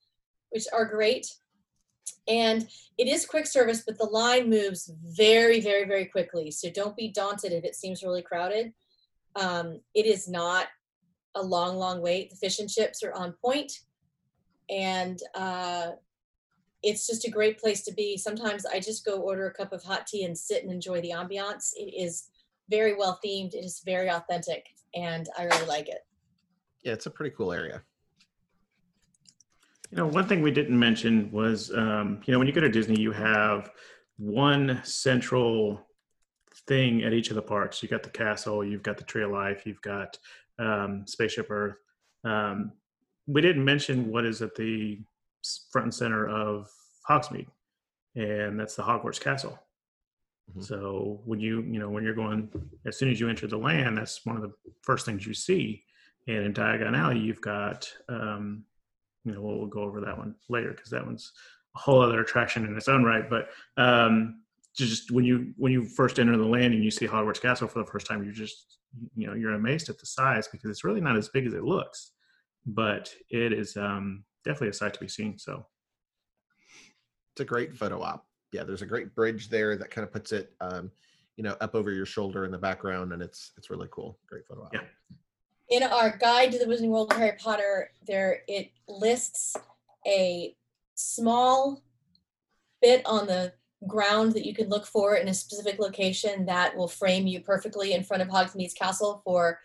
which 0.52 0.66
are 0.72 0.86
great. 0.86 1.26
And 2.28 2.68
it 2.98 3.08
is 3.08 3.26
quick 3.26 3.46
service, 3.46 3.84
but 3.86 3.98
the 3.98 4.06
line 4.06 4.50
moves 4.50 4.92
very, 5.04 5.60
very, 5.60 5.86
very 5.86 6.06
quickly. 6.06 6.52
So 6.52 6.70
don't 6.70 6.96
be 6.96 7.10
daunted 7.10 7.52
if 7.52 7.64
it 7.64 7.76
seems 7.76 8.04
really 8.04 8.22
crowded. 8.22 8.74
Um, 9.36 9.80
it 9.94 10.06
is 10.06 10.28
not 10.28 10.68
a 11.36 11.42
long, 11.42 11.78
long 11.78 12.02
wait. 12.02 12.30
The 12.30 12.36
fish 12.36 12.60
and 12.60 12.70
chips 12.70 13.04
are 13.04 13.14
on 13.14 13.34
point, 13.44 13.72
and 14.70 15.20
uh, 15.34 15.92
it's 16.84 17.08
just 17.08 17.26
a 17.26 17.32
great 17.32 17.60
place 17.60 17.84
to 17.84 17.94
be. 17.94 18.18
Sometimes 18.18 18.66
I 18.66 18.80
just 18.80 19.06
go 19.06 19.22
order 19.22 19.48
a 19.48 19.54
cup 19.54 19.72
of 19.72 19.84
hot 19.84 20.08
tea 20.08 20.26
and 20.26 20.38
sit 20.38 20.64
and 20.64 20.72
enjoy 20.72 21.02
the 21.02 21.12
ambiance. 21.12 21.72
It 21.76 21.94
is 21.98 22.30
very 22.70 22.96
well 22.96 23.20
themed. 23.24 23.54
It 23.54 23.64
is 23.64 23.82
very 23.86 24.10
authentic, 24.10 24.66
and 24.94 25.30
I 25.38 25.46
really 25.46 25.68
like 25.68 25.88
it. 25.88 26.06
Yeah, 26.84 26.94
it's 26.94 27.06
a 27.06 27.12
pretty 27.12 27.36
cool 27.36 27.54
area. 27.54 27.84
You 29.92 29.98
know, 29.98 30.08
one 30.08 30.26
thing 30.26 30.42
we 30.42 30.52
didn't 30.52 30.80
mention 30.80 31.30
was, 31.32 31.70
um, 31.76 32.22
you 32.26 32.32
know, 32.32 32.40
when 32.40 32.48
you 32.48 32.54
go 32.54 32.62
to 32.62 32.70
Disney, 32.70 33.00
you 33.00 33.12
have 33.12 33.72
one 34.18 34.80
central 34.86 35.86
thing 36.66 37.04
at 37.04 37.12
each 37.12 37.30
of 37.30 37.36
the 37.36 37.42
parks. 37.42 37.82
You've 37.84 37.92
got 37.92 38.04
the 38.04 38.10
castle, 38.10 38.64
you've 38.64 38.84
got 38.84 38.98
the 38.98 39.04
Tree 39.04 39.24
of 39.24 39.32
Life, 39.32 39.66
you've 39.66 39.82
got 39.82 40.18
um, 40.60 41.04
Spaceship 41.08 41.52
Earth. 41.52 41.76
Um, 42.24 42.72
we 43.28 43.42
didn't 43.42 43.66
mention 43.66 44.10
what 44.10 44.26
is 44.26 44.42
at 44.42 44.56
the 44.56 45.02
front 45.72 45.86
and 45.86 45.94
center 45.94 46.30
of 46.30 46.70
Hogsmeade, 47.10 47.48
and 48.16 48.58
that's 48.58 48.76
the 48.76 48.84
Hogwarts 48.84 49.20
Castle. 49.20 49.60
Mhm. 50.56 50.64
So 50.64 51.22
when 51.26 51.42
you, 51.42 51.62
you 51.64 51.80
know, 51.80 51.90
when 51.90 52.06
you're 52.06 52.14
going, 52.14 52.50
as 52.86 52.98
soon 52.98 53.10
as 53.10 53.20
you 53.20 53.28
enter 53.28 53.48
the 53.48 53.58
land, 53.58 53.98
that's 53.98 54.26
one 54.26 54.38
of 54.38 54.42
the 54.42 54.54
first 54.84 55.06
things 55.06 55.28
you 55.28 55.34
see. 55.34 55.84
And 56.28 56.46
in 56.46 56.54
Diagon 56.54 56.96
Alley, 56.98 57.20
you've 57.20 57.42
got, 57.42 57.92
um, 58.08 58.64
you 59.24 59.34
know, 59.34 59.42
we'll, 59.42 59.58
we'll 59.58 59.68
go 59.68 59.82
over 59.82 60.02
that 60.02 60.18
one 60.18 60.36
later 60.50 60.72
because 60.72 60.90
that 60.92 61.06
one's 61.06 61.32
a 61.76 61.80
whole 61.80 62.02
other 62.02 62.22
attraction 62.22 62.66
in 62.66 62.76
its 62.76 62.88
own 62.88 63.04
right. 63.04 63.30
But 63.30 63.50
um, 63.78 64.42
just 64.76 65.12
when 65.12 65.26
you 65.26 65.54
when 65.58 65.72
you 65.72 65.84
first 65.84 66.20
enter 66.20 66.38
the 66.38 66.46
land 66.46 66.74
and 66.74 66.84
you 66.84 66.92
see 66.92 67.08
Hogwarts 67.08 67.42
Castle 67.42 67.68
for 67.68 67.80
the 67.80 67.92
first 67.92 68.08
time, 68.08 68.24
you're 68.24 68.34
just 68.34 68.78
you 69.16 69.28
know 69.28 69.34
you're 69.34 69.54
amazed 69.54 69.90
at 69.90 70.00
the 70.00 70.06
size 70.06 70.48
because 70.48 70.70
it's 70.70 70.84
really 70.84 71.02
not 71.02 71.18
as 71.18 71.30
big 71.30 71.46
as 71.46 71.54
it 71.54 71.64
looks, 71.64 72.12
but 72.66 73.14
it 73.30 73.54
is 73.54 73.78
um, 73.78 74.24
definitely 74.44 74.70
a 74.70 74.74
sight 74.74 74.94
to 74.94 75.00
be 75.00 75.08
seen. 75.08 75.38
So 75.38 75.66
It's 77.34 77.42
a 77.42 77.46
great 77.46 77.76
photo 77.76 78.02
op. 78.02 78.26
Yeah, 78.52 78.64
there's 78.64 78.82
a 78.82 78.86
great 78.88 79.16
bridge 79.16 79.50
there 79.50 79.78
that 79.78 79.92
kind 79.92 80.06
of 80.06 80.12
puts 80.12 80.34
it, 80.34 80.52
um, 80.60 80.92
you 81.38 81.44
know, 81.44 81.56
up 81.62 81.74
over 81.74 81.92
your 81.92 82.06
shoulder 82.06 82.44
in 82.44 82.52
the 82.52 82.58
background, 82.58 83.14
and 83.14 83.22
it's 83.22 83.52
it's 83.58 83.70
really 83.70 83.88
cool. 83.92 84.20
Great 84.28 84.46
photo 84.46 84.64
op. 84.64 84.74
Yeah. 84.74 84.82
In 85.72 85.84
our 85.84 86.16
guide 86.18 86.52
to 86.52 86.60
the 86.60 86.66
Wizarding 86.66 86.90
World 86.90 87.12
of 87.12 87.18
Harry 87.18 87.38
Potter, 87.40 87.92
there 88.06 88.42
it 88.48 88.72
lists 88.90 89.56
a 90.06 90.54
small 90.96 91.82
bit 92.82 93.02
on 93.06 93.26
the 93.26 93.54
ground 93.88 94.34
that 94.34 94.46
you 94.46 94.54
can 94.54 94.68
look 94.68 94.86
for 94.86 95.16
in 95.16 95.30
a 95.30 95.34
specific 95.34 95.80
location 95.80 96.46
that 96.46 96.76
will 96.76 96.90
frame 96.90 97.26
you 97.26 97.40
perfectly 97.40 97.94
in 97.94 98.04
front 98.04 98.22
of 98.22 98.28
Hogsmeade's 98.28 98.74
castle 98.74 99.22
for 99.24 99.60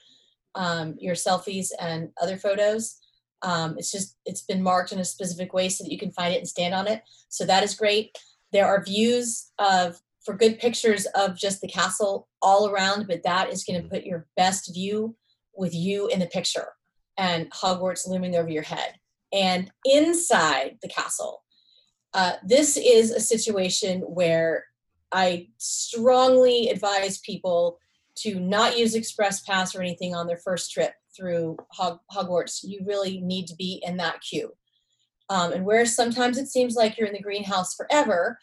um, 0.55 0.95
your 0.99 1.17
selfies 1.17 1.71
and 1.81 2.11
other 2.23 2.37
photos. 2.37 2.99
Um, 3.43 3.77
it's 3.77 3.91
just 3.91 4.17
it's 4.25 4.43
been 4.43 4.63
marked 4.63 4.93
in 4.93 5.01
a 5.01 5.05
specific 5.05 5.53
way 5.53 5.69
so 5.69 5.83
that 5.83 5.93
you 5.93 5.99
can 5.99 6.13
find 6.13 6.33
it 6.33 6.39
and 6.39 6.49
stand 6.49 6.73
on 6.73 6.87
it. 6.87 7.03
So 7.29 7.45
that 7.47 7.65
is 7.65 7.75
great. 7.75 8.17
There 8.53 8.67
are 8.67 8.83
views 8.83 9.51
of 9.59 10.01
for 10.25 10.35
good 10.35 10.61
pictures 10.61 11.07
of 11.17 11.37
just 11.37 11.61
the 11.61 11.69
castle 11.69 12.29
all 12.41 12.69
around, 12.69 13.07
but 13.09 13.25
that 13.25 13.53
is 13.53 13.65
going 13.65 13.83
to 13.83 13.89
put 13.89 14.05
your 14.05 14.27
best 14.37 14.73
view 14.73 15.17
with 15.57 15.75
you 15.75 16.09
in 16.09 16.21
the 16.21 16.27
picture 16.27 16.69
and 17.17 17.51
Hogwarts 17.51 18.07
looming 18.07 18.37
over 18.37 18.49
your 18.49 18.63
head. 18.63 18.95
And 19.33 19.71
inside 19.85 20.79
the 20.83 20.89
castle, 20.89 21.43
uh, 22.15 22.35
this 22.45 22.77
is 22.77 23.11
a 23.11 23.21
situation 23.21 24.01
where 24.01 24.65
I 25.13 25.49
strongly 25.59 26.69
advise 26.69 27.19
people 27.19 27.79
to 28.17 28.41
not 28.41 28.79
use 28.79 28.95
Express 28.95 29.43
Pass 29.43 29.75
or 29.75 29.83
anything 29.83 30.15
on 30.15 30.27
their 30.27 30.39
first 30.39 30.73
trip 30.73 30.93
through 31.15 31.57
Hog- 31.73 32.01
Hogwarts. 32.13 32.61
You 32.63 32.81
really 32.85 33.21
need 33.21 33.47
to 33.49 33.57
be 33.57 33.83
in 33.87 33.97
that 33.99 34.21
queue. 34.21 34.53
Um, 35.29 35.53
and 35.53 35.65
where 35.65 35.85
sometimes 35.87 36.39
it 36.39 36.47
seems 36.47 36.77
like 36.77 36.97
you're 36.97 37.09
in 37.09 37.15
the 37.15 37.21
greenhouse 37.21 37.75
forever, 37.75 38.39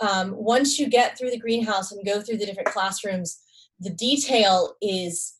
um, 0.00 0.32
once 0.36 0.78
you 0.78 0.88
get 0.88 1.16
through 1.16 1.30
the 1.30 1.38
greenhouse 1.38 1.92
and 1.92 2.04
go 2.04 2.20
through 2.20 2.36
the 2.36 2.46
different 2.46 2.68
classrooms, 2.68 3.40
the 3.80 3.90
detail 3.90 4.76
is 4.82 5.35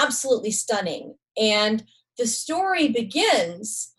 absolutely 0.00 0.50
stunning. 0.50 1.14
And 1.36 1.84
the 2.18 2.26
story 2.26 2.88
begins 2.88 3.92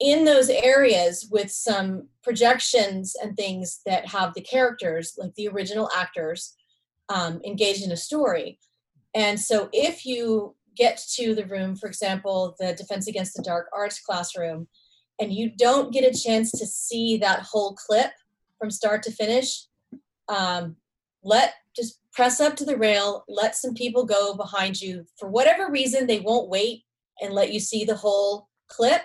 in 0.00 0.24
those 0.24 0.48
areas 0.48 1.28
with 1.30 1.50
some 1.50 2.08
projections 2.22 3.16
and 3.20 3.36
things 3.36 3.80
that 3.84 4.06
have 4.06 4.34
the 4.34 4.40
characters, 4.40 5.14
like 5.18 5.34
the 5.34 5.48
original 5.48 5.90
actors, 5.96 6.54
um, 7.08 7.40
engaged 7.44 7.84
in 7.84 7.92
a 7.92 7.96
story. 7.96 8.58
And 9.14 9.40
so 9.40 9.68
if 9.72 10.06
you 10.06 10.54
get 10.76 11.02
to 11.14 11.34
the 11.34 11.46
room, 11.46 11.74
for 11.74 11.88
example, 11.88 12.54
the 12.60 12.74
Defense 12.74 13.08
Against 13.08 13.34
the 13.34 13.42
Dark 13.42 13.66
Arts 13.74 14.00
classroom, 14.00 14.68
and 15.18 15.32
you 15.32 15.50
don't 15.50 15.92
get 15.92 16.04
a 16.04 16.16
chance 16.16 16.52
to 16.52 16.66
see 16.66 17.16
that 17.18 17.40
whole 17.40 17.74
clip 17.74 18.12
from 18.58 18.70
start 18.70 19.02
to 19.02 19.10
finish, 19.10 19.64
um, 20.28 20.76
let 21.24 21.54
just 21.78 22.00
press 22.12 22.40
up 22.40 22.56
to 22.56 22.64
the 22.64 22.76
rail, 22.76 23.24
let 23.28 23.56
some 23.56 23.74
people 23.74 24.04
go 24.04 24.34
behind 24.34 24.80
you. 24.80 25.06
For 25.18 25.28
whatever 25.28 25.70
reason, 25.70 26.06
they 26.06 26.20
won't 26.20 26.48
wait 26.48 26.82
and 27.20 27.32
let 27.32 27.52
you 27.52 27.60
see 27.60 27.84
the 27.84 27.96
whole 27.96 28.48
clip, 28.68 29.02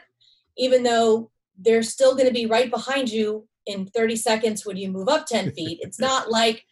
even 0.57 0.83
though 0.83 1.31
they're 1.57 1.83
still 1.83 2.13
going 2.13 2.27
to 2.27 2.33
be 2.33 2.47
right 2.47 2.71
behind 2.71 3.09
you 3.09 3.47
in 3.67 3.85
30 3.85 4.15
seconds 4.15 4.65
when 4.65 4.77
you 4.77 4.91
move 4.91 5.07
up 5.07 5.27
10 5.27 5.51
feet. 5.51 5.79
It's 5.81 5.99
not 5.99 6.31
like 6.39 6.65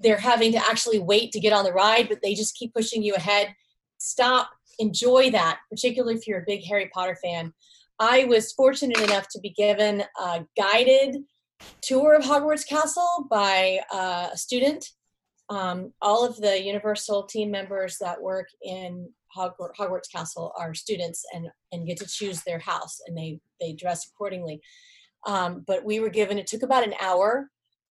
they're 0.00 0.18
having 0.18 0.52
to 0.52 0.58
actually 0.58 0.98
wait 0.98 1.32
to 1.32 1.40
get 1.40 1.52
on 1.52 1.64
the 1.64 1.72
ride, 1.72 2.08
but 2.08 2.18
they 2.22 2.34
just 2.34 2.56
keep 2.56 2.74
pushing 2.74 3.02
you 3.02 3.14
ahead. 3.14 3.54
Stop, 3.98 4.50
enjoy 4.78 5.30
that, 5.30 5.60
particularly 5.70 6.16
if 6.16 6.26
you're 6.26 6.40
a 6.40 6.46
big 6.46 6.64
Harry 6.66 6.90
Potter 6.92 7.16
fan. 7.22 7.52
I 7.98 8.24
was 8.24 8.52
fortunate 8.52 9.00
enough 9.00 9.28
to 9.28 9.40
be 9.40 9.50
given 9.50 10.02
a 10.20 10.44
guided 10.56 11.18
tour 11.82 12.14
of 12.14 12.24
Hogwarts 12.24 12.66
Castle 12.66 13.26
by 13.30 13.80
uh, 13.92 14.30
a 14.32 14.36
student. 14.36 14.88
Um, 15.48 15.92
all 16.00 16.24
of 16.24 16.36
the 16.36 16.62
Universal 16.62 17.24
team 17.24 17.50
members 17.50 17.98
that 18.00 18.22
work 18.22 18.48
in 18.62 19.10
Hogwarts, 19.36 19.76
Hogwarts 19.78 20.10
Castle 20.10 20.52
are 20.58 20.74
students 20.74 21.24
and 21.34 21.48
and 21.72 21.86
get 21.86 21.98
to 21.98 22.06
choose 22.06 22.42
their 22.42 22.58
house, 22.58 23.00
and 23.06 23.16
they 23.16 23.40
they 23.60 23.72
dress 23.72 24.06
accordingly. 24.06 24.60
Um, 25.26 25.64
but 25.66 25.84
we 25.84 26.00
were 26.00 26.10
given 26.10 26.38
it 26.38 26.46
took 26.46 26.62
about 26.62 26.86
an 26.86 26.94
hour. 27.00 27.48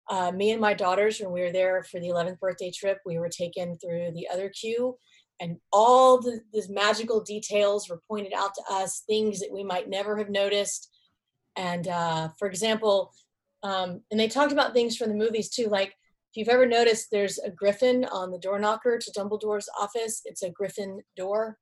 Uh, 0.09 0.31
me 0.31 0.53
and 0.53 0.61
my 0.61 0.73
daughters, 0.73 1.19
when 1.19 1.33
we 1.33 1.41
were 1.41 1.51
there 1.51 1.83
for 1.83 1.99
the 1.99 2.07
11th 2.07 2.39
birthday 2.39 2.71
trip, 2.71 2.99
we 3.05 3.19
were 3.19 3.29
taken 3.29 3.77
through 3.79 4.13
the 4.13 4.29
other 4.29 4.49
queue, 4.49 4.97
and 5.41 5.57
all 5.73 6.21
the 6.21 6.41
these 6.53 6.69
magical 6.69 7.21
details 7.21 7.89
were 7.89 8.03
pointed 8.09 8.33
out 8.33 8.55
to 8.55 8.63
us, 8.71 9.03
things 9.07 9.41
that 9.41 9.53
we 9.53 9.65
might 9.65 9.89
never 9.89 10.17
have 10.17 10.31
noticed. 10.31 10.91
And 11.57 11.89
uh, 11.89 12.29
for 12.39 12.49
example, 12.49 13.13
um, 13.63 14.03
and 14.11 14.21
they 14.21 14.29
talked 14.29 14.53
about 14.53 14.75
things 14.75 14.97
from 14.97 15.09
the 15.09 15.17
movies 15.17 15.49
too, 15.49 15.69
like 15.69 15.95
you've 16.37 16.49
ever 16.49 16.67
noticed, 16.67 17.09
there's 17.11 17.39
a 17.39 17.51
griffin 17.51 18.05
on 18.07 18.31
the 18.31 18.39
door 18.39 18.59
knocker 18.59 18.99
to 18.99 19.13
Dumbledore's 19.13 19.69
office. 19.79 20.23
It's 20.25 20.43
a 20.43 20.51
griffin 20.51 21.03
door. 21.17 21.59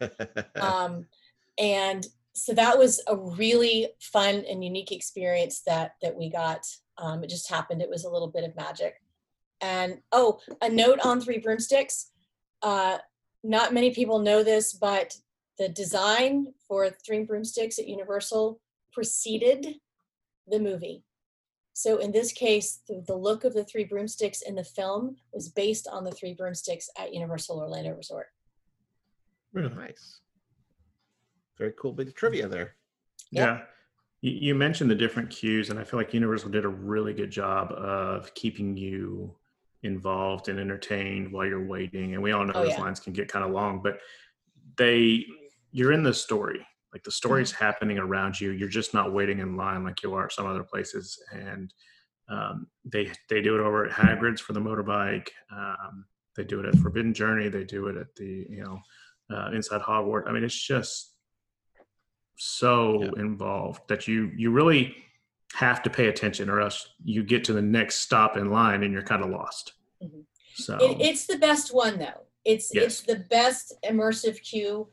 Um, 0.56 1.06
and 1.58 2.06
so 2.34 2.54
that 2.54 2.78
was 2.78 3.02
a 3.06 3.16
really 3.16 3.88
fun 4.00 4.44
and 4.48 4.62
unique 4.64 4.92
experience 4.92 5.62
that 5.66 5.92
that 6.02 6.16
we 6.16 6.30
got. 6.30 6.60
Um, 6.96 7.22
it 7.22 7.30
just 7.30 7.50
happened. 7.50 7.82
It 7.82 7.90
was 7.90 8.04
a 8.04 8.10
little 8.10 8.28
bit 8.28 8.44
of 8.44 8.56
magic. 8.56 8.94
And 9.60 9.98
oh, 10.12 10.40
a 10.62 10.68
note 10.68 11.00
on 11.04 11.20
Three 11.20 11.38
Broomsticks. 11.38 12.10
Uh, 12.62 12.98
not 13.44 13.74
many 13.74 13.90
people 13.90 14.20
know 14.20 14.42
this, 14.42 14.72
but 14.72 15.16
the 15.58 15.68
design 15.68 16.54
for 16.66 16.90
Three 17.04 17.24
Broomsticks 17.24 17.78
at 17.78 17.88
Universal 17.88 18.60
preceded 18.92 19.74
the 20.46 20.60
movie. 20.60 21.02
So 21.78 21.98
in 21.98 22.10
this 22.10 22.32
case, 22.32 22.80
the, 22.88 23.04
the 23.06 23.14
look 23.14 23.44
of 23.44 23.54
the 23.54 23.62
Three 23.62 23.84
Broomsticks 23.84 24.42
in 24.42 24.56
the 24.56 24.64
film 24.64 25.14
was 25.32 25.48
based 25.48 25.86
on 25.86 26.02
the 26.02 26.10
Three 26.10 26.34
Broomsticks 26.34 26.90
at 26.98 27.14
Universal 27.14 27.56
Orlando 27.56 27.94
Resort. 27.94 28.26
Really 29.52 29.72
nice. 29.72 30.18
Very 31.56 31.72
cool 31.80 31.92
bit 31.92 32.08
of 32.08 32.16
trivia 32.16 32.48
there. 32.48 32.74
Yep. 33.30 33.46
Yeah. 33.46 33.60
You, 34.22 34.32
you 34.32 34.54
mentioned 34.56 34.90
the 34.90 34.96
different 34.96 35.30
cues, 35.30 35.70
and 35.70 35.78
I 35.78 35.84
feel 35.84 36.00
like 36.00 36.12
Universal 36.12 36.50
did 36.50 36.64
a 36.64 36.68
really 36.68 37.14
good 37.14 37.30
job 37.30 37.70
of 37.70 38.34
keeping 38.34 38.76
you 38.76 39.32
involved 39.84 40.48
and 40.48 40.58
entertained 40.58 41.32
while 41.32 41.46
you're 41.46 41.64
waiting. 41.64 42.14
And 42.14 42.20
we 42.24 42.32
all 42.32 42.44
know 42.44 42.54
Oh, 42.56 42.64
those 42.64 42.72
yeah. 42.72 42.80
lines 42.80 42.98
can 42.98 43.12
get 43.12 43.28
kind 43.28 43.44
of 43.44 43.52
long, 43.52 43.82
but 43.84 44.00
they, 44.76 45.24
you're 45.70 45.92
in 45.92 46.02
the 46.02 46.12
story. 46.12 46.66
Like 46.92 47.02
the 47.02 47.10
story's 47.10 47.52
Mm-hmm. 47.52 47.64
happening 47.64 47.98
around 47.98 48.40
you. 48.40 48.50
You're 48.50 48.68
just 48.68 48.94
not 48.94 49.12
waiting 49.12 49.40
in 49.40 49.56
line 49.56 49.84
like 49.84 50.02
you 50.02 50.14
are 50.14 50.30
some 50.30 50.46
other 50.46 50.64
places. 50.64 51.22
And 51.32 51.72
um, 52.30 52.66
they 52.84 53.12
they 53.28 53.40
do 53.42 53.54
it 53.56 53.60
over 53.60 53.84
at 53.86 53.92
Hagrid's 53.92 54.40
for 54.40 54.52
the 54.52 54.60
motorbike. 54.60 55.28
Um, 55.54 56.06
they 56.36 56.44
do 56.44 56.60
it 56.60 56.66
at 56.66 56.76
Forbidden 56.76 57.12
Journey. 57.14 57.48
They 57.48 57.64
do 57.64 57.88
it 57.88 57.96
at 57.96 58.14
the 58.16 58.46
you 58.48 58.64
know 58.64 58.78
uh, 59.34 59.50
inside 59.52 59.82
Hogwarts. 59.82 60.28
I 60.28 60.32
mean, 60.32 60.44
it's 60.44 60.54
just 60.66 61.14
so 62.36 63.02
Yeah. 63.02 63.22
involved 63.22 63.82
that 63.88 64.06
you 64.08 64.30
you 64.36 64.50
really 64.50 64.94
have 65.54 65.82
to 65.82 65.90
pay 65.90 66.08
attention, 66.08 66.48
or 66.50 66.60
else 66.60 66.94
you 67.02 67.22
get 67.22 67.44
to 67.44 67.52
the 67.52 67.62
next 67.62 67.96
stop 68.00 68.36
in 68.36 68.50
line 68.50 68.82
and 68.82 68.92
you're 68.92 69.02
kind 69.02 69.24
of 69.24 69.30
lost. 69.30 69.72
Mhm. 70.02 70.24
So 70.54 70.76
It, 70.78 71.00
it's 71.00 71.26
the 71.26 71.38
best 71.38 71.74
one 71.74 71.98
though. 71.98 72.26
It's 72.44 72.74
Yes. 72.74 72.84
it's 72.84 73.00
the 73.02 73.16
best 73.30 73.74
immersive 73.84 74.40
queue 74.42 74.88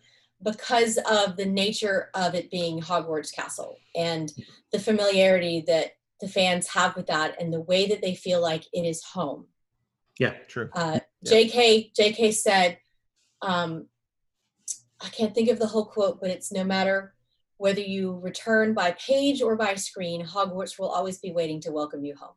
because 0.45 0.97
of 1.09 1.35
the 1.35 1.45
nature 1.45 2.09
of 2.13 2.35
it 2.35 2.51
being 2.51 2.79
Hogwarts 2.79 3.33
Castle 3.33 3.79
and 3.95 4.31
the 4.71 4.79
familiarity 4.79 5.63
that 5.67 5.93
the 6.21 6.29
fans 6.29 6.67
have 6.67 6.95
with 6.95 7.07
that 7.07 7.41
and 7.41 7.51
the 7.51 7.59
way 7.61 7.87
that 7.87 8.01
they 8.01 8.15
feel 8.15 8.41
like 8.41 8.63
it 8.71 8.85
is 8.85 9.03
home. 9.03 9.47
yeah, 10.19 10.33
True. 10.47 10.69
Uh, 10.73 10.99
Yeah. 11.21 11.31
JK 11.31 11.91
JK 11.99 12.33
said, 12.33 12.77
um, 13.41 13.87
I 15.01 15.09
can't 15.09 15.33
think 15.35 15.49
of 15.49 15.59
the 15.59 15.67
whole 15.67 15.85
quote, 15.85 16.21
but 16.21 16.29
it's 16.29 16.51
no 16.51 16.63
matter 16.63 17.15
whether 17.57 17.81
you 17.81 18.19
return 18.19 18.73
by 18.73 18.91
page 18.91 19.41
or 19.41 19.55
by 19.55 19.75
screen, 19.75 20.25
Hogwarts 20.25 20.77
will 20.77 20.89
always 20.89 21.17
be 21.17 21.31
waiting 21.31 21.59
to 21.61 21.71
welcome 21.71 22.05
you 22.05 22.15
home. 22.15 22.35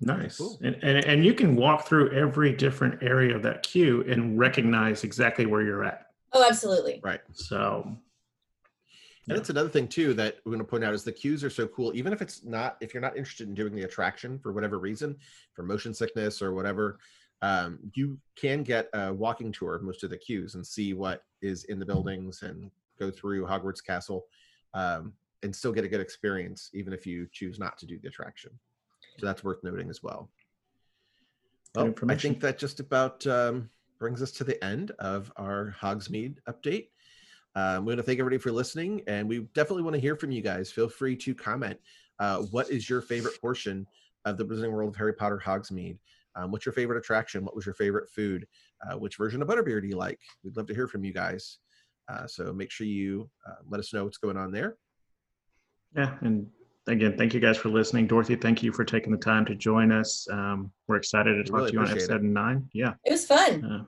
Nice. 0.00 0.38
Cool. 0.38 0.58
And, 0.62 0.76
and 0.82 1.04
and 1.04 1.24
you 1.24 1.34
can 1.34 1.56
walk 1.56 1.86
through 1.86 2.12
every 2.12 2.52
different 2.54 3.02
area 3.02 3.36
of 3.36 3.42
that 3.42 3.62
queue 3.62 4.04
and 4.08 4.38
recognize 4.38 5.04
exactly 5.04 5.44
where 5.44 5.62
you're 5.62 5.84
at. 5.84 6.09
Oh, 6.32 6.44
absolutely. 6.48 7.00
Right. 7.02 7.20
So 7.32 7.82
And 9.28 9.36
Yeah. 9.36 9.40
it's 9.40 9.50
another 9.50 9.68
thing 9.68 9.86
too 9.86 10.14
that 10.14 10.38
we're 10.44 10.50
going 10.50 10.64
to 10.64 10.68
point 10.68 10.82
out 10.82 10.94
is 10.94 11.04
the 11.04 11.12
queues 11.12 11.44
are 11.44 11.50
so 11.50 11.68
cool. 11.68 11.94
Even 11.94 12.12
if 12.12 12.20
it's 12.20 12.42
not, 12.42 12.76
if 12.80 12.92
you're 12.92 13.00
not 13.00 13.16
interested 13.16 13.46
in 13.48 13.54
doing 13.54 13.74
the 13.74 13.82
attraction 13.82 14.38
for 14.38 14.52
whatever 14.52 14.78
reason, 14.78 15.16
for 15.52 15.62
motion 15.62 15.94
sickness 15.94 16.42
or 16.42 16.52
whatever, 16.54 16.98
um, 17.42 17.78
you 17.94 18.18
can 18.34 18.62
get 18.62 18.88
a 18.92 19.12
walking 19.12 19.52
tour 19.52 19.74
of 19.74 19.82
most 19.82 20.02
of 20.02 20.10
the 20.10 20.16
queues 20.16 20.56
and 20.56 20.66
see 20.66 20.94
what 20.94 21.22
is 21.42 21.64
in 21.64 21.78
the 21.78 21.86
buildings 21.86 22.42
and 22.42 22.70
go 22.98 23.10
through 23.10 23.46
Hogwarts 23.46 23.84
Castle, 23.84 24.26
um, 24.74 25.12
and 25.42 25.54
still 25.54 25.72
get 25.72 25.84
a 25.84 25.88
good 25.88 26.00
experience, 26.02 26.70
even 26.74 26.92
if 26.92 27.06
you 27.06 27.26
choose 27.30 27.58
not 27.58 27.78
to 27.78 27.86
do 27.86 27.98
the 27.98 28.08
attraction. 28.08 28.50
So 29.18 29.26
that's 29.26 29.44
worth 29.44 29.62
noting 29.62 29.88
as 29.90 30.02
well. 30.02 30.28
Well, 31.74 31.94
I 32.08 32.14
think 32.14 32.40
that 32.40 32.58
just 32.58 32.80
about 32.80 33.26
um, 33.26 33.70
brings 34.00 34.22
us 34.22 34.32
to 34.32 34.44
the 34.44 34.62
end 34.64 34.90
of 34.98 35.30
our 35.36 35.76
Hogsmeade 35.80 36.38
update. 36.48 36.88
Um, 37.54 37.84
we 37.84 37.92
want 37.92 37.98
to 37.98 38.02
thank 38.02 38.18
everybody 38.18 38.38
for 38.38 38.50
listening, 38.50 39.02
and 39.06 39.28
we 39.28 39.40
definitely 39.54 39.82
want 39.82 39.94
to 39.94 40.00
hear 40.00 40.16
from 40.16 40.32
you 40.32 40.40
guys. 40.40 40.72
Feel 40.72 40.88
free 40.88 41.14
to 41.16 41.34
comment. 41.34 41.78
Uh, 42.18 42.38
what 42.50 42.70
is 42.70 42.88
your 42.88 43.02
favorite 43.02 43.38
portion 43.40 43.86
of 44.24 44.38
the 44.38 44.44
Wizarding 44.44 44.72
World 44.72 44.90
of 44.90 44.96
Harry 44.96 45.12
Potter 45.12 45.40
Hogsmeade? 45.44 45.98
Um, 46.34 46.50
what's 46.50 46.64
your 46.64 46.72
favorite 46.72 46.98
attraction? 46.98 47.44
What 47.44 47.54
was 47.54 47.66
your 47.66 47.74
favorite 47.74 48.08
food? 48.08 48.46
Uh, 48.88 48.98
which 48.98 49.16
version 49.16 49.42
of 49.42 49.48
Butterbeer 49.48 49.82
do 49.82 49.88
you 49.88 49.96
like? 49.96 50.18
We'd 50.42 50.56
love 50.56 50.66
to 50.68 50.74
hear 50.74 50.88
from 50.88 51.04
you 51.04 51.12
guys. 51.12 51.58
Uh, 52.08 52.26
so 52.26 52.52
make 52.52 52.70
sure 52.70 52.86
you 52.86 53.28
uh, 53.46 53.56
let 53.68 53.80
us 53.80 53.92
know 53.92 54.04
what's 54.04 54.18
going 54.18 54.36
on 54.36 54.50
there. 54.50 54.76
yeah, 55.94 56.16
and 56.22 56.46
again, 56.92 57.16
thank 57.16 57.34
you 57.34 57.40
guys 57.40 57.56
for 57.56 57.68
listening. 57.68 58.06
Dorothy, 58.06 58.36
thank 58.36 58.62
you 58.62 58.72
for 58.72 58.84
taking 58.84 59.12
the 59.12 59.18
time 59.18 59.44
to 59.46 59.54
join 59.54 59.92
us. 59.92 60.26
Um, 60.30 60.72
we're 60.88 60.96
excited 60.96 61.34
to 61.34 61.44
talk 61.44 61.58
really 61.58 61.70
to 61.70 61.72
you 61.74 61.78
on 61.80 61.86
appreciate 61.86 62.10
it. 62.10 62.14
episode 62.14 62.22
nine. 62.22 62.68
Yeah. 62.72 62.94
It 63.04 63.12
was 63.12 63.26
fun. 63.26 63.64
Uh, 63.64 63.84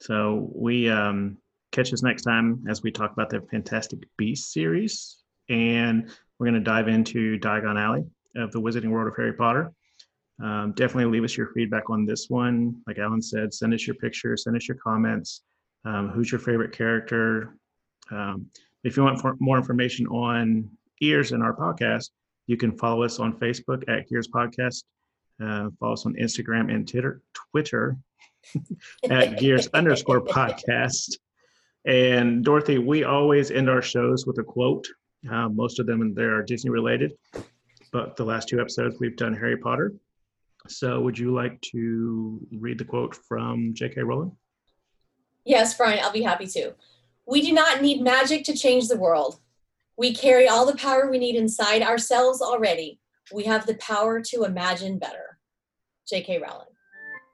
so 0.00 0.50
we 0.54 0.88
um, 0.88 1.38
catch 1.72 1.92
us 1.92 2.02
next 2.02 2.22
time 2.22 2.64
as 2.68 2.82
we 2.82 2.90
talk 2.90 3.12
about 3.12 3.30
the 3.30 3.40
Fantastic 3.50 4.00
Beasts 4.16 4.52
series, 4.52 5.18
and 5.48 6.10
we're 6.38 6.46
going 6.46 6.54
to 6.54 6.60
dive 6.60 6.88
into 6.88 7.38
Diagon 7.38 7.78
Alley 7.78 8.04
of 8.36 8.52
the 8.52 8.60
Wizarding 8.60 8.90
World 8.90 9.08
of 9.08 9.16
Harry 9.16 9.34
Potter. 9.34 9.72
Um, 10.42 10.72
definitely 10.74 11.12
leave 11.12 11.24
us 11.24 11.36
your 11.36 11.48
feedback 11.48 11.90
on 11.90 12.06
this 12.06 12.30
one. 12.30 12.80
Like 12.86 12.98
Allen 12.98 13.20
said, 13.20 13.52
send 13.52 13.74
us 13.74 13.86
your 13.86 13.96
pictures, 13.96 14.44
send 14.44 14.56
us 14.56 14.66
your 14.66 14.78
comments. 14.78 15.42
Um, 15.84 16.08
who's 16.08 16.32
your 16.32 16.38
favorite 16.38 16.72
character? 16.72 17.56
Um, 18.10 18.46
if 18.82 18.96
you 18.96 19.02
want 19.02 19.20
for 19.20 19.36
more 19.38 19.58
information 19.58 20.06
on 20.06 20.70
Ears 21.02 21.32
in 21.32 21.42
our 21.42 21.54
podcast, 21.54 22.08
you 22.46 22.56
can 22.56 22.76
follow 22.76 23.02
us 23.02 23.18
on 23.18 23.38
Facebook 23.38 23.84
at 23.88 24.08
Gears 24.08 24.28
Podcast. 24.28 24.84
Uh, 25.42 25.70
follow 25.78 25.94
us 25.94 26.06
on 26.06 26.14
Instagram 26.14 26.72
and 26.72 26.86
Twitter. 26.86 27.22
Twitter 27.50 27.96
at 29.10 29.38
gears 29.38 29.68
underscore 29.68 30.20
podcast. 30.20 31.16
And 31.86 32.44
Dorothy, 32.44 32.78
we 32.78 33.04
always 33.04 33.50
end 33.50 33.70
our 33.70 33.82
shows 33.82 34.26
with 34.26 34.38
a 34.38 34.42
quote. 34.42 34.86
Uh, 35.30 35.48
most 35.48 35.78
of 35.78 35.86
them 35.86 36.14
there 36.14 36.34
are 36.34 36.42
Disney 36.42 36.70
related, 36.70 37.12
but 37.92 38.16
the 38.16 38.24
last 38.24 38.48
two 38.48 38.60
episodes 38.60 38.96
we've 39.00 39.16
done 39.16 39.34
Harry 39.34 39.56
Potter. 39.56 39.94
So, 40.68 41.00
would 41.00 41.18
you 41.18 41.32
like 41.34 41.58
to 41.72 42.46
read 42.52 42.78
the 42.78 42.84
quote 42.84 43.14
from 43.14 43.72
J.K. 43.74 44.02
Rowling? 44.02 44.36
Yes, 45.44 45.74
Brian, 45.74 46.00
I'll 46.02 46.12
be 46.12 46.22
happy 46.22 46.46
to. 46.48 46.74
We 47.26 47.40
do 47.40 47.52
not 47.52 47.80
need 47.80 48.02
magic 48.02 48.44
to 48.44 48.54
change 48.54 48.88
the 48.88 48.96
world. 48.96 49.40
We 50.00 50.14
carry 50.14 50.48
all 50.48 50.64
the 50.64 50.76
power 50.76 51.10
we 51.10 51.18
need 51.18 51.36
inside 51.36 51.82
ourselves 51.82 52.40
already. 52.40 52.98
We 53.34 53.44
have 53.44 53.66
the 53.66 53.74
power 53.74 54.22
to 54.22 54.44
imagine 54.44 54.98
better. 54.98 55.38
J.K. 56.08 56.38
Rowling. 56.38 56.68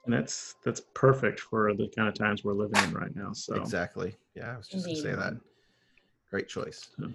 And 0.03 0.13
that's 0.13 0.55
that's 0.65 0.81
perfect 0.93 1.39
for 1.39 1.73
the 1.73 1.87
kind 1.95 2.09
of 2.09 2.13
times 2.13 2.43
we're 2.43 2.51
living 2.55 2.83
in 2.83 2.91
right 2.93 3.15
now. 3.15 3.31
So, 3.31 3.55
Exactly. 3.55 4.17
Yeah, 4.35 4.51
I 4.53 4.57
was 4.57 4.67
just 4.67 4.83
going 4.83 4.97
to 4.97 5.01
say 5.01 5.15
that. 5.15 5.35
Great 6.29 6.49
choice. 6.49 6.89
So, 6.99 7.07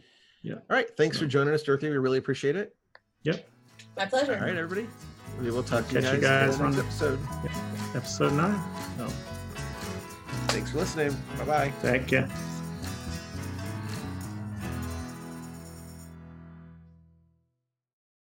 yeah. 0.43 0.55
All 0.55 0.61
right. 0.71 0.89
Thanks 0.97 1.19
for 1.19 1.27
joining 1.27 1.53
us, 1.53 1.63
Dorothy. 1.63 1.91
We 1.91 1.99
really 1.99 2.17
appreciate 2.17 2.57
it. 2.57 2.75
yep, 3.23 3.47
My 3.99 4.07
pleasure. 4.07 4.35
All 4.37 4.41
right, 4.41 4.57
everybody. 4.57 4.89
We 5.39 5.51
will 5.51 5.63
talk 5.63 5.87
to 5.89 5.97
you 5.97 6.01
Catch 6.01 6.15
you 6.15 6.21
guys, 6.23 6.57
guys 6.57 6.61
in 6.61 6.71
the 6.71 6.83
next 6.83 7.03
on- 7.03 7.13
episode. 7.13 7.95
episode 7.95 8.33
nine. 8.33 8.63
So, 8.97 9.07
Thanks 10.49 10.71
for 10.71 10.79
listening. 10.79 11.15
Bye 11.39 11.45
bye. 11.45 11.73
thank 11.83 12.11
you. 12.11 12.27